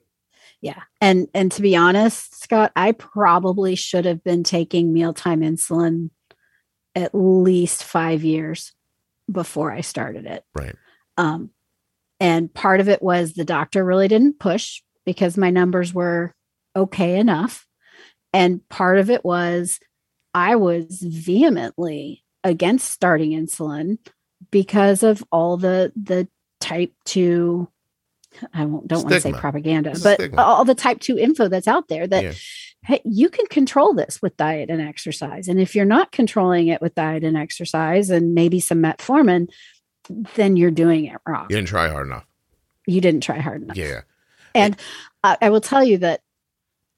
Yeah. 0.60 0.82
And 1.00 1.28
and 1.32 1.50
to 1.52 1.62
be 1.62 1.74
honest, 1.74 2.42
Scott, 2.42 2.72
I 2.76 2.92
probably 2.92 3.74
should 3.74 4.04
have 4.04 4.22
been 4.22 4.44
taking 4.44 4.92
mealtime 4.92 5.40
insulin 5.40 6.10
at 6.94 7.14
least 7.14 7.84
five 7.84 8.24
years 8.24 8.72
before 9.30 9.70
I 9.70 9.80
started 9.80 10.26
it. 10.26 10.44
Right. 10.54 10.74
Um, 11.16 11.50
and 12.18 12.52
part 12.52 12.80
of 12.80 12.88
it 12.88 13.02
was 13.02 13.32
the 13.32 13.44
doctor 13.44 13.84
really 13.84 14.08
didn't 14.08 14.38
push 14.38 14.82
because 15.04 15.36
my 15.36 15.50
numbers 15.50 15.94
were 15.94 16.34
okay 16.76 17.18
enough. 17.18 17.66
And 18.32 18.66
part 18.68 18.98
of 18.98 19.10
it 19.10 19.24
was 19.24 19.80
I 20.34 20.56
was 20.56 21.00
vehemently 21.00 22.24
against 22.44 22.90
starting 22.90 23.30
insulin 23.30 23.98
because 24.50 25.02
of 25.02 25.24
all 25.32 25.56
the 25.56 25.92
the 25.96 26.28
type 26.60 26.92
2 27.06 27.68
I 28.54 28.64
won't, 28.64 28.86
don't 28.86 29.02
want 29.02 29.14
to 29.14 29.20
say 29.20 29.32
propaganda, 29.32 29.90
but 30.02 30.20
Stigma. 30.20 30.40
all 30.40 30.64
the 30.64 30.74
type 30.74 31.00
2 31.00 31.18
info 31.18 31.48
that's 31.48 31.66
out 31.66 31.88
there 31.88 32.06
that 32.06 32.22
yeah. 32.22 32.32
Hey, 32.82 33.00
you 33.04 33.28
can 33.28 33.46
control 33.46 33.94
this 33.94 34.22
with 34.22 34.36
diet 34.36 34.70
and 34.70 34.80
exercise. 34.80 35.48
And 35.48 35.60
if 35.60 35.74
you're 35.74 35.84
not 35.84 36.12
controlling 36.12 36.68
it 36.68 36.80
with 36.80 36.94
diet 36.94 37.24
and 37.24 37.36
exercise 37.36 38.10
and 38.10 38.34
maybe 38.34 38.58
some 38.60 38.82
metformin, 38.82 39.48
then 40.34 40.56
you're 40.56 40.70
doing 40.70 41.04
it 41.04 41.18
wrong. 41.26 41.46
You 41.50 41.56
didn't 41.56 41.68
try 41.68 41.88
hard 41.88 42.06
enough. 42.06 42.26
You 42.86 43.00
didn't 43.00 43.20
try 43.20 43.38
hard 43.38 43.62
enough. 43.62 43.76
Yeah. 43.76 44.00
And 44.54 44.76
I, 45.22 45.36
I 45.42 45.50
will 45.50 45.60
tell 45.60 45.84
you 45.84 45.98
that 45.98 46.22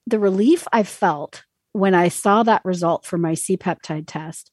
the 0.07 0.19
relief 0.19 0.67
I 0.73 0.83
felt 0.85 1.45
when 1.73 1.95
I 1.95 2.09
saw 2.09 2.43
that 2.43 2.65
result 2.65 3.05
for 3.05 3.19
my 3.19 3.35
C 3.35 3.57
peptide 3.57 4.05
test 4.07 4.51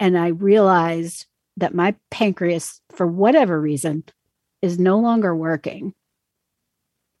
and 0.00 0.18
I 0.18 0.28
realized 0.28 1.26
that 1.56 1.74
my 1.74 1.94
pancreas, 2.10 2.80
for 2.90 3.06
whatever 3.06 3.60
reason, 3.60 4.04
is 4.62 4.78
no 4.78 4.98
longer 4.98 5.34
working 5.34 5.94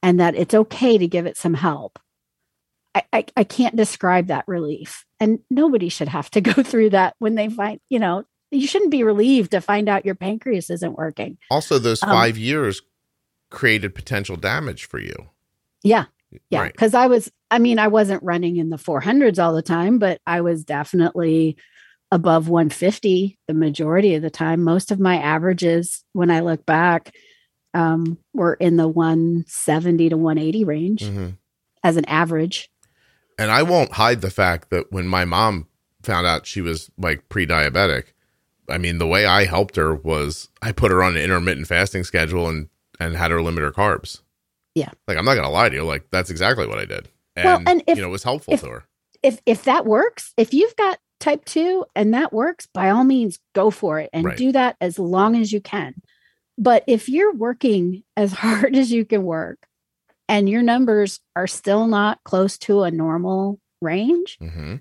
and 0.02 0.20
that 0.20 0.34
it's 0.34 0.54
okay 0.54 0.98
to 0.98 1.08
give 1.08 1.26
it 1.26 1.36
some 1.36 1.54
help. 1.54 1.98
I, 2.98 3.18
I, 3.18 3.24
I, 3.36 3.44
can't 3.44 3.76
describe 3.76 4.26
that 4.28 4.44
relief. 4.46 5.04
And 5.20 5.40
nobody 5.50 5.88
should 5.88 6.08
have 6.08 6.30
to 6.30 6.40
go 6.42 6.62
through 6.62 6.90
that 6.90 7.14
when 7.18 7.34
they 7.34 7.48
find, 7.48 7.80
you 7.88 7.98
know, 7.98 8.24
you 8.50 8.66
shouldn't 8.66 8.90
be 8.90 9.02
relieved 9.02 9.50
to 9.50 9.60
find 9.60 9.88
out 9.88 10.06
your 10.06 10.14
pancreas 10.14 10.70
isn't 10.70 10.96
working. 10.96 11.38
Also, 11.50 11.78
those 11.78 12.02
um, 12.02 12.08
five 12.08 12.34
um, 12.34 12.40
years 12.40 12.82
created 13.50 13.94
potential 13.94 14.36
damage 14.36 14.86
for 14.86 14.98
you. 14.98 15.30
Yeah. 15.82 16.06
Yeah. 16.50 16.60
Right. 16.60 16.76
Cause 16.76 16.94
I 16.94 17.06
was, 17.06 17.30
I 17.50 17.58
mean, 17.58 17.78
I 17.78 17.88
wasn't 17.88 18.22
running 18.22 18.56
in 18.56 18.68
the 18.68 18.76
400s 18.76 19.42
all 19.42 19.54
the 19.54 19.62
time, 19.62 19.98
but 19.98 20.20
I 20.26 20.42
was 20.42 20.64
definitely 20.64 21.56
above 22.10 22.48
150 22.48 23.38
the 23.48 23.54
majority 23.54 24.14
of 24.14 24.22
the 24.22 24.30
time. 24.30 24.62
Most 24.62 24.90
of 24.90 25.00
my 25.00 25.18
averages, 25.18 26.04
when 26.12 26.30
I 26.30 26.40
look 26.40 26.64
back, 26.66 27.14
um, 27.74 28.18
were 28.34 28.54
in 28.54 28.76
the 28.76 28.88
170 28.88 30.08
to 30.10 30.16
180 30.16 30.64
range 30.64 31.02
mm-hmm. 31.02 31.28
as 31.82 31.96
an 31.96 32.04
average. 32.06 32.68
And 33.38 33.50
I 33.50 33.62
won't 33.62 33.92
hide 33.92 34.20
the 34.20 34.30
fact 34.30 34.70
that 34.70 34.90
when 34.92 35.06
my 35.06 35.24
mom 35.24 35.68
found 36.02 36.26
out 36.26 36.46
she 36.46 36.60
was 36.60 36.90
like 36.98 37.28
pre 37.28 37.46
diabetic, 37.46 38.06
I 38.68 38.78
mean, 38.78 38.98
the 38.98 39.06
way 39.06 39.24
I 39.26 39.44
helped 39.44 39.76
her 39.76 39.94
was 39.94 40.48
I 40.60 40.72
put 40.72 40.90
her 40.90 41.02
on 41.02 41.16
an 41.16 41.22
intermittent 41.22 41.66
fasting 41.68 42.04
schedule 42.04 42.48
and, 42.48 42.68
and 43.00 43.16
had 43.16 43.30
her 43.30 43.40
limit 43.40 43.62
her 43.62 43.70
carbs. 43.72 44.20
Yeah. 44.74 44.90
Like 45.06 45.16
I'm 45.16 45.24
not 45.24 45.34
gonna 45.36 45.50
lie 45.50 45.68
to 45.68 45.74
you, 45.74 45.84
like 45.84 46.10
that's 46.10 46.30
exactly 46.30 46.66
what 46.66 46.78
I 46.78 46.84
did. 46.84 47.08
And, 47.36 47.44
Well, 47.44 47.62
and 47.66 47.82
if- 47.86 47.96
you 47.96 48.02
know, 48.02 48.08
it 48.08 48.12
was 48.12 48.24
helpful 48.24 48.54
if- 48.54 48.60
to 48.60 48.68
her. 48.68 48.84
if 49.22 49.40
if 49.46 49.64
that 49.64 49.86
works, 49.86 50.34
if 50.36 50.52
you've 50.52 50.76
got 50.76 50.98
type 51.20 51.44
2 51.46 51.84
and 51.96 52.12
that 52.14 52.32
works, 52.32 52.66
by 52.72 52.90
all 52.90 53.04
means 53.04 53.38
go 53.54 53.70
for 53.70 53.98
it 54.00 54.10
and 54.12 54.24
Right. 54.26 54.36
do 54.36 54.52
that 54.52 54.76
as 54.80 54.98
long 54.98 55.36
as 55.36 55.52
you 55.52 55.60
can. 55.60 55.94
But 56.56 56.84
if 56.88 57.08
you're 57.08 57.32
working 57.34 58.02
as 58.16 58.32
hard 58.44 58.76
as 58.76 58.90
you 58.92 59.04
can 59.04 59.22
work 59.24 59.67
and 60.28 60.48
your 60.48 60.62
numbers 60.62 61.20
are 61.36 61.46
still 61.46 61.86
not 61.86 62.22
close 62.24 62.58
to 62.58 62.82
a 62.82 62.90
normal 62.90 63.58
range, 63.80 64.38
hmm 64.38 64.76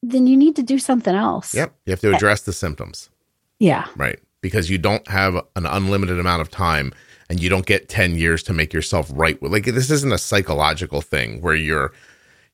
then 0.00 0.28
you 0.28 0.36
need 0.36 0.54
to 0.54 0.62
do 0.62 0.78
something 0.78 1.16
else. 1.16 1.52
Yep. 1.52 1.74
You 1.84 1.90
have 1.90 2.00
to 2.02 2.14
address 2.14 2.42
the 2.42 2.52
symptoms, 2.52 3.10
Yeah. 3.58 3.86
right? 3.96 4.20
Because 4.40 4.70
you 4.70 4.78
don't 4.78 5.06
have 5.08 5.34
an 5.56 5.66
unlimited 5.66 6.20
amount 6.20 6.40
of 6.40 6.52
time 6.52 6.92
and 7.28 7.40
you 7.40 7.48
don't 7.48 7.66
get 7.66 7.88
10 7.88 8.14
years 8.14 8.44
to 8.44 8.52
make 8.52 8.72
yourself 8.72 9.10
right. 9.12 9.42
Like 9.42 9.64
this 9.64 9.90
isn't 9.90 10.12
a 10.12 10.16
psychological 10.18 11.00
thing 11.00 11.40
where 11.40 11.56
you're, 11.56 11.92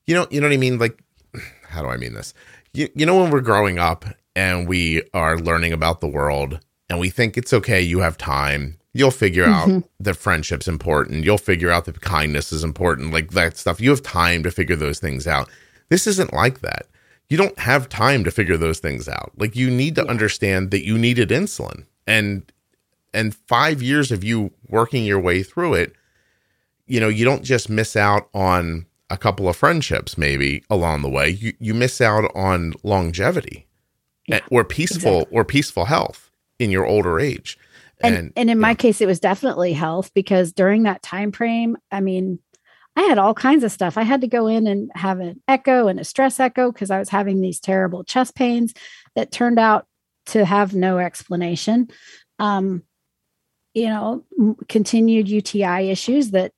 you 0.07 0.15
know, 0.15 0.25
you 0.31 0.41
know 0.41 0.47
what 0.47 0.55
I 0.55 0.57
mean? 0.57 0.79
Like, 0.79 0.99
how 1.69 1.83
do 1.83 1.87
I 1.89 1.97
mean 1.97 2.15
this? 2.15 2.33
You, 2.73 2.89
you 2.95 3.05
know, 3.05 3.21
when 3.21 3.29
we're 3.29 3.41
growing 3.41 3.77
up 3.77 4.05
and 4.35 4.67
we 4.67 5.03
are 5.13 5.37
learning 5.37 5.71
about 5.71 6.01
the 6.01 6.07
world 6.07 6.59
and 6.89 6.99
we 6.99 7.11
think 7.11 7.37
it's 7.37 7.53
okay, 7.53 7.79
you 7.79 7.99
have 7.99 8.17
time. 8.17 8.77
You'll 8.97 9.11
figure 9.11 9.43
out 9.45 9.67
Mhm. 9.67 9.83
that 9.99 10.15
friendship's 10.15 10.69
important. 10.69 11.25
You'll 11.25 11.37
figure 11.37 11.69
out 11.69 11.83
that 11.85 11.99
kindness 11.99 12.53
is 12.53 12.63
important, 12.63 13.11
like 13.11 13.31
that 13.31 13.57
stuff. 13.57 13.81
You 13.81 13.89
have 13.89 14.01
time 14.01 14.41
to 14.43 14.51
figure 14.51 14.77
those 14.77 14.99
things 14.99 15.27
out. 15.27 15.49
This 15.89 16.07
isn't 16.07 16.33
like 16.33 16.61
that. 16.61 16.87
You 17.29 17.35
don't 17.37 17.59
have 17.59 17.89
time 17.89 18.23
to 18.23 18.31
figure 18.31 18.55
those 18.55 18.79
things 18.79 19.09
out. 19.09 19.33
Like 19.35 19.53
you 19.53 19.69
need 19.69 19.95
to 19.95 20.03
Yeah. 20.03 20.09
understand 20.11 20.71
that 20.71 20.85
you 20.85 20.97
needed 20.97 21.29
insulin 21.29 21.83
and 22.07 22.43
and 23.13 23.33
5 23.47 23.81
years 23.81 24.11
of 24.11 24.23
you 24.25 24.51
working 24.67 25.05
your 25.05 25.19
way 25.19 25.41
through 25.41 25.73
it, 25.73 25.93
you 26.85 26.99
know, 26.99 27.07
you 27.07 27.23
don't 27.25 27.43
just 27.43 27.69
miss 27.69 27.95
out 27.95 28.27
on 28.33 28.85
a 29.09 29.17
couple 29.17 29.47
of 29.47 29.55
friendships 29.55 30.17
maybe 30.17 30.63
along 30.69 31.01
the 31.01 31.09
way. 31.09 31.29
You 31.29 31.53
you 31.59 31.73
miss 31.73 31.99
out 32.01 32.31
on 32.35 32.73
longevity 32.83 33.67
Yeah, 34.27 34.39
or 34.49 34.63
peaceful 34.63 35.19
exactly. 35.19 35.37
or 35.37 35.43
peaceful 35.45 35.85
health 35.85 36.29
in 36.59 36.71
your 36.71 36.85
older 36.85 37.19
age. 37.19 37.57
And 38.03 38.15
and, 38.15 38.33
in 38.35 38.47
yeah. 38.49 38.53
my 38.53 38.75
case 38.75 39.01
it 39.01 39.07
was 39.07 39.19
definitely 39.19 39.73
health 39.73 40.13
because 40.13 40.51
during 40.51 40.83
that 40.83 41.01
time 41.01 41.31
frame 41.31 41.77
i 41.91 41.99
mean 41.99 42.39
i 42.95 43.01
had 43.03 43.17
all 43.17 43.33
kinds 43.33 43.63
of 43.63 43.71
stuff 43.71 43.97
i 43.97 44.03
had 44.03 44.21
to 44.21 44.27
go 44.27 44.47
in 44.47 44.67
and 44.67 44.91
have 44.95 45.19
an 45.19 45.41
echo 45.47 45.87
and 45.87 45.99
a 45.99 46.03
stress 46.03 46.39
echo 46.39 46.71
because 46.71 46.91
i 46.91 46.99
was 46.99 47.09
having 47.09 47.41
these 47.41 47.59
terrible 47.59 48.03
chest 48.03 48.35
pains 48.35 48.73
that 49.15 49.31
turned 49.31 49.59
out 49.59 49.87
to 50.25 50.45
have 50.45 50.73
no 50.73 50.97
explanation 50.97 51.87
um 52.39 52.83
you 53.73 53.87
know 53.87 54.23
m- 54.39 54.55
continued 54.67 55.29
uti 55.29 55.63
issues 55.63 56.31
that 56.31 56.51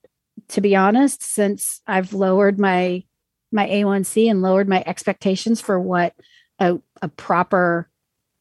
to 0.47 0.61
be 0.61 0.75
honest 0.75 1.21
since 1.23 1.81
i've 1.87 2.13
lowered 2.13 2.59
my 2.59 3.03
my 3.51 3.67
a1c 3.67 4.29
and 4.29 4.41
lowered 4.41 4.67
my 4.67 4.83
expectations 4.85 5.61
for 5.61 5.79
what 5.79 6.13
a, 6.59 6.77
a 7.01 7.07
proper 7.07 7.89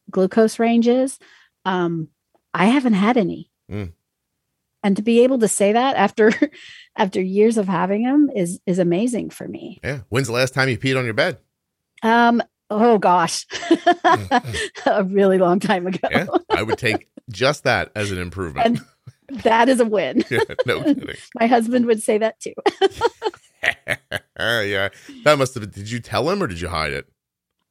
glucose 0.09 0.59
range 0.59 0.87
is 0.87 1.19
um 1.65 2.07
I 2.57 2.65
haven't 2.65 2.93
had 2.93 3.17
any. 3.17 3.51
Mm. 3.71 3.93
And 4.83 4.95
to 4.95 5.01
be 5.01 5.23
able 5.23 5.39
to 5.39 5.47
say 5.47 5.73
that 5.73 5.95
after 5.95 6.31
after 6.97 7.21
years 7.21 7.57
of 7.57 7.67
having 7.67 8.03
them 8.03 8.29
is 8.35 8.59
is 8.65 8.79
amazing 8.79 9.29
for 9.29 9.47
me. 9.47 9.79
Yeah. 9.83 10.01
When's 10.09 10.27
the 10.27 10.33
last 10.33 10.53
time 10.53 10.69
you 10.69 10.77
peed 10.77 10.97
on 10.97 11.05
your 11.05 11.13
bed? 11.13 11.39
Um 12.03 12.41
oh 12.69 12.97
gosh. 12.97 13.45
a 14.85 15.03
really 15.03 15.37
long 15.37 15.59
time 15.59 15.87
ago. 15.87 16.07
Yeah. 16.09 16.27
I 16.49 16.63
would 16.63 16.77
take 16.77 17.07
just 17.29 17.63
that 17.63 17.91
as 17.95 18.11
an 18.11 18.17
improvement. 18.17 18.65
And 19.29 19.43
that 19.43 19.69
is 19.69 19.79
a 19.79 19.85
win. 19.85 20.23
yeah, 20.29 20.39
no 20.65 20.83
kidding. 20.83 21.15
My 21.39 21.47
husband 21.47 21.85
would 21.85 22.01
say 22.01 22.17
that 22.17 22.39
too. 22.39 22.53
yeah. 24.39 24.89
That 25.25 25.37
must 25.37 25.53
have 25.53 25.61
been, 25.61 25.71
did 25.71 25.91
you 25.91 25.99
tell 25.99 26.29
him 26.29 26.41
or 26.41 26.47
did 26.47 26.61
you 26.61 26.69
hide 26.69 26.93
it? 26.93 27.07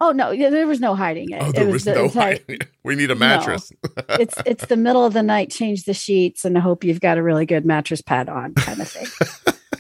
Oh 0.01 0.13
no, 0.13 0.31
yeah, 0.31 0.51
there 0.51 0.67
was 0.67 0.81
no 0.81 0.95
hiding 0.95 1.31
it. 1.31 1.41
Oh, 1.43 1.49
it 1.49 1.55
there 1.55 1.69
was 1.69 1.87
no 1.87 2.05
entire- 2.05 2.33
hiding 2.33 2.45
it. 2.49 2.69
We 2.85 2.95
need 2.97 3.11
a 3.11 3.15
mattress. 3.15 3.73
it's 4.11 4.35
it's 4.45 4.67
the 4.67 4.77
middle 4.77 5.05
of 5.07 5.13
the 5.15 5.23
night, 5.23 5.51
change 5.51 5.85
the 5.85 5.95
sheets 5.95 6.45
and 6.45 6.57
hope 6.59 6.85
you've 6.85 7.01
got 7.01 7.17
a 7.19 7.23
really 7.23 7.47
good 7.47 7.65
mattress 7.65 8.03
pad 8.03 8.29
on 8.29 8.55
kind 8.55 8.81
of 8.81 8.89
thing. 8.89 9.07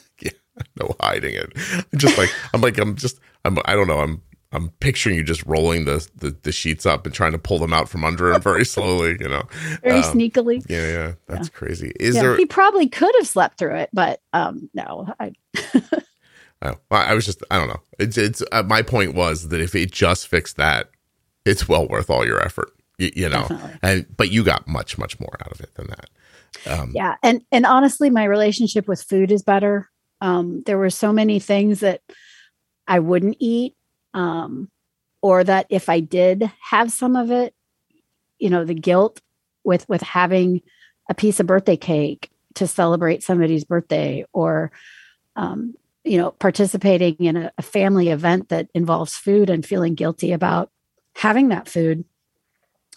yeah, 0.22 0.30
no 0.80 0.94
hiding 1.00 1.34
it. 1.34 1.52
I'm 1.92 1.98
just 1.98 2.16
like 2.16 2.30
I'm 2.54 2.60
like 2.62 2.78
I'm 2.78 2.96
just 2.96 3.20
I'm 3.44 3.58
I 3.66 3.74
don't 3.74 3.86
know. 3.88 4.00
I'm 4.00 4.22
I'm 4.52 4.70
picturing 4.80 5.16
you 5.16 5.22
just 5.24 5.44
rolling 5.44 5.84
the, 5.84 6.08
the 6.16 6.34
the 6.44 6.52
sheets 6.52 6.86
up 6.86 7.04
and 7.04 7.14
trying 7.14 7.32
to 7.32 7.38
pull 7.38 7.58
them 7.58 7.74
out 7.74 7.88
from 7.90 8.02
under 8.04 8.32
him 8.32 8.40
very 8.40 8.64
slowly, 8.74 9.16
you 9.20 9.28
know. 9.28 9.42
Very 9.82 9.98
Um, 10.00 10.14
sneakily. 10.14 10.64
Yeah, 10.66 10.86
yeah. 10.88 11.12
That's 11.26 11.50
crazy. 11.50 11.92
Is 12.00 12.14
Yeah, 12.14 12.22
there 12.22 12.36
he 12.38 12.46
probably 12.46 12.88
could 12.88 13.14
have 13.18 13.26
slept 13.26 13.58
through 13.58 13.76
it, 13.76 13.90
but 13.92 14.20
um 14.32 14.70
no, 14.72 15.12
I 15.20 15.32
Well, 16.62 16.80
I 16.90 17.14
was 17.14 17.24
just, 17.26 17.42
I 17.50 17.58
don't 17.58 17.68
know. 17.68 17.80
It's, 17.98 18.18
it's, 18.18 18.42
uh, 18.52 18.62
my 18.62 18.82
point 18.82 19.14
was 19.14 19.48
that 19.48 19.60
if 19.60 19.74
it 19.74 19.92
just 19.92 20.26
fixed 20.28 20.56
that, 20.56 20.90
it's 21.44 21.68
well 21.68 21.86
worth 21.86 22.10
all 22.10 22.26
your 22.26 22.42
effort, 22.42 22.72
you, 22.98 23.10
you 23.14 23.28
know, 23.28 23.42
Definitely. 23.42 23.78
and, 23.82 24.16
but 24.16 24.30
you 24.30 24.42
got 24.42 24.66
much, 24.66 24.98
much 24.98 25.20
more 25.20 25.36
out 25.40 25.52
of 25.52 25.60
it 25.60 25.74
than 25.74 25.86
that. 25.88 26.08
Um, 26.66 26.92
yeah 26.94 27.16
and 27.22 27.42
and 27.52 27.66
honestly 27.66 28.08
my 28.10 28.24
relationship 28.24 28.88
with 28.88 29.02
food 29.02 29.30
is 29.30 29.42
better 29.42 29.90
um 30.20 30.62
there 30.64 30.78
were 30.78 30.90
so 30.90 31.12
many 31.12 31.38
things 31.38 31.80
that 31.80 32.00
i 32.88 32.98
wouldn't 32.98 33.36
eat 33.40 33.74
um 34.14 34.70
or 35.22 35.44
that 35.44 35.66
if 35.68 35.88
i 35.88 36.00
did 36.00 36.50
have 36.60 36.90
some 36.90 37.14
of 37.14 37.30
it 37.30 37.54
you 38.38 38.48
know 38.48 38.64
the 38.64 38.74
guilt 38.74 39.20
with 39.64 39.88
with 39.88 40.00
having 40.00 40.62
a 41.10 41.14
piece 41.14 41.40
of 41.40 41.46
birthday 41.46 41.76
cake 41.76 42.30
to 42.54 42.66
celebrate 42.66 43.22
somebody's 43.22 43.64
birthday 43.64 44.24
or 44.32 44.72
um 45.36 45.74
you 46.06 46.16
know 46.18 46.30
participating 46.32 47.16
in 47.16 47.36
a, 47.36 47.52
a 47.58 47.62
family 47.62 48.08
event 48.08 48.48
that 48.48 48.68
involves 48.74 49.16
food 49.16 49.50
and 49.50 49.66
feeling 49.66 49.94
guilty 49.94 50.32
about 50.32 50.70
having 51.14 51.48
that 51.48 51.68
food 51.68 52.04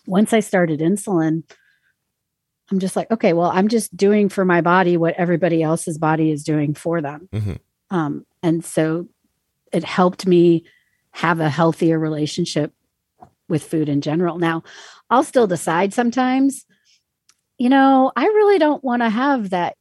once 0.05 0.33
i 0.33 0.39
started 0.39 0.79
insulin 0.79 1.43
I'm 2.71 2.79
just 2.79 2.95
like, 2.95 3.09
okay, 3.09 3.33
well, 3.33 3.51
I'm 3.51 3.67
just 3.67 3.95
doing 3.95 4.29
for 4.29 4.45
my 4.45 4.61
body 4.61 4.97
what 4.97 5.15
everybody 5.15 5.63
else's 5.63 5.97
body 5.97 6.31
is 6.31 6.43
doing 6.43 6.73
for 6.73 7.01
them. 7.01 7.27
Mhm. 7.31 7.59
Um, 7.89 8.25
and 8.43 8.63
so 8.63 9.07
it 9.71 9.83
helped 9.83 10.27
me 10.27 10.65
have 11.11 11.39
a 11.39 11.49
healthier 11.49 11.97
relationship 11.97 12.73
with 13.47 13.63
food 13.63 13.89
in 13.89 14.01
general. 14.01 14.37
Now, 14.37 14.63
I'll 15.09 15.23
still 15.23 15.47
decide 15.47 15.93
sometimes, 15.93 16.65
you 17.57 17.69
know, 17.69 18.11
I 18.15 18.25
really 18.25 18.59
don't 18.59 18.83
want 18.83 19.01
to 19.01 19.09
have 19.09 19.49
that 19.49 19.75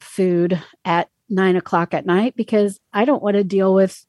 food 0.00 0.62
at 0.84 1.10
nine 1.30 1.56
o'clock 1.56 1.94
at 1.94 2.04
night 2.04 2.34
because 2.36 2.80
I 2.92 3.04
don't 3.04 3.22
want 3.22 3.36
to 3.36 3.44
deal 3.44 3.72
with 3.72 4.04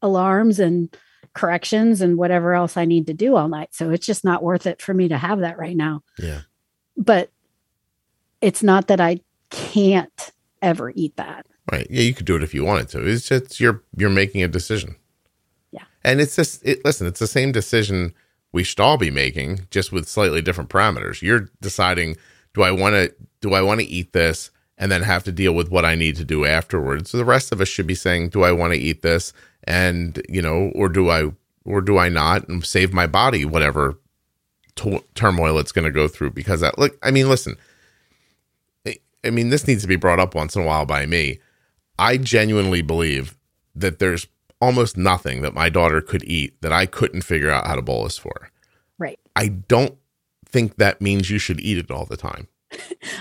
alarms 0.00 0.60
and 0.60 0.94
corrections 1.34 2.00
and 2.00 2.16
whatever 2.16 2.54
else 2.54 2.76
I 2.76 2.84
need 2.84 3.08
to 3.08 3.14
do 3.14 3.34
all 3.34 3.48
night. 3.48 3.74
So 3.74 3.90
it's 3.90 4.06
just 4.06 4.24
not 4.24 4.42
worth 4.42 4.66
it 4.66 4.80
for 4.80 4.94
me 4.94 5.08
to 5.08 5.18
have 5.18 5.40
that 5.40 5.58
right 5.58 5.76
now 5.76 6.02
yeah. 6.18 6.42
but 6.96 7.30
it's 8.40 8.62
not 8.62 8.88
that 8.88 9.00
I 9.00 9.20
can't 9.50 10.32
ever 10.60 10.92
eat 10.94 11.16
that. 11.16 11.46
Right. 11.72 11.86
Yeah. 11.90 12.02
You 12.02 12.14
could 12.14 12.26
do 12.26 12.36
it 12.36 12.42
if 12.42 12.52
you 12.52 12.64
wanted 12.64 12.88
to. 12.90 13.06
It's 13.06 13.28
just, 13.28 13.58
you're, 13.58 13.82
you're 13.96 14.10
making 14.10 14.42
a 14.42 14.48
decision. 14.48 14.96
Yeah. 15.72 15.84
And 16.04 16.20
it's 16.20 16.36
just, 16.36 16.64
it, 16.64 16.84
listen, 16.84 17.06
it's 17.06 17.20
the 17.20 17.26
same 17.26 17.52
decision 17.52 18.14
we 18.52 18.62
should 18.62 18.80
all 18.80 18.98
be 18.98 19.10
making 19.10 19.66
just 19.70 19.92
with 19.92 20.08
slightly 20.08 20.42
different 20.42 20.70
parameters. 20.70 21.22
You're 21.22 21.48
deciding, 21.60 22.16
do 22.52 22.62
I 22.62 22.70
want 22.70 22.94
to, 22.94 23.14
do 23.40 23.54
I 23.54 23.62
want 23.62 23.80
to 23.80 23.86
eat 23.86 24.12
this 24.12 24.50
and 24.76 24.90
then 24.90 25.02
have 25.02 25.24
to 25.24 25.32
deal 25.32 25.52
with 25.52 25.70
what 25.70 25.84
I 25.84 25.94
need 25.94 26.16
to 26.16 26.24
do 26.24 26.44
afterwards? 26.44 27.10
So 27.10 27.18
the 27.18 27.24
rest 27.24 27.52
of 27.52 27.60
us 27.60 27.68
should 27.68 27.86
be 27.86 27.94
saying, 27.94 28.30
do 28.30 28.42
I 28.42 28.52
want 28.52 28.72
to 28.72 28.78
eat 28.78 29.02
this? 29.02 29.32
And, 29.64 30.20
you 30.28 30.42
know, 30.42 30.72
or 30.74 30.88
do 30.88 31.10
I, 31.10 31.30
or 31.64 31.80
do 31.80 31.96
I 31.98 32.08
not 32.08 32.48
and 32.48 32.64
save 32.64 32.92
my 32.92 33.06
body 33.06 33.44
whatever 33.44 33.98
to- 34.76 35.04
turmoil 35.14 35.58
it's 35.58 35.72
going 35.72 35.84
to 35.86 35.90
go 35.90 36.08
through? 36.08 36.30
Because 36.32 36.60
that, 36.60 36.78
look, 36.78 36.98
I 37.02 37.10
mean, 37.10 37.28
listen, 37.28 37.56
I- 38.86 38.98
I 39.24 39.30
mean, 39.30 39.50
this 39.50 39.66
needs 39.66 39.82
to 39.82 39.88
be 39.88 39.96
brought 39.96 40.20
up 40.20 40.34
once 40.34 40.56
in 40.56 40.62
a 40.62 40.66
while 40.66 40.86
by 40.86 41.06
me. 41.06 41.38
I 41.98 42.16
genuinely 42.16 42.82
believe 42.82 43.36
that 43.74 43.98
there's 43.98 44.26
almost 44.60 44.96
nothing 44.96 45.42
that 45.42 45.54
my 45.54 45.68
daughter 45.68 46.00
could 46.00 46.24
eat 46.24 46.60
that 46.62 46.72
I 46.72 46.86
couldn't 46.86 47.22
figure 47.22 47.50
out 47.50 47.66
how 47.66 47.76
to 47.76 47.82
bolus 47.82 48.18
for. 48.18 48.50
Right. 48.98 49.18
I 49.36 49.48
don't 49.48 49.96
think 50.46 50.76
that 50.76 51.00
means 51.00 51.30
you 51.30 51.38
should 51.38 51.60
eat 51.60 51.78
it 51.78 51.90
all 51.90 52.06
the 52.06 52.16
time. 52.16 52.48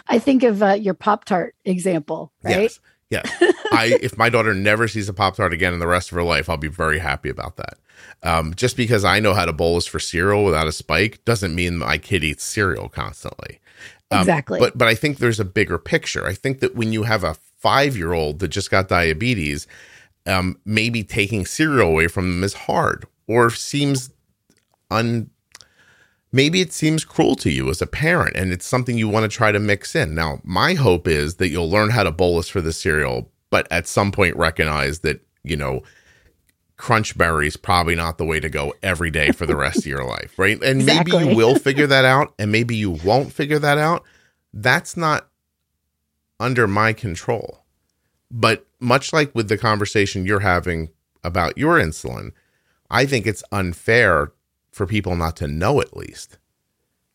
I 0.07 0.19
think 0.19 0.43
of 0.43 0.61
uh, 0.63 0.73
your 0.73 0.93
Pop 0.93 1.25
Tart 1.25 1.55
example, 1.65 2.31
right? 2.43 2.63
Yes. 2.63 2.79
Yes. 3.09 3.29
I 3.71 3.97
if 4.01 4.17
my 4.17 4.29
daughter 4.29 4.53
never 4.53 4.87
sees 4.87 5.09
a 5.09 5.13
Pop 5.13 5.35
Tart 5.35 5.53
again 5.53 5.73
in 5.73 5.79
the 5.79 5.87
rest 5.87 6.11
of 6.11 6.15
her 6.15 6.23
life, 6.23 6.49
I'll 6.49 6.57
be 6.57 6.67
very 6.67 6.99
happy 6.99 7.29
about 7.29 7.57
that. 7.57 7.77
Um, 8.23 8.53
just 8.55 8.77
because 8.77 9.03
I 9.03 9.19
know 9.19 9.33
how 9.33 9.45
to 9.45 9.53
bolus 9.53 9.85
for 9.85 9.99
cereal 9.99 10.43
without 10.43 10.67
a 10.67 10.71
spike 10.71 11.23
doesn't 11.25 11.53
mean 11.53 11.77
my 11.77 11.97
kid 11.97 12.23
eats 12.23 12.43
cereal 12.43 12.89
constantly. 12.89 13.59
Um, 14.11 14.21
exactly. 14.21 14.59
But 14.59 14.77
but 14.77 14.87
I 14.87 14.95
think 14.95 15.17
there's 15.17 15.39
a 15.39 15.45
bigger 15.45 15.77
picture. 15.77 16.25
I 16.25 16.33
think 16.33 16.59
that 16.59 16.75
when 16.75 16.93
you 16.93 17.03
have 17.03 17.23
a 17.23 17.35
five 17.57 17.95
year 17.97 18.13
old 18.13 18.39
that 18.39 18.49
just 18.49 18.71
got 18.71 18.87
diabetes, 18.87 19.67
um, 20.25 20.59
maybe 20.65 21.03
taking 21.03 21.45
cereal 21.45 21.89
away 21.89 22.07
from 22.07 22.27
them 22.29 22.43
is 22.43 22.53
hard 22.53 23.05
or 23.27 23.49
seems 23.49 24.11
un 24.89 25.29
maybe 26.33 26.59
it 26.59 26.73
seems 26.73 27.05
cruel 27.05 27.35
to 27.35 27.51
you 27.51 27.69
as 27.69 27.81
a 27.81 27.87
parent 27.87 28.35
and 28.35 28.51
it's 28.51 28.65
something 28.65 28.97
you 28.97 29.07
want 29.07 29.23
to 29.23 29.33
try 29.33 29.51
to 29.51 29.59
mix 29.59 29.95
in. 29.95 30.15
Now, 30.15 30.41
my 30.43 30.73
hope 30.73 31.07
is 31.07 31.35
that 31.35 31.49
you'll 31.49 31.69
learn 31.69 31.91
how 31.91 32.03
to 32.03 32.11
bolus 32.11 32.49
for 32.49 32.59
the 32.59 32.73
cereal, 32.73 33.31
but 33.51 33.67
at 33.71 33.87
some 33.87 34.11
point 34.11 34.35
recognize 34.35 34.99
that, 34.99 35.21
you 35.43 35.55
know, 35.55 35.83
crunch 36.75 37.15
berries 37.17 37.55
probably 37.55 37.95
not 37.95 38.17
the 38.17 38.25
way 38.25 38.39
to 38.39 38.49
go 38.49 38.73
every 38.81 39.11
day 39.11 39.31
for 39.31 39.45
the 39.45 39.55
rest 39.55 39.77
of 39.79 39.85
your 39.85 40.03
life, 40.03 40.33
right? 40.37 40.61
And 40.63 40.81
Exactly. 40.81 41.19
maybe 41.19 41.29
you 41.29 41.37
will 41.37 41.55
figure 41.55 41.87
that 41.87 42.03
out 42.03 42.33
and 42.39 42.51
maybe 42.51 42.75
you 42.75 42.91
won't 42.91 43.31
figure 43.31 43.59
that 43.59 43.77
out. 43.77 44.03
That's 44.51 44.97
not 44.97 45.29
under 46.39 46.67
my 46.67 46.93
control. 46.93 47.59
But 48.31 48.65
much 48.79 49.13
like 49.13 49.33
with 49.35 49.49
the 49.49 49.57
conversation 49.59 50.25
you're 50.25 50.39
having 50.39 50.89
about 51.23 51.59
your 51.59 51.79
insulin, 51.79 52.31
I 52.89 53.05
think 53.05 53.27
it's 53.27 53.43
unfair 53.51 54.31
for 54.73 54.85
people 54.85 55.15
not 55.15 55.35
to 55.37 55.47
know 55.47 55.79
at 55.79 55.95
least. 55.95 56.37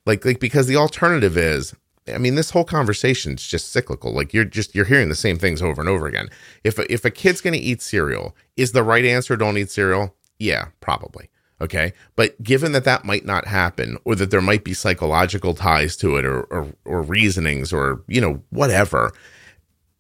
Like 0.06 0.24
like 0.24 0.40
because 0.40 0.66
the 0.66 0.76
alternative 0.76 1.36
is 1.36 1.74
I 2.06 2.18
mean 2.18 2.34
this 2.34 2.50
whole 2.50 2.64
conversation 2.64 3.34
is 3.34 3.46
just 3.46 3.70
cyclical. 3.70 4.12
Like 4.12 4.32
you're 4.32 4.44
just 4.44 4.74
you're 4.74 4.86
hearing 4.86 5.08
the 5.08 5.14
same 5.14 5.38
things 5.38 5.60
over 5.60 5.80
and 5.80 5.88
over 5.88 6.06
again. 6.06 6.30
If 6.64 6.78
a, 6.78 6.90
if 6.90 7.04
a 7.04 7.10
kid's 7.10 7.40
going 7.40 7.54
to 7.54 7.60
eat 7.60 7.82
cereal, 7.82 8.34
is 8.56 8.72
the 8.72 8.82
right 8.82 9.04
answer 9.04 9.36
don't 9.36 9.58
eat 9.58 9.70
cereal? 9.70 10.14
Yeah, 10.38 10.68
probably. 10.80 11.28
Okay. 11.60 11.92
But 12.14 12.40
given 12.42 12.72
that 12.72 12.84
that 12.84 13.04
might 13.04 13.26
not 13.26 13.46
happen 13.46 13.98
or 14.04 14.14
that 14.14 14.30
there 14.30 14.40
might 14.40 14.62
be 14.64 14.72
psychological 14.72 15.54
ties 15.54 15.96
to 15.98 16.16
it 16.16 16.24
or 16.24 16.42
or, 16.44 16.68
or 16.84 17.02
reasonings 17.02 17.72
or 17.72 18.02
you 18.06 18.20
know 18.20 18.42
whatever, 18.50 19.12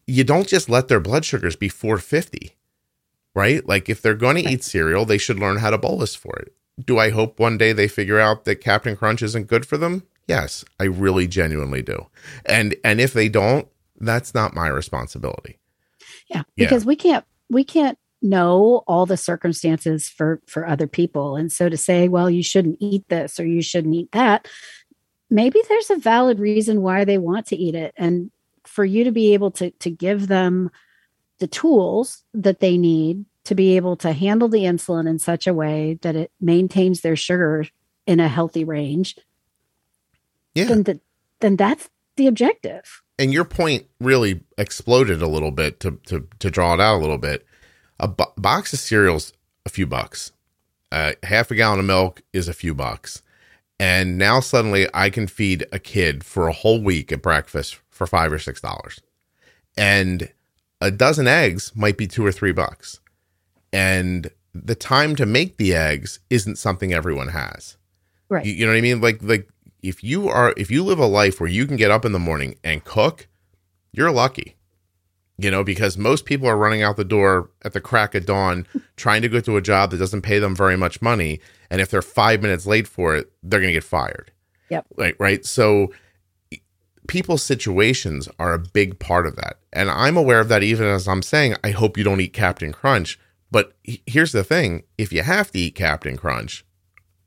you 0.06 0.24
don't 0.24 0.48
just 0.48 0.70
let 0.70 0.88
their 0.88 1.00
blood 1.00 1.24
sugars 1.24 1.56
be 1.56 1.68
450 1.68 2.54
right? 3.38 3.66
Like 3.68 3.88
if 3.88 4.02
they're 4.02 4.14
going 4.14 4.34
to 4.36 4.50
eat 4.50 4.64
cereal, 4.64 5.04
they 5.04 5.16
should 5.16 5.38
learn 5.38 5.58
how 5.58 5.70
to 5.70 5.78
bolus 5.78 6.14
for 6.14 6.34
it. 6.40 6.52
Do 6.84 6.98
I 6.98 7.10
hope 7.10 7.38
one 7.38 7.58
day 7.58 7.72
they 7.72 7.88
figure 7.88 8.20
out 8.20 8.44
that 8.44 8.56
Captain 8.56 8.96
Crunch 8.96 9.22
isn't 9.22 9.46
good 9.48 9.66
for 9.66 9.76
them? 9.76 10.04
Yes, 10.26 10.64
I 10.78 10.84
really 10.84 11.26
genuinely 11.26 11.82
do. 11.82 12.06
And 12.46 12.76
and 12.84 13.00
if 13.00 13.12
they 13.12 13.28
don't, 13.28 13.66
that's 13.98 14.34
not 14.34 14.54
my 14.54 14.68
responsibility. 14.68 15.58
Yeah, 16.28 16.42
Yeah. 16.56 16.66
because 16.66 16.84
we 16.84 16.96
can't 16.96 17.24
we 17.50 17.64
can't 17.64 17.98
know 18.20 18.82
all 18.86 19.06
the 19.06 19.16
circumstances 19.16 20.08
for 20.08 20.40
for 20.46 20.66
other 20.66 20.86
people, 20.86 21.36
and 21.36 21.50
so 21.50 21.68
to 21.68 21.76
say, 21.76 22.08
well, 22.08 22.28
you 22.28 22.42
shouldn't 22.42 22.76
eat 22.80 23.08
this 23.08 23.40
or 23.40 23.46
you 23.46 23.62
shouldn't 23.62 23.94
eat 23.94 24.12
that. 24.12 24.46
Maybe 25.30 25.60
there's 25.68 25.90
a 25.90 25.96
valid 25.96 26.38
reason 26.38 26.82
why 26.82 27.04
they 27.04 27.18
want 27.18 27.46
to 27.46 27.56
eat 27.56 27.74
it, 27.74 27.94
and 27.96 28.30
for 28.64 28.84
you 28.84 29.04
to 29.04 29.12
be 29.12 29.34
able 29.34 29.50
to 29.52 29.70
to 29.70 29.90
give 29.90 30.28
them 30.28 30.70
the 31.38 31.46
tools 31.46 32.24
that 32.34 32.60
they 32.60 32.76
need 32.76 33.24
to 33.48 33.54
be 33.54 33.76
able 33.76 33.96
to 33.96 34.12
handle 34.12 34.48
the 34.48 34.64
insulin 34.64 35.08
in 35.08 35.18
such 35.18 35.46
a 35.46 35.54
way 35.54 35.98
that 36.02 36.14
it 36.16 36.30
maintains 36.40 37.00
their 37.00 37.16
sugar 37.16 37.66
in 38.06 38.20
a 38.20 38.28
healthy 38.28 38.64
range, 38.64 39.16
Yeah. 40.54 40.64
then 40.64 40.82
the, 40.84 41.00
then 41.40 41.56
that's 41.56 41.88
the 42.16 42.26
objective. 42.26 43.02
and 43.18 43.32
your 43.32 43.44
point 43.44 43.86
really 44.00 44.40
exploded 44.56 45.20
a 45.22 45.26
little 45.28 45.50
bit 45.50 45.80
to 45.80 45.92
to 46.06 46.26
to 46.38 46.50
draw 46.50 46.74
it 46.74 46.80
out 46.80 46.96
a 46.96 47.02
little 47.02 47.18
bit. 47.18 47.44
A 48.00 48.06
bo- 48.08 48.32
box 48.36 48.72
of 48.72 48.78
cereals, 48.78 49.32
a 49.66 49.68
few 49.68 49.86
bucks. 49.86 50.32
Uh, 50.92 51.12
half 51.22 51.50
a 51.50 51.54
gallon 51.54 51.80
of 51.80 51.84
milk 51.84 52.22
is 52.32 52.48
a 52.48 52.52
few 52.54 52.74
bucks, 52.74 53.22
and 53.78 54.16
now 54.18 54.40
suddenly 54.40 54.88
I 54.94 55.10
can 55.10 55.26
feed 55.26 55.66
a 55.72 55.78
kid 55.78 56.24
for 56.24 56.48
a 56.48 56.52
whole 56.52 56.80
week 56.82 57.12
at 57.12 57.22
breakfast 57.22 57.78
for 57.90 58.06
five 58.06 58.32
or 58.32 58.38
six 58.38 58.60
dollars, 58.60 59.00
and 59.76 60.32
a 60.80 60.90
dozen 60.90 61.26
eggs 61.28 61.72
might 61.74 61.96
be 61.98 62.06
two 62.06 62.24
or 62.24 62.32
three 62.32 62.52
bucks, 62.52 63.00
and 63.72 64.30
the 64.54 64.74
time 64.74 65.16
to 65.16 65.26
make 65.26 65.56
the 65.56 65.74
eggs 65.74 66.20
isn't 66.30 66.56
something 66.56 66.92
everyone 66.92 67.28
has. 67.28 67.76
Right. 68.28 68.44
You, 68.44 68.52
you 68.52 68.66
know 68.66 68.72
what 68.72 68.78
I 68.78 68.82
mean? 68.82 69.00
Like 69.00 69.22
like 69.22 69.48
if 69.82 70.02
you 70.02 70.28
are 70.28 70.54
if 70.56 70.70
you 70.70 70.84
live 70.84 70.98
a 70.98 71.06
life 71.06 71.40
where 71.40 71.48
you 71.48 71.66
can 71.66 71.76
get 71.76 71.90
up 71.90 72.04
in 72.04 72.12
the 72.12 72.18
morning 72.18 72.56
and 72.64 72.84
cook, 72.84 73.28
you're 73.92 74.10
lucky. 74.10 74.56
You 75.40 75.52
know, 75.52 75.62
because 75.62 75.96
most 75.96 76.24
people 76.24 76.48
are 76.48 76.56
running 76.56 76.82
out 76.82 76.96
the 76.96 77.04
door 77.04 77.50
at 77.62 77.72
the 77.72 77.80
crack 77.80 78.16
of 78.16 78.26
dawn 78.26 78.66
trying 78.96 79.22
to 79.22 79.28
go 79.28 79.40
to 79.40 79.56
a 79.56 79.62
job 79.62 79.92
that 79.92 79.98
doesn't 79.98 80.22
pay 80.22 80.40
them 80.40 80.56
very 80.56 80.76
much 80.76 81.00
money. 81.00 81.40
And 81.70 81.80
if 81.80 81.90
they're 81.90 82.02
five 82.02 82.42
minutes 82.42 82.66
late 82.66 82.88
for 82.88 83.14
it, 83.14 83.30
they're 83.42 83.60
going 83.60 83.68
to 83.68 83.74
get 83.74 83.84
fired. 83.84 84.32
Yep. 84.70 84.86
Right. 84.96 85.14
Right. 85.20 85.46
So 85.46 85.92
people's 87.06 87.42
situations 87.42 88.28
are 88.38 88.52
a 88.52 88.58
big 88.58 88.98
part 88.98 89.26
of 89.26 89.36
that. 89.36 89.58
And 89.72 89.90
I'm 89.90 90.16
aware 90.16 90.40
of 90.40 90.48
that 90.48 90.62
even 90.62 90.86
as 90.86 91.06
I'm 91.08 91.22
saying, 91.22 91.56
I 91.64 91.70
hope 91.70 91.96
you 91.96 92.04
don't 92.04 92.20
eat 92.20 92.32
Captain 92.32 92.72
Crunch. 92.72 93.18
But 93.50 93.72
here's 93.82 94.32
the 94.32 94.44
thing 94.44 94.84
if 94.96 95.12
you 95.12 95.22
have 95.22 95.50
to 95.52 95.58
eat 95.58 95.74
Captain 95.74 96.16
Crunch, 96.16 96.64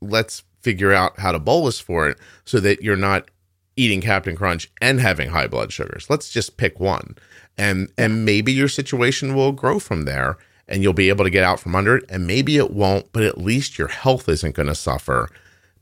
let's 0.00 0.44
figure 0.60 0.92
out 0.92 1.18
how 1.18 1.32
to 1.32 1.38
bolus 1.38 1.80
for 1.80 2.08
it 2.08 2.18
so 2.44 2.60
that 2.60 2.82
you're 2.82 2.96
not 2.96 3.28
eating 3.76 4.00
Captain 4.00 4.36
Crunch 4.36 4.70
and 4.80 5.00
having 5.00 5.30
high 5.30 5.46
blood 5.46 5.72
sugars. 5.72 6.08
Let's 6.08 6.30
just 6.30 6.56
pick 6.56 6.78
one. 6.78 7.16
And 7.58 7.90
and 7.98 8.24
maybe 8.24 8.52
your 8.52 8.68
situation 8.68 9.34
will 9.34 9.52
grow 9.52 9.78
from 9.78 10.04
there 10.04 10.38
and 10.68 10.82
you'll 10.82 10.92
be 10.92 11.08
able 11.08 11.24
to 11.24 11.30
get 11.30 11.44
out 11.44 11.60
from 11.60 11.74
under 11.74 11.96
it 11.96 12.04
and 12.08 12.26
maybe 12.26 12.56
it 12.56 12.70
won't, 12.70 13.12
but 13.12 13.24
at 13.24 13.38
least 13.38 13.78
your 13.78 13.88
health 13.88 14.28
isn't 14.28 14.54
going 14.54 14.68
to 14.68 14.74
suffer 14.74 15.28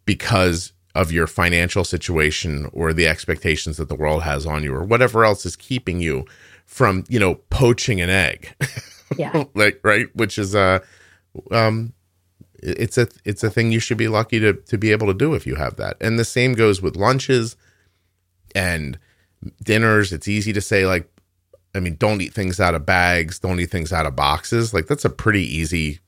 because 0.04 0.72
of 0.94 1.12
your 1.12 1.26
financial 1.26 1.84
situation 1.84 2.68
or 2.72 2.92
the 2.92 3.06
expectations 3.06 3.76
that 3.76 3.88
the 3.88 3.94
world 3.94 4.22
has 4.22 4.46
on 4.46 4.64
you 4.64 4.74
or 4.74 4.82
whatever 4.82 5.24
else 5.24 5.46
is 5.46 5.54
keeping 5.54 6.00
you 6.00 6.24
from, 6.66 7.04
you 7.08 7.20
know, 7.20 7.36
poaching 7.50 8.00
an 8.00 8.10
egg. 8.10 8.54
Yeah. 9.16 9.44
like 9.54 9.80
right, 9.82 10.06
which 10.14 10.38
is 10.38 10.54
uh 10.54 10.80
um 11.50 11.92
it's 12.62 12.98
a 12.98 13.08
it's 13.24 13.42
a 13.42 13.50
thing 13.50 13.72
you 13.72 13.80
should 13.80 13.98
be 13.98 14.08
lucky 14.08 14.38
to 14.40 14.52
to 14.54 14.76
be 14.78 14.92
able 14.92 15.06
to 15.06 15.14
do 15.14 15.34
if 15.34 15.46
you 15.46 15.56
have 15.56 15.76
that. 15.76 15.96
And 16.00 16.18
the 16.18 16.24
same 16.24 16.52
goes 16.54 16.82
with 16.82 16.96
lunches 16.96 17.56
and 18.54 18.98
dinners. 19.64 20.12
It's 20.12 20.28
easy 20.28 20.52
to 20.52 20.60
say 20.60 20.86
like 20.86 21.08
I 21.74 21.78
mean, 21.80 21.94
don't 21.96 22.20
eat 22.20 22.34
things 22.34 22.58
out 22.58 22.74
of 22.74 22.84
bags, 22.84 23.38
don't 23.38 23.60
eat 23.60 23.70
things 23.70 23.92
out 23.92 24.04
of 24.06 24.16
boxes. 24.16 24.74
Like 24.74 24.86
that's 24.86 25.04
a 25.04 25.10
pretty 25.10 25.42
easy 25.42 26.00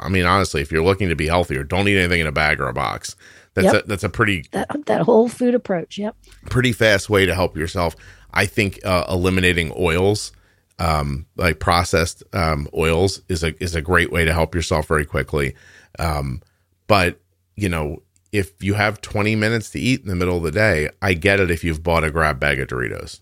I 0.00 0.08
mean, 0.08 0.24
honestly, 0.24 0.60
if 0.60 0.72
you're 0.72 0.82
looking 0.82 1.08
to 1.08 1.14
be 1.14 1.28
healthier, 1.28 1.62
don't 1.62 1.86
eat 1.86 1.96
anything 1.96 2.20
in 2.20 2.26
a 2.26 2.32
bag 2.32 2.60
or 2.60 2.66
a 2.68 2.72
box. 2.72 3.14
That's 3.54 3.72
Yep. 3.72 3.84
a 3.84 3.88
that's 3.88 4.04
a 4.04 4.08
pretty 4.08 4.44
That 4.50 4.68
that 4.86 5.02
whole 5.02 5.28
food 5.28 5.54
approach. 5.54 5.98
Yep. 5.98 6.16
pretty 6.50 6.72
fast 6.72 7.08
way 7.08 7.26
to 7.26 7.34
help 7.34 7.56
yourself. 7.56 7.94
I 8.32 8.46
think 8.46 8.80
uh, 8.84 9.04
eliminating 9.08 9.72
oils, 9.78 10.32
um, 10.78 11.26
like 11.36 11.60
processed 11.60 12.22
um, 12.32 12.68
oils, 12.74 13.22
is 13.28 13.42
a 13.42 13.62
is 13.62 13.74
a 13.74 13.82
great 13.82 14.10
way 14.12 14.24
to 14.24 14.32
help 14.32 14.54
yourself 14.54 14.88
very 14.88 15.04
quickly. 15.04 15.54
Um, 15.98 16.42
but 16.86 17.20
you 17.56 17.68
know, 17.68 18.02
if 18.32 18.62
you 18.62 18.74
have 18.74 19.00
20 19.00 19.36
minutes 19.36 19.70
to 19.70 19.80
eat 19.80 20.02
in 20.02 20.08
the 20.08 20.16
middle 20.16 20.36
of 20.36 20.42
the 20.42 20.50
day, 20.50 20.88
I 21.00 21.14
get 21.14 21.38
it 21.38 21.50
if 21.50 21.62
you've 21.62 21.82
bought 21.82 22.04
a 22.04 22.10
grab 22.10 22.40
bag 22.40 22.58
of 22.58 22.68
Doritos. 22.68 23.20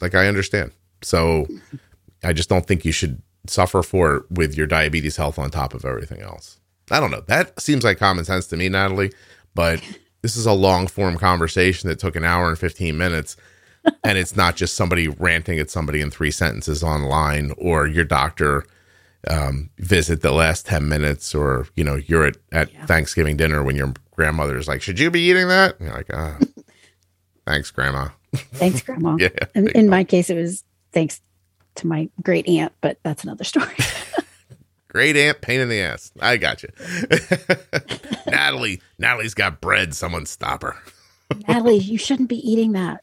Like 0.00 0.14
I 0.14 0.26
understand. 0.26 0.72
So 1.02 1.46
I 2.24 2.32
just 2.32 2.48
don't 2.48 2.66
think 2.66 2.84
you 2.84 2.92
should 2.92 3.22
suffer 3.46 3.82
for 3.82 4.16
it 4.16 4.30
with 4.30 4.56
your 4.56 4.66
diabetes 4.66 5.16
health 5.16 5.38
on 5.38 5.50
top 5.50 5.74
of 5.74 5.84
everything 5.84 6.20
else. 6.20 6.58
I 6.90 7.00
don't 7.00 7.10
know. 7.10 7.22
That 7.26 7.60
seems 7.60 7.84
like 7.84 7.98
common 7.98 8.24
sense 8.24 8.46
to 8.48 8.56
me, 8.56 8.68
Natalie, 8.68 9.12
but 9.54 9.80
this 10.22 10.36
is 10.36 10.46
a 10.46 10.52
long 10.52 10.86
form 10.86 11.16
conversation 11.16 11.88
that 11.88 11.98
took 11.98 12.16
an 12.16 12.24
hour 12.24 12.48
and 12.48 12.58
15 12.58 12.96
minutes. 12.96 13.36
And 14.04 14.18
it's 14.18 14.36
not 14.36 14.56
just 14.56 14.74
somebody 14.74 15.08
ranting 15.08 15.58
at 15.58 15.70
somebody 15.70 16.00
in 16.00 16.10
three 16.10 16.30
sentences 16.30 16.82
online 16.82 17.52
or 17.58 17.86
your 17.86 18.04
doctor 18.04 18.64
um, 19.28 19.70
visit 19.78 20.20
the 20.22 20.32
last 20.32 20.66
10 20.66 20.88
minutes 20.88 21.34
or, 21.34 21.66
you 21.76 21.84
know, 21.84 21.96
you're 21.96 22.26
at, 22.26 22.36
at 22.50 22.72
Yeah. 22.72 22.86
Thanksgiving 22.86 23.36
dinner 23.36 23.62
when 23.62 23.76
your 23.76 23.92
grandmother 24.12 24.56
is 24.58 24.66
like, 24.68 24.82
should 24.82 24.98
you 24.98 25.10
be 25.10 25.20
eating 25.20 25.48
that? 25.48 25.78
And 25.78 25.88
you're 25.88 25.96
like, 25.96 26.10
ah, 26.12 26.38
thanks, 27.46 27.70
grandma. 27.70 28.08
Thanks, 28.34 28.82
Grandma. 28.82 29.16
Yeah. 29.20 29.28
In, 29.54 29.68
in 29.70 29.88
my 29.90 30.04
case, 30.04 30.30
it 30.30 30.36
was 30.36 30.64
thanks 30.92 31.20
to 31.76 31.86
my 31.86 32.08
great 32.22 32.48
aunt, 32.48 32.72
but 32.80 32.98
that's 33.02 33.24
another 33.24 33.44
story. 33.44 33.74
Great 34.88 35.16
aunt, 35.16 35.40
pain 35.40 35.58
in 35.58 35.70
the 35.70 35.80
ass. 35.80 36.12
I 36.20 36.36
got 36.36 36.62
you. 36.62 36.68
Natalie, 38.26 38.82
Natalie's 38.98 39.32
got 39.32 39.58
bread. 39.62 39.94
Someone 39.94 40.26
stop 40.26 40.62
her. 40.62 40.76
Natalie, 41.48 41.78
you 41.78 41.96
shouldn't 41.96 42.28
be 42.28 42.36
eating 42.36 42.72
that. 42.72 43.02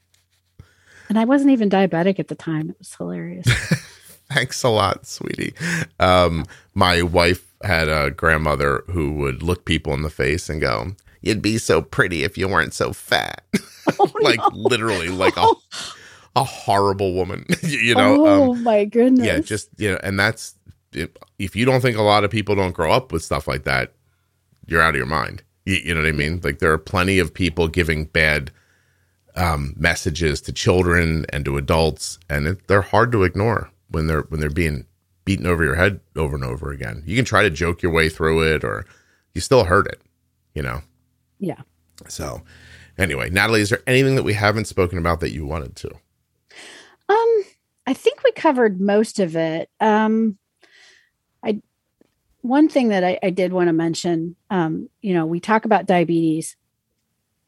And 1.09 1.17
I 1.17 1.25
wasn't 1.25 1.51
even 1.51 1.69
diabetic 1.69 2.19
at 2.19 2.27
the 2.27 2.35
time. 2.35 2.69
It 2.69 2.77
was 2.77 2.93
hilarious. 2.95 3.47
Thanks 4.31 4.61
a 4.63 4.69
lot, 4.69 5.07
sweetie. 5.07 5.53
Um, 5.99 6.45
my 6.75 7.01
wife 7.01 7.51
had 7.63 7.87
a 7.87 8.11
grandmother 8.11 8.83
who 8.87 9.13
would 9.13 9.41
look 9.41 9.65
people 9.65 9.93
in 9.93 10.03
the 10.03 10.11
face 10.11 10.49
and 10.49 10.61
go, 10.61 10.93
"You'd 11.21 11.41
be 11.41 11.57
so 11.57 11.81
pretty 11.81 12.23
if 12.23 12.37
you 12.37 12.47
weren't 12.47 12.73
so 12.73 12.93
fat." 12.93 13.43
Oh, 13.97 14.11
like 14.21 14.37
no. 14.37 14.49
literally, 14.53 15.07
like 15.09 15.35
a 15.35 15.47
a 16.35 16.43
horrible 16.43 17.13
woman. 17.13 17.47
you 17.63 17.95
know, 17.95 18.23
oh 18.23 18.51
um, 18.51 18.63
my 18.63 18.85
goodness. 18.85 19.25
yeah, 19.25 19.39
just 19.39 19.69
you 19.77 19.91
know, 19.91 19.99
and 20.03 20.19
that's 20.19 20.53
if, 21.39 21.55
you 21.55 21.65
don't 21.65 21.81
think 21.81 21.97
a 21.97 22.03
lot 22.03 22.23
of 22.23 22.29
people 22.31 22.55
don't 22.55 22.73
grow 22.73 22.91
up 22.91 23.11
with 23.11 23.23
stuff 23.23 23.47
like 23.47 23.63
that, 23.63 23.93
you're 24.67 24.81
out 24.81 24.91
of 24.91 24.97
your 24.97 25.05
mind. 25.05 25.43
You, 25.65 25.77
you 25.77 25.93
know 25.93 26.01
what 26.01 26.09
I 26.09 26.13
mean? 26.13 26.39
Like 26.43 26.59
there 26.59 26.71
are 26.71 26.77
plenty 26.77 27.19
of 27.19 27.33
people 27.33 27.67
giving 27.67 28.05
bad 28.05 28.51
um, 29.35 29.73
messages 29.77 30.41
to 30.41 30.53
children 30.53 31.25
and 31.29 31.45
to 31.45 31.57
adults, 31.57 32.19
and 32.29 32.47
it, 32.47 32.67
they're 32.67 32.81
hard 32.81 33.11
to 33.11 33.23
ignore 33.23 33.69
when 33.89 34.07
they're 34.07 34.21
when 34.23 34.39
they're 34.39 34.49
being 34.49 34.85
beaten 35.25 35.45
over 35.45 35.63
your 35.63 35.75
head 35.75 35.99
over 36.15 36.35
and 36.35 36.43
over 36.43 36.71
again. 36.71 37.03
You 37.05 37.15
can 37.15 37.25
try 37.25 37.43
to 37.43 37.49
joke 37.49 37.81
your 37.81 37.91
way 37.91 38.09
through 38.09 38.43
it, 38.53 38.63
or 38.63 38.85
you 39.33 39.41
still 39.41 39.65
hurt 39.65 39.87
it. 39.87 40.01
You 40.53 40.63
know. 40.63 40.81
yeah. 41.39 41.61
So, 42.07 42.41
anyway, 42.97 43.29
Natalie, 43.29 43.61
is 43.61 43.69
there 43.69 43.83
anything 43.85 44.15
that 44.15 44.23
we 44.23 44.33
haven't 44.33 44.65
spoken 44.65 44.97
about 44.97 45.19
that 45.19 45.31
you 45.31 45.45
wanted 45.45 45.75
to? 45.77 45.89
Um, 47.09 47.43
I 47.85 47.93
think 47.93 48.23
we 48.23 48.31
covered 48.31 48.79
most 48.79 49.19
of 49.19 49.35
it. 49.35 49.69
Um, 49.79 50.37
I 51.43 51.61
one 52.41 52.69
thing 52.69 52.89
that 52.89 53.03
I, 53.03 53.19
I 53.21 53.29
did 53.29 53.53
want 53.53 53.67
to 53.67 53.73
mention, 53.73 54.35
um, 54.49 54.89
you 55.01 55.13
know, 55.13 55.25
we 55.25 55.39
talk 55.39 55.65
about 55.65 55.85
diabetes. 55.85 56.55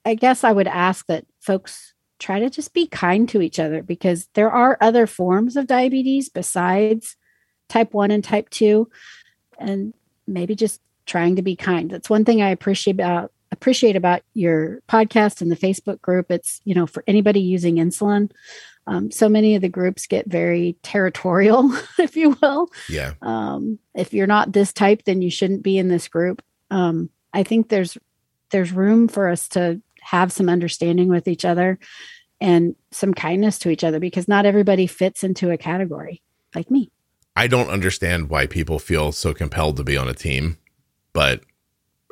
I 0.05 0.15
guess 0.15 0.43
I 0.43 0.51
would 0.51 0.67
ask 0.67 1.05
that 1.07 1.25
folks 1.41 1.93
try 2.19 2.39
to 2.39 2.49
just 2.49 2.73
be 2.73 2.87
kind 2.87 3.27
to 3.27 3.41
each 3.41 3.59
other 3.59 3.81
because 3.81 4.29
there 4.35 4.51
are 4.51 4.77
other 4.79 5.07
forms 5.07 5.57
of 5.57 5.67
diabetes 5.67 6.29
besides 6.29 7.17
type 7.67 7.93
1 7.93 8.11
and 8.11 8.23
type 8.23 8.49
2 8.51 8.87
and 9.59 9.93
maybe 10.27 10.55
just 10.55 10.79
trying 11.05 11.35
to 11.35 11.41
be 11.41 11.55
kind. 11.55 11.89
That's 11.89 12.09
one 12.09 12.23
thing 12.23 12.41
i 12.41 12.49
appreciate 12.49 12.93
about 12.93 13.31
appreciate 13.51 13.97
about 13.97 14.21
your 14.33 14.79
podcast 14.87 15.41
and 15.41 15.51
the 15.51 15.57
facebook 15.57 16.01
group. 16.01 16.31
It's 16.31 16.61
you 16.63 16.75
know 16.75 16.87
for 16.87 17.03
anybody 17.07 17.41
using 17.41 17.75
insulin 17.75 18.31
um, 18.87 19.11
so 19.11 19.29
many 19.29 19.55
of 19.55 19.61
the 19.61 19.69
groups 19.69 20.07
get 20.07 20.27
very 20.27 20.75
territorial 20.81 21.71
if 21.99 22.15
you 22.15 22.37
will. 22.41 22.69
Yeah. 22.89 23.13
um, 23.21 23.77
if 23.93 24.13
you're 24.13 24.27
not 24.27 24.53
this 24.53 24.71
type 24.71 25.03
then 25.05 25.21
you 25.21 25.31
shouldn't 25.31 25.63
be 25.63 25.77
in 25.77 25.87
this 25.87 26.07
group. 26.07 26.41
Um, 26.69 27.09
i 27.33 27.43
think 27.43 27.69
there's 27.69 27.97
there's 28.51 28.71
room 28.71 29.07
for 29.07 29.27
us 29.27 29.47
to 29.49 29.81
have 30.01 30.31
some 30.31 30.49
understanding 30.49 31.07
with 31.07 31.27
each 31.27 31.45
other 31.45 31.79
and 32.39 32.75
some 32.91 33.13
kindness 33.13 33.59
to 33.59 33.69
each 33.69 33.83
other 33.83 33.99
because 33.99 34.27
not 34.27 34.45
everybody 34.45 34.87
fits 34.87 35.23
into 35.23 35.51
a 35.51 35.57
category 35.57 36.21
like 36.53 36.69
me 36.69 36.91
I 37.35 37.47
don't 37.47 37.69
understand 37.69 38.29
why 38.29 38.45
people 38.45 38.79
feel 38.79 39.11
so 39.11 39.33
compelled 39.33 39.77
to 39.77 39.83
be 39.83 39.95
on 39.95 40.07
a 40.07 40.13
team, 40.13 40.57
but 41.13 41.41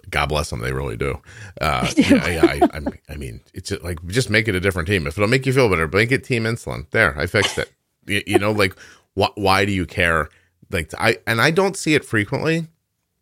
God 0.10 0.28
bless 0.28 0.50
them, 0.50 0.62
they 0.62 0.72
really 0.72 0.98
do. 0.98 1.22
Uh, 1.60 1.88
do. 1.92 2.02
Yeah, 2.02 2.28
yeah, 2.28 2.68
I, 2.74 2.82
I 3.10 3.16
mean, 3.16 3.42
it's 3.54 3.70
just 3.70 3.84
like 3.84 4.04
just 4.08 4.30
make 4.30 4.48
it 4.48 4.56
a 4.56 4.60
different 4.60 4.88
team. 4.88 5.08
If 5.08 5.18
it'll 5.18 5.30
make 5.30 5.46
you 5.46 5.54
feel 5.54 5.70
better, 5.70 5.88
make 5.88 6.12
it 6.12 6.24
Team 6.24 6.44
Insulin. 6.44 6.90
There, 6.92 7.18
I 7.20 7.28
fixed 7.28 7.58
it. 7.58 7.72
you, 8.08 8.24
you 8.26 8.40
know, 8.40 8.52
like 8.52 8.76
wh- 9.16 9.36
why 9.36 9.66
do 9.66 9.72
you 9.72 9.86
care? 9.86 10.30
Like 10.72 10.92
I 10.98 11.18
and 11.28 11.42
I 11.42 11.52
don't 11.52 11.76
see 11.76 11.96
it 11.96 12.06
frequently, 12.06 12.68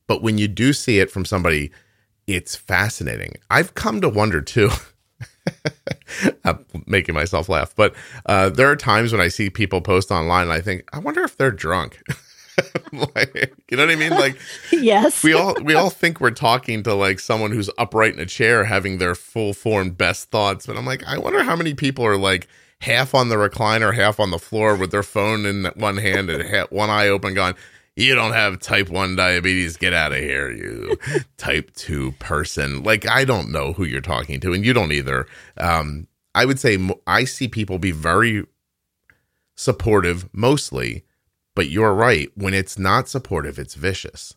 but 0.05 0.21
when 0.21 0.37
you 0.37 0.47
do 0.47 0.73
see 0.73 0.99
it 0.99 1.09
from 1.09 1.25
somebody, 1.25 1.71
it's 2.27 2.55
fascinating. 2.55 3.35
I've 3.49 3.73
come 3.73 4.01
to 4.01 4.09
wonder 4.09 4.41
too. 4.41 4.69
I'm 6.43 6.65
making 6.85 7.15
myself 7.15 7.49
laugh, 7.49 7.73
but 7.75 7.95
uh, 8.25 8.49
there 8.49 8.69
are 8.69 8.75
times 8.75 9.11
when 9.11 9.21
I 9.21 9.29
see 9.29 9.49
people 9.49 9.81
post 9.81 10.11
online, 10.11 10.43
and 10.43 10.51
I 10.51 10.61
think, 10.61 10.87
I 10.93 10.99
wonder 10.99 11.23
if 11.23 11.37
they're 11.37 11.51
drunk. 11.51 12.01
like, 12.91 13.53
you 13.69 13.77
know 13.77 13.85
what 13.85 13.91
I 13.91 13.95
mean? 13.95 14.11
Like 14.11 14.39
yes 14.71 15.23
we 15.23 15.33
all 15.33 15.55
we 15.61 15.75
all 15.75 15.91
think 15.91 16.19
we're 16.19 16.31
talking 16.31 16.81
to 16.83 16.93
like 16.95 17.19
someone 17.19 17.51
who's 17.51 17.69
upright 17.77 18.13
in 18.13 18.19
a 18.19 18.25
chair, 18.25 18.65
having 18.65 18.97
their 18.97 19.15
full 19.15 19.53
formed 19.53 19.97
best 19.97 20.31
thoughts. 20.31 20.65
But 20.65 20.77
I'm 20.77 20.85
like, 20.85 21.03
I 21.05 21.17
wonder 21.17 21.43
how 21.43 21.55
many 21.55 21.73
people 21.73 22.05
are 22.05 22.17
like 22.17 22.47
half 22.81 23.13
on 23.15 23.29
the 23.29 23.35
recliner, 23.35 23.93
half 23.93 24.19
on 24.19 24.31
the 24.31 24.39
floor 24.39 24.75
with 24.75 24.91
their 24.91 25.03
phone 25.03 25.45
in 25.45 25.65
one 25.75 25.97
hand 25.97 26.29
and 26.29 26.67
one 26.69 26.89
eye 26.89 27.07
open, 27.07 27.33
going. 27.33 27.55
You 27.97 28.13
don't 28.13 28.33
have 28.33 28.59
type 28.59 28.89
1 28.89 29.15
diabetes. 29.15 29.75
Get 29.75 29.91
out 29.91 30.11
of 30.11 30.19
here, 30.19 30.51
you 30.51 30.97
type 31.37 31.73
2 31.73 32.13
person. 32.13 32.83
Like, 32.83 33.07
I 33.07 33.25
don't 33.25 33.51
know 33.51 33.73
who 33.73 33.83
you're 33.85 34.01
talking 34.01 34.39
to, 34.41 34.53
and 34.53 34.63
you 34.63 34.71
don't 34.71 34.91
either. 34.91 35.25
Um, 35.57 36.07
I 36.35 36.45
would 36.45 36.59
say 36.59 36.77
I 37.07 37.23
see 37.23 37.47
people 37.47 37.79
be 37.79 37.91
very 37.91 38.45
supportive 39.55 40.29
mostly, 40.31 41.03
but 41.55 41.69
you're 41.69 41.93
right. 41.93 42.29
When 42.35 42.53
it's 42.53 42.77
not 42.77 43.09
supportive, 43.09 43.57
it's 43.57 43.73
vicious. 43.73 44.35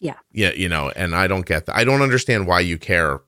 Yeah. 0.00 0.16
Yeah, 0.32 0.52
you 0.52 0.68
know, 0.68 0.90
and 0.96 1.14
I 1.14 1.26
don't 1.26 1.44
get 1.44 1.66
that. 1.66 1.76
I 1.76 1.84
don't 1.84 2.00
understand 2.02 2.46
why 2.46 2.60
you 2.60 2.78
care. 2.78 3.20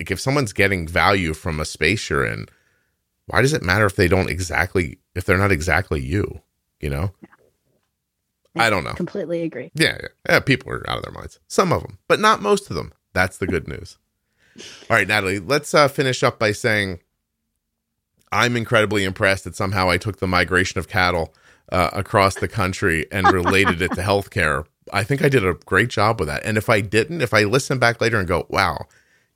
Like 0.00 0.10
if 0.10 0.20
someone's 0.20 0.52
getting 0.52 0.88
value 0.88 1.32
from 1.32 1.60
a 1.60 1.64
space 1.64 2.10
you're 2.10 2.26
in, 2.26 2.46
why 3.26 3.40
does 3.40 3.52
it 3.52 3.62
matter 3.62 3.86
if 3.86 3.94
they 3.94 4.08
don't 4.08 4.28
exactly 4.28 4.98
if 5.14 5.24
they're 5.24 5.38
not 5.38 5.52
exactly 5.52 6.00
you, 6.00 6.40
you 6.80 6.90
know? 6.90 7.12
I 8.56 8.70
don't 8.70 8.84
know. 8.84 8.92
completely 8.92 9.42
agree 9.42 9.70
Yeah, 9.74 9.98
yeah, 10.00 10.08
yeah. 10.28 10.40
People 10.40 10.72
are 10.72 10.88
out 10.88 10.98
of 10.98 11.04
their 11.04 11.12
minds. 11.12 11.40
Some 11.48 11.72
of 11.72 11.82
them, 11.82 11.98
but 12.08 12.20
not 12.20 12.42
most 12.42 12.70
of 12.70 12.76
them. 12.76 12.92
That's 13.14 13.38
the 13.38 13.46
good 13.46 13.68
news. 13.68 13.98
All 14.90 14.96
right, 14.96 15.08
Natalie, 15.08 15.38
let's 15.38 15.74
uh, 15.74 15.88
finish 15.88 16.22
up 16.22 16.38
by 16.38 16.52
saying 16.52 17.00
I'm 18.30 18.56
incredibly 18.56 19.04
impressed 19.04 19.44
that 19.44 19.56
somehow 19.56 19.90
I 19.90 19.98
took 19.98 20.18
the 20.18 20.26
migration 20.26 20.78
of 20.78 20.88
cattle 20.88 21.34
uh, 21.70 21.90
across 21.92 22.34
the 22.34 22.48
country 22.48 23.06
and 23.12 23.30
related 23.30 23.80
it 23.82 23.92
to 23.92 24.00
healthcare. 24.02 24.66
I 24.92 25.04
think 25.04 25.22
I 25.22 25.28
did 25.28 25.44
a 25.46 25.54
great 25.54 25.88
job 25.88 26.18
with 26.18 26.28
that. 26.28 26.44
And 26.44 26.58
if 26.58 26.68
I 26.68 26.80
didn't, 26.80 27.22
if 27.22 27.32
I 27.32 27.44
listen 27.44 27.78
back 27.78 28.00
later 28.00 28.18
and 28.18 28.28
go, 28.28 28.46
wow, 28.48 28.86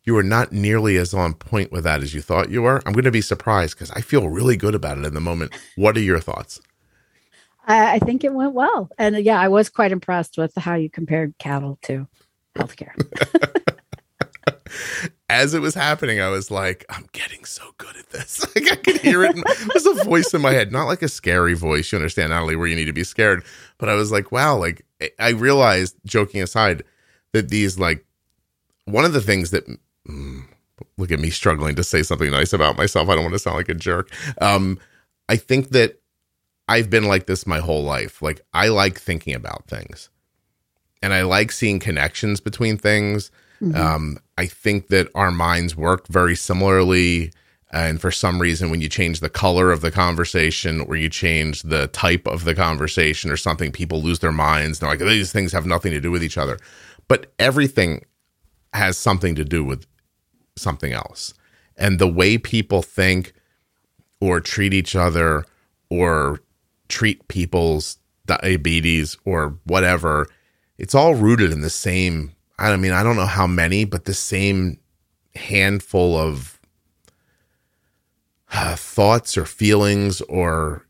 you 0.04 0.14
were 0.14 0.22
not 0.22 0.52
nearly 0.52 0.96
as 0.96 1.14
on 1.14 1.34
point 1.34 1.72
with 1.72 1.84
that 1.84 2.02
as 2.02 2.14
you 2.14 2.20
thought 2.20 2.50
you 2.50 2.62
were, 2.62 2.82
I'm 2.86 2.92
going 2.92 3.04
to 3.04 3.10
be 3.10 3.20
surprised 3.20 3.74
because 3.74 3.90
I 3.92 4.00
feel 4.00 4.28
really 4.28 4.56
good 4.56 4.74
about 4.74 4.98
it 4.98 5.04
in 5.04 5.14
the 5.14 5.20
moment. 5.20 5.52
What 5.76 5.96
are 5.96 6.00
your 6.00 6.20
thoughts? 6.20 6.60
I, 7.66 7.94
I 7.94 7.98
think 7.98 8.24
it 8.24 8.32
went 8.32 8.54
well 8.54 8.88
and 8.98 9.16
uh, 9.16 9.18
yeah 9.18 9.40
i 9.40 9.48
was 9.48 9.68
quite 9.68 9.92
impressed 9.92 10.38
with 10.38 10.54
how 10.56 10.74
you 10.74 10.90
compared 10.90 11.36
cattle 11.38 11.78
to 11.82 12.06
healthcare 12.56 12.94
as 15.28 15.54
it 15.54 15.60
was 15.60 15.74
happening, 15.74 16.20
I 16.20 16.28
was 16.28 16.50
like, 16.50 16.84
I'm 16.88 17.06
getting 17.12 17.44
so 17.44 17.64
good 17.78 17.96
at 17.96 18.10
this. 18.10 18.44
like 18.54 18.70
I 18.70 18.76
could 18.76 18.98
hear 18.98 19.24
it. 19.24 19.36
There's 19.72 19.86
a 19.86 20.04
voice 20.04 20.32
in 20.34 20.40
my 20.40 20.52
head, 20.52 20.72
not 20.72 20.86
like 20.86 21.02
a 21.02 21.08
scary 21.08 21.54
voice. 21.54 21.90
You 21.90 21.96
understand, 21.96 22.30
Natalie, 22.30 22.56
where 22.56 22.68
you 22.68 22.76
need 22.76 22.86
to 22.86 22.92
be 22.92 23.04
scared. 23.04 23.44
But 23.78 23.88
I 23.88 23.94
was 23.94 24.12
like, 24.12 24.30
wow, 24.30 24.56
like 24.56 24.84
I 25.18 25.30
realized, 25.30 25.96
joking 26.04 26.42
aside, 26.42 26.84
that 27.32 27.48
these 27.48 27.78
like 27.78 28.04
one 28.84 29.04
of 29.04 29.12
the 29.12 29.20
things 29.20 29.50
that 29.50 29.66
mm, 30.08 30.44
look 30.96 31.10
at 31.10 31.18
me 31.20 31.30
struggling 31.30 31.74
to 31.74 31.84
say 31.84 32.02
something 32.02 32.30
nice 32.30 32.52
about 32.52 32.76
myself. 32.76 33.08
I 33.08 33.14
don't 33.14 33.24
want 33.24 33.34
to 33.34 33.40
sound 33.40 33.56
like 33.56 33.68
a 33.68 33.74
jerk. 33.74 34.10
Um, 34.40 34.78
I 35.28 35.36
think 35.36 35.70
that 35.70 36.00
I've 36.68 36.90
been 36.90 37.04
like 37.04 37.26
this 37.26 37.46
my 37.46 37.58
whole 37.58 37.84
life. 37.84 38.22
Like 38.22 38.40
I 38.52 38.68
like 38.68 38.98
thinking 38.98 39.34
about 39.34 39.66
things. 39.68 40.10
And 41.02 41.12
I 41.12 41.22
like 41.22 41.52
seeing 41.52 41.78
connections 41.78 42.40
between 42.40 42.78
things. 42.78 43.30
Um, 43.76 44.18
I 44.36 44.46
think 44.46 44.88
that 44.88 45.08
our 45.14 45.30
minds 45.30 45.76
work 45.76 46.08
very 46.08 46.34
similarly. 46.36 47.32
And 47.72 48.00
for 48.00 48.10
some 48.10 48.40
reason, 48.40 48.70
when 48.70 48.80
you 48.80 48.88
change 48.88 49.20
the 49.20 49.28
color 49.28 49.70
of 49.70 49.80
the 49.80 49.90
conversation 49.90 50.80
or 50.80 50.96
you 50.96 51.08
change 51.08 51.62
the 51.62 51.86
type 51.88 52.26
of 52.26 52.44
the 52.44 52.54
conversation 52.54 53.30
or 53.30 53.36
something, 53.36 53.72
people 53.72 54.02
lose 54.02 54.18
their 54.20 54.32
minds. 54.32 54.78
They're 54.78 54.88
like, 54.88 55.00
these 55.00 55.32
things 55.32 55.52
have 55.52 55.66
nothing 55.66 55.92
to 55.92 56.00
do 56.00 56.10
with 56.10 56.22
each 56.22 56.38
other. 56.38 56.58
But 57.08 57.32
everything 57.38 58.04
has 58.72 58.98
something 58.98 59.34
to 59.36 59.44
do 59.44 59.64
with 59.64 59.86
something 60.56 60.92
else. 60.92 61.34
And 61.76 61.98
the 61.98 62.08
way 62.08 62.38
people 62.38 62.82
think 62.82 63.32
or 64.20 64.40
treat 64.40 64.72
each 64.72 64.96
other 64.96 65.44
or 65.90 66.40
treat 66.88 67.26
people's 67.28 67.98
diabetes 68.26 69.16
or 69.24 69.58
whatever, 69.64 70.26
it's 70.78 70.94
all 70.94 71.14
rooted 71.14 71.52
in 71.52 71.60
the 71.60 71.70
same. 71.70 72.32
I 72.58 72.76
mean, 72.76 72.92
I 72.92 73.02
don't 73.02 73.16
know 73.16 73.26
how 73.26 73.46
many, 73.46 73.84
but 73.84 74.04
the 74.04 74.14
same 74.14 74.78
handful 75.34 76.16
of 76.16 76.58
uh, 78.52 78.76
thoughts 78.76 79.36
or 79.36 79.44
feelings 79.44 80.20
or 80.22 80.86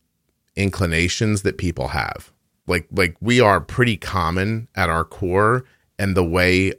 inclinations 0.55 1.43
that 1.43 1.59
people 1.59 1.89
have. 1.89 2.33
Like, 2.67 2.87
like 2.91 3.17
we 3.21 3.41
are 3.41 3.61
pretty 3.61 3.97
common 3.97 4.69
at 4.75 4.91
our 4.91 5.05
core, 5.05 5.65
and 5.99 6.17
the 6.17 6.25
way 6.25 6.73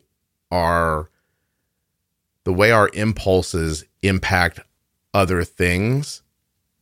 our 0.51 1.09
the 2.43 2.53
way 2.53 2.71
our 2.71 2.89
impulses 2.93 3.83
impact 4.01 4.61
other 5.13 5.43
things 5.43 6.21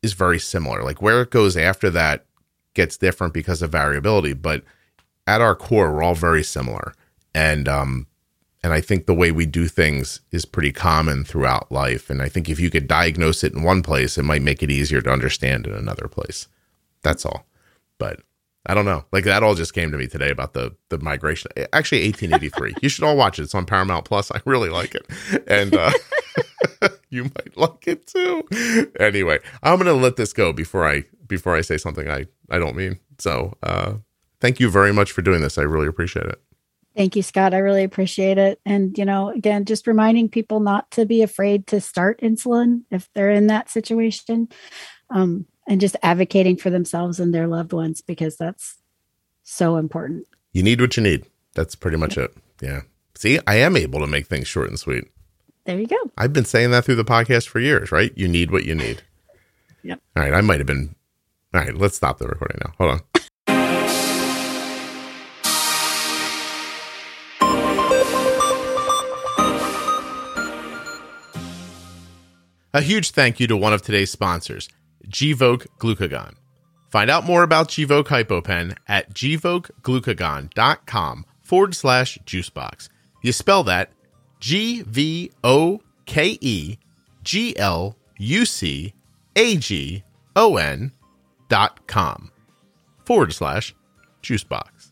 is 0.06 0.14
very 0.14 0.40
similar. 0.40 0.84
Like 0.84 1.02
where 1.02 1.22
it 1.22 1.32
goes 1.32 1.58
after 1.58 1.90
that 1.90 2.26
gets 2.74 2.98
different 2.98 3.34
because 3.34 3.62
of 3.62 3.72
variability, 3.72 4.34
but 4.34 4.64
at 5.28 5.42
our 5.42 5.56
core, 5.56 5.94
we're 5.94 6.04
all 6.04 6.16
very 6.16 6.44
similar. 6.44 6.94
And 7.34 7.68
um, 7.68 8.08
and 8.64 8.74
I 8.74 8.82
think 8.82 9.06
the 9.06 9.14
way 9.14 9.32
we 9.32 9.46
do 9.46 9.68
things 9.68 10.22
is 10.32 10.46
pretty 10.46 10.72
common 10.72 11.24
throughout 11.24 11.72
life. 11.72 12.10
And 12.10 12.22
I 12.22 12.30
think 12.30 12.50
if 12.50 12.60
you 12.60 12.72
could 12.72 12.88
diagnose 12.88 13.44
it 13.44 13.54
in 13.54 13.62
one 13.62 13.84
place, 13.84 14.18
it 14.18 14.24
might 14.24 14.42
make 14.42 14.64
it 14.64 14.72
easier 14.72 15.02
to 15.02 15.12
understand 15.12 15.68
in 15.68 15.74
another 15.74 16.08
place. 16.08 16.48
That's 17.04 17.26
all. 17.26 17.46
But 17.98 18.22
I 18.66 18.74
don't 18.74 18.86
know. 18.86 19.06
Like 19.12 19.26
that 19.26 19.44
all 19.44 19.56
just 19.56 19.74
came 19.74 19.92
to 19.92 19.98
me 19.98 20.08
today 20.08 20.30
about 20.30 20.54
the 20.54 20.76
the 20.90 20.98
migration. 21.00 21.52
Actually, 21.74 22.06
1883. 22.06 22.76
you 22.82 22.90
should 22.90 23.04
all 23.04 23.18
watch 23.18 23.40
it. 23.40 23.44
It's 23.44 23.56
on 23.56 23.66
Paramount 23.66 24.06
Plus. 24.06 24.32
I 24.32 24.42
really 24.46 24.70
like 24.70 24.96
it, 24.96 25.06
and 25.48 25.76
uh, 25.76 25.92
you 27.10 27.24
might 27.24 27.56
like 27.56 27.88
it 27.88 28.08
too. 28.08 28.44
Anyway, 29.00 29.40
I'm 29.64 29.78
gonna 29.78 29.94
let 29.94 30.16
this 30.16 30.34
go 30.34 30.52
before 30.54 30.88
I 30.88 31.04
before 31.28 31.56
I 31.56 31.62
say 31.62 31.78
something 31.78 32.10
I 32.10 32.26
I 32.50 32.60
don't 32.60 32.76
mean. 32.76 33.00
So, 33.20 33.54
uh, 33.64 33.96
thank 34.42 34.60
you 34.60 34.70
very 34.70 34.94
much 34.94 35.12
for 35.12 35.22
doing 35.22 35.42
this. 35.42 35.58
I 35.58 35.64
really 35.64 35.88
appreciate 35.88 36.26
it. 36.26 36.42
Thank 36.96 37.18
you, 37.18 37.24
Scott. 37.24 37.54
I 37.54 37.58
really 37.58 37.84
appreciate 37.84 38.38
it. 38.38 38.62
And, 38.66 38.98
you 38.98 39.04
know, 39.04 39.30
again, 39.30 39.66
just 39.66 39.86
reminding 39.86 40.30
people 40.30 40.62
not 40.62 40.90
to 40.92 41.06
be 41.06 41.22
afraid 41.22 41.68
to 41.68 41.82
start 41.82 42.22
insulin 42.22 42.84
if 42.90 43.10
they're 43.14 43.32
in 43.32 43.48
that 43.48 43.70
situation 43.70 44.48
um, 45.10 45.46
and 45.68 45.82
just 45.82 45.96
advocating 46.04 46.58
for 46.58 46.70
themselves 46.70 47.20
and 47.20 47.34
their 47.34 47.48
loved 47.48 47.74
ones 47.74 48.02
because 48.02 48.38
that's 48.38 48.78
so 49.44 49.78
important. 49.78 50.28
You 50.54 50.64
need 50.64 50.80
what 50.82 50.96
you 50.98 51.04
need. 51.04 51.26
That's 51.54 51.76
pretty 51.76 51.98
much 51.98 52.18
it. 52.18 52.36
Yeah. 52.62 52.82
See, 53.16 53.40
I 53.48 53.56
am 53.56 53.78
able 53.78 54.00
to 54.00 54.08
make 54.08 54.28
things 54.28 54.48
short 54.48 54.70
and 54.70 54.80
sweet. 54.80 55.06
There 55.66 55.80
you 55.80 55.88
go. 55.88 55.98
I've 56.18 56.34
been 56.34 56.46
saying 56.46 56.72
that 56.72 56.86
through 56.86 56.96
the 56.96 57.06
podcast 57.06 57.48
for 57.48 57.60
years, 57.60 57.92
right? 57.92 58.12
You 58.16 58.28
need 58.28 58.52
what 58.52 58.66
you 58.66 58.76
need. 58.76 59.02
Yep. 59.88 60.02
All 60.18 60.24
right. 60.24 60.34
I 60.34 60.42
might 60.42 60.58
have 60.60 60.66
been. 60.66 60.96
All 61.54 61.62
right. 61.62 61.78
Let's 61.78 61.96
stop 61.96 62.18
the 62.18 62.26
recording 62.28 62.58
now. 62.66 62.74
Hold 62.80 62.92
on. 62.92 63.02
A 72.74 72.82
huge 72.82 73.12
thank 73.12 73.40
you 73.40 73.48
to 73.48 73.56
one 73.56 73.72
of 73.72 73.84
today's 73.84 74.12
sponsors, 74.12 74.68
Gvoke 75.10 75.68
Glucagon. 75.80 76.36
Find 76.90 77.10
out 77.10 77.26
more 77.26 77.44
about 77.44 77.70
Gvoke 77.70 78.06
HypoPen 78.06 78.76
at 78.88 79.14
gvokeglucagon.com 79.14 81.26
forward 81.44 81.76
slash 81.76 82.18
juicebox. 82.26 82.90
You 83.22 83.32
spell 83.32 83.64
that 83.64 83.92
G 84.40 84.82
V 84.84 85.32
O 85.44 85.82
K 86.06 86.38
E 86.42 86.78
G 87.24 87.58
L 87.58 87.98
U 88.18 88.46
C 88.46 88.94
A 89.36 89.58
G 89.58 90.04
O 90.36 90.58
N 90.58 90.92
dot 91.50 91.88
com 91.88 92.32
forward 93.06 93.34
slash 93.34 93.74
juicebox. 94.22 94.92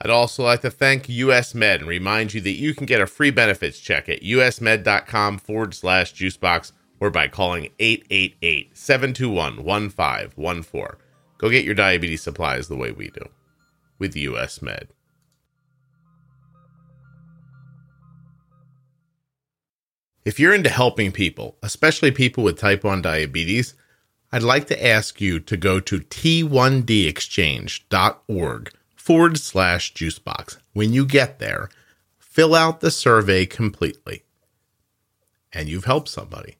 I'd 0.00 0.10
also 0.10 0.44
like 0.44 0.60
to 0.60 0.70
thank 0.70 1.08
US 1.08 1.54
Med 1.54 1.80
and 1.80 1.88
remind 1.88 2.34
you 2.34 2.40
that 2.42 2.58
you 2.58 2.74
can 2.74 2.86
get 2.86 3.00
a 3.00 3.06
free 3.06 3.30
benefits 3.30 3.78
check 3.78 4.08
at 4.08 4.22
usmed.com 4.22 5.38
forward 5.38 5.74
slash 5.74 6.14
juicebox 6.14 6.72
or 7.04 7.10
by 7.10 7.28
calling 7.28 7.68
888 7.78 8.74
721 8.74 9.62
1514. 9.62 10.98
Go 11.36 11.50
get 11.50 11.66
your 11.66 11.74
diabetes 11.74 12.22
supplies 12.22 12.68
the 12.68 12.76
way 12.76 12.92
we 12.92 13.10
do 13.10 13.28
with 13.98 14.16
US 14.16 14.62
Med. 14.62 14.88
If 20.24 20.40
you're 20.40 20.54
into 20.54 20.70
helping 20.70 21.12
people, 21.12 21.58
especially 21.62 22.10
people 22.10 22.42
with 22.42 22.58
type 22.58 22.84
1 22.84 23.02
diabetes, 23.02 23.74
I'd 24.32 24.42
like 24.42 24.66
to 24.68 24.86
ask 24.86 25.20
you 25.20 25.40
to 25.40 25.58
go 25.58 25.80
to 25.80 26.00
t1dexchange.org 26.00 28.72
forward 28.96 29.38
slash 29.38 29.92
juicebox. 29.92 30.56
When 30.72 30.94
you 30.94 31.04
get 31.04 31.38
there, 31.38 31.68
fill 32.18 32.54
out 32.54 32.80
the 32.80 32.90
survey 32.90 33.44
completely. 33.44 34.22
And 35.52 35.68
you've 35.68 35.84
helped 35.84 36.08
somebody. 36.08 36.56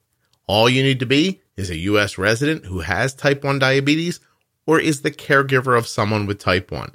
All 0.46 0.68
you 0.68 0.82
need 0.82 1.00
to 1.00 1.06
be 1.06 1.40
is 1.56 1.70
a 1.70 1.78
U.S. 1.78 2.18
resident 2.18 2.66
who 2.66 2.80
has 2.80 3.14
type 3.14 3.42
1 3.44 3.58
diabetes 3.58 4.20
or 4.66 4.78
is 4.80 5.00
the 5.02 5.10
caregiver 5.10 5.78
of 5.78 5.86
someone 5.86 6.26
with 6.26 6.38
type 6.38 6.70
1. 6.70 6.92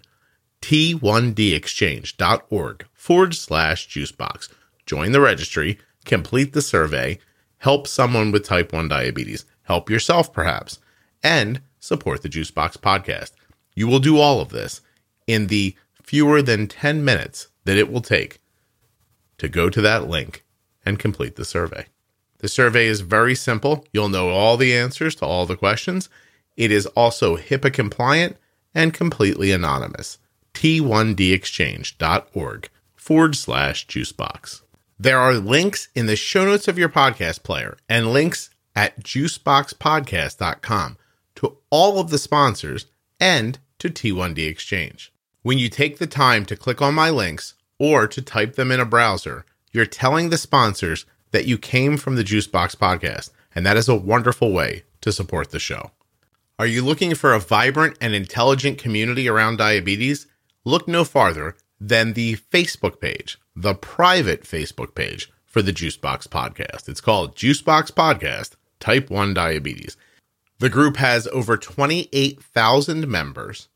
T1dexchange.org 0.62 2.86
forward 2.94 3.34
slash 3.34 3.88
juicebox. 3.88 4.50
Join 4.86 5.12
the 5.12 5.22
registry, 5.22 5.80
complete 6.06 6.54
the 6.54 6.62
survey, 6.62 7.18
help 7.60 7.88
someone 7.88 8.32
with 8.32 8.46
type 8.46 8.74
1 8.74 8.88
diabetes, 8.88 9.46
help 9.64 9.90
yourself 9.90 10.32
perhaps, 10.34 10.80
and 11.24 11.62
support 11.80 12.22
the 12.22 12.30
Juicebox 12.30 12.78
podcast. 12.78 13.32
You 13.76 13.88
will 13.88 14.00
do 14.00 14.18
all 14.18 14.42
of 14.42 14.50
this 14.50 14.82
in 15.28 15.48
the 15.48 15.76
fewer 16.02 16.42
than 16.42 16.68
10 16.68 17.06
minutes 17.06 17.48
that 17.66 17.78
it 17.78 17.92
will 17.92 18.02
take 18.02 18.40
to 19.38 19.48
go 19.48 19.70
to 19.70 19.82
that 19.82 20.10
link 20.10 20.44
and 20.86 21.00
complete 21.00 21.36
the 21.36 21.46
survey. 21.46 21.86
The 22.40 22.48
survey 22.48 22.88
is 22.88 23.02
very 23.02 23.36
simple. 23.36 23.86
You'll 23.94 24.10
know 24.10 24.30
all 24.30 24.57
the 24.57 24.76
answers 24.76 25.14
to 25.16 25.26
all 25.26 25.45
the 25.45 25.57
questions. 25.57 26.10
It 26.57 26.72
is 26.72 26.88
also 26.88 27.38
HIPAA 27.38 27.72
compliant 27.72 28.38
and 28.74 28.94
completely 28.94 29.52
anonymous. 29.52 30.18
T1dexchange.org 30.53 32.70
forward 32.95 33.36
slash 33.36 33.88
juicebox. 33.88 34.61
There 34.98 35.20
are 35.20 35.36
links 35.36 35.90
in 35.95 36.07
the 36.07 36.16
show 36.16 36.45
notes 36.45 36.68
of 36.68 36.78
your 36.78 36.90
podcast 36.90 37.44
player 37.44 37.78
and 37.88 38.11
links 38.11 38.49
at 38.76 39.02
juiceboxpodcast.com 39.02 40.98
to 41.36 41.57
all 41.70 41.99
of 41.99 42.10
the 42.10 42.18
sponsors 42.18 42.88
and 43.20 43.60
to 43.80 43.90
T1D 43.90 44.48
Exchange. 44.48 45.14
When 45.41 45.57
you 45.57 45.70
take 45.70 45.98
the 45.98 46.07
time 46.07 46.45
to 46.45 46.57
click 46.57 46.82
on 46.82 46.94
my 46.94 47.10
links 47.10 47.56
or 47.78 48.07
to 48.07 48.22
type 48.22 48.56
them 48.56 48.72
in 48.72 48.80
a 48.80 48.86
browser, 48.86 49.45
you're 49.72 49.86
telling 49.86 50.30
the 50.30 50.38
sponsors 50.38 51.06
that 51.31 51.45
you 51.45 51.57
came 51.57 51.97
from 51.97 52.15
the 52.15 52.23
Juicebox 52.23 52.76
podcast, 52.76 53.31
and 53.53 53.65
that 53.65 53.77
is 53.77 53.89
a 53.89 53.95
wonderful 53.95 54.51
way 54.51 54.84
to 55.01 55.11
support 55.11 55.51
the 55.51 55.60
show. 55.60 55.91
Are 56.57 56.65
you 56.65 56.84
looking 56.84 57.15
for 57.15 57.34
a 57.34 57.39
vibrant 57.39 57.97
and 58.01 58.14
intelligent 58.14 58.77
community 58.77 59.27
around 59.27 59.57
diabetes? 59.57 60.27
Look 60.65 60.88
no 60.88 61.03
farther 61.03 61.56
than 61.80 62.14
the 62.14 62.35
Facebook 62.35 62.99
page, 62.99 63.39
the 63.56 63.76
private 63.76 64.43
Facebook 64.43 64.93
page 64.95 65.31
for 65.45 65.61
the 65.61 65.73
Juicebox 65.73 66.27
podcast. 66.27 66.89
It's 66.89 67.01
called 67.01 67.35
Juicebox 67.35 67.91
Podcast 67.91 68.51
Type 68.80 69.10
1 69.10 69.34
Diabetes. 69.34 69.95
The 70.60 70.69
group 70.69 70.97
has 70.97 71.27
over 71.27 71.56
28,000 71.56 73.07
members 73.07 73.69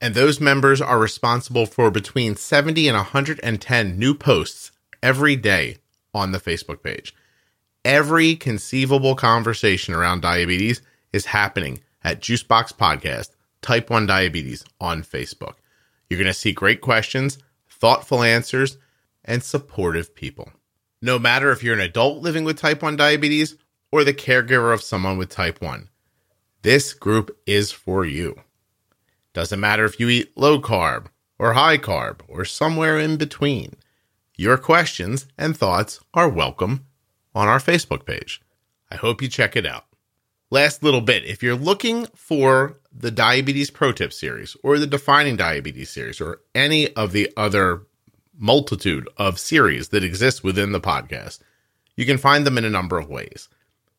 and 0.00 0.14
those 0.14 0.40
members 0.40 0.80
are 0.80 0.98
responsible 0.98 1.66
for 1.66 1.90
between 1.90 2.36
70 2.36 2.88
and 2.88 2.96
110 2.96 3.98
new 3.98 4.14
posts 4.14 4.70
every 5.02 5.36
day 5.36 5.78
on 6.16 6.32
the 6.32 6.40
Facebook 6.40 6.82
page. 6.82 7.14
Every 7.84 8.34
conceivable 8.34 9.14
conversation 9.14 9.94
around 9.94 10.22
diabetes 10.22 10.82
is 11.12 11.26
happening 11.26 11.80
at 12.02 12.20
Juicebox 12.20 12.72
Podcast, 12.72 13.30
Type 13.62 13.90
1 13.90 14.06
Diabetes 14.06 14.64
on 14.80 15.02
Facebook. 15.02 15.54
You're 16.08 16.18
going 16.18 16.26
to 16.26 16.34
see 16.34 16.52
great 16.52 16.80
questions, 16.80 17.38
thoughtful 17.68 18.22
answers, 18.22 18.78
and 19.24 19.42
supportive 19.42 20.14
people. 20.14 20.50
No 21.02 21.18
matter 21.18 21.50
if 21.50 21.62
you're 21.62 21.74
an 21.74 21.80
adult 21.80 22.22
living 22.22 22.44
with 22.44 22.58
type 22.58 22.82
1 22.82 22.96
diabetes 22.96 23.56
or 23.92 24.02
the 24.02 24.14
caregiver 24.14 24.72
of 24.72 24.82
someone 24.82 25.18
with 25.18 25.28
type 25.28 25.60
1, 25.60 25.88
this 26.62 26.94
group 26.94 27.36
is 27.46 27.70
for 27.70 28.04
you. 28.04 28.40
Doesn't 29.32 29.60
matter 29.60 29.84
if 29.84 30.00
you 30.00 30.08
eat 30.08 30.36
low 30.36 30.60
carb 30.60 31.06
or 31.38 31.52
high 31.52 31.78
carb 31.78 32.20
or 32.28 32.44
somewhere 32.44 32.98
in 32.98 33.16
between. 33.16 33.74
Your 34.38 34.58
questions 34.58 35.26
and 35.38 35.56
thoughts 35.56 35.98
are 36.12 36.28
welcome 36.28 36.84
on 37.34 37.48
our 37.48 37.58
Facebook 37.58 38.04
page. 38.04 38.42
I 38.90 38.96
hope 38.96 39.22
you 39.22 39.28
check 39.28 39.56
it 39.56 39.64
out. 39.64 39.86
Last 40.50 40.82
little 40.82 41.00
bit 41.00 41.24
if 41.24 41.42
you're 41.42 41.56
looking 41.56 42.04
for 42.14 42.78
the 42.92 43.10
Diabetes 43.10 43.70
Pro 43.70 43.92
Tip 43.92 44.12
series 44.12 44.54
or 44.62 44.78
the 44.78 44.86
Defining 44.86 45.36
Diabetes 45.36 45.88
series 45.88 46.20
or 46.20 46.42
any 46.54 46.94
of 46.94 47.12
the 47.12 47.32
other 47.34 47.86
multitude 48.36 49.08
of 49.16 49.38
series 49.38 49.88
that 49.88 50.04
exist 50.04 50.44
within 50.44 50.72
the 50.72 50.82
podcast, 50.82 51.38
you 51.96 52.04
can 52.04 52.18
find 52.18 52.46
them 52.46 52.58
in 52.58 52.66
a 52.66 52.70
number 52.70 52.98
of 52.98 53.08
ways. 53.08 53.48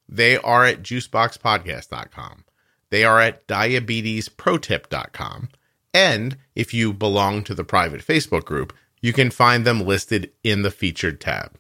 They 0.08 0.38
are 0.38 0.66
at 0.66 0.84
juiceboxpodcast.com. 0.84 2.44
They 2.92 3.04
are 3.04 3.20
at 3.20 3.48
diabetesprotip.com. 3.48 5.50
And 5.96 6.38
if 6.54 6.76
you 6.76 6.94
belong 6.94 7.44
to 7.46 7.56
the 7.56 7.64
private 7.64 8.06
Facebook 8.06 8.46
group, 8.46 8.72
you 9.02 9.14
can 9.14 9.30
find 9.30 9.66
them 9.66 9.86
listed 9.86 10.32
in 10.44 10.62
the 10.62 10.72
featured 10.72 11.22
tab. 11.22 11.58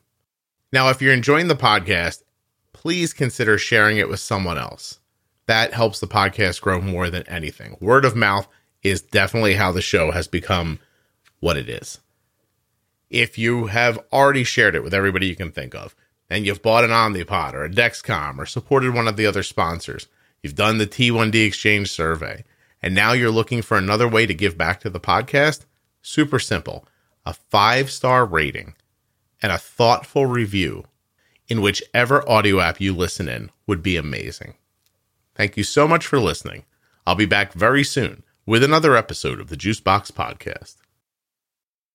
Now, 0.71 0.89
if 0.89 1.01
you're 1.01 1.13
enjoying 1.13 1.47
the 1.47 1.55
podcast, 1.55 2.23
please 2.73 3.13
consider 3.13 3.57
sharing 3.57 3.97
it 3.97 4.09
with 4.09 4.19
someone 4.19 4.57
else. 4.57 4.99
That 5.45 5.73
helps 5.73 5.99
the 5.99 6.07
podcast 6.07 6.61
grow 6.61 6.81
more 6.81 7.09
than 7.09 7.27
anything. 7.27 7.77
Word 7.79 8.05
of 8.05 8.15
mouth 8.15 8.47
is 8.83 9.01
definitely 9.01 9.55
how 9.55 9.71
the 9.71 9.81
show 9.81 10.11
has 10.11 10.27
become 10.27 10.79
what 11.39 11.57
it 11.57 11.69
is. 11.69 11.99
If 13.09 13.37
you 13.37 13.67
have 13.67 13.99
already 14.11 14.43
shared 14.43 14.75
it 14.75 14.83
with 14.83 14.93
everybody 14.93 15.27
you 15.27 15.35
can 15.35 15.51
think 15.51 15.73
of, 15.73 15.95
and 16.29 16.45
you've 16.45 16.61
bought 16.61 16.83
an 16.83 16.89
Omnipod 16.89 17.53
or 17.53 17.63
a 17.63 17.69
Dexcom 17.69 18.37
or 18.37 18.45
supported 18.45 18.93
one 18.93 19.07
of 19.07 19.15
the 19.15 19.25
other 19.25 19.43
sponsors, 19.43 20.07
You've 20.41 20.55
done 20.55 20.77
the 20.77 20.87
T1D 20.87 21.45
Exchange 21.45 21.91
survey, 21.91 22.43
and 22.81 22.93
now 22.93 23.13
you're 23.13 23.31
looking 23.31 23.61
for 23.61 23.77
another 23.77 24.07
way 24.07 24.25
to 24.25 24.33
give 24.33 24.57
back 24.57 24.79
to 24.81 24.89
the 24.89 24.99
podcast? 24.99 25.65
Super 26.01 26.39
simple 26.39 26.87
a 27.27 27.33
five 27.33 27.91
star 27.91 28.25
rating 28.25 28.73
and 29.41 29.51
a 29.51 29.57
thoughtful 29.57 30.25
review 30.25 30.85
in 31.49 31.59
whichever 31.59 32.27
audio 32.27 32.61
app 32.61 32.79
you 32.79 32.95
listen 32.95 33.27
in 33.27 33.51
would 33.67 33.83
be 33.83 33.97
amazing. 33.97 34.53
Thank 35.35 35.57
you 35.57 35.63
so 35.63 35.89
much 35.89 36.07
for 36.07 36.19
listening. 36.19 36.63
I'll 37.05 37.15
be 37.15 37.25
back 37.25 37.51
very 37.51 37.83
soon 37.83 38.23
with 38.45 38.63
another 38.63 38.95
episode 38.95 39.41
of 39.41 39.49
the 39.49 39.57
Juicebox 39.57 40.09
Podcast. 40.13 40.77